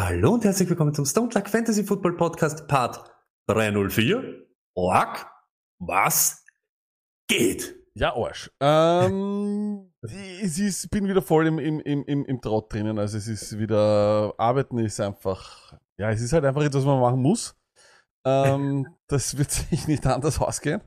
Hallo 0.00 0.34
und 0.34 0.44
herzlich 0.44 0.68
willkommen 0.68 0.94
zum 0.94 1.04
Stone 1.04 1.30
Luck 1.34 1.48
Fantasy 1.48 1.82
Football 1.82 2.16
Podcast 2.16 2.68
Part 2.68 3.02
304. 3.48 4.46
Org, 4.76 5.26
was 5.80 6.44
geht? 7.26 7.74
Ja, 7.94 8.14
Arsch. 8.14 8.48
Ähm, 8.60 9.92
es 10.40 10.56
ist, 10.60 10.88
bin 10.90 11.08
wieder 11.08 11.20
voll 11.20 11.48
im, 11.48 11.58
im, 11.58 11.80
im, 11.80 12.24
im, 12.24 12.40
Trott 12.40 12.72
drinnen. 12.72 12.96
Also 12.96 13.18
es 13.18 13.26
ist 13.26 13.58
wieder, 13.58 14.34
Arbeiten 14.38 14.78
ist 14.78 15.00
einfach, 15.00 15.74
ja, 15.96 16.10
es 16.12 16.20
ist 16.20 16.32
halt 16.32 16.44
einfach 16.44 16.62
etwas, 16.62 16.82
was 16.82 16.86
man 16.86 17.00
machen 17.00 17.20
muss. 17.20 17.56
Ähm, 18.24 18.86
das 19.08 19.36
wird 19.36 19.50
sich 19.50 19.88
nicht 19.88 20.06
anders 20.06 20.40
ausgehen. 20.40 20.80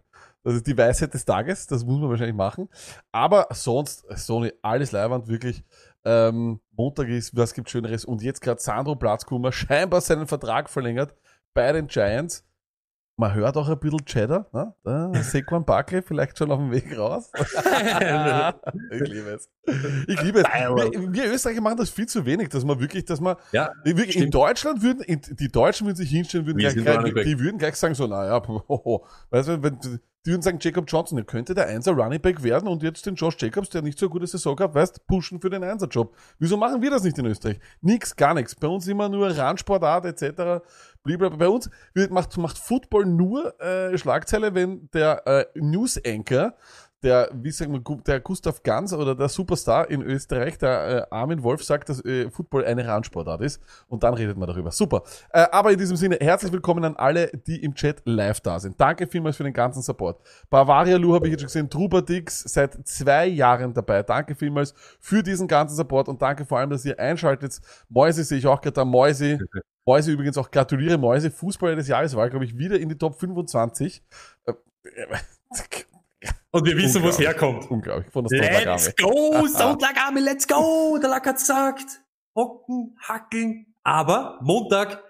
Das 0.44 0.56
ist 0.56 0.66
die 0.66 0.78
Weisheit 0.78 1.14
des 1.14 1.26
Tages, 1.26 1.68
das 1.68 1.84
muss 1.84 2.00
man 2.00 2.10
wahrscheinlich 2.10 2.36
machen. 2.36 2.70
Aber 3.12 3.48
sonst, 3.52 4.06
Sony, 4.16 4.54
alles 4.62 4.94
Leihwand, 4.94 5.28
wirklich. 5.28 5.66
Ähm, 6.04 6.60
Montag 6.72 7.10
ist, 7.10 7.36
was 7.36 7.54
gibt 7.54 7.70
Schöneres? 7.70 8.06
Und 8.06 8.22
jetzt 8.22 8.42
gerade 8.42 8.60
Sandro 8.60 8.96
Platzkummer 8.96 9.52
scheinbar 9.52 10.02
seinen 10.02 10.28
Vertrag 10.28 10.70
verlängert 10.70 11.16
bei 11.54 11.72
den 11.72 11.88
Giants. 11.88 12.46
Man 13.18 13.36
hört 13.36 13.56
auch 13.56 13.70
ein 13.70 13.78
bisschen 13.78 14.04
Cheddar, 14.04 14.48
ne? 14.52 14.74
Da, 14.84 15.12
Saquon 15.22 15.64
Barkley 15.64 16.02
vielleicht 16.02 16.40
schon 16.40 16.50
auf 16.50 16.58
dem 16.58 16.72
Weg 16.72 16.98
raus. 16.98 17.30
ich 17.36 19.00
liebe 19.00 19.30
es. 19.30 19.50
Ich 20.08 20.22
liebe 20.24 20.40
es. 20.40 20.46
Wir, 20.46 21.14
wir 21.14 21.32
Österreicher 21.32 21.62
machen 21.62 21.78
das 21.78 21.92
viel 21.92 22.08
zu 22.08 22.26
wenig, 22.26 22.50
dass 22.50 22.66
man 22.66 22.80
wirklich, 22.80 23.06
dass 23.06 23.22
man, 23.22 23.36
Ja, 23.52 23.70
wirklich 23.84 24.18
in. 24.18 24.32
Deutschland 24.32 24.82
würden, 24.82 25.02
in, 25.04 25.22
die 25.22 25.50
Deutschen 25.50 25.86
würden 25.86 25.98
sich 25.98 26.10
hinstellen, 26.10 26.48
würden 26.48 26.58
gleich, 26.58 26.74
gleich, 26.74 27.14
die, 27.26 27.40
würden 27.40 27.60
gleich 27.60 27.76
sagen 27.76 27.94
so, 27.94 28.08
naja, 28.08 28.42
hoho. 28.48 29.06
weißt 29.30 29.50
du, 29.50 29.62
wenn, 29.62 29.78
die 30.26 30.32
würden 30.32 30.42
sagen, 30.44 30.60
Jacob 30.62 30.86
Johnson, 30.88 31.16
der 31.16 31.26
könnte 31.26 31.56
der 31.56 31.68
Einser 31.68 31.94
Running 31.94 32.22
Back 32.22 32.44
werden 32.44 32.68
und 32.68 32.84
jetzt 32.84 33.06
den 33.06 33.16
Josh 33.16 33.38
Jacobs, 33.40 33.70
der 33.70 33.82
nicht 33.82 33.98
so 33.98 34.06
eine 34.06 34.12
gute 34.12 34.28
Saison 34.28 34.56
gehabt, 34.56 34.76
weißt, 34.76 35.08
pushen 35.08 35.42
für 35.42 35.50
den 35.50 35.64
Einser-Job. 35.64 36.16
Wieso 36.38 36.58
machen 36.58 36.82
wir 36.82 36.92
das 36.92 37.04
nicht 37.04 37.18
in 37.18 37.26
Österreich? 37.26 37.60
Nix, 37.82 38.16
gar 38.16 38.36
nichts. 38.36 38.54
Bei 38.54 38.68
uns 38.68 38.88
immer 38.88 39.10
nur 39.10 39.36
Randsportart 39.36 40.06
etc. 40.06 40.64
Blablabla. 41.04 41.38
Bei 41.38 41.48
uns 41.48 41.70
macht, 42.12 42.38
macht 42.38 42.58
Football 42.60 43.08
nur 43.08 43.60
äh, 43.60 43.98
Schlagzeile, 43.98 44.54
wenn 44.54 44.90
der 44.94 45.26
äh, 45.26 45.46
News 45.56 46.00
Anchor 46.06 46.54
der, 47.04 47.30
wie 47.34 47.52
sagen 47.52 47.74
wir, 47.74 47.98
der 48.06 48.20
Gustav 48.20 48.62
Ganz 48.64 48.94
oder 48.94 49.16
der 49.16 49.30
Superstar 49.30 49.90
in 49.90 50.02
Österreich, 50.02 50.58
der 50.58 51.08
äh, 51.10 51.16
Armin 51.16 51.42
Wolf, 51.42 51.64
sagt, 51.64 51.90
dass 51.90 52.04
äh, 52.06 52.30
Football 52.30 52.66
eine 52.66 52.88
Randsportart 52.88 53.42
ist. 53.42 53.62
Und 53.88 54.04
dann 54.04 54.14
redet 54.14 54.38
man 54.38 54.48
darüber. 54.48 54.72
Super. 54.72 55.04
Äh, 55.32 55.48
aber 55.52 55.72
in 55.72 55.80
diesem 55.80 55.98
Sinne, 55.98 56.18
herzlich 56.22 56.52
willkommen 56.52 56.84
an 56.84 56.96
alle, 56.96 57.28
die 57.48 57.64
im 57.64 57.74
Chat 57.74 58.02
live 58.06 58.40
da 58.42 58.60
sind. 58.60 58.80
Danke 58.80 59.08
vielmals 59.08 59.38
für 59.38 59.44
den 59.44 59.54
ganzen 59.54 59.82
Support. 59.82 60.22
Bavaria 60.50 60.98
Lu 60.98 61.16
habe 61.16 61.28
ich 61.28 61.32
jetzt 61.32 61.42
schon 61.42 61.48
gesehen, 61.48 61.70
Trubadix 61.70 62.44
seit 62.44 62.88
zwei 62.88 63.26
Jahren 63.26 63.74
dabei. 63.74 64.04
Danke 64.04 64.36
vielmals 64.36 64.76
für 65.00 65.24
diesen 65.24 65.48
ganzen 65.48 65.76
Support 65.76 66.08
und 66.08 66.22
danke 66.22 66.46
vor 66.46 66.60
allem, 66.60 66.70
dass 66.70 66.86
ihr 66.86 67.00
einschaltet. 67.00 67.60
Mäuse 67.90 68.24
sehe 68.24 68.38
ich 68.38 68.48
auch 68.48 68.62
gerade 68.62 68.74
da. 68.74 68.86
Mäuse. 68.86 69.40
Mäuse 69.86 70.12
übrigens 70.12 70.38
auch 70.38 70.52
gratuliere 70.52 71.00
Mäuse. 71.00 71.32
Fußballer 71.32 71.76
des 71.76 71.88
Jahres 71.88 72.16
war, 72.16 72.30
glaube 72.30 72.46
ich, 72.46 72.56
wieder 72.58 72.80
in 72.80 72.90
die 72.90 72.98
Top 72.98 73.20
25. 73.20 74.04
Und 76.52 76.66
wir 76.66 76.78
wissen, 76.78 77.02
wo 77.02 77.08
es 77.08 77.20
herkommt. 77.20 77.70
Unglaublich. 77.70 78.12
Von 78.12 78.26
der 78.26 78.44
Stone 78.44 78.66
Let's 78.66 78.96
go, 78.96 79.48
Sonntagabend, 79.48 80.22
let's 80.24 80.48
go. 80.48 80.98
Der 81.02 81.10
Lack 81.10 81.26
hat 81.26 81.38
gesagt. 81.38 82.02
Hocken, 82.36 82.96
hackeln. 83.02 83.66
Aber 83.84 84.40
Montag, 84.42 85.04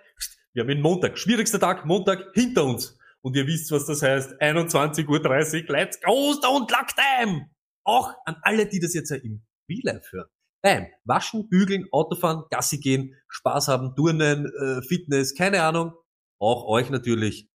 wir 0.54 0.64
haben 0.64 0.70
den 0.70 0.82
Montag, 0.82 1.18
schwierigster 1.18 1.60
Tag, 1.60 1.86
Montag 1.86 2.32
hinter 2.34 2.66
uns. 2.66 2.98
Und 3.22 3.36
ihr 3.36 3.46
wisst, 3.46 3.72
was 3.72 3.86
das 3.86 4.02
heißt. 4.02 4.42
21.30 4.42 5.08
Uhr, 5.08 5.76
let's 5.76 6.00
go, 6.02 6.34
Stone 6.34 6.68
Luck 6.70 6.88
Time. 6.96 7.50
Auch 7.84 8.14
an 8.26 8.38
alle, 8.42 8.68
die 8.68 8.80
das 8.80 8.94
jetzt 8.94 9.12
ja 9.12 9.18
im 9.18 9.46
Real 9.70 9.96
Life 9.96 10.12
hören. 10.12 10.30
Nein, 10.64 10.92
waschen, 11.06 11.50
bügeln, 11.50 11.88
Autofahren, 11.92 12.44
Gassi 12.52 12.80
gehen, 12.80 13.16
Spaß 13.30 13.68
haben, 13.68 13.96
Turnen, 13.96 14.46
äh, 14.46 14.82
Fitness, 14.84 15.36
keine 15.36 15.64
Ahnung. 15.64 15.94
Auch 16.40 16.68
euch 16.68 16.90
natürlich. 16.90 17.50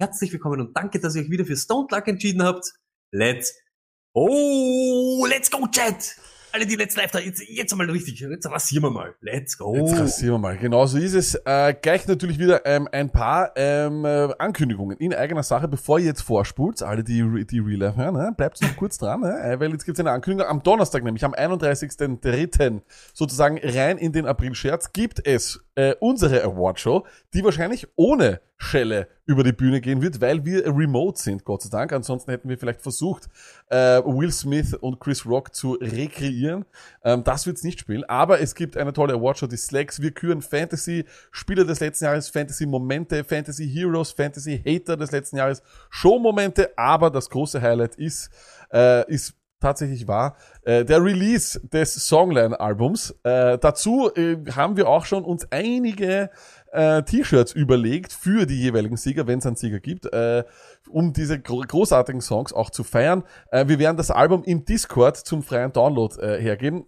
Herzlich 0.00 0.32
willkommen 0.32 0.60
und 0.60 0.76
danke, 0.76 1.00
dass 1.00 1.14
ihr 1.14 1.22
euch 1.22 1.30
wieder 1.30 1.44
für 1.44 1.56
Stone 1.56 1.88
Luck 1.90 2.08
entschieden 2.08 2.42
habt. 2.42 2.72
Let's 3.14 3.52
Oh, 4.14 5.26
let's 5.28 5.50
go, 5.50 5.66
Chat! 5.70 6.16
Alle, 6.50 6.66
die 6.66 6.76
let's 6.76 6.96
live 6.96 7.10
da, 7.10 7.18
jetzt, 7.18 7.42
jetzt 7.48 7.74
mal 7.74 7.90
richtig, 7.90 8.20
jetzt 8.20 8.46
rasieren 8.46 8.84
wir 8.84 8.90
mal. 8.90 9.14
Let's 9.20 9.56
go! 9.56 9.74
Jetzt 9.74 9.98
rasieren 9.98 10.34
wir 10.34 10.38
mal. 10.38 10.56
Genau 10.56 10.86
so 10.86 10.96
ist 10.96 11.12
es. 11.14 11.34
Äh, 11.46 11.74
gleich 11.80 12.06
natürlich 12.06 12.38
wieder 12.38 12.64
ähm, 12.64 12.88
ein 12.92 13.10
paar 13.10 13.52
ähm, 13.56 14.04
äh, 14.04 14.28
Ankündigungen 14.38 14.96
in 14.98 15.14
eigener 15.14 15.42
Sache, 15.42 15.68
bevor 15.68 15.98
ihr 15.98 16.06
jetzt 16.06 16.22
vorspult. 16.22 16.82
Alle, 16.82 17.04
die, 17.04 17.46
die 17.46 17.58
Real 17.58 17.80
Life 17.80 17.96
hören, 17.96 18.14
ne? 18.14 18.34
bleibt 18.36 18.60
noch 18.62 18.76
kurz 18.76 18.96
dran, 18.96 19.20
ne? 19.20 19.42
äh, 19.42 19.60
weil 19.60 19.72
jetzt 19.72 19.84
gibt's 19.84 20.00
eine 20.00 20.10
Ankündigung. 20.10 20.50
Am 20.50 20.62
Donnerstag, 20.62 21.04
nämlich 21.04 21.24
am 21.24 21.34
31.03., 21.34 22.80
sozusagen 23.14 23.58
rein 23.62 23.96
in 23.96 24.12
den 24.12 24.26
April-Scherz, 24.26 24.92
gibt 24.92 25.26
es 25.26 25.60
äh, 25.74 25.94
unsere 26.00 26.42
Awardshow, 26.42 27.06
die 27.32 27.44
wahrscheinlich 27.44 27.86
ohne 27.96 28.40
Schelle 28.58 29.08
über 29.24 29.42
die 29.42 29.52
Bühne 29.52 29.80
gehen 29.80 30.02
wird, 30.02 30.20
weil 30.20 30.44
wir 30.44 30.66
remote 30.66 31.20
sind, 31.20 31.44
Gott 31.44 31.62
sei 31.62 31.70
Dank. 31.70 31.92
Ansonsten 31.92 32.30
hätten 32.30 32.48
wir 32.48 32.58
vielleicht 32.58 32.82
versucht, 32.82 33.28
äh, 33.68 34.00
Will 34.04 34.30
Smith 34.30 34.74
und 34.74 35.00
Chris 35.00 35.26
Rock 35.26 35.54
zu 35.54 35.72
rekreieren. 35.74 36.64
Ähm, 37.02 37.24
das 37.24 37.46
wird's 37.46 37.64
nicht 37.64 37.80
spielen, 37.80 38.04
aber 38.04 38.40
es 38.40 38.54
gibt 38.54 38.76
eine 38.76 38.92
tolle 38.92 39.14
Awardshow, 39.14 39.46
die 39.46 39.56
Slacks. 39.56 40.00
Wir 40.00 40.12
küren 40.12 40.42
Fantasy 40.42 41.04
Spieler 41.30 41.64
des 41.64 41.80
letzten 41.80 42.04
Jahres, 42.04 42.28
Fantasy 42.28 42.66
Momente, 42.66 43.24
Fantasy 43.24 43.68
Heroes, 43.68 44.12
Fantasy 44.12 44.62
Hater 44.64 44.96
des 44.96 45.10
letzten 45.10 45.36
Jahres, 45.38 45.62
Show-Momente, 45.90 46.70
aber 46.76 47.10
das 47.10 47.30
große 47.30 47.60
Highlight 47.60 47.96
ist, 47.96 48.30
äh, 48.72 49.10
ist 49.10 49.34
tatsächlich 49.62 50.06
wahr. 50.08 50.36
Äh, 50.62 50.84
der 50.84 51.02
Release 51.02 51.58
des 51.68 51.94
Songline-Albums. 51.94 53.14
Äh, 53.22 53.58
dazu 53.58 54.10
äh, 54.14 54.36
haben 54.54 54.76
wir 54.76 54.88
auch 54.88 55.06
schon 55.06 55.24
uns 55.24 55.50
einige 55.50 56.30
äh, 56.72 57.02
T-Shirts 57.02 57.52
überlegt 57.52 58.12
für 58.12 58.46
die 58.46 58.60
jeweiligen 58.60 58.96
Sieger, 58.96 59.26
wenn 59.26 59.38
es 59.38 59.46
einen 59.46 59.56
Sieger 59.56 59.80
gibt, 59.80 60.06
äh, 60.12 60.44
um 60.90 61.12
diese 61.12 61.40
gro 61.40 61.60
großartigen 61.60 62.20
Songs 62.20 62.52
auch 62.52 62.70
zu 62.70 62.84
feiern. 62.84 63.24
Äh, 63.50 63.68
wir 63.68 63.78
werden 63.78 63.96
das 63.96 64.10
Album 64.10 64.42
im 64.44 64.64
Discord 64.64 65.16
zum 65.16 65.42
freien 65.42 65.72
Download 65.72 66.20
äh, 66.20 66.40
hergeben. 66.40 66.86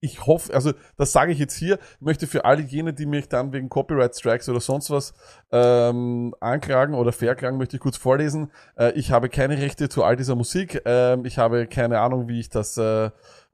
Äh, 0.00 0.06
Ich 0.06 0.26
hoffe, 0.26 0.54
also 0.54 0.72
das 0.96 1.12
sage 1.12 1.32
ich 1.32 1.38
jetzt 1.38 1.56
hier, 1.56 1.78
ich 1.96 2.00
möchte 2.00 2.26
für 2.26 2.44
alle 2.44 2.62
jene, 2.62 2.92
die 2.92 3.06
mich 3.06 3.28
dann 3.28 3.52
wegen 3.52 3.68
Copyright 3.68 4.14
Strikes 4.16 4.48
oder 4.48 4.60
sonst 4.60 4.90
was 4.90 5.12
ähm, 5.50 6.34
anklagen 6.40 6.94
oder 6.94 7.12
verklagen, 7.12 7.58
möchte 7.58 7.76
ich 7.76 7.82
kurz 7.82 7.96
vorlesen. 7.96 8.50
Äh, 8.76 8.92
ich 8.92 9.10
habe 9.10 9.28
keine 9.28 9.58
Rechte 9.58 9.88
zu 9.88 10.04
all 10.04 10.16
dieser 10.16 10.36
Musik. 10.36 10.80
Ähm, 10.84 11.24
ich 11.24 11.38
habe 11.38 11.66
keine 11.66 12.00
Ahnung, 12.00 12.28
wie 12.28 12.40
ich 12.40 12.48
das, 12.48 12.76
äh, 12.76 13.10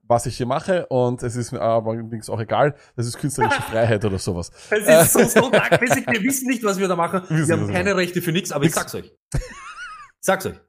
was 0.07 0.27
ich 0.27 0.37
hier 0.37 0.45
mache 0.45 0.85
und 0.85 1.23
es 1.23 1.35
ist 1.35 1.51
mir 1.51 1.61
aber 1.61 1.91
allerdings 1.91 2.29
auch 2.29 2.39
egal. 2.39 2.75
Das 2.95 3.07
ist 3.07 3.17
künstlerische 3.17 3.61
Freiheit 3.71 4.05
oder 4.05 4.19
sowas. 4.19 4.51
Es 4.69 4.87
ist 4.87 5.13
so 5.13 5.23
Stone 5.41 5.57
Luck, 5.57 5.81
mäßig, 5.81 6.05
wir 6.05 6.21
wissen 6.21 6.47
nicht, 6.47 6.63
was 6.63 6.77
wir 6.77 6.87
da 6.87 6.95
machen. 6.95 7.23
Wissen 7.29 7.47
Wir 7.47 7.57
haben 7.57 7.67
wir 7.67 7.73
keine 7.73 7.95
Rechte 7.95 8.21
für 8.21 8.31
nichts, 8.31 8.51
aber 8.51 8.65
ich 8.65 8.73
sag's 8.75 8.93
euch. 8.93 9.11
Ich 9.33 9.41
sag's 10.21 10.45
euch. 10.45 10.59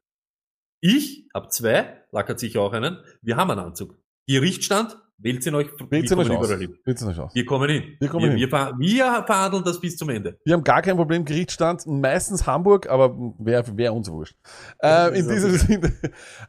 Ich 0.81 1.29
hab 1.35 1.53
zwei, 1.53 2.03
Lack 2.13 2.29
hat 2.31 2.39
sicher 2.39 2.61
auch 2.63 2.73
einen. 2.73 2.99
Wir 3.21 3.37
haben 3.37 3.51
einen 3.51 3.61
Anzug. 3.61 3.99
Gerichtsstand, 4.27 4.97
wählt 5.19 5.47
ihn 5.47 5.55
euch, 5.55 5.69
Wählt 5.91 6.11
wir 6.11 6.19
euch 6.19 6.27
kommen 6.29 6.39
aus. 6.39 6.47
überall 6.47 6.61
hin. 6.61 6.79
Wählt's 6.85 7.03
euch 7.05 7.19
aus. 7.19 7.35
Wir 7.35 7.45
kommen 7.45 7.71
hin. 7.71 7.97
Wir 7.99 8.09
kommen 8.09 8.25
wir, 8.25 8.31
hin. 8.31 8.39
Wir, 8.39 8.49
ver 8.49 8.75
wir 8.79 9.25
verhandeln 9.27 9.65
das 9.65 9.81
bis 9.81 9.97
zum 9.97 10.11
Ende. 10.11 10.39
Wir 10.45 10.55
haben 10.55 10.65
gar 10.65 10.83
kein 10.83 10.97
Problem, 10.97 11.25
Gerichtsstand, 11.25 11.87
meistens 11.87 12.47
Hamburg, 12.47 12.89
aber 12.89 13.17
wäre 13.39 13.77
wär 13.77 13.95
uns 13.95 14.11
wurscht. 14.11 14.37
Äh, 14.83 15.19
in 15.19 15.29
diesem 15.29 15.57
Sinne. 15.57 15.93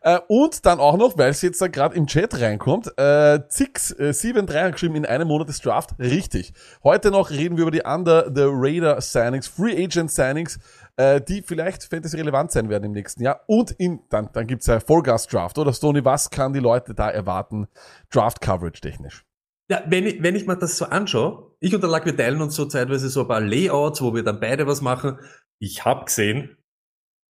Äh, 0.02 0.20
und 0.28 0.66
dann 0.66 0.80
auch 0.80 0.98
noch, 0.98 1.18
weil 1.18 1.32
es 1.32 1.42
jetzt 1.42 1.62
da 1.62 1.68
gerade 1.68 1.96
im 1.96 2.08
Chat 2.08 2.40
reinkommt, 2.40 2.92
äh, 2.98 3.40
Zix 3.50 3.92
äh, 3.92 4.10
7-3 4.10 4.64
hat 4.64 4.72
geschrieben, 4.74 4.96
in 4.96 5.06
einem 5.06 5.28
Monat 5.28 5.50
ist 5.50 5.66
Draft. 5.66 5.92
Richtig. 6.00 6.54
Heute 6.84 7.12
noch 7.12 7.30
reden 7.30 7.58
wir 7.58 7.64
über 7.64 7.72
die 7.72 7.82
Under 7.82 8.32
the 8.34 8.44
Radar 8.46 9.02
Signings, 9.02 9.48
Free 9.48 9.84
Agent 9.84 10.12
Signings, 10.12 10.60
äh, 10.98 11.22
die 11.22 11.42
vielleicht 11.42 11.84
Fantasy 11.84 12.18
relevant 12.18 12.52
sein 12.52 12.70
werden 12.70 12.86
im 12.86 12.92
nächsten 12.92 13.24
Jahr. 13.24 13.42
Und 13.48 13.72
in, 13.72 14.02
dann, 14.10 14.30
dann 14.34 14.48
gibt's 14.48 14.68
ja 14.68 14.80
Vollgas 14.80 15.28
Draft, 15.28 15.58
oder 15.58 15.74
Stoney, 15.74 16.04
was 16.04 16.30
kann 16.30 16.54
die 16.54 16.60
Leute 16.60 16.94
da 16.94 17.10
erwarten, 17.10 17.68
Draft 18.12 18.42
Coverage 18.42 18.82
technisch? 18.82 19.24
Ja, 19.70 19.84
wenn 19.88 20.06
ich, 20.06 20.24
wenn 20.24 20.36
ich 20.36 20.46
mir 20.48 20.58
das 20.58 20.78
so 20.78 20.86
anschaue, 20.86 21.56
ich 21.60 21.74
und 21.76 21.82
der 21.82 21.90
Lack, 21.90 22.06
wir 22.06 22.16
teilen 22.16 22.42
uns 22.42 22.56
so 22.56 22.66
zeitweise 22.66 23.10
so 23.10 23.22
ein 23.22 23.28
paar 23.28 23.42
Layouts, 23.42 24.02
wo 24.02 24.14
wir 24.14 24.24
dann 24.24 24.40
beide 24.40 24.66
was 24.66 24.82
machen. 24.82 25.20
Ich 25.60 25.84
hab 25.86 26.06
gesehen, 26.06 26.58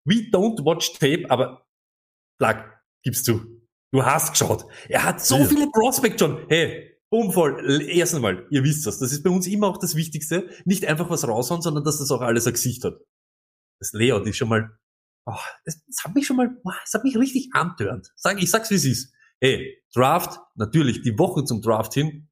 we 0.06 0.16
don't 0.32 0.64
watch 0.66 0.94
tape, 1.00 1.26
aber 1.30 1.66
Lack, 2.40 2.84
gibst 3.04 3.28
du. 3.28 3.42
Du 3.92 4.06
hast 4.06 4.32
geschaut. 4.32 4.66
Er 4.90 5.04
hat 5.04 5.22
so 5.22 5.38
Ja. 5.38 5.46
viele 5.46 5.68
Prospects 5.72 6.22
schon. 6.22 6.46
Hey, 6.50 6.94
Bumm 7.10 7.32
voll. 7.32 7.82
Erstens 7.90 8.20
mal, 8.20 8.46
ihr 8.50 8.64
wisst 8.64 8.86
das, 8.86 9.00
das 9.00 9.14
ist 9.14 9.24
bei 9.24 9.30
uns 9.30 9.48
immer 9.48 9.68
auch 9.68 9.78
das 9.78 9.96
Wichtigste. 9.96 10.50
Nicht 10.66 10.86
einfach 10.86 11.10
was 11.10 11.26
raushauen, 11.26 11.62
sondern 11.62 11.86
dass 11.86 12.00
das 12.00 12.12
auch 12.12 12.20
alles 12.22 12.46
ein 12.48 12.54
Gesicht 12.54 12.84
hat. 12.84 12.96
Das 13.80 13.94
Layout 13.94 14.26
ist 14.28 14.38
schon 14.38 14.50
mal, 14.50 14.78
oh, 15.26 15.34
das, 15.66 15.84
das 15.86 16.04
hat 16.04 16.16
mich 16.16 16.26
schon 16.26 16.38
mal, 16.38 16.50
oh, 16.64 16.72
das 16.84 16.94
hat 16.94 17.04
mich 17.04 17.18
richtig 17.18 17.50
antörnt. 17.54 18.12
Sag, 18.16 18.42
ich 18.42 18.50
sag's 18.50 18.70
wie 18.72 18.76
es 18.76 18.86
ist. 18.86 19.14
Hey, 19.40 19.78
Draft, 19.94 20.40
natürlich, 20.56 21.02
die 21.02 21.18
Woche 21.18 21.44
zum 21.44 21.62
Draft 21.62 21.94
hin, 21.94 22.30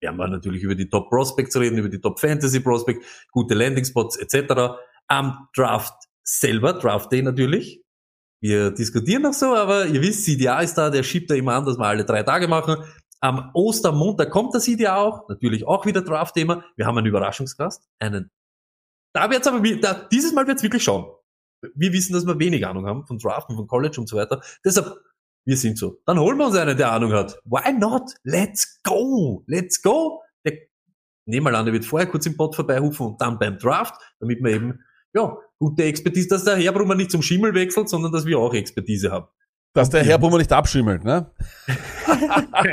werden 0.00 0.16
wir 0.16 0.28
natürlich 0.28 0.62
über 0.62 0.74
die 0.74 0.88
Top 0.88 1.10
Prospects 1.10 1.56
reden, 1.56 1.78
über 1.78 1.88
die 1.88 2.00
Top 2.00 2.20
Fantasy 2.20 2.60
Prospects, 2.60 3.06
gute 3.30 3.54
Landing 3.54 3.84
Spots 3.84 4.16
etc. 4.16 4.78
Am 5.08 5.48
Draft 5.54 5.94
selber, 6.22 6.74
Draft 6.74 7.12
Day 7.12 7.22
natürlich. 7.22 7.82
Wir 8.40 8.70
diskutieren 8.70 9.22
noch 9.22 9.32
so, 9.32 9.54
aber 9.54 9.86
ihr 9.86 10.00
wisst, 10.00 10.24
CDA 10.24 10.60
ist 10.60 10.74
da, 10.74 10.90
der 10.90 11.02
schiebt 11.02 11.30
da 11.30 11.34
immer 11.34 11.54
an, 11.54 11.64
dass 11.64 11.78
wir 11.78 11.86
alle 11.86 12.04
drei 12.04 12.22
Tage 12.22 12.46
machen. 12.46 12.76
Am 13.20 13.50
Ostermontag 13.52 14.30
kommt 14.30 14.54
das 14.54 14.64
CDA 14.64 14.96
auch, 14.96 15.28
natürlich 15.28 15.66
auch 15.66 15.86
wieder 15.86 16.02
Draft-Thema. 16.02 16.64
Wir 16.76 16.86
haben 16.86 16.98
einen 16.98 17.08
Überraschungsgast, 17.08 17.88
einen. 17.98 18.30
Da 19.12 19.30
wird's 19.30 19.46
aber, 19.46 19.60
da, 19.76 20.06
dieses 20.12 20.32
Mal 20.32 20.46
wird's 20.46 20.62
wirklich 20.62 20.82
schauen. 20.82 21.06
Wir 21.74 21.92
wissen, 21.92 22.12
dass 22.12 22.26
wir 22.26 22.38
wenig 22.38 22.66
Ahnung 22.66 22.86
haben 22.86 23.06
von 23.06 23.18
Draft 23.18 23.48
und 23.48 23.56
von 23.56 23.66
College 23.66 24.00
und 24.00 24.08
so 24.08 24.16
weiter. 24.16 24.40
Deshalb, 24.64 24.96
wir 25.44 25.56
sind 25.56 25.78
so. 25.78 25.98
Dann 26.04 26.18
holen 26.18 26.38
wir 26.38 26.46
uns 26.46 26.56
einen, 26.56 26.76
der 26.76 26.92
Ahnung 26.92 27.12
hat. 27.12 27.40
Why 27.44 27.72
not? 27.72 28.12
Let's 28.22 28.80
go! 28.82 29.42
Let's 29.46 29.82
go! 29.82 30.22
Der, 30.44 30.52
nehmen 31.26 31.46
wir 31.46 31.58
an, 31.58 31.64
der 31.64 31.72
wird 31.72 31.84
vorher 31.84 32.08
kurz 32.08 32.26
im 32.26 32.36
Bot 32.36 32.54
vorbeihufen 32.54 33.06
und 33.06 33.20
dann 33.20 33.38
beim 33.38 33.58
Draft, 33.58 33.94
damit 34.20 34.42
wir 34.42 34.52
eben, 34.52 34.84
ja, 35.14 35.36
gute 35.58 35.84
Expertise, 35.84 36.28
dass 36.28 36.44
der 36.44 36.56
Herbrummer 36.56 36.94
nicht 36.94 37.10
zum 37.10 37.22
Schimmel 37.22 37.54
wechselt, 37.54 37.88
sondern 37.88 38.12
dass 38.12 38.26
wir 38.26 38.38
auch 38.38 38.54
Expertise 38.54 39.10
haben. 39.10 39.26
Dass 39.78 39.90
der 39.90 40.02
Herr 40.02 40.18
Bummer 40.18 40.38
nicht 40.38 40.52
abschimmelt, 40.52 41.04
ne? 41.04 41.30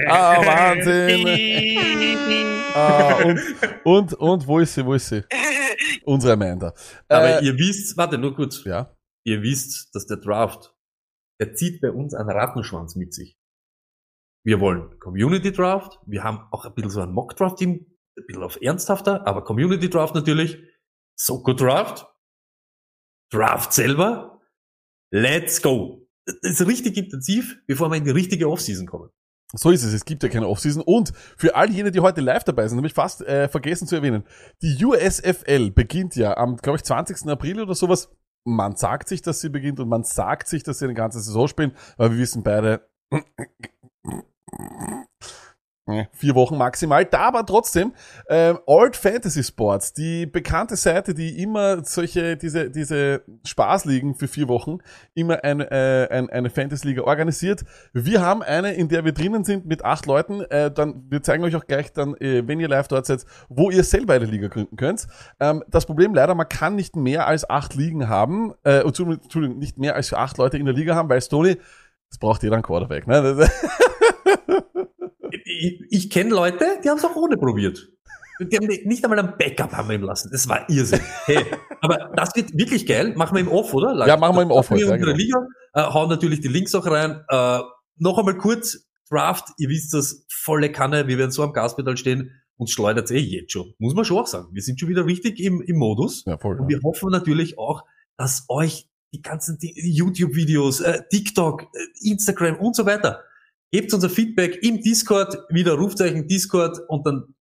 ah, 0.07 0.43
Wahnsinn. 0.43 1.27
ah, 2.73 3.23
und, 3.23 3.39
und, 3.83 4.13
und, 4.15 4.47
wo 4.47 4.57
ist 4.57 4.73
sie, 4.73 4.83
wo 4.83 4.95
ist 4.95 5.09
sie? 5.09 5.23
Unsere 6.03 6.33
Amanda. 6.33 6.73
Aber 7.07 7.41
Äh, 7.43 7.45
ihr 7.45 7.59
wisst, 7.59 7.95
warte, 7.95 8.17
nur 8.17 8.35
kurz. 8.35 8.63
ja. 8.63 8.97
Ihr 9.23 9.43
wisst, 9.43 9.93
dass 9.93 10.07
der 10.07 10.17
Draft, 10.17 10.73
der 11.39 11.53
zieht 11.53 11.79
bei 11.79 11.91
uns 11.91 12.15
einen 12.15 12.31
Rattenschwanz 12.31 12.95
mit 12.95 13.13
sich. 13.13 13.37
Wir 14.43 14.59
wollen 14.59 14.97
Community 14.97 15.51
Draft, 15.51 15.99
wir 16.07 16.23
haben 16.23 16.47
auch 16.49 16.65
ein 16.65 16.73
bisschen 16.73 16.89
so 16.89 17.01
ein 17.01 17.11
Mock 17.11 17.35
Draft 17.35 17.57
Team, 17.57 17.85
ein 18.17 18.25
bisschen 18.25 18.41
auf 18.41 18.59
ernsthafter, 18.59 19.27
aber 19.27 19.43
Community 19.43 19.91
Draft 19.91 20.15
natürlich, 20.15 20.57
Soko 21.15 21.53
Draft, 21.53 22.07
Draft 23.31 23.73
selber, 23.73 24.41
let's 25.11 25.61
go. 25.61 26.04
Ist 26.41 26.65
richtig 26.65 26.97
intensiv, 26.97 27.57
bevor 27.67 27.89
wir 27.91 27.97
in 27.97 28.03
die 28.03 28.11
richtige 28.11 28.49
Offseason 28.49 28.87
kommen. 28.87 29.09
So 29.53 29.69
ist 29.69 29.83
es, 29.83 29.93
es 29.93 30.05
gibt 30.05 30.23
ja 30.23 30.29
keine 30.29 30.47
Offseason. 30.47 30.81
Und 30.81 31.13
für 31.37 31.55
all 31.55 31.69
jene, 31.69 31.91
die 31.91 31.99
heute 31.99 32.21
live 32.21 32.43
dabei 32.43 32.67
sind, 32.67 32.77
habe 32.77 32.87
ich 32.87 32.93
fast 32.93 33.21
äh, 33.21 33.47
vergessen 33.47 33.87
zu 33.87 33.95
erwähnen, 33.95 34.23
die 34.61 34.83
USFL 34.83 35.71
beginnt 35.71 36.15
ja 36.15 36.35
am, 36.35 36.57
glaube 36.57 36.77
ich, 36.77 36.83
20. 36.83 37.27
April 37.27 37.61
oder 37.61 37.75
sowas. 37.75 38.09
Man 38.43 38.75
sagt 38.75 39.07
sich, 39.07 39.21
dass 39.21 39.41
sie 39.41 39.49
beginnt 39.49 39.79
und 39.79 39.89
man 39.89 40.03
sagt 40.03 40.47
sich, 40.47 40.63
dass 40.63 40.79
sie 40.79 40.85
eine 40.85 40.93
ganze 40.93 41.19
Saison 41.19 41.47
spielen, 41.47 41.73
weil 41.97 42.11
wir 42.11 42.17
wissen 42.17 42.43
beide, 42.43 42.87
vier 46.13 46.33
Wochen 46.33 46.57
maximal. 46.57 47.05
Da 47.05 47.27
aber 47.27 47.45
trotzdem, 47.45 47.93
ähm, 48.27 48.57
Old 48.65 48.95
Fantasy 48.95 49.43
Sports, 49.43 49.93
die 49.93 50.25
bekannte 50.25 50.75
Seite, 50.75 51.13
die 51.13 51.41
immer 51.41 51.83
solche, 51.85 52.37
diese, 52.37 52.71
diese 52.71 53.21
Spaßligen 53.45 54.15
für 54.15 54.27
vier 54.27 54.47
Wochen, 54.47 54.79
immer 55.13 55.43
ein, 55.43 55.61
äh, 55.61 56.07
ein, 56.09 56.29
eine 56.29 56.49
Fantasy-Liga 56.49 57.03
organisiert. 57.03 57.65
Wir 57.93 58.21
haben 58.21 58.41
eine, 58.41 58.73
in 58.73 58.89
der 58.89 59.05
wir 59.05 59.11
drinnen 59.11 59.43
sind 59.43 59.67
mit 59.67 59.85
acht 59.85 60.07
Leuten. 60.07 60.41
Äh, 60.41 60.71
dann, 60.71 61.05
wir 61.09 61.21
zeigen 61.21 61.43
euch 61.43 61.55
auch 61.55 61.67
gleich 61.67 61.93
dann, 61.93 62.15
äh, 62.15 62.47
wenn 62.47 62.59
ihr 62.59 62.67
live 62.67 62.87
dort 62.87 63.05
seid, 63.05 63.23
wo 63.49 63.69
ihr 63.69 63.83
selber 63.83 64.13
eine 64.15 64.25
Liga 64.25 64.47
gründen 64.47 64.77
könnt. 64.77 65.05
Ähm, 65.39 65.63
das 65.67 65.85
Problem 65.85 66.15
leider, 66.15 66.33
man 66.33 66.49
kann 66.49 66.75
nicht 66.75 66.95
mehr 66.95 67.27
als 67.27 67.47
acht 67.47 67.75
Ligen 67.75 68.09
haben, 68.09 68.53
äh, 68.63 68.79
Entschuldigung, 68.79 69.59
nicht 69.59 69.77
mehr 69.77 69.95
als 69.95 70.13
acht 70.13 70.39
Leute 70.39 70.57
in 70.57 70.65
der 70.65 70.73
Liga 70.73 70.95
haben, 70.95 71.09
weil 71.09 71.21
Stony, 71.21 71.57
das 72.09 72.17
braucht 72.17 72.41
jeder 72.41 72.55
einen 72.55 72.63
Quarterback. 72.63 73.05
Ne? 73.05 73.47
Ich, 75.59 75.81
ich 75.89 76.09
kenne 76.09 76.31
Leute, 76.31 76.65
die 76.83 76.89
haben 76.89 76.97
es 76.97 77.05
auch 77.05 77.15
ohne 77.15 77.37
probiert. 77.37 77.89
Die 78.39 78.57
haben 78.57 78.67
nicht 78.67 79.03
einmal 79.03 79.19
ein 79.19 79.37
Backup 79.37 79.71
haben 79.71 79.87
wir 79.87 79.95
ihm 79.95 80.03
lassen. 80.03 80.29
Das 80.31 80.47
war 80.49 80.69
Irrsinn. 80.69 80.99
Hey, 81.25 81.45
aber 81.81 82.11
das 82.15 82.35
wird 82.35 82.57
wirklich 82.57 82.85
geil. 82.85 83.13
Machen 83.15 83.35
wir 83.35 83.41
im 83.41 83.47
Off, 83.47 83.73
oder? 83.73 84.05
Ja, 84.05 84.17
machen 84.17 84.35
wir 84.35 84.41
im 84.41 84.51
Off 84.51 84.69
Wir 84.69 84.75
heute, 84.75 84.85
ja, 84.87 84.93
unsere 84.93 85.13
genau. 85.13 85.17
Liga, 85.17 85.47
äh, 85.73 85.93
hauen 85.93 86.09
natürlich 86.09 86.41
die 86.41 86.49
Links 86.49 86.75
auch 86.75 86.85
rein. 86.85 87.23
Äh, 87.29 87.59
noch 87.97 88.17
einmal 88.17 88.37
kurz, 88.37 88.85
Draft, 89.09 89.49
ihr 89.57 89.69
wisst 89.69 89.93
das, 89.93 90.25
volle 90.29 90.71
Kanne, 90.71 91.07
wir 91.07 91.17
werden 91.17 91.31
so 91.31 91.43
am 91.43 91.53
Gaspedal 91.53 91.95
stehen, 91.95 92.31
uns 92.57 92.71
schleudert 92.71 93.09
eh 93.11 93.19
jetzt 93.19 93.51
schon. 93.51 93.73
Muss 93.77 93.93
man 93.93 94.03
schon 94.03 94.17
auch 94.17 94.27
sagen. 94.27 94.47
Wir 94.51 94.61
sind 94.61 94.79
schon 94.79 94.89
wieder 94.89 95.05
richtig 95.05 95.39
im, 95.39 95.61
im 95.61 95.77
Modus. 95.77 96.23
ja, 96.25 96.37
voll. 96.37 96.59
Und 96.59 96.67
wir 96.67 96.79
hoffen 96.83 97.11
natürlich 97.11 97.57
auch, 97.57 97.83
dass 98.17 98.45
euch 98.49 98.89
die 99.13 99.21
ganzen 99.21 99.57
YouTube-Videos, 99.61 100.81
äh, 100.81 101.01
TikTok, 101.09 101.63
äh, 101.63 101.67
Instagram 102.09 102.57
und 102.57 102.75
so 102.75 102.85
weiter, 102.85 103.23
gebt 103.71 103.93
unser 103.93 104.09
Feedback 104.09 104.61
im 104.63 104.81
Discord, 104.81 105.37
wieder 105.49 105.73
Rufzeichen 105.73 106.27
Discord 106.27 106.79
und 106.87 107.05
dann 107.05 107.35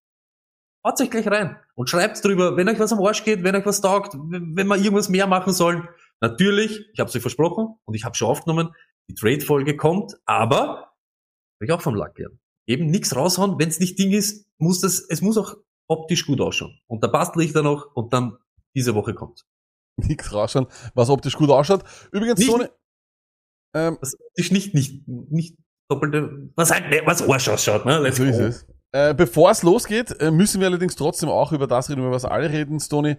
haut 0.87 1.00
euch 1.00 1.11
gleich 1.11 1.26
rein 1.29 1.56
und 1.75 1.88
schreibt 1.88 2.23
drüber, 2.25 2.56
wenn 2.56 2.69
euch 2.69 2.79
was 2.79 2.93
am 2.93 3.00
Arsch 3.03 3.25
geht, 3.25 3.43
wenn 3.43 3.55
euch 3.56 3.67
was 3.67 3.81
taugt, 3.81 4.15
wenn 4.15 4.67
wir 4.67 4.76
irgendwas 4.76 5.09
mehr 5.09 5.26
machen 5.26 5.53
sollen. 5.53 5.88
Natürlich, 6.21 6.88
ich 6.93 7.00
habe 7.00 7.09
es 7.09 7.17
euch 7.17 7.23
versprochen 7.23 7.75
und 7.85 7.94
ich 7.94 8.05
habe 8.05 8.15
schon 8.15 8.29
aufgenommen, 8.29 8.75
die 9.09 9.15
Trade-Folge 9.15 9.76
kommt, 9.76 10.15
aber 10.26 10.79
hab 10.79 11.62
ich 11.62 11.73
auch 11.73 11.82
vom 11.82 11.94
Lack 11.94 12.19
lernen. 12.19 12.41
Eben 12.67 12.87
nichts 12.87 13.15
raushauen, 13.15 13.59
wenn 13.59 13.69
es 13.69 13.79
nicht 13.81 13.99
Ding 13.99 14.12
ist, 14.12 14.47
muss 14.59 14.81
das, 14.81 15.00
es 15.00 15.20
muss 15.20 15.37
auch 15.37 15.56
optisch 15.88 16.27
gut 16.27 16.41
ausschauen. 16.41 16.79
Und 16.87 17.05
da 17.05 17.09
bastel 17.09 17.43
ich 17.43 17.53
dann 17.53 17.65
noch 17.65 17.94
und 17.94 18.12
dann 18.12 18.38
diese 18.75 18.94
Woche 18.94 19.15
kommt. 19.15 19.44
Nix 19.97 20.32
rausschauen, 20.32 20.67
was 20.94 21.11
optisch 21.11 21.37
gut 21.37 21.50
ausschaut. 21.50 21.85
Übrigens, 22.11 22.38
Nicht- 22.41 22.50
Sony, 22.50 22.67
ähm, 23.77 23.99
Das 24.00 24.15
ist 24.35 24.50
nicht, 24.53 24.75
nicht, 24.75 25.06
nicht 25.06 25.56
doppelte, 25.89 26.51
was 26.57 26.71
halt, 26.71 26.85
was 27.07 27.29
Arsch 27.29 27.49
ausschaut, 27.49 27.85
ne? 27.85 27.99
Let's 27.99 28.17
so 28.17 28.25
ist 28.25 28.39
es. 28.39 28.67
Äh, 28.93 29.15
bevor 29.15 29.51
es 29.51 29.63
losgeht, 29.63 30.21
äh, 30.21 30.31
müssen 30.31 30.61
wir 30.61 30.69
allerdings 30.69 30.95
trotzdem 30.95 31.29
auch 31.29 31.53
über 31.53 31.67
das 31.67 31.91
reden, 31.91 32.01
über 32.01 32.13
was 32.13 32.25
alle 32.25 32.51
reden, 32.51 32.79
Stoney. 32.79 33.17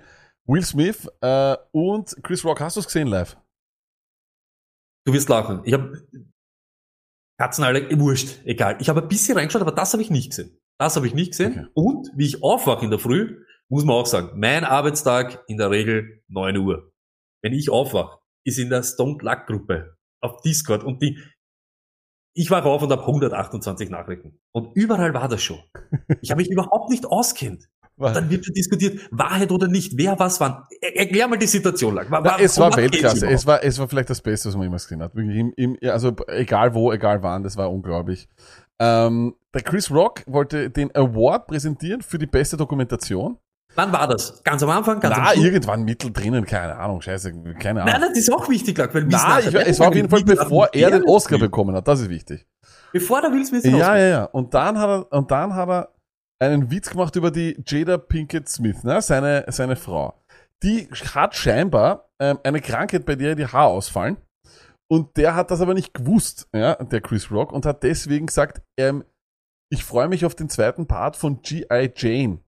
Will 0.47 0.63
Smith 0.63 1.09
äh, 1.21 1.57
und 1.71 2.15
Chris 2.23 2.45
Rock, 2.45 2.61
hast 2.61 2.75
du 2.75 2.79
es 2.79 2.85
gesehen 2.85 3.07
live? 3.07 3.35
Du 5.05 5.13
wirst 5.13 5.27
lachen. 5.27 5.61
Ich 5.65 5.73
habe 5.73 6.01
Katzen 7.37 7.63
alle, 7.63 7.79
eh, 7.79 7.99
wurscht, 7.99 8.39
egal. 8.45 8.77
Ich 8.79 8.87
habe 8.89 9.01
ein 9.01 9.07
bisschen 9.07 9.37
reingeschaut, 9.37 9.61
aber 9.61 9.73
das 9.73 9.91
habe 9.93 10.01
ich 10.01 10.09
nicht 10.09 10.29
gesehen. 10.29 10.57
Das 10.79 10.95
habe 10.95 11.07
ich 11.07 11.13
nicht 11.13 11.31
gesehen. 11.31 11.51
Okay. 11.51 11.71
Und 11.73 12.11
wie 12.15 12.25
ich 12.25 12.43
aufwache 12.43 12.85
in 12.85 12.91
der 12.91 12.99
Früh, 12.99 13.43
muss 13.69 13.83
man 13.83 13.95
auch 13.95 14.05
sagen, 14.05 14.39
mein 14.39 14.63
Arbeitstag 14.63 15.43
in 15.47 15.57
der 15.57 15.71
Regel 15.71 16.23
9 16.27 16.57
Uhr. 16.57 16.93
Wenn 17.41 17.53
ich 17.53 17.69
aufwache, 17.69 18.19
ist 18.45 18.59
in 18.59 18.69
der 18.69 18.83
Stone 18.83 19.17
Luck 19.21 19.47
Gruppe 19.47 19.97
auf 20.21 20.41
Discord 20.41 20.83
und 20.83 21.01
die, 21.01 21.19
ich 22.35 22.51
war 22.51 22.63
auf 22.65 22.81
und 22.83 22.91
habe 22.91 23.01
128 23.01 23.89
Nachrichten. 23.89 24.37
Und 24.51 24.69
überall 24.75 25.13
war 25.15 25.27
das 25.27 25.41
schon. 25.41 25.57
Ich 26.21 26.29
habe 26.29 26.41
mich 26.41 26.51
überhaupt 26.51 26.89
nicht 26.91 27.05
auskennt. 27.05 27.67
Dann 27.97 28.29
wird 28.29 28.43
schon 28.45 28.53
diskutiert, 28.53 28.99
Wahrheit 29.11 29.53
oder 29.53 29.69
nicht, 29.69 29.93
wer 29.97 30.19
was 30.19 30.41
wann. 30.41 30.63
Er- 30.81 30.97
Erklär 30.97 31.29
mal 31.29 31.37
die 31.37 31.47
Situation 31.47 31.95
lang. 31.95 32.11
Wa- 32.11 32.19
Na, 32.21 32.31
wa- 32.31 32.37
es 32.41 32.59
war 32.59 32.75
Weltklasse. 32.75 33.25
Es 33.29 33.47
war, 33.47 33.63
es 33.63 33.79
war 33.79 33.87
vielleicht 33.87 34.09
das 34.09 34.19
Beste, 34.21 34.49
was 34.49 34.55
man 34.55 34.63
jemals 34.63 34.83
gesehen 34.83 35.01
hat. 35.01 35.15
Wirklich 35.15 35.37
im, 35.37 35.53
im, 35.55 35.77
also 35.89 36.13
egal 36.27 36.73
wo, 36.73 36.91
egal 36.91 37.23
wann, 37.23 37.43
das 37.43 37.55
war 37.55 37.71
unglaublich. 37.71 38.27
Ähm, 38.79 39.35
der 39.53 39.61
Chris 39.61 39.89
Rock 39.89 40.23
wollte 40.27 40.69
den 40.69 40.93
Award 40.93 41.47
präsentieren 41.47 42.01
für 42.01 42.17
die 42.17 42.25
beste 42.27 42.57
Dokumentation. 42.57 43.37
Wann 43.75 43.91
war 43.91 44.07
das? 44.07 44.41
Ganz 44.43 44.63
am 44.63 44.69
Anfang? 44.69 44.99
Ganz 44.99 45.15
Na, 45.17 45.31
am 45.31 45.39
irgendwann 45.41 45.83
mittendrin, 45.83 46.45
keine 46.45 46.75
Ahnung, 46.77 47.01
scheiße, 47.01 47.33
keine 47.59 47.81
Ahnung. 47.83 47.93
Nein, 47.93 48.09
das 48.09 48.17
ist 48.17 48.31
auch 48.31 48.47
wichtig, 48.49 48.77
Lack, 48.77 48.93
weil 48.95 49.05
Na, 49.09 49.39
ich, 49.39 49.53
es 49.53 49.79
war 49.79 49.89
auf 49.89 49.95
jeden 49.95 50.09
Fall 50.09 50.23
bevor 50.23 50.69
er 50.73 50.91
den 50.91 51.03
Oscar 51.03 51.37
bekommen 51.37 51.75
hat, 51.75 51.87
das 51.87 52.01
ist 52.01 52.09
wichtig. 52.09 52.45
Bevor 52.93 53.21
der 53.21 53.31
Will 53.31 53.45
Smith 53.45 53.63
den 53.63 53.75
Ja, 53.75 53.77
Oscar- 53.91 53.97
ja, 53.99 54.07
ja. 54.07 54.23
Und 54.25 54.53
dann 54.53 54.79
hat 54.79 54.89
er, 54.89 55.11
und 55.11 55.29
dann 55.29 55.53
hat 55.53 55.69
er 55.69 55.89
einen 56.39 56.71
Witz 56.71 56.89
gemacht 56.89 57.15
über 57.15 57.31
die 57.31 57.61
Jada 57.67 57.97
Pinkett 57.97 58.47
Smith, 58.49 58.83
ne? 58.83 59.01
seine, 59.01 59.45
seine 59.49 59.75
Frau. 59.75 60.13
Die 60.63 60.87
hat 61.13 61.35
scheinbar 61.35 62.09
ähm, 62.19 62.39
eine 62.43 62.61
Krankheit, 62.61 63.05
bei 63.05 63.15
der 63.15 63.35
die 63.35 63.45
Haare 63.45 63.67
ausfallen. 63.71 64.17
Und 64.87 65.17
der 65.17 65.35
hat 65.35 65.51
das 65.51 65.61
aber 65.61 65.73
nicht 65.73 65.93
gewusst, 65.93 66.47
ja, 66.55 66.75
der 66.75 67.01
Chris 67.01 67.31
Rock, 67.31 67.51
und 67.51 67.65
hat 67.65 67.83
deswegen 67.83 68.27
gesagt, 68.27 68.61
ähm, 68.79 69.03
ich 69.71 69.83
freue 69.83 70.07
mich 70.07 70.25
auf 70.25 70.35
den 70.35 70.47
zweiten 70.47 70.85
Part 70.87 71.17
von 71.17 71.41
G.I. 71.41 71.91
Jane. 71.95 72.39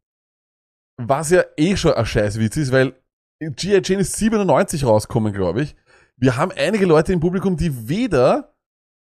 Was 0.98 1.30
ja 1.30 1.44
eh 1.58 1.77
schon 1.77 1.94
ein 1.94 2.06
Scheißwitz 2.06 2.58
ist, 2.58 2.72
weil 2.72 2.94
G.I. 3.39 3.82
Jane 3.84 4.01
ist 4.01 4.16
97 4.16 4.84
rausgekommen, 4.84 5.32
glaube 5.32 5.62
ich. 5.62 5.75
Wir 6.18 6.38
haben 6.38 6.51
einige 6.51 6.88
Leute 6.88 7.13
im 7.13 7.20
Publikum, 7.20 7.56
die 7.56 7.88
weder 7.88 8.56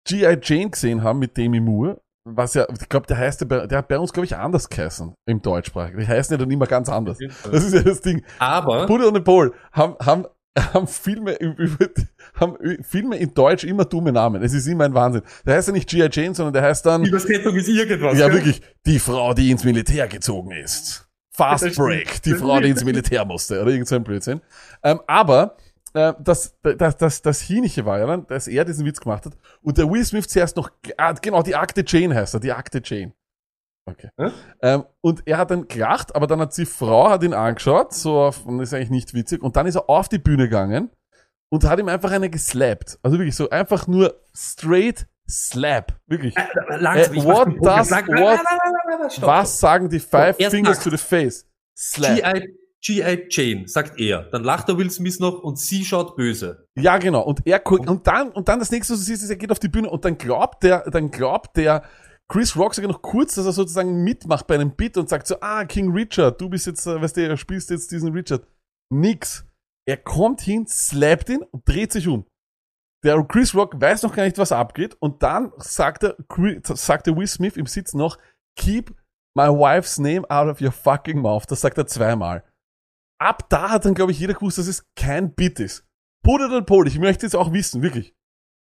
G.I. 0.06 0.38
Jane 0.42 0.70
gesehen 0.70 1.02
haben 1.02 1.18
mit 1.18 1.36
Demi 1.36 1.60
Moore, 1.60 2.00
was 2.24 2.54
ja, 2.54 2.66
ich 2.70 2.88
glaube, 2.88 3.06
der 3.06 3.16
heißt, 3.16 3.40
ja 3.40 3.66
der 3.66 3.78
hat 3.78 3.88
bei 3.88 3.98
uns, 3.98 4.12
glaube 4.12 4.26
ich, 4.26 4.36
anders 4.36 4.68
geheißen 4.68 5.14
im 5.26 5.40
Deutschsprachigen. 5.40 5.98
Die 6.00 6.06
heißen 6.06 6.34
ja 6.34 6.38
dann 6.38 6.50
immer 6.50 6.66
ganz 6.66 6.88
anders. 6.88 7.18
Das 7.50 7.64
ist 7.64 7.72
ja 7.72 7.82
das 7.82 8.02
Ding. 8.02 8.22
Aber 8.38 8.86
Buddha 8.86 9.06
und 9.06 9.24
Paul 9.24 9.54
haben, 9.72 9.96
haben, 10.04 10.26
haben 10.58 10.86
Filme 10.86 11.38
haben 12.34 12.56
Filme 12.82 13.16
in 13.16 13.32
Deutsch 13.32 13.64
immer 13.64 13.86
dumme 13.86 14.12
Namen. 14.12 14.42
Es 14.42 14.52
ist 14.52 14.66
immer 14.66 14.84
ein 14.84 14.94
Wahnsinn. 14.94 15.22
Der 15.46 15.56
heißt 15.56 15.68
ja 15.68 15.72
nicht 15.72 15.88
G.I. 15.88 16.08
Jane, 16.12 16.34
sondern 16.34 16.52
der 16.52 16.62
heißt 16.62 16.84
dann, 16.84 17.04
Übersetzung 17.04 17.54
ist 17.54 17.68
irgendwas. 17.68 18.18
ja 18.18 18.26
gell? 18.26 18.36
wirklich, 18.36 18.60
die 18.84 18.98
Frau, 18.98 19.32
die 19.32 19.50
ins 19.50 19.64
Militär 19.64 20.06
gezogen 20.06 20.50
ist. 20.50 21.09
Fast. 21.32 21.76
Break, 21.76 22.22
die 22.22 22.34
Frau, 22.34 22.60
die 22.60 22.70
ins 22.70 22.84
Militär 22.84 23.24
musste. 23.24 23.60
Oder 23.62 23.70
irgend 23.70 23.88
so 23.88 23.96
ein 23.96 24.04
Blödsinn. 24.04 24.40
Ähm, 24.82 25.00
aber 25.06 25.56
äh, 25.94 26.14
das, 26.20 26.56
das, 26.62 26.96
das, 26.96 27.22
das 27.22 27.40
Hinische 27.40 27.84
war 27.84 27.98
ja 27.98 28.06
dann, 28.06 28.26
dass 28.26 28.46
er 28.46 28.64
diesen 28.64 28.86
Witz 28.86 29.00
gemacht 29.00 29.26
hat 29.26 29.32
und 29.62 29.78
der 29.78 29.90
Will 29.90 30.04
Smith 30.04 30.28
zuerst 30.28 30.56
noch, 30.56 30.70
ah, 30.96 31.12
genau, 31.12 31.42
die 31.42 31.56
Akte 31.56 31.84
Jane 31.86 32.14
heißt 32.14 32.34
er, 32.34 32.40
die 32.40 32.52
Akte 32.52 32.80
Jane. 32.84 33.12
Okay. 33.86 34.10
Hä? 34.16 34.30
Ähm, 34.62 34.84
und 35.00 35.22
er 35.26 35.38
hat 35.38 35.50
dann 35.50 35.66
gelacht, 35.66 36.14
aber 36.14 36.26
dann 36.26 36.40
hat 36.40 36.56
die 36.56 36.66
Frau 36.66 37.10
hat 37.10 37.22
ihn 37.24 37.34
angeschaut, 37.34 37.92
so 37.92 38.20
auf, 38.20 38.46
und 38.46 38.58
das 38.58 38.68
ist 38.68 38.74
eigentlich 38.74 38.90
nicht 38.90 39.14
witzig, 39.14 39.42
und 39.42 39.56
dann 39.56 39.66
ist 39.66 39.74
er 39.74 39.88
auf 39.88 40.08
die 40.08 40.18
Bühne 40.18 40.44
gegangen 40.44 40.90
und 41.48 41.64
hat 41.64 41.80
ihm 41.80 41.88
einfach 41.88 42.12
eine 42.12 42.30
geslappt. 42.30 42.98
Also 43.02 43.18
wirklich 43.18 43.34
so 43.34 43.50
einfach 43.50 43.88
nur 43.88 44.20
straight 44.32 45.06
slap. 45.30 45.98
Wirklich. 46.06 46.36
Äh, 46.36 46.76
Langsam, 46.78 47.14
Äh, 47.14 47.16
mach 47.18 47.24
what 47.24 47.46
does- 47.62 47.90
what- 47.90 49.12
stopp. 49.12 49.26
Was 49.28 49.60
sagen 49.60 49.88
die 49.88 50.00
Five 50.00 50.38
erst 50.38 50.54
Fingers 50.54 50.76
nackt. 50.78 50.84
to 50.84 50.90
the 50.90 50.96
Face? 51.02 51.46
Slap. 51.78 52.44
G.I. 52.82 53.26
Jane, 53.28 53.68
sagt 53.68 54.00
er. 54.00 54.22
Dann 54.30 54.42
lacht 54.42 54.66
der 54.68 54.78
Will 54.78 54.90
Smith 54.90 55.20
noch 55.20 55.38
und 55.42 55.58
sie 55.58 55.84
schaut 55.84 56.16
böse. 56.16 56.66
Ja, 56.78 56.96
genau. 56.96 57.20
Und 57.22 57.46
er 57.46 57.60
guckt, 57.60 57.86
und 57.88 58.06
dann, 58.06 58.30
und 58.30 58.48
dann 58.48 58.58
das 58.58 58.70
nächste, 58.70 58.94
was 58.94 59.00
du 59.00 59.04
siehst, 59.06 59.22
ist, 59.22 59.28
er 59.28 59.36
geht 59.36 59.50
auf 59.52 59.58
die 59.58 59.68
Bühne 59.68 59.90
und 59.90 60.02
dann 60.06 60.16
glaubt 60.16 60.62
der, 60.62 60.88
dann 60.90 61.10
glaubt 61.10 61.56
der 61.58 61.82
Chris 62.28 62.56
Rock 62.56 62.74
sogar 62.74 62.90
noch 62.90 63.02
kurz, 63.02 63.34
dass 63.34 63.44
er 63.44 63.52
sozusagen 63.52 64.02
mitmacht 64.02 64.46
bei 64.46 64.54
einem 64.54 64.74
Bit 64.76 64.96
und 64.96 65.10
sagt 65.10 65.26
so, 65.26 65.36
ah, 65.42 65.64
King 65.66 65.92
Richard, 65.92 66.40
du 66.40 66.48
bist 66.48 66.66
jetzt, 66.66 66.86
äh, 66.86 66.98
weißt 67.02 67.18
du, 67.18 67.36
spielst 67.36 67.68
jetzt 67.68 67.90
diesen 67.92 68.12
Richard. 68.12 68.46
Nix. 68.90 69.44
Er 69.86 69.96
kommt 69.98 70.40
hin, 70.40 70.66
slappt 70.66 71.28
ihn 71.28 71.42
und 71.42 71.68
dreht 71.68 71.92
sich 71.92 72.08
um. 72.08 72.24
Der 73.04 73.22
Chris 73.24 73.54
Rock 73.54 73.80
weiß 73.80 74.02
noch 74.02 74.14
gar 74.14 74.24
nicht, 74.24 74.36
was 74.38 74.52
abgeht 74.52 74.94
und 75.00 75.22
dann 75.22 75.52
sagt 75.56 76.02
er, 76.04 76.16
Chris- 76.28 76.60
sagt 76.66 77.06
der 77.06 77.16
Will 77.16 77.26
Smith 77.26 77.56
im 77.56 77.66
Sitz 77.66 77.94
noch, 77.94 78.18
keep 78.56 78.94
my 79.34 79.44
wife's 79.48 79.98
name 79.98 80.28
out 80.30 80.48
of 80.48 80.60
your 80.60 80.72
fucking 80.72 81.18
mouth. 81.18 81.46
Das 81.46 81.60
sagt 81.62 81.78
er 81.78 81.86
zweimal. 81.86 82.44
Ab 83.18 83.48
da 83.48 83.70
hat 83.70 83.84
dann, 83.84 83.94
glaube 83.94 84.12
ich, 84.12 84.18
jeder 84.18 84.34
gewusst, 84.34 84.58
dass 84.58 84.66
es 84.66 84.84
kein 84.96 85.34
Bit 85.34 85.60
ist. 85.60 85.86
Pol 86.22 86.42
oder 86.44 86.62
Pol, 86.62 86.86
ich 86.88 86.98
möchte 86.98 87.24
jetzt 87.26 87.36
auch 87.36 87.52
wissen, 87.52 87.82
wirklich. 87.82 88.14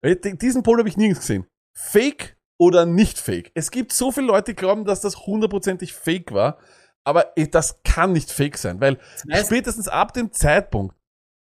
Diesen 0.04 0.64
Pol 0.64 0.80
habe 0.80 0.90
ich 0.90 0.98
nirgends 0.98 1.22
gesehen. 1.22 1.46
Fake 1.78 2.38
oder 2.60 2.86
nicht 2.86 3.20
fake? 3.20 3.52
Es 3.56 3.72
gibt 3.72 3.92
so 3.94 4.12
viele 4.12 4.28
Leute, 4.28 4.52
die 4.54 4.56
glauben, 4.56 4.84
dass 4.84 5.02
das 5.02 5.26
hundertprozentig 5.26 5.94
fake 5.94 6.34
war, 6.34 6.58
aber 7.06 7.34
das 7.52 7.82
kann 7.84 8.12
nicht 8.12 8.32
fake 8.32 8.58
sein, 8.58 8.82
weil 8.82 8.98
heißt- 9.30 9.46
spätestens 9.46 9.88
ab 9.88 10.14
dem 10.14 10.34
Zeitpunkt, 10.34 10.96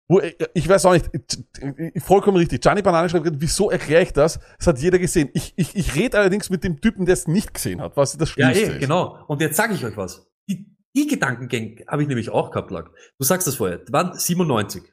wo, 0.07 0.19
ich- 0.19 0.35
ich 0.53 0.67
weiß 0.69 0.85
auch 0.85 0.93
nicht, 0.93 1.09
ich- 1.13 2.03
vollkommen 2.03 2.37
richtig, 2.37 2.61
Gianni 2.61 2.81
Banane 2.81 3.09
schreibt, 3.09 3.29
wieso 3.39 3.71
erkläre 3.71 4.03
ich 4.03 4.13
das? 4.13 4.39
Das 4.57 4.67
hat 4.67 4.79
jeder 4.79 4.99
gesehen. 4.99 5.29
Ich, 5.33 5.53
ich, 5.55 5.75
ich 5.75 5.95
rede 5.95 6.17
allerdings 6.19 6.49
mit 6.49 6.63
dem 6.63 6.79
Typen, 6.81 7.05
der 7.05 7.13
es 7.13 7.27
nicht 7.27 7.53
gesehen 7.53 7.81
hat, 7.81 7.97
was 7.97 8.17
das 8.17 8.35
Ja, 8.35 8.49
Schlimmste 8.51 8.65
eh, 8.65 8.75
ist. 8.75 8.79
genau. 8.81 9.23
Und 9.27 9.41
jetzt 9.41 9.57
sage 9.57 9.73
ich 9.73 9.83
euch 9.85 9.97
was. 9.97 10.27
Die, 10.49 10.75
die 10.95 11.07
Gedankengänge 11.07 11.85
habe 11.87 12.01
ich 12.03 12.07
nämlich 12.07 12.29
auch 12.29 12.51
gehabt, 12.51 12.71
Lack. 12.71 12.91
Du 13.17 13.25
sagst 13.25 13.47
das 13.47 13.55
vorher. 13.55 13.79
Die 13.79 13.91
waren 13.93 14.13
97. 14.17 14.83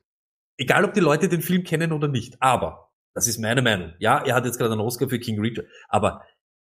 Egal, 0.58 0.84
ob 0.84 0.94
die 0.94 1.00
Leute 1.00 1.28
den 1.28 1.42
Film 1.42 1.64
kennen 1.64 1.92
oder 1.92 2.08
nicht. 2.08 2.40
Aber, 2.40 2.90
das 3.14 3.26
ist 3.28 3.38
meine 3.38 3.62
Meinung. 3.62 3.92
Ja, 3.98 4.24
er 4.24 4.34
hat 4.34 4.44
jetzt 4.46 4.58
gerade 4.58 4.72
einen 4.72 4.80
Oscar 4.80 5.08
für 5.08 5.18
King 5.18 5.40
Richard. 5.40 5.66
Aber 5.88 6.24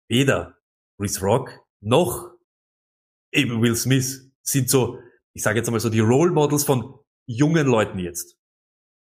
weder 0.09 0.59
Chris 0.99 1.23
Rock 1.23 1.51
noch 1.81 2.31
eben 3.33 3.61
Will 3.63 3.77
Smith 3.77 4.31
sind 4.43 4.69
so, 4.71 4.99
ich 5.35 5.43
sage 5.43 5.59
jetzt 5.59 5.69
einmal 5.69 5.81
so, 5.81 5.91
die 5.91 6.01
Role 6.01 6.31
Models 6.33 6.65
von 6.65 6.95
jungen 7.27 7.67
Leuten 7.67 7.99
jetzt. 7.99 8.37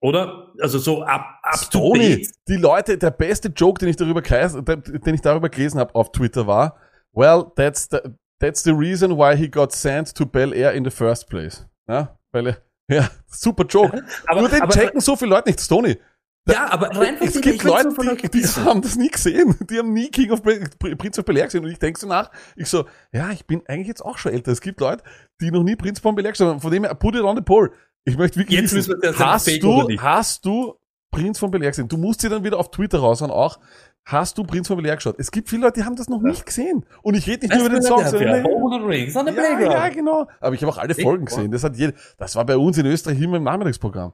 Oder? 0.03 0.53
Also 0.61 0.79
so 0.79 1.03
up, 1.03 1.25
up 1.43 1.61
to 1.71 1.79
Tony, 1.79 2.17
date. 2.17 2.31
die 2.49 2.57
Leute, 2.57 2.97
der 2.97 3.11
beste 3.11 3.49
Joke, 3.49 3.79
den 3.81 3.89
ich 3.91 3.97
darüber, 3.97 4.21
kreis- 4.23 4.55
den 4.63 5.15
ich 5.15 5.21
darüber 5.21 5.49
gelesen 5.51 5.79
habe 5.79 5.95
auf 5.95 6.11
Twitter 6.13 6.47
war, 6.47 6.77
well, 7.13 7.45
that's 7.57 7.89
the, 7.91 7.99
that's 8.41 8.63
the 8.63 8.71
reason 8.71 9.17
why 9.19 9.37
he 9.37 9.49
got 9.49 9.73
sent 9.73 10.15
to 10.15 10.25
Bel 10.25 10.55
Air 10.55 10.73
in 10.73 10.85
the 10.85 10.91
first 10.91 11.29
place. 11.29 11.67
Ja, 11.89 12.19
weil 12.33 12.47
er, 12.47 12.57
ja, 12.91 13.11
super 13.27 13.65
Joke. 13.67 14.03
Aber, 14.27 14.41
Nur 14.41 14.49
den 14.49 14.63
aber, 14.63 14.73
checken 14.73 15.01
so 15.01 15.17
viele 15.17 15.31
Leute 15.33 15.51
nicht, 15.51 15.69
Tony. 15.69 15.99
ja, 16.49 16.71
aber 16.73 16.89
rein 16.97 17.17
Es 17.21 17.35
gibt 17.39 17.57
ich 17.57 17.63
Leute, 17.63 17.91
so 17.91 18.03
die, 18.03 18.29
die 18.31 18.45
haben 18.65 18.81
das 18.81 18.97
nie 18.97 19.11
gesehen. 19.11 19.55
Die 19.69 19.79
haben 19.79 19.93
nie 19.93 20.09
King 20.09 20.31
of 20.31 20.43
Bel- 20.43 20.65
Pr- 20.83 20.97
Prince 20.97 21.21
of 21.21 21.27
Bel 21.27 21.37
Air 21.37 21.45
gesehen. 21.45 21.63
Und 21.65 21.71
ich 21.71 21.79
denke 21.79 22.01
so 22.01 22.07
nach, 22.07 22.31
ich 22.57 22.67
so, 22.69 22.87
ja, 23.13 23.31
ich 23.33 23.47
bin 23.47 23.63
eigentlich 23.67 23.89
jetzt 23.89 24.03
auch 24.03 24.17
schon 24.17 24.33
älter. 24.33 24.51
Es 24.51 24.63
gibt 24.63 24.81
Leute, 24.81 25.05
die 25.43 25.51
noch 25.51 25.63
nie 25.63 25.77
Prinz 25.77 26.01
von 26.01 26.15
Bel 26.15 26.25
Air 26.25 26.33
gesehen 26.33 26.47
haben. 26.49 26.61
Von 26.61 26.71
dem 26.73 26.85
her, 26.85 26.95
put 26.95 27.15
it 27.15 27.21
on 27.23 27.37
the 27.37 27.43
pole. 27.43 27.71
Ich 28.05 28.17
möchte 28.17 28.39
wirklich 28.39 28.59
Jetzt 28.59 28.75
wissen, 28.75 28.97
müssen 28.99 29.03
wir 29.03 29.19
hast 29.19 29.45
fake 29.45 29.61
du, 29.61 29.89
hast 29.99 30.45
du 30.45 30.75
Prinz 31.11 31.39
von 31.39 31.51
Bel 31.51 31.63
Air 31.63 31.71
gesehen? 31.71 31.89
Du 31.89 31.97
musst 31.97 32.23
dir 32.23 32.31
dann 32.31 32.45
wieder 32.45 32.59
auf 32.59 32.71
Twitter 32.71 32.99
raushauen 32.99 33.31
auch. 33.31 33.59
Hast 34.05 34.39
du 34.39 34.45
Prinz 34.45 34.69
von 34.69 34.77
Bel 34.77 34.87
Air 34.87 34.97
geschaut? 34.97 35.17
Es 35.19 35.31
gibt 35.31 35.49
viele 35.49 35.63
Leute, 35.63 35.81
die 35.81 35.87
haben 35.87 35.97
das 35.97 36.09
noch 36.09 36.23
nicht 36.23 36.47
gesehen. 36.47 36.87
Und 37.03 37.15
ich 37.15 37.27
rede 37.27 37.47
nicht 37.47 37.55
nur 37.55 37.67
über 37.67 37.75
den 37.75 37.83
Song, 37.83 38.05
sondern 38.07 39.35
ja, 39.35 39.61
ja, 39.61 39.89
genau. 39.89 40.29
Aber 40.41 40.55
ich 40.55 40.63
habe 40.63 40.73
auch 40.73 40.79
alle 40.79 40.95
Echt? 40.95 41.03
Folgen 41.03 41.27
gesehen. 41.27 41.51
Das 41.51 41.65
hat 41.65 41.77
jeder, 41.77 41.93
das 42.17 42.37
war 42.37 42.47
bei 42.47 42.57
uns 42.57 42.79
in 42.79 42.87
Österreich 42.87 43.21
immer 43.21 43.37
im 43.37 43.45
Nachmittagsprogramm. 43.45 44.13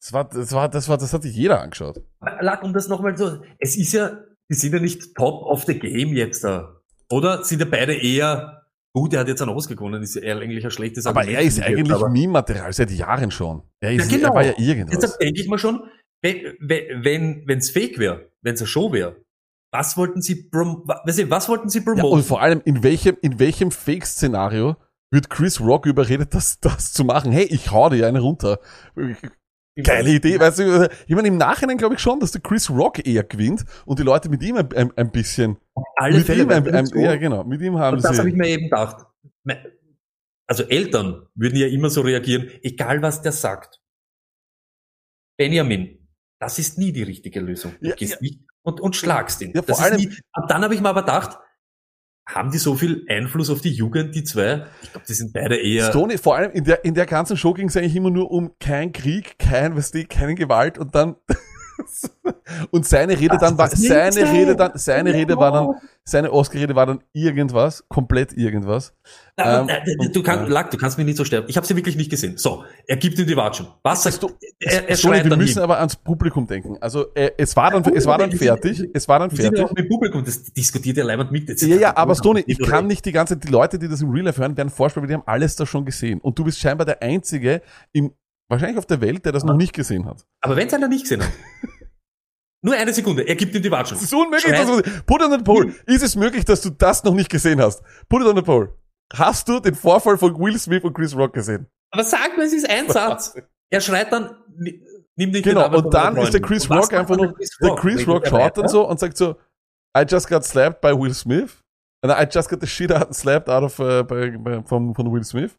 Das 0.00 0.12
war, 0.12 0.24
das 0.24 0.52
war, 0.52 0.68
das 0.68 0.88
war, 0.88 0.98
das 0.98 1.14
hat 1.14 1.22
sich 1.22 1.34
jeder 1.34 1.62
angeschaut. 1.62 2.02
Lack, 2.40 2.62
um 2.62 2.74
das 2.74 2.88
nochmal 2.88 3.16
so, 3.16 3.40
es 3.58 3.76
ist 3.76 3.92
ja, 3.92 4.18
die 4.50 4.54
sind 4.54 4.74
ja 4.74 4.80
nicht 4.80 5.14
top 5.14 5.42
of 5.44 5.64
the 5.64 5.78
game 5.78 6.14
jetzt 6.14 6.44
da. 6.44 6.76
Oder? 7.10 7.42
Sind 7.44 7.60
ja 7.60 7.66
beide 7.70 7.94
eher, 7.94 8.63
gut, 8.94 9.12
er 9.12 9.20
hat 9.20 9.28
jetzt 9.28 9.42
einen 9.42 9.50
Oscar 9.50 9.74
gewonnen, 9.74 10.02
ist 10.02 10.14
ja 10.14 10.36
eigentlich 10.38 10.64
ein 10.64 10.70
schlechtes 10.70 11.04
Aber 11.06 11.20
Argument 11.20 11.38
er 11.40 11.44
ist 11.46 11.58
jetzt, 11.58 11.66
eigentlich 11.66 11.92
aber- 11.92 12.08
Meme-Material 12.08 12.72
seit 12.72 12.90
Jahren 12.92 13.30
schon. 13.30 13.62
Er, 13.80 13.92
ist, 13.92 14.10
Ja, 14.10 14.16
genau. 14.16 14.28
er 14.30 14.34
war 14.34 14.44
ja 14.44 14.54
irgendwas. 14.56 14.98
Deshalb 14.98 15.18
denke 15.20 15.40
ich 15.40 15.48
mal 15.48 15.58
schon, 15.58 15.82
wenn, 16.22 17.58
es 17.58 17.70
fake 17.70 17.98
wäre, 17.98 18.30
wenn 18.42 18.54
es 18.54 18.60
eine 18.60 18.68
Show 18.68 18.92
wäre, 18.92 19.16
was 19.72 19.96
wollten 19.96 20.22
sie, 20.22 20.44
prom 20.48 20.82
was 20.86 21.48
wollten 21.48 21.68
sie 21.68 21.78
Ja, 21.80 21.84
promoten? 21.84 22.12
und 22.18 22.24
vor 22.24 22.40
allem, 22.40 22.62
in 22.64 22.82
welchem, 22.84 23.16
in 23.20 23.38
welchem 23.40 23.70
Fake-Szenario 23.72 24.76
wird 25.10 25.28
Chris 25.30 25.60
Rock 25.60 25.86
überredet, 25.86 26.32
das, 26.32 26.60
das 26.60 26.92
zu 26.92 27.04
machen? 27.04 27.32
Hey, 27.32 27.44
ich 27.44 27.70
hau 27.72 27.88
dir 27.90 28.06
eine 28.06 28.20
runter. 28.20 28.58
Geile 29.82 30.10
Idee, 30.10 30.38
weißt 30.38 30.58
du, 30.60 30.88
ich 31.06 31.14
meine, 31.16 31.26
im 31.28 31.36
Nachhinein 31.36 31.76
glaube 31.76 31.94
ich 31.96 32.00
schon, 32.00 32.20
dass 32.20 32.30
der 32.30 32.40
Chris 32.40 32.70
Rock 32.70 33.04
eher 33.04 33.24
gewinnt 33.24 33.64
und 33.86 33.98
die 33.98 34.04
Leute 34.04 34.28
mit 34.28 34.40
ihm 34.42 34.56
ein, 34.56 34.72
ein, 34.72 34.92
ein 34.96 35.10
bisschen, 35.10 35.56
Alle 35.96 36.18
mit 36.18 36.26
Fälle, 36.26 36.44
ihm 36.44 36.50
ein, 36.50 36.68
ein, 36.74 36.86
ja 36.94 37.16
genau, 37.16 37.42
mit 37.42 37.60
ihm 37.60 37.76
haben 37.78 37.96
Und 37.96 38.04
das 38.04 38.16
habe 38.18 38.28
ich 38.28 38.34
sie, 38.34 38.38
mir 38.40 38.48
eben 38.48 38.64
gedacht. 38.64 39.04
Also 40.46 40.62
Eltern 40.64 41.26
würden 41.34 41.56
ja 41.58 41.66
immer 41.66 41.90
so 41.90 42.02
reagieren, 42.02 42.50
egal 42.62 43.02
was 43.02 43.22
der 43.22 43.32
sagt. 43.32 43.80
Benjamin, 45.36 46.06
das 46.38 46.58
ist 46.58 46.78
nie 46.78 46.92
die 46.92 47.02
richtige 47.02 47.40
Lösung. 47.40 47.74
Du 47.80 47.88
Ja, 47.88 47.94
gehst 47.96 48.12
ja. 48.14 48.18
nicht 48.20 48.40
und, 48.62 48.80
und 48.80 48.94
schlagst 48.94 49.40
ihn. 49.42 49.52
Ja, 49.54 49.62
vor 49.62 49.66
das 49.66 49.80
allem- 49.80 49.96
nie, 49.96 50.06
und 50.36 50.50
dann 50.50 50.62
habe 50.62 50.74
ich 50.74 50.80
mir 50.80 50.88
aber 50.90 51.00
gedacht, 51.02 51.38
haben 52.26 52.50
die 52.50 52.58
so 52.58 52.74
viel 52.74 53.04
Einfluss 53.08 53.50
auf 53.50 53.60
die 53.60 53.70
Jugend, 53.70 54.14
die 54.14 54.24
zwei? 54.24 54.66
Ich 54.82 54.92
glaube, 54.92 55.06
die 55.06 55.14
sind 55.14 55.32
beide 55.32 55.56
eher. 55.56 55.90
Stoney, 55.90 56.18
vor 56.18 56.36
allem 56.36 56.52
in 56.52 56.64
der, 56.64 56.84
in 56.84 56.94
der 56.94 57.06
ganzen 57.06 57.36
Show 57.36 57.52
ging 57.52 57.68
es 57.68 57.76
eigentlich 57.76 57.96
immer 57.96 58.10
nur 58.10 58.30
um 58.30 58.52
kein 58.58 58.92
Krieg, 58.92 59.38
kein, 59.38 59.76
weißt 59.76 59.94
du, 59.94 60.04
keine 60.06 60.34
Gewalt 60.34 60.78
und 60.78 60.94
dann, 60.94 61.16
und 62.70 62.86
seine 62.86 63.18
Rede 63.18 63.36
dann 63.38 63.56
war, 63.58 63.68
seine 63.68 64.12
sein. 64.12 64.26
Rede 64.36 64.56
dann, 64.56 64.72
seine 64.74 65.12
Rede 65.14 65.36
war 65.36 65.52
dann, 65.52 65.68
seine 66.04 66.30
Oscar-Rede 66.32 66.74
war 66.74 66.86
dann 66.86 67.00
irgendwas, 67.12 67.84
komplett 67.88 68.32
irgendwas. 68.34 68.94
Na, 69.36 69.60
Ähm, 69.62 69.68
äh, 69.68 70.10
du, 70.12 70.18
und- 70.20 70.24
kannst, 70.24 70.50
Lack, 70.50 70.70
du 70.70 70.76
kannst 70.76 70.98
mich 70.98 71.06
nicht 71.06 71.16
so 71.16 71.24
sterben. 71.24 71.46
Ich 71.48 71.56
habe 71.56 71.66
sie 71.66 71.74
wirklich 71.76 71.96
nicht 71.96 72.10
gesehen. 72.10 72.36
So, 72.36 72.64
er 72.86 72.96
gibt 72.96 73.18
ihm 73.18 73.26
die 73.26 73.36
Watschen. 73.36 73.66
Was 73.82 74.02
sagst 74.02 74.22
du? 74.22 74.30
Er, 74.60 74.88
er 74.88 74.96
Stoney, 74.96 75.16
schreit 75.16 75.30
wir 75.30 75.36
müssen 75.36 75.60
aber 75.60 75.78
ans 75.78 75.96
Publikum 75.96 76.46
denken. 76.46 76.76
Also, 76.80 77.06
äh, 77.14 77.30
es 77.38 77.56
war 77.56 77.70
dann, 77.70 77.82
es 77.94 78.06
war 78.06 78.18
dann 78.18 78.32
fertig, 78.32 78.86
es 78.92 79.08
war 79.08 79.18
dann 79.18 79.30
Wir 79.30 79.36
sind 79.36 79.44
ja 79.44 79.50
fertig. 79.50 79.70
auch 79.70 79.74
mit 79.76 79.88
Publikum, 79.88 80.24
das 80.24 80.42
diskutiert 80.52 80.96
ja 80.98 81.04
leibend 81.04 81.32
mit. 81.32 81.60
Ja, 81.62 81.76
ja, 81.76 81.96
aber 81.96 82.14
Stoney, 82.14 82.44
ich 82.46 82.58
kann 82.60 82.86
nicht 82.86 83.04
die 83.04 83.12
ganze, 83.12 83.36
die 83.36 83.48
Leute, 83.48 83.78
die 83.78 83.88
das 83.88 84.00
im 84.02 84.10
Real 84.10 84.26
Life 84.26 84.40
hören, 84.40 84.56
werden 84.56 84.70
vorspielen, 84.70 85.04
weil 85.04 85.08
die 85.08 85.14
haben 85.14 85.26
alles 85.26 85.56
da 85.56 85.64
schon 85.66 85.84
gesehen. 85.84 86.20
Und 86.20 86.38
du 86.38 86.44
bist 86.44 86.58
scheinbar 86.58 86.84
der 86.84 87.02
Einzige 87.02 87.62
im, 87.92 88.12
wahrscheinlich 88.48 88.78
auf 88.78 88.86
der 88.86 89.00
Welt, 89.00 89.24
der 89.24 89.32
das 89.32 89.42
noch 89.44 89.56
nicht 89.56 89.72
gesehen 89.72 90.04
hat. 90.04 90.24
Aber 90.42 90.54
wenn 90.56 90.66
es 90.68 90.74
einer 90.74 90.88
nicht 90.88 91.02
gesehen 91.04 91.22
hat. 91.22 91.30
Nur 92.64 92.74
eine 92.74 92.94
Sekunde, 92.94 93.22
er 93.28 93.36
gibt 93.36 93.54
ihm 93.54 93.60
die 93.62 93.70
Watschen. 93.70 93.98
Es 93.98 94.04
ist 94.04 94.14
unmöglich, 94.14 94.50
dass 94.50 94.66
du, 94.66 94.82
put 95.04 95.20
it 95.20 95.26
on 95.26 95.32
the 95.38 95.44
pole. 95.44 95.74
Ist 95.84 96.02
es 96.02 96.16
möglich, 96.16 96.46
dass 96.46 96.62
du 96.62 96.70
das 96.70 97.04
noch 97.04 97.12
nicht 97.12 97.28
gesehen 97.28 97.60
hast? 97.60 97.82
Put 98.08 98.22
it 98.22 98.26
on 98.26 98.36
the 98.36 98.42
pole. 98.42 98.72
Hast 99.12 99.46
du 99.48 99.60
den 99.60 99.74
Vorfall 99.74 100.16
von 100.16 100.38
Will 100.40 100.58
Smith 100.58 100.82
und 100.82 100.94
Chris 100.94 101.14
Rock 101.14 101.34
gesehen? 101.34 101.66
Aber 101.90 102.02
sag 102.04 102.38
mir, 102.38 102.44
es 102.44 102.54
ist 102.54 102.68
ein 102.68 102.88
Satz. 102.88 103.36
Er 103.70 103.80
schreit 103.82 104.10
dann, 104.10 104.34
ni- 104.56 104.82
nimm 105.14 105.30
den 105.32 105.42
Genau, 105.42 105.70
von 105.70 105.84
und 105.84 105.92
dann 105.92 106.16
ist 106.16 106.32
der. 106.32 106.40
Chris 106.40 106.70
Rock 106.70 106.90
einfach 106.94 107.16
nur, 107.18 107.34
der 107.60 107.74
Chris 107.76 108.08
Rock 108.08 108.26
schaut 108.26 108.56
dann 108.56 108.68
so 108.68 108.88
und 108.88 108.98
sagt 108.98 109.18
so, 109.18 109.36
I 109.96 110.04
just 110.08 110.28
got 110.28 110.42
slapped 110.44 110.80
by 110.80 110.98
Will 110.98 111.12
Smith. 111.12 111.62
And 112.02 112.12
I 112.12 112.24
just 112.30 112.48
got 112.48 112.60
the 112.62 112.66
shit 112.66 112.90
out, 112.90 113.14
slapped 113.14 113.48
out 113.50 113.62
of, 113.62 113.78
uh, 113.78 114.02
by, 114.04 114.30
by, 114.38 114.62
von, 114.64 114.94
von 114.94 115.12
Will 115.12 115.24
Smith. 115.24 115.52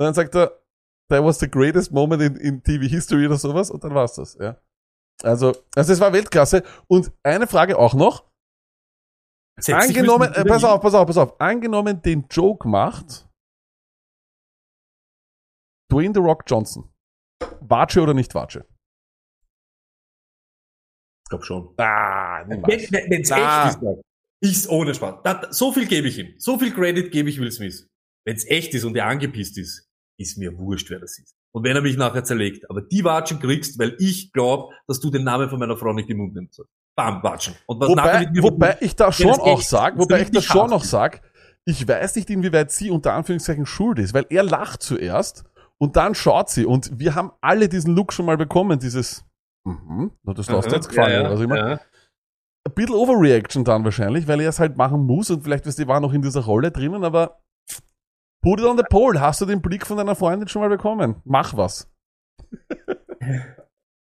Und 0.00 0.06
dann 0.06 0.14
sagt 0.14 0.34
er, 0.34 0.60
that 1.08 1.22
was 1.24 1.38
the 1.38 1.48
greatest 1.48 1.92
moment 1.92 2.20
in, 2.20 2.36
in 2.36 2.62
TV 2.62 2.84
history 2.88 3.26
oder 3.26 3.36
sowas. 3.38 3.70
Und 3.70 3.82
dann 3.84 3.94
war's 3.94 4.14
das, 4.14 4.36
ja. 4.40 4.56
Also, 5.22 5.52
also 5.74 5.92
es 5.92 6.00
war 6.00 6.12
Weltklasse. 6.12 6.62
Und 6.86 7.12
eine 7.22 7.46
Frage 7.46 7.78
auch 7.78 7.94
noch. 7.94 8.24
Angenommen, 9.66 10.32
äh, 10.34 10.44
pass 10.44 10.62
auf, 10.62 10.80
pass 10.80 10.94
auf, 10.94 11.06
pass 11.06 11.16
auf. 11.16 11.40
Angenommen, 11.40 12.00
den 12.00 12.26
Joke 12.30 12.68
macht 12.68 13.28
Dwayne 15.90 16.12
The 16.14 16.20
Rock 16.20 16.44
Johnson. 16.46 16.88
Watsche 17.60 18.00
oder 18.00 18.14
nicht 18.14 18.34
Watsche? 18.34 18.66
Ich 21.24 21.30
glaube 21.30 21.44
schon. 21.44 21.74
Ah, 21.78 22.44
Wenn 22.46 22.62
es 22.62 23.30
echt 23.30 23.74
ist, 23.74 23.82
Marc, 23.82 24.00
ist 24.40 24.68
ohne 24.68 24.94
Spaß. 24.94 25.54
So 25.54 25.72
viel 25.72 25.86
gebe 25.86 26.08
ich 26.08 26.18
ihm. 26.18 26.34
So 26.38 26.58
viel 26.58 26.72
Credit 26.72 27.10
gebe 27.10 27.28
ich 27.28 27.40
Will 27.40 27.50
Smith. 27.52 27.86
Wenn 28.24 28.36
es 28.36 28.46
echt 28.46 28.74
ist 28.74 28.84
und 28.84 28.96
er 28.96 29.06
angepisst 29.06 29.58
ist, 29.58 29.88
ist 30.18 30.38
mir 30.38 30.56
wurscht, 30.58 30.90
wer 30.90 31.00
das 31.00 31.18
ist. 31.18 31.37
Und 31.52 31.64
wenn 31.64 31.74
er 31.74 31.82
mich 31.82 31.96
nachher 31.96 32.24
zerlegt. 32.24 32.68
Aber 32.70 32.82
die 32.82 33.04
Watschen 33.04 33.40
kriegst, 33.40 33.78
weil 33.78 33.96
ich 33.98 34.32
glaube, 34.32 34.74
dass 34.86 35.00
du 35.00 35.10
den 35.10 35.24
Namen 35.24 35.48
von 35.48 35.58
meiner 35.58 35.76
Frau 35.76 35.92
nicht 35.92 36.10
im 36.10 36.18
Mund 36.18 36.34
nimmst. 36.34 36.62
Bam, 36.94 37.22
Watschen. 37.22 37.54
Und 37.66 37.80
was 37.80 37.88
Wobei, 37.88 38.28
wobei 38.40 38.76
ich 38.80 38.96
da 38.96 39.12
schon 39.12 39.30
auch 39.30 39.58
echt 39.58 39.68
sag, 39.68 39.94
ist, 39.94 40.00
wobei 40.00 40.22
ich 40.22 40.30
da 40.30 40.42
schon 40.42 40.70
noch 40.70 40.82
ist. 40.82 40.90
sag, 40.90 41.22
ich 41.64 41.86
weiß 41.86 42.16
nicht, 42.16 42.28
inwieweit 42.30 42.70
sie 42.70 42.90
unter 42.90 43.12
Anführungszeichen 43.12 43.66
schuld 43.66 43.98
ist, 43.98 44.14
weil 44.14 44.26
er 44.30 44.42
lacht 44.42 44.82
zuerst 44.82 45.44
und 45.78 45.96
dann 45.96 46.14
schaut 46.14 46.50
sie 46.50 46.64
und 46.64 46.98
wir 46.98 47.14
haben 47.14 47.30
alle 47.40 47.68
diesen 47.68 47.94
Look 47.94 48.12
schon 48.12 48.26
mal 48.26 48.36
bekommen, 48.36 48.78
dieses, 48.78 49.24
mhm, 49.64 50.10
das 50.24 50.48
lässt 50.48 50.70
dir 50.70 50.74
jetzt 50.74 50.88
gefallen, 50.88 51.12
ja, 51.12 51.20
oder 51.20 51.30
was 51.34 51.40
immer. 51.40 51.56
ja. 51.56 51.80
Ein 52.66 52.74
bisschen 52.74 52.96
Overreaction 52.96 53.64
dann 53.64 53.84
wahrscheinlich, 53.84 54.26
weil 54.26 54.40
er 54.40 54.48
es 54.48 54.58
halt 54.58 54.76
machen 54.76 55.06
muss 55.06 55.30
und 55.30 55.44
vielleicht, 55.44 55.66
weißt 55.66 55.78
du, 55.78 55.86
war 55.86 56.00
noch 56.00 56.12
in 56.12 56.22
dieser 56.22 56.40
Rolle 56.40 56.70
drinnen, 56.70 57.04
aber 57.04 57.38
put 58.48 58.60
it 58.60 58.66
on 58.66 58.76
the 58.78 58.84
pole, 58.88 59.20
hast 59.20 59.40
du 59.40 59.46
den 59.46 59.60
Blick 59.60 59.86
von 59.86 59.96
deiner 59.98 60.14
Freundin 60.14 60.48
schon 60.48 60.62
mal 60.62 60.68
bekommen? 60.68 61.20
Mach 61.24 61.56
was. 61.56 61.90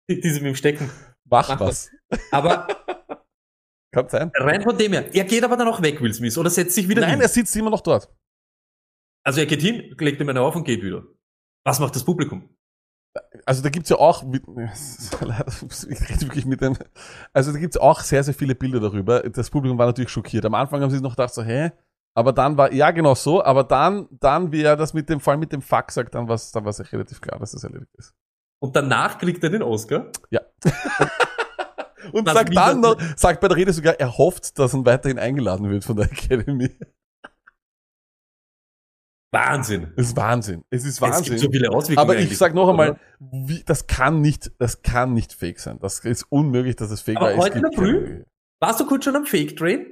Diese 0.10 0.40
mit 0.42 0.50
dem 0.50 0.56
Stecken. 0.56 0.90
Mach, 1.26 1.50
Mach 1.50 1.60
was. 1.60 1.92
Aber 2.32 2.68
Kann 3.94 4.10
sein. 4.10 4.32
rein 4.36 4.62
von 4.64 4.78
dem 4.78 4.94
her, 4.94 5.14
er 5.14 5.26
geht 5.26 5.44
aber 5.44 5.58
dann 5.58 5.68
auch 5.68 5.82
weg, 5.82 6.02
Will 6.02 6.14
Smith, 6.14 6.38
oder 6.38 6.50
setzt 6.50 6.74
sich 6.76 6.88
wieder 6.88 7.02
Nein, 7.02 7.12
hin. 7.12 7.22
er 7.22 7.28
sitzt 7.28 7.56
immer 7.56 7.70
noch 7.70 7.82
dort. 7.82 8.10
Also 9.24 9.42
er 9.42 9.46
geht 9.46 9.62
hin, 9.62 9.96
legt 10.00 10.20
ihm 10.20 10.30
eine 10.30 10.42
auf 10.42 10.56
und 10.56 10.64
geht 10.64 10.82
wieder. 10.82 11.04
Was 11.66 11.80
macht 11.80 11.96
das 11.96 12.04
Publikum? 12.04 12.50
also 13.46 13.62
da 13.62 13.70
gibt's 13.70 13.90
ja 13.90 13.98
auch, 13.98 14.24
ich 14.34 16.10
rede 16.10 16.22
wirklich 16.22 16.46
mit 16.46 16.62
dem, 16.62 16.78
also 17.34 17.52
da 17.52 17.60
gibt's 17.60 17.76
auch 17.78 18.00
sehr, 18.00 18.24
sehr 18.24 18.34
viele 18.34 18.56
Bilder 18.56 18.80
darüber. 18.80 19.22
Das 19.30 19.50
Publikum 19.50 19.78
war 19.78 19.88
natürlich 19.88 20.10
schockiert. 20.10 20.46
Am 20.46 20.56
Anfang 20.56 20.82
haben 20.82 20.90
sie 20.90 21.02
noch 21.02 21.16
gedacht 21.16 21.34
so, 21.34 21.44
hä? 21.44 21.72
Aber 22.14 22.34
dann 22.34 22.58
war, 22.58 22.74
ja 22.74 22.92
genau 22.92 23.16
so, 23.16 23.44
aber 23.44 23.64
dann, 23.64 24.08
dann, 24.12 24.52
wie 24.52 24.64
er 24.64 24.76
das 24.76 24.94
mit 24.94 25.08
dem, 25.10 25.20
vor 25.22 25.32
allem 25.32 25.40
mit 25.40 25.54
dem 25.54 25.62
Fuck 25.62 25.92
sagt, 25.92 26.14
dann 26.14 26.28
war 26.28 26.36
es 26.36 26.52
dann 26.52 26.66
war's 26.66 26.80
echt 26.80 26.92
relativ 26.92 27.22
klar, 27.22 27.40
dass 27.40 27.52
das 27.52 27.64
erledigt 27.64 27.94
ist. 27.98 28.14
Und 28.62 28.76
danach 28.76 29.18
kriegt 29.18 29.44
er 29.44 29.50
den 29.50 29.64
Oscar. 29.64 30.12
Und 32.14 32.26
Was 32.26 32.34
sagt 32.34 32.56
dann 32.56 32.82
noch, 32.82 33.00
sagt 33.16 33.40
bei 33.40 33.48
der 33.48 33.56
Rede 33.56 33.72
sogar, 33.72 33.94
er 34.00 34.18
hofft, 34.18 34.60
dass 34.60 34.74
er 34.74 34.86
weiterhin 34.86 35.18
eingeladen 35.20 35.70
wird 35.70 35.86
von 35.86 35.96
der 35.96 36.06
Academy. 36.12 36.70
Wahnsinn. 39.34 39.94
Das 39.96 40.08
ist 40.08 40.18
Wahnsinn. 40.18 40.64
Es 40.70 40.84
ist 40.84 40.96
Es 40.96 41.02
Wahnsinn. 41.02 41.24
gibt 41.24 41.40
so 41.40 41.52
viele 41.52 41.70
Auswirkungen. 41.70 42.10
Aber 42.10 42.18
ich 42.20 42.38
sag 42.38 42.54
noch 42.54 42.68
einmal, 42.70 43.00
wie, 43.20 43.64
das 43.64 43.88
kann 43.88 44.20
nicht, 44.20 44.52
das 44.58 44.82
kann 44.82 45.14
nicht 45.14 45.32
fake 45.32 45.60
sein. 45.60 45.80
Das 45.80 46.00
ist 46.00 46.24
unmöglich, 46.30 46.76
dass 46.76 46.92
es 46.92 47.02
fake 47.02 47.18
Aber 47.18 47.28
war. 47.28 47.34
Es 47.34 47.40
heute 47.40 47.60
in 47.60 47.62
der 47.62 47.72
Früh? 47.72 48.24
Warst 48.60 48.80
du 48.82 48.86
kurz 48.86 49.06
schon 49.06 49.16
am 49.16 49.26
Fake 49.26 49.56
Train? 49.56 49.86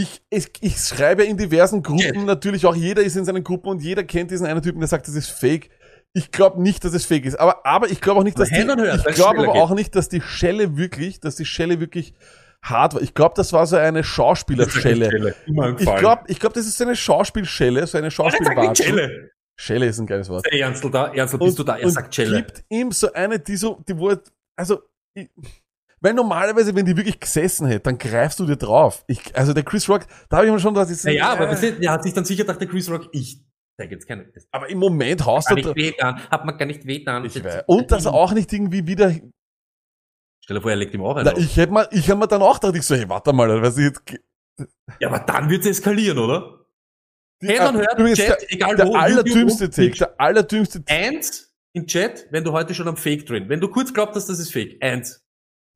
Ich, 0.00 0.22
ich, 0.30 0.52
ich 0.60 0.78
schreibe 0.78 1.24
in 1.24 1.36
diversen 1.36 1.82
Gruppen 1.82 2.24
natürlich 2.24 2.66
auch, 2.66 2.76
jeder 2.76 3.02
ist 3.02 3.16
in 3.16 3.24
seinen 3.24 3.42
Gruppen 3.42 3.68
und 3.68 3.82
jeder 3.82 4.04
kennt 4.04 4.30
diesen 4.30 4.46
einen 4.46 4.62
Typen, 4.62 4.78
der 4.78 4.86
sagt, 4.86 5.08
das 5.08 5.16
ist 5.16 5.28
fake. 5.28 5.70
Ich 6.12 6.30
glaube 6.30 6.62
nicht, 6.62 6.84
dass 6.84 6.94
es 6.94 7.04
fake 7.04 7.24
ist. 7.24 7.34
Aber, 7.34 7.66
aber 7.66 7.90
ich 7.90 8.00
glaube 8.00 8.20
auch 8.20 8.24
nicht, 8.24 8.38
dass 8.38 8.48
die, 8.48 8.60
Earth, 8.60 9.04
ich 9.08 9.16
glaube 9.16 9.40
aber 9.40 9.54
geht. 9.54 9.60
auch 9.60 9.74
nicht, 9.74 9.96
dass 9.96 10.08
die 10.08 10.20
Schelle 10.20 10.76
wirklich, 10.76 11.18
dass 11.18 11.34
die 11.34 11.44
Schelle 11.44 11.80
wirklich 11.80 12.14
hart 12.62 12.94
war. 12.94 13.02
Ich 13.02 13.12
glaube, 13.12 13.34
das 13.36 13.52
war 13.52 13.66
so 13.66 13.74
eine 13.74 14.04
Schauspielerschelle. 14.04 15.34
Ich 15.78 15.96
glaube, 15.96 16.22
ich 16.28 16.38
glaube, 16.38 16.54
das 16.54 16.66
ist 16.66 16.78
so 16.78 16.84
eine 16.84 16.94
Schauspielschelle, 16.94 17.84
so 17.88 17.98
eine 17.98 18.12
Schauspielwatschen. 18.12 19.00
Schelle. 19.56 19.86
Ist 19.86 19.98
ein 19.98 20.06
geiles 20.06 20.28
Wort. 20.28 20.46
Ernstl 20.46 20.92
da, 20.92 21.12
Ernstl, 21.12 21.38
bist 21.38 21.58
du 21.58 21.64
da? 21.64 21.76
Er 21.76 21.86
und 21.86 21.90
sagt 21.90 22.14
Schelle. 22.14 22.36
gibt 22.36 22.64
ihm 22.68 22.92
so 22.92 23.12
eine, 23.12 23.40
die 23.40 23.56
so, 23.56 23.82
die 23.88 23.98
wo, 23.98 24.14
also, 24.54 24.82
ich, 25.14 25.28
weil 26.00 26.14
normalerweise, 26.14 26.74
wenn 26.74 26.86
die 26.86 26.96
wirklich 26.96 27.18
gesessen 27.20 27.66
hätte, 27.66 27.80
dann 27.84 27.98
greifst 27.98 28.38
du 28.40 28.46
dir 28.46 28.56
drauf. 28.56 29.04
Ich, 29.06 29.36
also 29.36 29.52
der 29.52 29.64
Chris 29.64 29.88
Rock, 29.88 30.06
da 30.28 30.38
habe 30.38 30.46
ich 30.46 30.52
mir 30.52 30.58
schon 30.60 30.74
gedacht, 30.74 30.90
das 30.90 30.98
ist- 30.98 31.04
Naja, 31.04 31.30
aber 31.32 31.48
äh, 31.48 31.50
weißt 31.52 31.62
du, 31.62 31.82
er 31.82 31.92
hat 31.92 32.02
sich 32.02 32.12
dann 32.14 32.24
sicher 32.24 32.44
gedacht, 32.44 32.60
der 32.60 32.68
Chris 32.68 32.90
Rock, 32.90 33.08
ich 33.12 33.40
zeige 33.76 33.94
jetzt 33.94 34.06
keine. 34.06 34.26
Das 34.32 34.46
aber 34.50 34.68
im 34.68 34.78
Moment 34.78 35.24
haust 35.24 35.50
du 35.50 35.54
nicht 35.54 35.74
wehtan, 35.76 36.16
hat 36.30 36.44
man 36.44 36.56
gar 36.58 36.66
nicht 36.66 36.86
wehtan. 36.86 37.24
ich 37.24 37.42
weiß. 37.42 37.64
Und 37.66 37.90
dass 37.90 38.04
er 38.06 38.14
auch 38.14 38.32
nicht 38.32 38.52
irgendwie 38.52 38.86
wieder. 38.86 39.10
Stell 40.44 40.56
dir 40.56 40.62
vor, 40.62 40.70
er 40.70 40.76
legt 40.76 40.94
ihm 40.94 41.02
auch 41.02 41.16
einen 41.16 41.26
Na, 41.26 41.32
auf. 41.32 41.38
ich 41.38 41.56
hätte 41.56 41.72
mal, 41.72 41.88
ich 41.90 42.08
habe 42.10 42.18
mir 42.20 42.26
dann 42.28 42.42
auch 42.42 42.58
gedacht, 42.58 42.74
ich 42.76 42.82
so, 42.82 42.94
hey, 42.94 43.08
warte 43.08 43.32
mal, 43.32 43.60
was 43.62 43.76
ich 43.76 43.84
jetzt. 43.84 44.02
Ja, 44.98 45.08
aber 45.08 45.20
dann 45.20 45.50
wird's 45.50 45.66
eskalieren, 45.66 46.18
oder? 46.18 46.64
Die, 47.40 47.48
Hand 47.58 47.76
on 47.76 47.80
äh, 47.80 47.86
Earth, 47.86 47.98
übrigens, 47.98 48.18
Chat, 48.18 48.40
der, 48.40 48.52
egal 48.52 48.76
der 48.76 48.88
wo, 48.88 48.96
allerdümmste 48.96 49.70
Take, 49.70 49.90
der 49.90 50.20
allerdümmste 50.20 50.84
Take. 50.84 51.00
Eins 51.16 51.54
im 51.74 51.86
Chat, 51.86 52.26
wenn 52.30 52.42
du 52.42 52.52
heute 52.52 52.74
schon 52.74 52.88
am 52.88 52.96
Fake 52.96 53.26
drin. 53.26 53.48
Wenn 53.48 53.60
du 53.60 53.68
kurz 53.68 53.92
glaubst, 53.94 54.16
dass 54.16 54.26
das 54.26 54.38
ist 54.40 54.52
Fake. 54.52 54.82
Eins. 54.82 55.24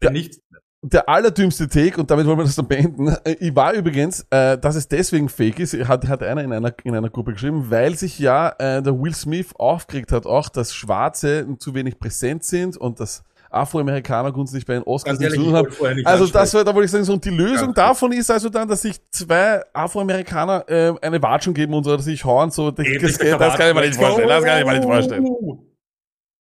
Wenn 0.03 0.13
nicht, 0.13 0.41
der 0.83 1.09
allerdümmste 1.09 1.69
Take, 1.69 2.01
und 2.01 2.11
damit 2.11 2.27
wollen 2.27 2.39
wir 2.39 2.45
das 2.45 2.57
dann 2.57 2.67
beenden, 2.67 3.09
äh, 3.25 3.37
ich 3.39 3.55
war 3.55 3.73
übrigens, 3.73 4.27
äh, 4.31 4.59
dass 4.59 4.75
es 4.75 4.89
deswegen 4.89 5.29
fake 5.29 5.61
ist, 5.61 5.75
hat, 5.87 6.09
hat 6.09 6.23
einer 6.23 6.43
in 6.43 6.53
einer, 6.53 6.75
in 6.83 6.95
einer 6.95 7.09
Gruppe 7.09 7.33
geschrieben, 7.33 7.67
weil 7.71 7.95
sich 7.95 8.19
ja 8.19 8.49
äh, 8.59 8.83
der 8.83 9.01
Will 9.01 9.15
Smith 9.15 9.55
aufgeregt 9.55 10.11
hat, 10.11 10.27
auch, 10.27 10.49
dass 10.49 10.75
Schwarze 10.75 11.47
zu 11.59 11.75
wenig 11.75 12.01
präsent 12.01 12.43
sind 12.45 12.77
und 12.77 12.99
dass 12.99 13.23
Afroamerikaner 13.49 14.33
grundsätzlich 14.33 14.67
bei 14.67 14.75
den 14.75 14.83
Oscars 14.83 15.19
nichts 15.19 15.35
zu 15.35 15.43
tun 15.43 15.55
haben. 15.55 15.69
Also 16.05 16.27
das 16.27 16.53
war, 16.55 16.65
da 16.65 16.75
wollte 16.75 16.87
ich 16.87 16.91
sagen, 16.91 17.05
so, 17.05 17.13
und 17.13 17.25
die 17.25 17.31
Lösung 17.31 17.75
Ganz 17.75 17.77
davon 17.77 18.13
ist 18.13 18.31
also 18.31 18.49
dann, 18.49 18.67
dass 18.67 18.83
sich 18.83 18.97
zwei 19.11 19.63
Afroamerikaner 19.73 20.65
äh, 20.69 20.95
eine 21.03 21.23
Watschung 21.23 21.55
geben 21.55 21.75
und 21.75 21.85
so, 21.85 21.95
dass 21.95 22.07
sich 22.07 22.25
hauen, 22.25 22.51
so, 22.51 22.71
das, 22.71 22.87
das, 23.01 23.19
das 23.19 23.57
kann 23.57 23.69
ich 23.69 23.75
mir 23.75 23.81
nicht 23.83 23.95
vorstellen, 23.95 24.29
das 24.29 24.45
kann 24.45 24.59
ich 24.59 24.67
mir 24.67 24.73
nicht 24.73 24.85
vorstellen. 24.85 25.69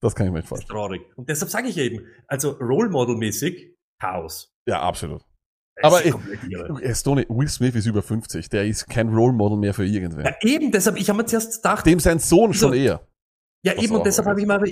Das 0.02 0.14
kann 0.14 0.26
ich 0.26 0.32
mir 0.32 0.38
nicht 0.40 0.44
Das 0.50 0.58
vorstellen. 0.60 0.68
ist 0.68 0.82
traurig. 0.82 1.02
Und 1.16 1.28
deshalb 1.28 1.50
sage 1.50 1.68
ich 1.68 1.78
eben, 1.78 2.04
also 2.26 2.50
Role 2.52 2.90
Model 2.90 3.16
mäßig 3.16 3.74
Chaos. 4.00 4.52
Ja, 4.66 4.82
absolut. 4.82 5.22
Das 5.76 5.84
Aber 5.84 6.04
ich- 6.04 6.96
Stoney, 6.98 7.24
Will 7.28 7.48
Smith 7.48 7.74
ist 7.76 7.86
über 7.86 8.02
50, 8.02 8.48
der 8.50 8.66
ist 8.66 8.88
kein 8.88 9.08
Role 9.08 9.32
Model 9.32 9.56
mehr 9.56 9.72
für 9.72 9.86
irgendwen. 9.86 10.24
Ja, 10.26 10.34
eben, 10.42 10.70
deshalb, 10.70 10.96
ich 10.98 11.08
habe 11.08 11.18
mir 11.18 11.26
zuerst 11.26 11.62
gedacht, 11.62 11.86
Dem 11.86 11.98
sein 12.00 12.18
Sohn 12.18 12.52
schon 12.52 12.70
So. 12.72 12.74
eher. 12.74 13.06
ja 13.64 13.72
eben, 13.80 13.94
und 13.96 14.04
deshalb 14.04 14.28
habe 14.28 14.40
ich 14.40 14.46
mal, 14.46 14.58
das 14.58 14.70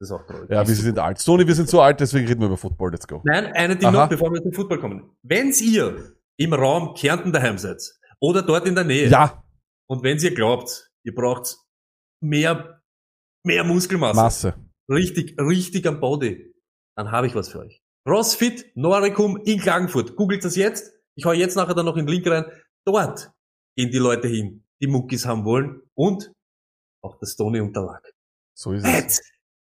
ist 0.00 0.10
auch 0.10 0.26
traurig. 0.26 0.50
Ja, 0.50 0.66
wir 0.66 0.74
sind 0.74 0.98
alt. 0.98 1.20
Stoney, 1.20 1.46
wir 1.46 1.54
sind 1.54 1.68
so 1.68 1.80
alt, 1.80 2.00
deswegen 2.00 2.26
reden 2.26 2.40
wir 2.40 2.46
über 2.46 2.56
Football. 2.56 2.90
Let's 2.90 3.06
go. 3.06 3.20
Nein, 3.24 3.46
eine 3.52 3.76
Ding 3.76 3.92
noch, 3.92 4.08
bevor 4.08 4.32
wir 4.32 4.42
zum 4.42 4.52
Football 4.52 4.80
kommen. 4.80 5.10
Wenn's 5.22 5.60
ihr 5.60 6.14
im 6.36 6.52
Raum 6.52 6.94
Kärnten 6.94 7.32
daheim 7.32 7.58
seid 7.58 7.80
oder 8.18 8.42
dort 8.42 8.66
in 8.66 8.74
der 8.74 8.84
Nähe 8.84 9.08
Ja, 9.08 9.44
und 9.88 10.02
wenn 10.02 10.18
ihr 10.18 10.34
glaubt, 10.34 10.90
ihr 11.04 11.14
braucht 11.14 11.58
mehr, 12.20 12.80
mehr 13.44 13.64
Muskelmasse, 13.64 14.16
Masse. 14.16 14.54
richtig, 14.90 15.38
richtig 15.38 15.86
am 15.86 16.00
Body, 16.00 16.52
dann 16.96 17.10
habe 17.10 17.26
ich 17.26 17.34
was 17.34 17.48
für 17.50 17.60
euch. 17.60 17.80
CrossFit 18.06 18.76
Noricum 18.76 19.36
in 19.44 19.60
Klagenfurt. 19.60 20.16
Googelt 20.16 20.44
das 20.44 20.56
jetzt. 20.56 20.92
Ich 21.16 21.24
hau 21.24 21.32
jetzt 21.32 21.56
nachher 21.56 21.74
dann 21.74 21.86
noch 21.86 21.96
in 21.96 22.06
den 22.06 22.12
Link 22.14 22.26
rein. 22.26 22.44
Dort 22.84 23.32
gehen 23.76 23.90
die 23.90 23.98
Leute 23.98 24.28
hin, 24.28 24.64
die 24.82 24.86
Muckis 24.86 25.24
haben 25.24 25.44
wollen 25.44 25.80
und 25.94 26.32
auch 27.02 27.18
der 27.18 27.26
Stony 27.26 27.60
Unterlag. 27.60 28.02
So 28.54 28.72
ist 28.72 28.84
es. 28.84 28.92
Let's 28.92 29.20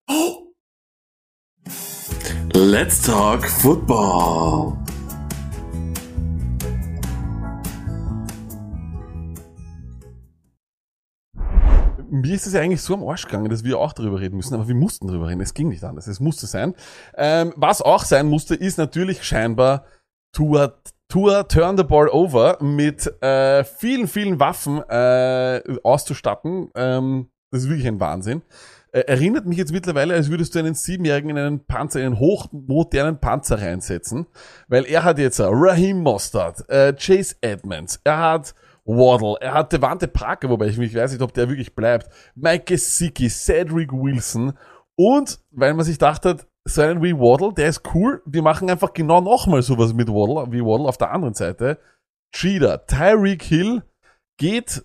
oh! 0.09 0.53
Let's 2.53 3.01
talk 3.01 3.47
football. 3.47 4.77
Mir 12.13 12.35
ist 12.35 12.45
es 12.45 12.53
ja 12.53 12.61
eigentlich 12.61 12.83
so 12.83 12.93
am 12.93 13.03
Arsch 13.07 13.25
gegangen, 13.25 13.49
dass 13.49 13.63
wir 13.63 13.79
auch 13.79 13.91
darüber 13.91 14.19
reden 14.19 14.37
müssen, 14.37 14.53
aber 14.53 14.67
wir 14.67 14.75
mussten 14.75 15.07
darüber 15.07 15.29
reden. 15.29 15.41
Es 15.41 15.55
ging 15.55 15.69
nicht 15.69 15.83
anders. 15.83 16.05
Es 16.05 16.19
musste 16.19 16.45
sein. 16.45 16.75
Ähm, 17.17 17.53
was 17.55 17.81
auch 17.81 18.03
sein 18.03 18.27
musste, 18.27 18.53
ist 18.53 18.77
natürlich 18.77 19.23
scheinbar 19.23 19.85
Tour, 20.31 20.77
Tour 21.07 21.47
Turn 21.47 21.75
the 21.75 21.83
Ball 21.83 22.09
Over 22.09 22.59
mit 22.61 23.07
äh, 23.23 23.63
vielen, 23.63 24.07
vielen 24.07 24.39
Waffen 24.39 24.83
äh, 24.87 25.63
auszustatten. 25.81 26.69
Ähm, 26.75 27.31
das 27.49 27.63
ist 27.63 27.69
wirklich 27.69 27.87
ein 27.87 27.99
Wahnsinn. 27.99 28.43
Äh, 28.91 29.05
erinnert 29.07 29.47
mich 29.47 29.57
jetzt 29.57 29.71
mittlerweile, 29.71 30.13
als 30.13 30.29
würdest 30.29 30.53
du 30.53 30.59
einen 30.59 30.75
Siebenjährigen 30.75 31.31
in 31.31 31.37
einen 31.39 31.65
Panzer, 31.65 31.99
in 31.99 32.05
einen 32.05 32.19
hochmodernen 32.19 33.19
Panzer 33.19 33.59
reinsetzen, 33.59 34.27
weil 34.67 34.85
er 34.85 35.03
hat 35.03 35.17
jetzt 35.17 35.39
Raheem 35.39 36.03
Mostert, 36.03 36.69
äh, 36.69 36.93
Chase 36.93 37.37
Edmonds, 37.41 37.99
er 38.03 38.19
hat 38.19 38.53
Waddle, 38.85 39.37
er 39.39 39.53
hat 39.53 39.71
Devante 39.71 40.07
Parker, 40.07 40.49
wobei 40.49 40.67
ich 40.67 40.77
mich 40.77 40.93
weiß 40.93 41.11
nicht, 41.11 41.21
ob 41.21 41.33
der 41.33 41.49
wirklich 41.49 41.75
bleibt, 41.75 42.09
Mike 42.35 42.65
Gesicki, 42.65 43.29
Cedric 43.29 43.91
Wilson. 43.91 44.53
Und, 44.95 45.39
weil 45.51 45.73
man 45.73 45.85
sich 45.85 45.95
gedacht 45.95 46.25
hat, 46.25 46.47
so 46.65 46.81
einen 46.81 47.01
wie 47.01 47.17
Waddle, 47.17 47.53
der 47.53 47.69
ist 47.69 47.81
cool, 47.93 48.21
wir 48.25 48.41
machen 48.41 48.69
einfach 48.69 48.93
genau 48.93 49.21
nochmal 49.21 49.61
sowas 49.61 49.93
mit 49.93 50.07
Waddle, 50.07 50.51
wie 50.51 50.61
Waddle 50.61 50.87
auf 50.87 50.97
der 50.97 51.11
anderen 51.11 51.33
Seite. 51.33 51.79
Cheetah, 52.33 52.77
Tyreek 52.85 53.43
Hill 53.43 53.83
geht 54.37 54.83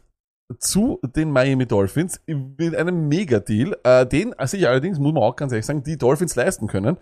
zu 0.58 0.98
den 1.02 1.30
Miami 1.30 1.66
Dolphins 1.66 2.20
mit 2.26 2.74
einem 2.74 3.08
Mega-Deal, 3.08 3.76
äh, 3.84 4.06
den 4.06 4.34
sich 4.44 4.66
allerdings, 4.66 4.98
muss 4.98 5.12
man 5.12 5.22
auch 5.22 5.36
ganz 5.36 5.52
ehrlich 5.52 5.66
sagen, 5.66 5.82
die 5.82 5.98
Dolphins 5.98 6.36
leisten 6.36 6.66
können. 6.68 6.96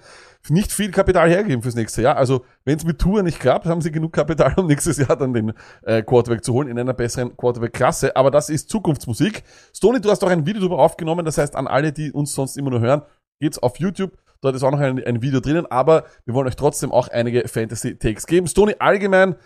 Nicht 0.49 0.73
viel 0.73 0.91
Kapital 0.91 1.31
hergeben 1.31 1.63
fürs 1.63 1.77
nächste 1.77 2.03
Jahr. 2.03 2.17
Also, 2.17 2.45
wenn 2.65 2.77
es 2.77 2.85
mit 2.85 2.99
Tour 2.99 3.23
nicht 3.23 3.39
klappt, 3.39 3.67
haben 3.67 3.81
sie 3.81 3.93
genug 3.93 4.13
Kapital, 4.13 4.55
um 4.57 4.67
nächstes 4.69 4.97
Jahr 4.99 5.17
dann 5.17 5.33
den 5.33 5.53
äh, 5.83 6.03
Quarterback 6.03 6.45
zu 6.45 6.53
holen 6.53 6.69
in 6.69 6.79
einer 6.79 6.93
besseren 6.93 7.37
Quarterback-Klasse. 7.37 8.17
Aber 8.17 8.33
das 8.33 8.49
ist 8.49 8.69
Zukunftsmusik. 8.69 9.45
Stoney, 9.75 10.01
du 10.01 10.11
hast 10.11 10.25
auch 10.25 10.31
ein 10.31 10.45
Video 10.45 10.61
darüber 10.61 10.81
aufgenommen, 10.81 11.25
das 11.25 11.39
heißt, 11.39 11.55
an 11.55 11.69
alle, 11.69 11.93
die 11.93 12.11
uns 12.11 12.33
sonst 12.33 12.57
immer 12.57 12.71
nur 12.71 12.81
hören, 12.81 13.03
geht's 13.39 13.61
auf 13.61 13.79
YouTube. 13.79 14.19
Dort 14.41 14.57
ist 14.57 14.65
auch 14.65 14.73
noch 14.73 14.81
ein, 14.81 15.03
ein 15.05 15.23
Video 15.23 15.41
drinnen, 15.41 15.67
aber 15.67 16.05
wir 16.25 16.35
wollen 16.35 16.49
euch 16.49 16.57
trotzdem 16.57 16.91
auch 16.91 17.09
einige 17.09 17.47
Fantasy-Takes 17.47 18.27
geben. 18.27 18.49
Stoney, 18.49 18.75
allgemein, 18.79 19.37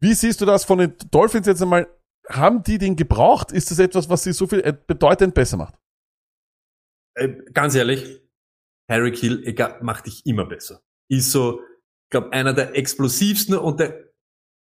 wie 0.00 0.14
siehst 0.14 0.40
du 0.40 0.46
das 0.46 0.64
von 0.64 0.78
den 0.78 0.94
Dolphins 1.10 1.46
jetzt 1.46 1.60
einmal? 1.60 1.88
Haben 2.28 2.62
die 2.62 2.78
den 2.78 2.96
gebraucht? 2.96 3.52
Ist 3.52 3.70
das 3.70 3.78
etwas, 3.78 4.08
was 4.08 4.24
sie 4.24 4.32
so 4.32 4.46
viel 4.46 4.60
äh, 4.60 4.74
bedeutend 4.86 5.34
besser 5.34 5.56
macht? 5.56 5.74
Äh, 7.14 7.28
ganz 7.52 7.74
ehrlich, 7.74 8.22
Harry 8.88 9.12
Kill 9.12 9.42
egal, 9.44 9.78
macht 9.82 10.06
dich 10.06 10.24
immer 10.26 10.46
besser. 10.46 10.82
Ist 11.08 11.32
so, 11.32 11.60
glaube 12.10 12.32
einer 12.32 12.52
der 12.52 12.76
explosivsten 12.76 13.56
und 13.56 13.80
der, 13.80 14.12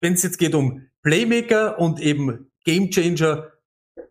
wenn 0.01 0.13
es 0.13 0.23
jetzt 0.23 0.37
geht 0.37 0.55
um 0.55 0.87
Playmaker 1.03 1.79
und 1.79 1.99
eben 1.99 2.51
Gamechanger, 2.65 3.51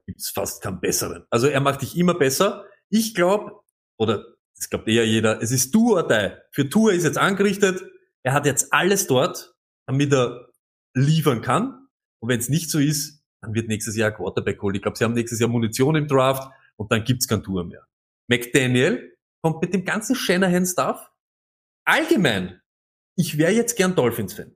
gibt's 0.06 0.30
fast 0.30 0.62
keinen 0.62 0.80
besseren. 0.80 1.24
Also 1.30 1.46
er 1.46 1.60
macht 1.60 1.82
dich 1.82 1.96
immer 1.96 2.14
besser. 2.14 2.66
Ich 2.88 3.14
glaube, 3.14 3.60
oder 3.98 4.24
das 4.56 4.68
glaubt 4.68 4.88
eher 4.88 5.06
jeder, 5.06 5.40
es 5.42 5.52
ist 5.52 5.74
du 5.74 5.96
oder. 5.96 6.42
Für 6.52 6.68
Tour 6.68 6.92
ist 6.92 7.04
jetzt 7.04 7.18
angerichtet, 7.18 7.82
er 8.22 8.34
hat 8.34 8.46
jetzt 8.46 8.72
alles 8.72 9.06
dort, 9.06 9.54
damit 9.86 10.12
er 10.12 10.50
liefern 10.94 11.40
kann. 11.40 11.88
Und 12.20 12.28
wenn 12.28 12.40
es 12.40 12.48
nicht 12.48 12.70
so 12.70 12.78
ist, 12.78 13.19
dann 13.42 13.54
wird 13.54 13.68
nächstes 13.68 13.96
Jahr 13.96 14.12
Quarterback 14.12 14.60
holen. 14.62 14.74
Ich 14.74 14.82
glaube, 14.82 14.96
sie 14.96 15.04
haben 15.04 15.14
nächstes 15.14 15.40
Jahr 15.40 15.48
Munition 15.48 15.96
im 15.96 16.06
Draft 16.06 16.52
und 16.76 16.92
dann 16.92 17.04
gibt's 17.04 17.26
kein 17.26 17.42
Tour 17.42 17.64
mehr. 17.64 17.86
McDaniel 18.28 19.16
kommt 19.42 19.62
mit 19.62 19.74
dem 19.74 19.84
ganzen 19.84 20.14
Shanahan-Stuff. 20.14 21.10
Allgemein, 21.86 22.60
ich 23.16 23.38
wäre 23.38 23.52
jetzt 23.52 23.76
gern 23.76 23.94
Dolphins-Fan. 23.94 24.54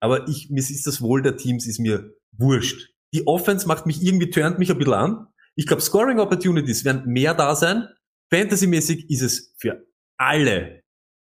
Aber 0.00 0.28
ich, 0.28 0.50
mir 0.50 0.60
ist 0.60 0.86
das 0.86 1.00
Wohl 1.00 1.22
der 1.22 1.36
Teams 1.36 1.66
ist 1.66 1.78
mir 1.78 2.14
wurscht. 2.32 2.92
Die 3.14 3.26
Offense 3.26 3.66
macht 3.66 3.86
mich 3.86 4.02
irgendwie, 4.02 4.30
turnt 4.30 4.58
mich 4.58 4.70
ein 4.70 4.78
bisschen 4.78 4.94
an. 4.94 5.26
Ich 5.54 5.66
glaube, 5.66 5.82
Scoring 5.82 6.18
Opportunities 6.18 6.84
werden 6.84 7.10
mehr 7.10 7.34
da 7.34 7.56
sein. 7.56 7.88
Fantasy-mäßig 8.30 9.08
ist 9.08 9.22
es 9.22 9.54
für 9.58 9.86
alle 10.18 10.82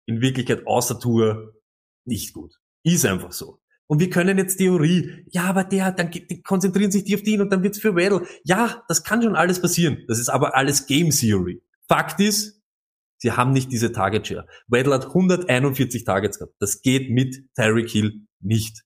in 0.07 0.21
Wirklichkeit 0.21 0.67
außer 0.67 1.01
Tour 1.01 1.55
nicht 2.05 2.35
gut. 2.35 2.55
Ist 2.85 3.07
einfach 3.07 3.33
so. 3.33 3.61
Und 3.89 4.01
wir 4.01 4.11
können 4.11 4.37
jetzt 4.37 4.59
Theorie, 4.59 5.25
ja, 5.31 5.45
aber 5.45 5.65
der, 5.65 5.93
dann 5.93 6.11
die 6.11 6.43
konzentrieren 6.43 6.91
sich 6.91 7.05
die 7.05 7.15
auf 7.15 7.23
den 7.23 7.41
und 7.41 7.51
dann 7.51 7.63
wird's 7.63 7.79
für 7.79 7.95
Waddle. 7.95 8.27
Ja, 8.45 8.85
das 8.87 9.03
kann 9.03 9.23
schon 9.23 9.35
alles 9.35 9.63
passieren. 9.63 10.05
Das 10.09 10.19
ist 10.19 10.29
aber 10.29 10.55
alles 10.55 10.87
Game 10.87 11.09
Theory. 11.11 11.63
Fakt 11.89 12.21
ist, 12.21 12.61
sie 13.17 13.33
haben 13.33 13.53
nicht 13.53 13.73
diese 13.73 13.91
Target 13.91 14.27
Share. 14.27 14.47
Waddle 14.67 14.93
hat 14.93 15.07
141 15.07 16.05
Targets 16.05 16.39
gehabt. 16.39 16.55
Das 16.61 16.83
geht 16.83 17.11
mit 17.11 17.43
Tyreek 17.55 17.89
Hill 17.89 18.27
nicht. 18.41 18.85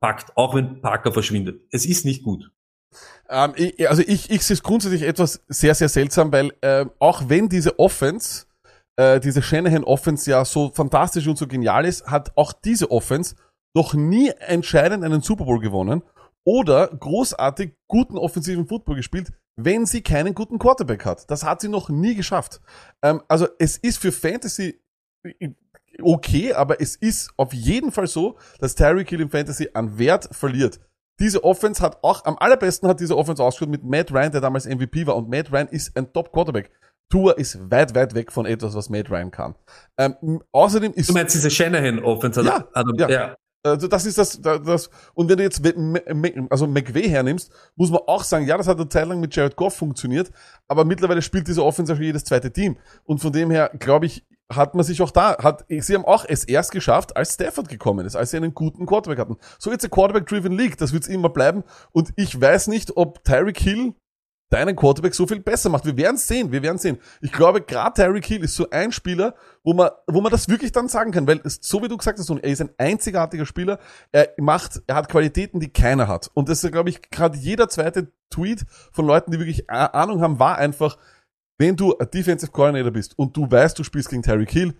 Fakt. 0.00 0.36
Auch 0.36 0.56
wenn 0.56 0.80
Parker 0.80 1.12
verschwindet. 1.12 1.62
Es 1.70 1.86
ist 1.86 2.04
nicht 2.04 2.24
gut. 2.24 2.50
Ähm, 3.28 3.52
ich, 3.54 3.88
also 3.88 4.02
ich, 4.04 4.28
ich 4.30 4.42
sehe 4.42 4.54
es 4.54 4.62
grundsätzlich 4.62 5.02
etwas 5.02 5.44
sehr, 5.46 5.76
sehr 5.76 5.88
seltsam, 5.88 6.32
weil 6.32 6.52
äh, 6.62 6.84
auch 6.98 7.28
wenn 7.28 7.48
diese 7.48 7.78
Offense, 7.78 8.46
äh, 8.96 9.20
diese 9.20 9.40
Shanahan 9.40 9.84
Offense 9.84 10.28
ja 10.28 10.44
so 10.44 10.70
fantastisch 10.70 11.28
und 11.28 11.38
so 11.38 11.46
genial 11.46 11.84
ist, 11.84 12.06
hat 12.06 12.36
auch 12.36 12.52
diese 12.52 12.90
Offense 12.90 13.36
noch 13.76 13.92
nie 13.92 14.30
entscheidend 14.38 15.04
einen 15.04 15.20
Super 15.20 15.44
Bowl 15.44 15.60
gewonnen 15.60 16.02
oder 16.44 16.88
großartig 16.88 17.74
guten 17.86 18.16
offensiven 18.16 18.66
Football 18.66 18.96
gespielt, 18.96 19.32
wenn 19.56 19.84
sie 19.84 20.00
keinen 20.00 20.34
guten 20.34 20.58
Quarterback 20.58 21.04
hat. 21.04 21.30
Das 21.30 21.44
hat 21.44 21.60
sie 21.60 21.68
noch 21.68 21.90
nie 21.90 22.14
geschafft. 22.14 22.60
Ähm, 23.02 23.22
also 23.28 23.46
es 23.58 23.76
ist 23.76 23.98
für 23.98 24.12
Fantasy 24.12 24.80
okay, 26.02 26.52
aber 26.52 26.80
es 26.80 26.96
ist 26.96 27.30
auf 27.36 27.52
jeden 27.52 27.92
Fall 27.92 28.06
so, 28.06 28.38
dass 28.60 28.74
Tyreek 28.74 29.08
Hill 29.08 29.20
im 29.20 29.30
Fantasy 29.30 29.68
an 29.74 29.98
Wert 29.98 30.28
verliert. 30.32 30.80
Diese 31.20 31.42
Offense 31.44 31.82
hat 31.82 31.98
auch, 32.02 32.24
am 32.24 32.36
allerbesten 32.38 32.88
hat 32.88 33.00
diese 33.00 33.16
Offense 33.16 33.42
ausgeschaut 33.42 33.70
mit 33.70 33.84
Matt 33.84 34.12
Ryan, 34.12 34.32
der 34.32 34.40
damals 34.40 34.66
MVP 34.66 35.06
war. 35.06 35.16
Und 35.16 35.30
Matt 35.30 35.50
Ryan 35.50 35.68
ist 35.68 35.96
ein 35.96 36.12
Top-Quarterback. 36.12 36.70
Tour 37.10 37.38
ist 37.38 37.70
weit, 37.70 37.94
weit 37.94 38.14
weg 38.14 38.32
von 38.32 38.44
etwas, 38.44 38.74
was 38.74 38.90
Matt 38.90 39.10
Ryan 39.10 39.30
kann. 39.30 39.54
Ähm, 39.98 40.42
außerdem 40.52 40.92
ist... 40.92 41.08
Du 41.08 41.14
meinst 41.14 41.34
diese 41.34 41.50
Shanahan-Offense? 41.50 42.42
Ja, 42.42 42.68
ja. 42.98 43.08
ja. 43.08 43.36
Also 43.66 43.88
das 43.88 44.06
ist 44.06 44.18
das, 44.18 44.40
das, 44.40 44.90
und 45.14 45.28
wenn 45.28 45.36
du 45.36 45.42
jetzt 45.42 45.62
also 46.50 46.66
McVay 46.66 47.08
hernimmst, 47.08 47.50
muss 47.74 47.90
man 47.90 48.00
auch 48.06 48.24
sagen, 48.24 48.46
ja, 48.46 48.56
das 48.56 48.68
hat 48.68 48.78
eine 48.78 48.88
Zeit 48.88 49.06
lang 49.06 49.20
mit 49.20 49.34
Jared 49.34 49.56
Goff 49.56 49.76
funktioniert, 49.76 50.30
aber 50.68 50.84
mittlerweile 50.84 51.22
spielt 51.22 51.48
diese 51.48 51.64
Offense 51.64 51.96
für 51.96 52.04
jedes 52.04 52.24
zweite 52.24 52.52
Team. 52.52 52.76
Und 53.04 53.20
von 53.20 53.32
dem 53.32 53.50
her, 53.50 53.70
glaube 53.78 54.06
ich, 54.06 54.24
hat 54.52 54.74
man 54.74 54.84
sich 54.84 55.02
auch 55.02 55.10
da, 55.10 55.36
hat, 55.38 55.64
sie 55.68 55.94
haben 55.94 56.04
auch 56.04 56.24
es 56.26 56.44
erst 56.44 56.70
geschafft, 56.70 57.16
als 57.16 57.34
Stafford 57.34 57.68
gekommen 57.68 58.06
ist, 58.06 58.14
als 58.14 58.30
sie 58.30 58.36
einen 58.36 58.54
guten 58.54 58.86
Quarterback 58.86 59.18
hatten. 59.18 59.36
So 59.58 59.70
jetzt 59.72 59.84
eine 59.84 59.90
Quarterback-driven 59.90 60.52
League, 60.52 60.78
das 60.78 60.92
wird 60.92 61.02
es 61.02 61.08
immer 61.08 61.28
bleiben. 61.28 61.64
Und 61.92 62.12
ich 62.16 62.40
weiß 62.40 62.68
nicht, 62.68 62.96
ob 62.96 63.24
Tyreek 63.24 63.58
Hill 63.58 63.94
deinen 64.48 64.76
Quarterback 64.76 65.14
so 65.14 65.26
viel 65.26 65.40
besser 65.40 65.68
macht. 65.68 65.84
Wir 65.84 65.96
werden 65.96 66.16
sehen, 66.16 66.52
wir 66.52 66.62
werden 66.62 66.78
sehen. 66.78 66.98
Ich 67.20 67.32
glaube, 67.32 67.60
gerade 67.60 68.00
Tyreek 68.00 68.26
Hill 68.26 68.44
ist 68.44 68.54
so 68.54 68.68
ein 68.70 68.92
Spieler, 68.92 69.34
wo 69.64 69.74
man, 69.74 69.90
wo 70.06 70.20
man 70.20 70.30
das 70.30 70.48
wirklich 70.48 70.72
dann 70.72 70.88
sagen 70.88 71.10
kann, 71.10 71.26
weil 71.26 71.40
es, 71.44 71.58
so 71.62 71.82
wie 71.82 71.88
du 71.88 71.96
gesagt 71.96 72.18
hast, 72.18 72.30
er 72.30 72.44
ist 72.44 72.60
ein 72.60 72.70
einzigartiger 72.78 73.46
Spieler. 73.46 73.78
Er 74.12 74.32
macht, 74.38 74.82
er 74.86 74.94
hat 74.94 75.08
Qualitäten, 75.08 75.58
die 75.58 75.68
keiner 75.68 76.06
hat. 76.06 76.30
Und 76.34 76.48
das 76.48 76.62
ist, 76.62 76.70
glaube 76.70 76.90
ich, 76.90 77.02
gerade 77.10 77.36
jeder 77.36 77.68
zweite 77.68 78.12
Tweet 78.30 78.64
von 78.92 79.06
Leuten, 79.06 79.32
die 79.32 79.38
wirklich 79.38 79.68
Ahnung 79.68 80.20
haben, 80.20 80.38
war 80.38 80.58
einfach, 80.58 80.96
wenn 81.58 81.76
du 81.76 81.96
ein 81.96 82.10
Defensive 82.10 82.52
Coordinator 82.52 82.92
bist 82.92 83.18
und 83.18 83.36
du 83.36 83.50
weißt, 83.50 83.78
du 83.78 83.84
spielst 83.84 84.10
gegen 84.10 84.22
Tyreek 84.22 84.50
Hill, 84.50 84.74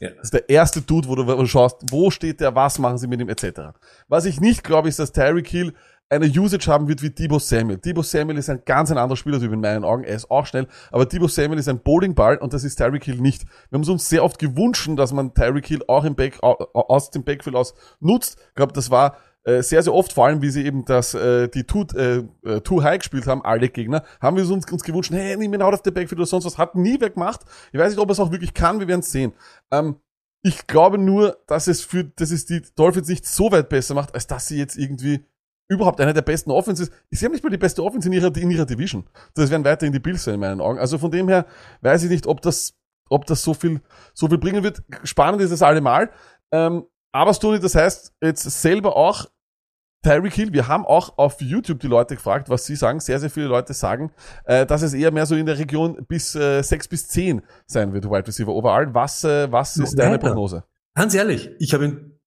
ja. 0.00 0.10
Das 0.10 0.24
ist 0.24 0.34
der 0.34 0.48
erste 0.48 0.82
Dude, 0.82 1.08
wo 1.08 1.14
du, 1.14 1.26
wo 1.26 1.34
du 1.34 1.46
schaust, 1.46 1.76
wo 1.90 2.10
steht 2.10 2.40
der, 2.40 2.54
was 2.54 2.78
machen 2.78 2.98
sie 2.98 3.06
mit 3.06 3.20
ihm, 3.20 3.28
etc. 3.28 3.78
Was 4.08 4.24
ich 4.24 4.40
nicht 4.40 4.64
glaube, 4.64 4.88
ist, 4.88 4.98
dass 4.98 5.12
Tyreek 5.12 5.46
Hill 5.46 5.72
eine 6.10 6.26
Usage 6.26 6.70
haben 6.70 6.88
wird 6.88 7.02
wie 7.02 7.10
Debo 7.10 7.38
Samuel. 7.38 7.78
Debo 7.78 8.02
Samuel 8.02 8.38
ist 8.38 8.50
ein 8.50 8.62
ganz 8.64 8.90
ein 8.90 8.98
anderer 8.98 9.16
Spielertyp 9.16 9.52
in 9.52 9.60
meinen 9.60 9.84
Augen. 9.84 10.04
Er 10.04 10.16
ist 10.16 10.30
auch 10.30 10.46
schnell, 10.46 10.68
aber 10.92 11.06
Debo 11.06 11.28
Samuel 11.28 11.58
ist 11.58 11.68
ein 11.68 11.80
Bowlingball 11.80 12.38
und 12.38 12.52
das 12.52 12.64
ist 12.64 12.76
Tyreek 12.76 13.04
Hill 13.04 13.20
nicht. 13.20 13.44
Wir 13.70 13.76
haben 13.76 13.82
es 13.82 13.88
uns 13.88 14.08
sehr 14.08 14.22
oft 14.22 14.38
gewünscht, 14.38 14.88
dass 14.96 15.12
man 15.12 15.34
Tyreek 15.34 15.66
Hill 15.66 15.82
auch 15.88 16.04
im 16.04 16.14
Back, 16.14 16.38
aus 16.42 17.10
dem 17.10 17.24
Backfield 17.24 17.56
aus 17.56 17.74
nutzt. 18.00 18.38
Ich 18.48 18.54
glaube, 18.54 18.72
das 18.72 18.90
war 18.90 19.16
äh, 19.44 19.62
sehr, 19.62 19.82
sehr 19.82 19.92
oft, 19.92 20.12
vor 20.12 20.26
allem 20.26 20.42
wie 20.42 20.50
sie 20.50 20.64
eben 20.64 20.84
das, 20.84 21.14
äh, 21.14 21.48
die 21.48 21.64
Too, 21.64 21.84
äh, 21.94 22.22
äh, 22.44 22.60
Too 22.60 22.82
High 22.82 22.98
gespielt 22.98 23.26
haben, 23.26 23.44
alle 23.44 23.68
Gegner, 23.68 24.02
haben 24.20 24.36
wir 24.36 24.50
uns, 24.50 24.70
uns 24.70 24.84
gewünscht, 24.84 25.10
hey, 25.12 25.36
nimm 25.36 25.52
ihn 25.52 25.62
out 25.62 25.74
of 25.74 25.80
the 25.84 25.90
backfield 25.90 26.18
oder 26.18 26.26
sonst 26.26 26.46
was, 26.46 26.58
hat 26.58 26.74
nie 26.74 26.96
wer 26.98 27.10
gemacht. 27.10 27.40
Ich 27.72 27.78
weiß 27.78 27.90
nicht, 27.90 28.00
ob 28.00 28.08
er 28.08 28.12
es 28.12 28.20
auch 28.20 28.30
wirklich 28.30 28.54
kann, 28.54 28.80
wir 28.80 28.88
werden 28.88 29.00
es 29.00 29.12
sehen. 29.12 29.32
Ähm, 29.70 29.96
ich 30.42 30.66
glaube 30.66 30.98
nur, 30.98 31.38
dass 31.46 31.66
es 31.66 31.82
für, 31.82 32.04
dass 32.04 32.30
es 32.30 32.46
die 32.46 32.62
Dolphins 32.74 33.08
nicht 33.08 33.26
so 33.26 33.50
weit 33.50 33.68
besser 33.68 33.94
macht, 33.94 34.14
als 34.14 34.26
dass 34.26 34.46
sie 34.46 34.58
jetzt 34.58 34.76
irgendwie 34.76 35.24
überhaupt 35.68 36.00
einer 36.00 36.12
der 36.12 36.22
besten 36.22 36.50
Offenses. 36.50 36.90
Sie 37.10 37.24
haben 37.24 37.32
nicht 37.32 37.44
mal 37.44 37.50
die 37.50 37.58
beste 37.58 37.82
Offense 37.82 38.08
in 38.08 38.12
ihrer, 38.12 38.34
in 38.36 38.50
ihrer 38.50 38.66
Division. 38.66 39.04
Das 39.34 39.50
werden 39.50 39.64
weiterhin 39.64 39.92
die 39.92 40.00
Bills 40.00 40.24
sein, 40.24 40.34
in 40.34 40.40
meinen 40.40 40.60
Augen. 40.60 40.78
Also 40.78 40.98
von 40.98 41.10
dem 41.10 41.28
her 41.28 41.46
weiß 41.80 42.04
ich 42.04 42.10
nicht, 42.10 42.26
ob 42.26 42.42
das, 42.42 42.74
ob 43.08 43.26
das 43.26 43.42
so 43.42 43.54
viel, 43.54 43.80
so 44.12 44.28
viel 44.28 44.38
bringen 44.38 44.62
wird. 44.62 44.82
Spannend 45.04 45.40
ist 45.40 45.50
es 45.50 45.62
allemal. 45.62 46.10
Ähm, 46.52 46.84
aber 47.12 47.32
Stony, 47.32 47.60
das 47.60 47.74
heißt 47.74 48.12
jetzt 48.22 48.42
selber 48.42 48.96
auch 48.96 49.26
Tyreek 50.04 50.34
Hill, 50.34 50.52
wir 50.52 50.68
haben 50.68 50.84
auch 50.84 51.16
auf 51.16 51.40
YouTube 51.40 51.80
die 51.80 51.86
Leute 51.86 52.14
gefragt, 52.14 52.50
was 52.50 52.66
sie 52.66 52.76
sagen. 52.76 53.00
Sehr, 53.00 53.18
sehr 53.18 53.30
viele 53.30 53.46
Leute 53.46 53.72
sagen, 53.72 54.12
äh, 54.44 54.66
dass 54.66 54.82
es 54.82 54.92
eher 54.92 55.10
mehr 55.10 55.24
so 55.24 55.34
in 55.34 55.46
der 55.46 55.58
Region 55.58 56.04
bis 56.06 56.34
äh, 56.34 56.62
6 56.62 56.88
bis 56.88 57.08
10 57.08 57.42
sein 57.66 57.94
wird, 57.94 58.04
Wide 58.04 58.26
Receiver 58.26 58.52
overall. 58.52 58.92
Was, 58.94 59.24
äh, 59.24 59.50
was 59.50 59.76
ist 59.78 59.98
deine 59.98 60.18
Prognose? 60.18 60.64
Ganz 60.94 61.14
ehrlich, 61.14 61.50
ich 61.58 61.72
habe 61.72 61.86
ihn, 61.86 62.20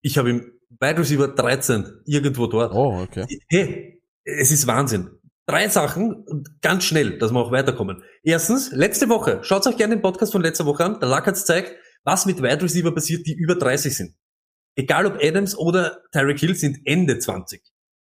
ich 0.00 0.16
habe 0.16 0.30
ihn 0.30 0.53
Wide 0.80 0.98
Receiver 0.98 1.28
13, 1.28 2.02
irgendwo 2.06 2.46
dort. 2.46 2.72
Oh, 2.74 3.02
okay. 3.02 3.26
Hey, 3.48 4.02
es 4.24 4.50
ist 4.50 4.66
Wahnsinn. 4.66 5.10
Drei 5.46 5.68
Sachen, 5.68 6.24
ganz 6.62 6.84
schnell, 6.84 7.18
dass 7.18 7.30
wir 7.30 7.38
auch 7.38 7.52
weiterkommen. 7.52 8.02
Erstens, 8.22 8.72
letzte 8.72 9.08
Woche, 9.08 9.40
schaut 9.42 9.66
euch 9.66 9.76
gerne 9.76 9.96
den 9.96 10.02
Podcast 10.02 10.32
von 10.32 10.40
letzter 10.42 10.64
Woche 10.64 10.84
an. 10.84 11.00
Der 11.00 11.08
Lack 11.08 11.26
hat 11.26 11.36
zeigt, 11.36 11.74
was 12.02 12.24
mit 12.24 12.42
Wide 12.42 12.62
Receiver 12.62 12.92
passiert, 12.94 13.26
die 13.26 13.34
über 13.34 13.54
30 13.56 13.94
sind 13.94 14.14
egal 14.76 15.06
ob 15.06 15.22
Adams 15.22 15.56
oder 15.56 16.02
Tyreek 16.12 16.40
Hill 16.40 16.54
sind 16.54 16.78
Ende 16.84 17.18
20. 17.18 17.62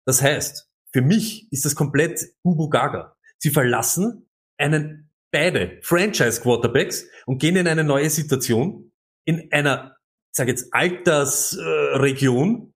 Das 0.05 0.21
heißt, 0.21 0.69
für 0.91 1.01
mich 1.01 1.51
ist 1.51 1.65
das 1.65 1.75
komplett 1.75 2.21
Bubu 2.43 2.69
Gaga. 2.69 3.15
Sie 3.37 3.49
verlassen 3.49 4.29
einen 4.57 5.11
beide 5.31 5.79
Franchise 5.81 6.41
Quarterbacks 6.41 7.05
und 7.25 7.39
gehen 7.39 7.55
in 7.55 7.67
eine 7.67 7.83
neue 7.83 8.09
Situation 8.09 8.91
in 9.25 9.51
einer, 9.51 9.94
ich 10.35 10.37
sage 10.37 10.51
jetzt 10.51 10.73
Altersregion, 10.73 12.55
äh, 12.55 12.73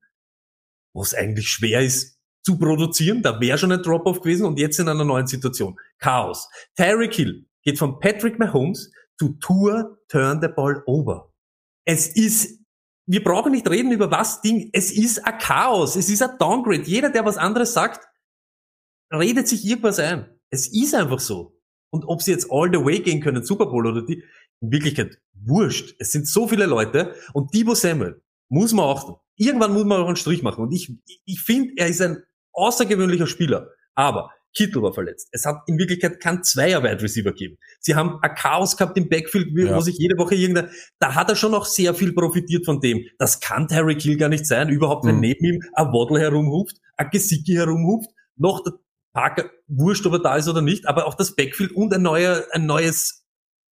wo 0.95 1.01
es 1.01 1.13
eigentlich 1.13 1.49
schwer 1.49 1.81
ist 1.81 2.17
zu 2.41 2.57
produzieren. 2.57 3.21
Da 3.21 3.41
wäre 3.41 3.57
schon 3.57 3.73
ein 3.73 3.83
Drop-off 3.83 4.21
gewesen 4.21 4.45
und 4.45 4.57
jetzt 4.57 4.79
in 4.79 4.87
einer 4.87 5.03
neuen 5.03 5.27
Situation. 5.27 5.77
Chaos. 5.97 6.47
Tyreek 6.77 7.13
Hill 7.13 7.45
geht 7.63 7.77
von 7.77 7.99
Patrick 7.99 8.39
Mahomes 8.39 8.93
zu 9.19 9.33
Tour 9.41 9.99
Turn 10.07 10.39
the 10.41 10.47
Ball 10.47 10.81
Over. 10.85 11.33
Es 11.83 12.07
ist 12.07 12.61
wir 13.07 13.23
brauchen 13.25 13.51
nicht 13.51 13.69
reden 13.69 13.91
über 13.91 14.09
was 14.09 14.41
Ding. 14.41 14.69
Es 14.71 14.89
ist 14.89 15.25
ein 15.25 15.37
Chaos. 15.39 15.97
Es 15.97 16.09
ist 16.09 16.21
ein 16.21 16.37
Downgrade. 16.37 16.83
Jeder, 16.83 17.09
der 17.09 17.25
was 17.25 17.35
anderes 17.35 17.73
sagt, 17.73 18.07
redet 19.11 19.49
sich 19.49 19.65
irgendwas 19.65 19.99
ein. 19.99 20.29
Es 20.49 20.71
ist 20.71 20.95
einfach 20.95 21.19
so. 21.19 21.59
Und 21.91 22.05
ob 22.05 22.21
sie 22.21 22.31
jetzt 22.31 22.49
all 22.51 22.69
the 22.71 22.85
way 22.85 22.99
gehen 22.99 23.19
können, 23.19 23.43
Super 23.43 23.65
Bowl 23.65 23.85
oder 23.85 24.05
die, 24.05 24.23
in 24.61 24.71
Wirklichkeit 24.71 25.17
wurscht. 25.33 25.95
Es 25.99 26.11
sind 26.11 26.27
so 26.27 26.47
viele 26.47 26.65
Leute 26.65 27.15
und 27.33 27.53
Debo 27.53 27.75
Samuel 27.75 28.21
muss 28.49 28.73
man 28.73 28.85
auch, 28.85 29.21
irgendwann 29.35 29.73
muss 29.73 29.85
man 29.85 30.01
auch 30.01 30.07
einen 30.07 30.15
Strich 30.15 30.43
machen. 30.43 30.63
Und 30.63 30.71
ich, 30.73 30.91
ich 31.25 31.39
finde, 31.41 31.73
er 31.77 31.87
ist 31.87 32.01
ein 32.01 32.23
außergewöhnlicher 32.53 33.27
Spieler. 33.27 33.69
Aber 33.95 34.31
Kittel 34.55 34.81
war 34.81 34.93
verletzt. 34.93 35.29
Es 35.31 35.45
hat 35.45 35.57
in 35.67 35.77
Wirklichkeit 35.77 36.19
kein 36.19 36.43
Zweier 36.43 36.83
Wide 36.83 37.01
Receiver 37.01 37.31
gegeben. 37.31 37.57
Sie 37.79 37.93
haben 37.95 38.17
ein 38.21 38.33
Chaos 38.35 38.75
gehabt 38.75 38.97
im 38.97 39.07
Backfield, 39.07 39.49
wo 39.55 39.59
Ja. 39.61 39.81
sich 39.81 39.97
jede 39.99 40.17
Woche 40.17 40.33
irgendein, 40.35 40.71
da 40.97 41.13
hat 41.13 41.29
er 41.29 41.35
schon 41.35 41.51
noch 41.51 41.65
sehr 41.65 41.93
viel 41.93 42.13
profitiert 42.13 42.65
von 42.65 42.81
dem. 42.81 43.05
Das 43.19 43.39
kann 43.39 43.67
Terry 43.67 43.95
Kill 43.95 44.17
gar 44.17 44.29
nicht 44.29 44.47
sein, 44.47 44.69
überhaupt, 44.69 45.05
wenn 45.05 45.15
Mhm. 45.15 45.21
neben 45.21 45.45
ihm 45.45 45.61
ein 45.73 45.87
Waddle 45.87 46.19
herumhuft, 46.19 46.77
ein 46.97 47.09
Gesicki 47.11 47.53
herumhuft, 47.53 48.09
noch 48.37 48.63
der 48.63 48.73
Parker, 49.13 49.49
wurscht, 49.67 50.05
ob 50.07 50.13
er 50.13 50.19
da 50.19 50.35
ist 50.35 50.47
oder 50.47 50.61
nicht, 50.61 50.87
aber 50.87 51.05
auch 51.05 51.13
das 51.15 51.35
Backfield 51.35 51.71
und 51.71 51.93
ein 51.93 52.01
neuer, 52.01 52.45
ein 52.51 52.65
neues 52.65 53.18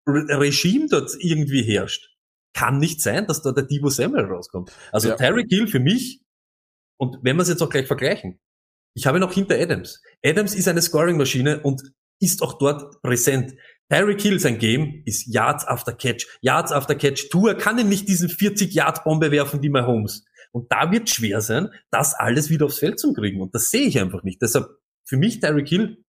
Regime 0.06 0.86
dort 0.88 1.12
irgendwie 1.18 1.62
herrscht. 1.62 2.08
Kann 2.54 2.78
nicht 2.78 3.02
sein, 3.02 3.26
dass 3.26 3.42
da 3.42 3.52
der 3.52 3.64
Divo 3.64 3.88
Samuel 3.90 4.24
rauskommt. 4.24 4.72
Also 4.92 5.08
Ja. 5.08 5.16
Terry 5.16 5.44
Gill 5.44 5.66
für 5.66 5.80
mich, 5.80 6.22
und 6.98 7.18
wenn 7.22 7.36
wir 7.36 7.42
es 7.42 7.48
jetzt 7.48 7.62
auch 7.62 7.68
gleich 7.68 7.86
vergleichen, 7.86 8.40
ich 8.94 9.06
habe 9.06 9.20
noch 9.20 9.32
hinter 9.32 9.58
Adams. 9.58 10.00
Adams 10.24 10.54
ist 10.54 10.68
eine 10.68 10.80
Scoring-Maschine 10.80 11.60
und 11.62 11.82
ist 12.18 12.42
auch 12.42 12.58
dort 12.58 13.02
präsent. 13.02 13.54
Tyreek 13.90 14.20
Hill, 14.22 14.40
sein 14.40 14.58
Game, 14.58 15.02
ist 15.04 15.26
Yards 15.26 15.66
after 15.66 15.92
Catch. 15.92 16.26
Yards 16.40 16.72
after 16.72 16.94
Catch. 16.94 17.28
Tour 17.30 17.54
kann 17.54 17.78
ihm 17.78 17.88
nicht 17.90 18.08
diesen 18.08 18.30
40-Yard-Bombe 18.30 19.30
werfen, 19.30 19.60
die 19.60 19.68
Mahomes. 19.68 20.24
Und 20.50 20.72
da 20.72 20.90
wird 20.90 21.10
schwer 21.10 21.42
sein, 21.42 21.68
das 21.90 22.14
alles 22.14 22.48
wieder 22.48 22.64
aufs 22.66 22.78
Feld 22.78 22.98
zu 22.98 23.12
kriegen. 23.12 23.42
Und 23.42 23.54
das 23.54 23.70
sehe 23.70 23.86
ich 23.86 24.00
einfach 24.00 24.22
nicht. 24.22 24.40
Deshalb, 24.40 24.66
für 25.04 25.18
mich 25.18 25.40
Tyreek 25.40 25.68
Hill, 25.68 26.04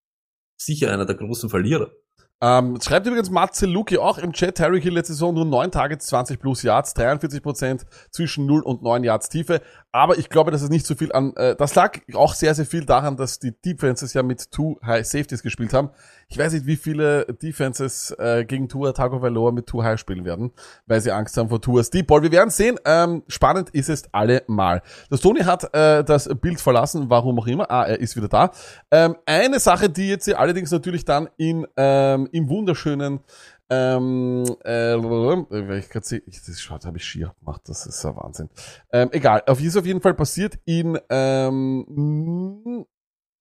sicher 0.57 0.91
einer 0.93 1.05
der 1.05 1.17
großen 1.17 1.49
Verlierer. 1.49 1.91
Ähm, 2.39 2.77
schreibt 2.79 3.07
übrigens 3.07 3.31
Matze 3.31 3.65
Luki 3.65 3.97
auch 3.97 4.19
im 4.19 4.31
Chat, 4.31 4.59
Harry 4.59 4.79
Hill 4.79 4.93
letzte 4.93 5.13
Saison 5.13 5.33
nur 5.33 5.45
9 5.45 5.71
Targets, 5.71 6.05
20 6.05 6.39
plus 6.39 6.61
Yards, 6.61 6.95
43% 6.95 7.81
zwischen 8.11 8.45
0 8.45 8.61
und 8.61 8.83
9 8.83 9.03
Yards 9.03 9.29
Tiefe. 9.29 9.61
Aber 9.91 10.19
ich 10.19 10.29
glaube, 10.29 10.51
dass 10.51 10.61
es 10.61 10.69
nicht 10.69 10.85
so 10.85 10.93
viel 10.93 11.11
an, 11.11 11.33
äh, 11.35 11.55
das 11.55 11.73
lag 11.73 11.97
auch 12.13 12.35
sehr, 12.35 12.53
sehr 12.53 12.67
viel 12.67 12.85
daran, 12.85 13.17
dass 13.17 13.39
die 13.39 13.59
Defenses 13.59 14.13
ja 14.13 14.21
mit 14.21 14.51
Two 14.51 14.79
High 14.85 15.05
Safeties 15.07 15.41
gespielt 15.41 15.73
haben. 15.73 15.89
Ich 16.29 16.37
weiß 16.37 16.51
nicht, 16.53 16.65
wie 16.65 16.75
viele 16.75 17.25
Defenses 17.41 18.11
äh, 18.19 18.43
gegen 18.45 18.67
Tua 18.67 18.91
Tagovailoa 18.91 19.51
mit 19.51 19.65
Two 19.65 19.81
High 19.81 19.97
spielen 19.97 20.25
werden, 20.25 20.51
weil 20.85 20.99
sie 20.99 21.11
Angst 21.11 21.37
haben 21.37 21.47
vor 21.47 21.61
Tuas 21.61 21.89
Deep 21.89 22.07
Ball. 22.07 22.21
Wir 22.21 22.31
werden 22.33 22.49
sehen. 22.49 22.77
Ähm, 22.85 23.23
spannend 23.29 23.69
ist 23.69 23.87
es 23.89 24.13
allemal. 24.13 24.81
Der 25.09 25.17
Sony 25.17 25.39
hat 25.41 25.73
äh, 25.73 26.03
das 26.03 26.27
Bild 26.41 26.59
verlassen, 26.59 27.09
warum 27.09 27.39
auch 27.39 27.47
immer. 27.47 27.71
Ah, 27.71 27.85
er 27.85 27.99
ist 28.01 28.17
wieder 28.17 28.27
da. 28.27 28.51
Ähm, 28.91 29.15
eine 29.25 29.59
Sache, 29.61 29.89
die 29.89 30.09
jetzt 30.09 30.25
hier 30.25 30.37
allerdings 30.37 30.69
natürlich 30.71 31.05
dann 31.05 31.29
in, 31.37 31.65
ähm, 31.77 32.27
im 32.33 32.49
wunderschönen 32.49 33.21
ähm, 33.69 34.45
äh, 34.63 35.77
ich 35.79 35.89
gerade 35.89 36.05
sehe, 36.05 36.21
ich- 36.25 36.41
das 36.45 36.59
schaut, 36.61 36.85
habe 36.85 36.97
ich 36.97 37.03
schier 37.03 37.33
gemacht, 37.39 37.61
das 37.67 37.85
ist 37.85 38.01
ja 38.03 38.15
Wahnsinn. 38.15 38.49
Ähm, 38.93 39.09
egal, 39.11 39.43
auf 39.45 39.59
ist 39.61 39.75
auf 39.75 39.85
jeden 39.85 39.99
Fall 40.01 40.13
passiert 40.13 40.57
in 40.65 40.97
ähm, 41.09 42.85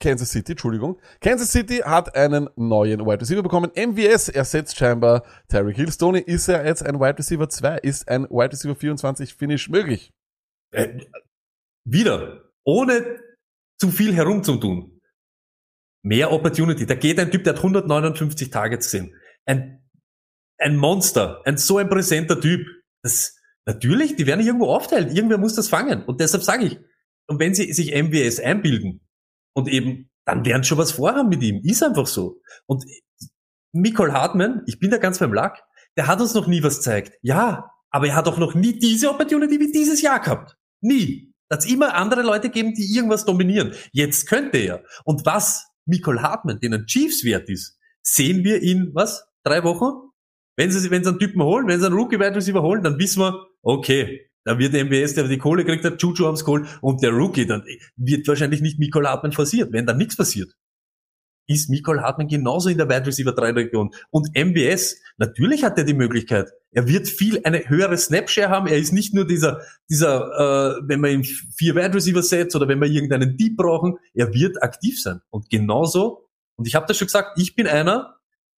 Kansas 0.01 0.31
City, 0.31 0.53
Entschuldigung. 0.53 1.01
Kansas 1.21 1.51
City 1.51 1.79
hat 1.79 2.15
einen 2.15 2.49
neuen 2.57 3.01
Wide 3.01 3.21
Receiver 3.21 3.43
bekommen. 3.43 3.71
MVS 3.75 4.29
ersetzt 4.29 4.77
scheinbar 4.77 5.25
Terry 5.49 5.75
Hill. 5.75 5.91
Stoney 5.91 6.21
ist 6.21 6.49
er 6.49 6.67
jetzt 6.67 6.85
ein 6.85 7.01
Wide 7.01 7.19
Receiver 7.19 7.49
2, 7.49 7.79
ist 7.79 8.09
ein 8.09 8.25
Wide 8.25 8.53
Receiver 8.53 8.75
24 8.75 9.35
Finish 9.35 9.69
möglich. 9.71 10.13
Äh, 10.73 10.99
wieder, 11.85 12.51
ohne 12.65 13.21
zu 13.79 13.91
viel 13.91 14.15
herumzutun. 14.15 15.01
Mehr 16.03 16.31
Opportunity. 16.31 16.87
Da 16.87 16.95
geht 16.95 17.19
ein 17.19 17.31
Typ, 17.31 17.45
der 17.45 17.55
hat 17.55 17.59
159 17.59 18.51
Targets 18.51 18.91
gesehen. 18.91 19.15
Ein, 19.47 19.83
ein 20.59 20.77
Monster, 20.77 21.43
ein 21.47 21.57
so 21.57 21.79
ein 21.79 21.89
präsenter 21.89 22.41
Typ. 22.41 22.67
Das, 23.03 23.37
natürlich, 23.65 24.17
die 24.17 24.27
werden 24.27 24.45
irgendwo 24.45 24.67
aufteilen. 24.67 25.15
Irgendwer 25.15 25.39
muss 25.39 25.55
das 25.55 25.69
fangen. 25.69 26.05
Und 26.05 26.21
deshalb 26.21 26.43
sage 26.43 26.67
ich, 26.67 26.79
und 27.29 27.41
wenn 27.41 27.55
sie 27.55 27.73
sich 27.73 27.93
MWS 27.95 28.41
einbilden 28.41 29.06
und 29.57 29.69
eben, 29.69 30.11
dann 30.27 30.45
werden 30.45 30.65
schon 30.65 30.79
was 30.79 30.93
vorhaben 30.93 31.31
mit 31.31 31.43
ihm. 31.43 31.63
Ist 31.65 31.83
einfach 31.83 32.07
so. 32.07 32.41
Und 32.67 32.85
Nicole 33.73 34.13
Hartmann, 34.13 34.63
ich 34.67 34.79
bin 34.79 34.91
da 34.91 34.99
ganz 34.99 35.19
beim 35.19 35.33
Lack, 35.33 35.63
der 35.97 36.07
hat 36.07 36.21
uns 36.21 36.35
noch 36.35 36.47
nie 36.47 36.63
was 36.63 36.77
gezeigt. 36.77 37.15
Ja, 37.23 37.71
aber 37.91 38.09
er 38.09 38.17
hat 38.17 38.29
auch 38.29 38.37
noch 38.37 38.55
nie 38.55 38.79
diese 38.79 39.09
Opportunity 39.11 39.59
wie 39.59 39.73
dieses 39.73 40.03
Jahr 40.03 40.21
gehabt. 40.21 40.57
Nie. 40.83 41.33
Da 41.49 41.57
hat's 41.57 41.67
immer 41.67 41.95
andere 41.95 42.23
Leute 42.23 42.49
gegeben, 42.49 42.75
die 42.75 42.95
irgendwas 42.95 43.25
dominieren. 43.25 43.73
Jetzt 43.93 44.29
könnte 44.29 44.59
er. 44.59 44.85
Und 45.05 45.25
was 45.25 45.67
Nicole 45.87 46.21
Hartmann, 46.21 46.61
den 46.61 46.75
ein 46.75 46.87
Chiefs 46.87 47.25
wert 47.25 47.49
ist, 47.49 47.79
sehen 48.03 48.45
wir 48.45 48.63
in, 48.63 48.91
was? 48.95 49.27
Drei 49.43 49.65
Wochen? 49.65 50.11
Wenn 50.57 50.71
sie, 50.71 50.91
wenn 50.91 51.03
sie 51.03 51.11
einen 51.11 51.19
Typen 51.19 51.43
holen, 51.43 51.67
wenn 51.67 51.81
sie 51.81 51.87
einen 51.87 51.95
Rookie 51.95 52.19
Wide 52.19 52.35
Receiver 52.35 52.63
holen, 52.63 52.83
dann 52.83 52.99
wissen 52.99 53.21
wir, 53.21 53.47
okay, 53.63 54.29
da 54.47 54.61
wird 54.61 54.75
der 54.75 54.85
MWS, 54.85 55.15
der 55.15 55.27
die 55.27 55.39
Kohle 55.39 55.65
kriegt, 55.65 55.83
der 55.83 55.97
Juju 55.97 56.25
haben's 56.25 56.45
geholt 56.45 56.69
und 56.81 57.03
der 57.03 57.11
Rookie, 57.11 57.47
dann 57.47 57.65
wird 57.97 58.29
wahrscheinlich 58.29 58.61
nicht 58.61 58.79
Nicole 58.79 59.09
Hartmann 59.09 59.33
forciert, 59.33 59.73
wenn 59.73 59.87
dann 59.87 59.99
nichts 59.99 60.17
passiert. 60.17 60.53
Ist 61.49 61.69
Nicole 61.69 62.01
Hartmann 62.01 62.29
genauso 62.29 62.69
in 62.69 62.79
der 62.79 62.89
Wide 62.89 63.07
Receiver 63.07 63.33
3 63.33 63.51
Region. 63.51 63.91
Und 64.11 64.29
MBS, 64.37 65.01
natürlich 65.17 65.65
hat 65.65 65.77
er 65.79 65.85
die 65.85 65.95
Möglichkeit. 65.95 66.53
Er 66.71 66.87
wird 66.87 67.09
viel 67.09 67.41
eine 67.43 67.69
höhere 67.69 67.99
Snapshare 67.99 68.49
haben. 68.49 68.69
Er 68.69 68.79
ist 68.79 68.93
nicht 68.93 69.15
nur 69.15 69.27
dieser, 69.27 69.63
dieser, 69.91 70.77
äh, 70.79 70.83
wenn 70.87 71.01
wir 71.01 71.11
ihm 71.11 71.25
vier 71.25 71.75
Wide 71.75 71.95
Receiver 71.95 72.23
setzt 72.23 72.55
oder 72.55 72.69
wenn 72.69 72.81
wir 72.81 72.89
irgendeinen 72.89 73.37
Deep 73.37 73.57
brauchen, 73.57 73.97
er 74.15 74.33
wird 74.33 74.63
aktiv 74.63 75.03
sein. 75.03 75.23
Und 75.31 75.51
genauso, 75.51 76.29
und 76.55 76.69
ich 76.69 76.77
habe 76.77 76.87
das 76.87 76.97
schon 76.97 77.07
gesagt, 77.07 77.37
ich 77.41 77.57
bin 77.57 77.67
einer, 77.67 78.16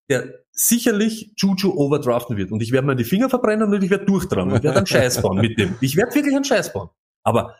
der 0.09 0.43
sicherlich 0.51 1.33
Juju 1.37 1.71
overdraften 1.71 2.35
wird. 2.35 2.51
Und 2.51 2.61
ich 2.61 2.71
werde 2.71 2.87
mir 2.87 2.95
die 2.95 3.03
Finger 3.03 3.29
verbrennen 3.29 3.71
und 3.71 3.83
ich 3.83 3.89
werde 3.89 4.05
durchtragen 4.05 4.51
und 4.51 4.63
werde 4.63 4.77
einen 4.77 4.87
Scheiß 4.87 5.21
bauen 5.21 5.39
mit 5.39 5.57
dem. 5.57 5.75
Ich 5.81 5.95
werde 5.95 6.13
wirklich 6.15 6.35
einen 6.35 6.43
Scheiß 6.43 6.73
bauen. 6.73 6.89
Aber 7.23 7.55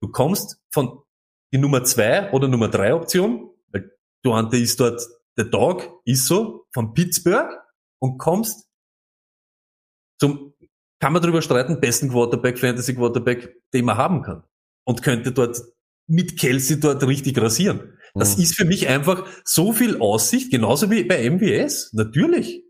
du 0.00 0.08
kommst 0.10 0.60
von 0.72 1.02
die 1.52 1.58
Nummer 1.58 1.84
zwei 1.84 2.30
oder 2.32 2.48
Nummer 2.48 2.68
drei 2.68 2.94
Option, 2.94 3.50
weil 3.72 3.90
Duante 4.22 4.56
ist 4.56 4.78
dort 4.80 5.06
der 5.36 5.46
Dog, 5.46 6.00
ist 6.04 6.26
so, 6.26 6.66
von 6.72 6.94
Pittsburgh 6.94 7.50
und 8.00 8.18
kommst 8.18 8.68
zum, 10.20 10.54
kann 11.00 11.12
man 11.12 11.22
darüber 11.22 11.42
streiten, 11.42 11.80
besten 11.80 12.10
Quarterback, 12.10 12.58
Fantasy 12.58 12.94
Quarterback, 12.94 13.62
den 13.72 13.84
man 13.84 13.96
haben 13.96 14.22
kann. 14.22 14.42
Und 14.84 15.02
könnte 15.02 15.32
dort 15.32 15.60
mit 16.08 16.38
Kelsey 16.38 16.80
dort 16.80 17.06
richtig 17.06 17.38
rasieren. 17.40 17.97
Das 18.18 18.36
Mhm. 18.36 18.42
ist 18.42 18.56
für 18.56 18.64
mich 18.64 18.88
einfach 18.88 19.26
so 19.44 19.72
viel 19.72 19.98
Aussicht, 20.00 20.50
genauso 20.50 20.90
wie 20.90 21.04
bei 21.04 21.24
MWS. 21.28 21.92
Natürlich. 21.92 22.64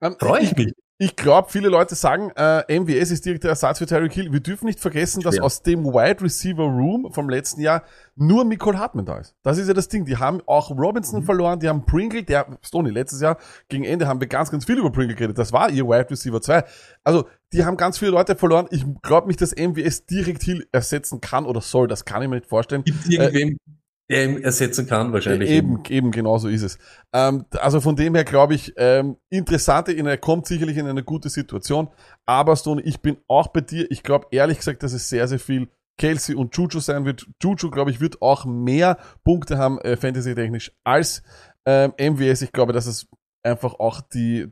Ähm, 0.00 0.16
Freue 0.18 0.42
ich 0.42 0.56
mich. 0.56 0.72
Ich 1.00 1.14
glaube, 1.14 1.48
viele 1.48 1.68
Leute 1.68 1.94
sagen, 1.94 2.32
äh, 2.34 2.64
MWS 2.76 3.12
ist 3.12 3.24
direkt 3.24 3.44
der 3.44 3.50
Ersatz 3.50 3.78
für 3.78 3.86
Tyreek 3.86 4.12
Hill. 4.12 4.32
Wir 4.32 4.40
dürfen 4.40 4.66
nicht 4.66 4.80
vergessen, 4.80 5.22
dass 5.22 5.36
Ja. 5.36 5.42
aus 5.44 5.62
dem 5.62 5.84
Wide 5.84 6.22
Receiver 6.24 6.64
Room 6.64 7.12
vom 7.12 7.28
letzten 7.28 7.60
Jahr 7.60 7.84
nur 8.16 8.44
Nicole 8.44 8.80
Hartman 8.80 9.06
da 9.06 9.18
ist. 9.18 9.36
Das 9.44 9.58
ist 9.58 9.68
ja 9.68 9.74
das 9.74 9.86
Ding. 9.86 10.06
Die 10.06 10.16
haben 10.16 10.40
auch 10.46 10.70
Mhm. 10.72 10.78
Robinson 10.80 11.22
verloren, 11.22 11.60
die 11.60 11.68
haben 11.68 11.86
Pringle, 11.86 12.24
der, 12.24 12.58
Stoney, 12.62 12.90
letztes 12.90 13.20
Jahr 13.20 13.38
gegen 13.68 13.84
Ende 13.84 14.08
haben 14.08 14.18
wir 14.18 14.26
ganz, 14.26 14.50
ganz 14.50 14.64
viel 14.64 14.76
über 14.78 14.90
Pringle 14.90 15.14
geredet. 15.14 15.38
Das 15.38 15.52
war 15.52 15.70
ihr 15.70 15.86
Wide 15.86 16.10
Receiver 16.10 16.42
2. 16.42 16.64
Also, 17.04 17.28
die 17.52 17.64
haben 17.64 17.76
ganz 17.76 17.96
viele 17.98 18.10
Leute 18.10 18.34
verloren. 18.34 18.66
Ich 18.72 18.84
glaube 19.02 19.28
nicht, 19.28 19.40
dass 19.40 19.52
MWS 19.52 20.04
direkt 20.06 20.42
Hill 20.42 20.66
ersetzen 20.72 21.20
kann 21.20 21.46
oder 21.46 21.60
soll. 21.60 21.86
Das 21.86 22.04
kann 22.06 22.22
ich 22.22 22.28
mir 22.28 22.36
nicht 22.36 22.48
vorstellen. 22.48 22.82
Gibt 22.82 23.04
es 23.04 23.08
irgendwem, 23.10 23.50
der 23.50 23.74
ihn 24.08 24.42
ersetzen 24.42 24.86
kann, 24.86 25.12
wahrscheinlich. 25.12 25.50
Eben, 25.50 25.82
eben, 25.88 26.10
genau 26.10 26.38
so 26.38 26.48
ist 26.48 26.62
es. 26.62 26.78
Ähm, 27.12 27.44
also 27.52 27.80
von 27.80 27.94
dem 27.94 28.14
her 28.14 28.24
glaube 28.24 28.54
ich, 28.54 28.72
ähm, 28.76 29.16
interessante, 29.28 29.92
er 29.92 30.16
kommt 30.16 30.46
sicherlich 30.46 30.78
in 30.78 30.86
eine 30.86 31.04
gute 31.04 31.28
Situation. 31.28 31.88
Aber 32.24 32.56
Stone, 32.56 32.82
ich 32.82 33.00
bin 33.00 33.18
auch 33.28 33.48
bei 33.48 33.60
dir. 33.60 33.90
Ich 33.90 34.02
glaube 34.02 34.28
ehrlich 34.30 34.58
gesagt, 34.58 34.82
dass 34.82 34.92
es 34.92 35.08
sehr, 35.08 35.28
sehr 35.28 35.38
viel 35.38 35.68
Kelsey 35.98 36.34
und 36.34 36.56
Juju 36.56 36.80
sein 36.80 37.04
wird. 37.04 37.26
Juju, 37.42 37.70
glaube 37.70 37.90
ich, 37.90 38.00
wird 38.00 38.22
auch 38.22 38.46
mehr 38.46 38.96
Punkte 39.24 39.58
haben, 39.58 39.78
äh, 39.80 39.96
fantasy-technisch, 39.96 40.72
als 40.84 41.22
ähm, 41.66 41.92
MWS. 41.98 42.42
Ich 42.42 42.52
glaube, 42.52 42.72
dass 42.72 42.86
es 42.86 43.08
einfach 43.42 43.74
auch 43.74 44.00
die, 44.00 44.48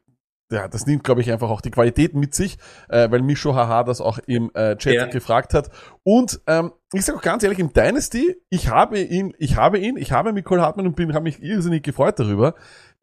ja, 0.51 0.69
das 0.69 0.87
nimmt, 0.87 1.03
glaube 1.05 1.21
ich, 1.21 1.33
einfach 1.33 1.51
auch 1.51 1.61
die 1.61 1.71
Qualität 1.71 2.15
mit 2.15 2.35
sich, 2.35 2.59
äh, 2.89 3.11
weil 3.11 3.23
Misho 3.23 3.55
Haha 3.55 3.83
das 3.83 4.01
auch 4.01 4.19
im 4.27 4.51
äh, 4.55 4.77
Chat 4.77 4.95
Ja. 4.95 5.07
gefragt 5.07 5.55
hat. 5.55 5.71
Und 6.05 6.41
ähm, 6.47 6.73
ich 6.93 7.05
sage 7.05 7.19
auch 7.19 7.23
ganz 7.23 7.43
ehrlich, 7.43 7.59
im 7.59 7.73
Dynasty, 7.73 8.37
ich 8.49 8.69
habe 8.69 9.01
ihn, 9.01 9.35
ich 9.39 9.57
habe 9.57 9.79
ihn, 9.79 9.97
ich 9.97 10.13
habe 10.13 10.33
Nicole 10.33 10.63
Hartmann 10.63 10.87
und 10.87 10.95
bin, 10.95 11.15
habe 11.15 11.25
mich 11.25 11.43
irrsinnig 11.43 11.83
gefreut 11.83 12.19
darüber. 12.19 12.55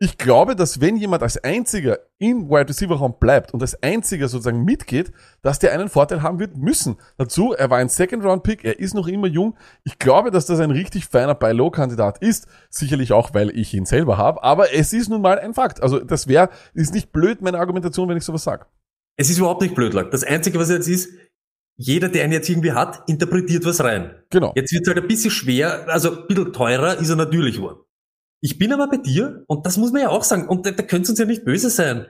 Ich 0.04 0.18
glaube, 0.18 0.58
dass 0.58 0.82
wenn 0.82 0.98
jemand 0.98 1.24
als 1.24 1.42
einziger 1.46 1.98
im 2.20 2.50
Wide 2.50 2.68
Receiver 2.68 2.94
Raum 2.94 3.16
bleibt 3.22 3.54
und 3.54 3.62
als 3.62 3.82
einziger 3.82 4.28
sozusagen 4.28 4.66
mitgeht, 4.66 5.14
dass 5.42 5.60
der 5.60 5.72
einen 5.72 5.88
Vorteil 5.88 6.22
haben 6.22 6.40
wird 6.40 6.58
müssen. 6.58 6.98
Dazu, 7.18 7.54
er 7.54 7.70
war 7.70 7.78
ein 7.78 7.88
Second 7.88 8.22
Round 8.26 8.44
Pick, 8.44 8.66
er 8.66 8.80
ist 8.80 8.96
noch 8.96 9.08
immer 9.08 9.28
jung. 9.28 9.56
Ich 9.86 10.00
glaube, 10.00 10.30
dass 10.30 10.46
das 10.46 10.60
ein 10.60 10.72
richtig 10.72 11.06
feiner 11.06 11.36
Buy 11.36 11.54
Low 11.54 11.72
Kandidat 11.72 12.18
ist. 12.18 12.48
Sicherlich 12.70 13.14
auch, 13.14 13.34
weil 13.34 13.58
ich 13.58 13.74
ihn 13.74 13.86
selber 13.86 14.18
habe, 14.18 14.44
aber 14.44 14.74
es 14.74 14.92
ist 14.92 15.08
nun 15.08 15.22
mal 15.22 15.40
ein 15.40 15.54
Fakt. 15.54 15.82
Also 15.82 16.00
das 16.00 16.28
wäre, 16.28 16.50
ist 16.74 16.94
nicht 16.94 17.14
blöd 17.14 17.42
meine 17.42 17.60
Argumentation, 17.60 18.10
wenn 18.10 18.18
ich 18.18 18.26
sowas 18.26 18.44
sage. 18.44 18.66
Es 19.16 19.30
ist 19.30 19.38
überhaupt 19.38 19.62
nicht 19.62 19.74
blöd, 19.74 19.94
Lack. 19.94 20.12
Das 20.12 20.26
Einzige, 20.26 20.60
was 20.60 20.70
jetzt 20.70 20.90
ist, 20.90 21.14
jeder, 21.78 22.10
der 22.10 22.26
ihn 22.26 22.34
jetzt 22.34 22.50
irgendwie 22.50 22.74
hat, 22.74 23.04
interpretiert 23.08 23.64
was 23.64 23.82
rein. 23.82 24.16
Genau. 24.32 24.52
Jetzt 24.54 24.74
wird 24.74 24.86
es 24.86 24.94
halt 24.94 25.02
ein 25.02 25.08
bisschen 25.08 25.32
schwer, 25.32 25.86
also 25.88 26.12
ein 26.12 26.28
bisschen 26.28 26.52
teurer 26.52 26.98
ist 26.98 27.10
er 27.10 27.16
natürlich 27.16 27.56
geworden. 27.56 27.83
Ich 28.44 28.58
bin 28.58 28.74
aber 28.74 28.90
bei 28.90 28.98
dir, 28.98 29.46
und 29.48 29.66
das 29.66 29.78
muss 29.78 29.94
man 29.94 30.02
ja 30.02 30.10
auch 30.10 30.26
sagen, 30.26 30.50
und 30.50 30.66
da, 30.66 30.72
da 30.72 30.84
könnt 30.84 31.08
uns 31.08 31.18
ja 31.18 31.24
nicht 31.24 31.46
böse 31.46 31.70
sein. 31.70 32.08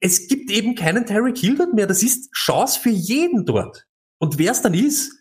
Es 0.00 0.26
gibt 0.26 0.50
eben 0.50 0.74
keinen 0.74 1.06
Terry 1.06 1.32
Hill 1.36 1.56
dort 1.56 1.72
mehr. 1.72 1.86
Das 1.86 2.02
ist 2.02 2.32
Chance 2.32 2.80
für 2.80 2.90
jeden 2.90 3.46
dort. 3.46 3.86
Und 4.18 4.40
wer 4.40 4.50
es 4.50 4.60
dann 4.60 4.74
ist, 4.74 5.16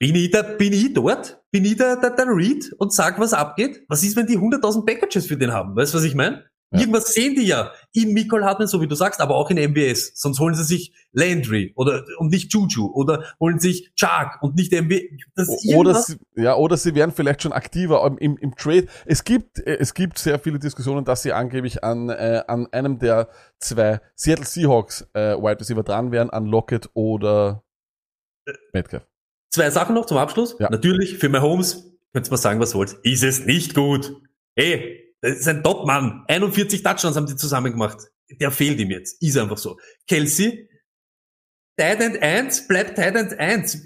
bin 0.00 0.16
ich, 0.16 0.32
da, 0.32 0.42
bin 0.42 0.72
ich 0.72 0.92
dort? 0.92 1.40
Bin 1.52 1.64
ich 1.64 1.76
der, 1.76 1.96
der, 1.98 2.10
der 2.10 2.26
Read 2.26 2.72
und 2.78 2.92
sag, 2.92 3.20
was 3.20 3.32
abgeht? 3.32 3.84
Was 3.86 4.02
ist, 4.02 4.16
wenn 4.16 4.26
die 4.26 4.38
100.000 4.38 4.84
Packages 4.84 5.26
für 5.26 5.36
den 5.36 5.52
haben? 5.52 5.76
Weißt 5.76 5.94
du, 5.94 5.98
was 5.98 6.04
ich 6.04 6.16
meine? 6.16 6.44
Ja. 6.74 6.80
Irgendwas 6.80 7.12
sehen 7.12 7.36
die 7.36 7.46
ja 7.46 7.72
in 7.92 8.12
Mikol 8.12 8.44
Hartmann, 8.44 8.66
so 8.66 8.80
wie 8.80 8.88
du 8.88 8.96
sagst, 8.96 9.20
aber 9.20 9.36
auch 9.36 9.48
in 9.48 9.58
MBS. 9.58 10.12
Sonst 10.16 10.40
holen 10.40 10.54
sie 10.54 10.64
sich 10.64 10.92
Landry 11.12 11.72
oder 11.76 12.04
und 12.18 12.32
nicht 12.32 12.52
Juju 12.52 12.90
oder 12.92 13.24
holen 13.38 13.60
sich 13.60 13.92
Chark 13.94 14.42
und 14.42 14.56
nicht 14.56 14.72
MB. 14.72 14.92
Das 15.36 15.48
ist 15.48 15.72
Oder 15.72 15.94
sie, 15.94 16.16
ja, 16.34 16.56
oder 16.56 16.76
sie 16.76 16.96
werden 16.96 17.12
vielleicht 17.12 17.42
schon 17.42 17.52
aktiver 17.52 18.04
im, 18.18 18.36
im, 18.36 18.56
Trade. 18.56 18.88
Es 19.06 19.22
gibt, 19.22 19.60
äh, 19.60 19.76
es 19.78 19.94
gibt 19.94 20.18
sehr 20.18 20.40
viele 20.40 20.58
Diskussionen, 20.58 21.04
dass 21.04 21.22
sie 21.22 21.32
angeblich 21.32 21.84
an, 21.84 22.08
äh, 22.08 22.42
an 22.48 22.66
einem 22.72 22.98
der 22.98 23.28
zwei 23.60 24.00
Seattle 24.16 24.44
Seahawks 24.44 25.06
äh, 25.14 25.36
Wide 25.36 25.60
Receiver 25.60 25.84
dran 25.84 26.10
wären, 26.10 26.30
an 26.30 26.46
Lockett 26.46 26.90
oder 26.94 27.62
Metcalf. 28.72 29.06
Zwei 29.50 29.70
Sachen 29.70 29.94
noch 29.94 30.06
zum 30.06 30.18
Abschluss. 30.18 30.56
Ja. 30.58 30.68
Natürlich, 30.68 31.18
für 31.18 31.28
Mahomes, 31.28 31.96
könnt 32.12 32.26
ihr 32.26 32.30
mal 32.30 32.36
sagen, 32.38 32.58
was 32.58 32.74
wollt. 32.74 32.94
Ist 33.04 33.22
es 33.22 33.46
nicht 33.46 33.76
gut. 33.76 34.20
Ey, 34.56 35.03
das 35.30 35.38
ist 35.40 35.48
ein 35.48 35.62
Top-Mann. 35.62 36.24
41 36.28 36.82
Touchdowns 36.82 37.16
haben 37.16 37.26
die 37.26 37.36
zusammen 37.36 37.72
gemacht. 37.72 37.98
Der 38.40 38.50
fehlt 38.50 38.78
ihm 38.80 38.90
jetzt. 38.90 39.20
Ist 39.22 39.36
einfach 39.36 39.58
so. 39.58 39.78
Kelsey, 40.08 40.68
Titan 41.76 42.16
1, 42.16 42.68
bleibt 42.68 42.96
Titan 42.96 43.32
1. 43.32 43.82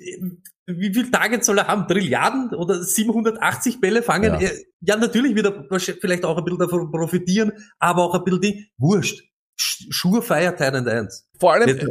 Wie 0.67 0.93
viel 0.93 1.11
Targets 1.11 1.47
soll 1.47 1.59
er 1.59 1.67
haben? 1.67 1.89
Trilliarden 1.89 2.55
oder 2.55 2.83
780 2.83 3.81
Bälle 3.81 4.03
fangen? 4.03 4.39
Ja. 4.41 4.51
Ja, 4.81 4.97
natürlich 4.97 5.35
wird 5.35 5.47
er 5.47 5.81
vielleicht 6.01 6.25
auch 6.25 6.37
ein 6.39 6.45
bisschen 6.45 6.59
davon 6.59 6.91
profitieren, 6.91 7.53
aber 7.79 8.03
auch 8.05 8.15
ein 8.15 8.25
bisschen 8.25 8.41
die, 8.43 8.71
wurscht. 8.77 9.23
Sch- 9.59 9.87
Surefire 9.91 10.55
Titan 10.55 10.87
1. 10.87 11.29
Vor 11.41 11.55
allem, 11.55 11.69
Jetzt- 11.69 11.87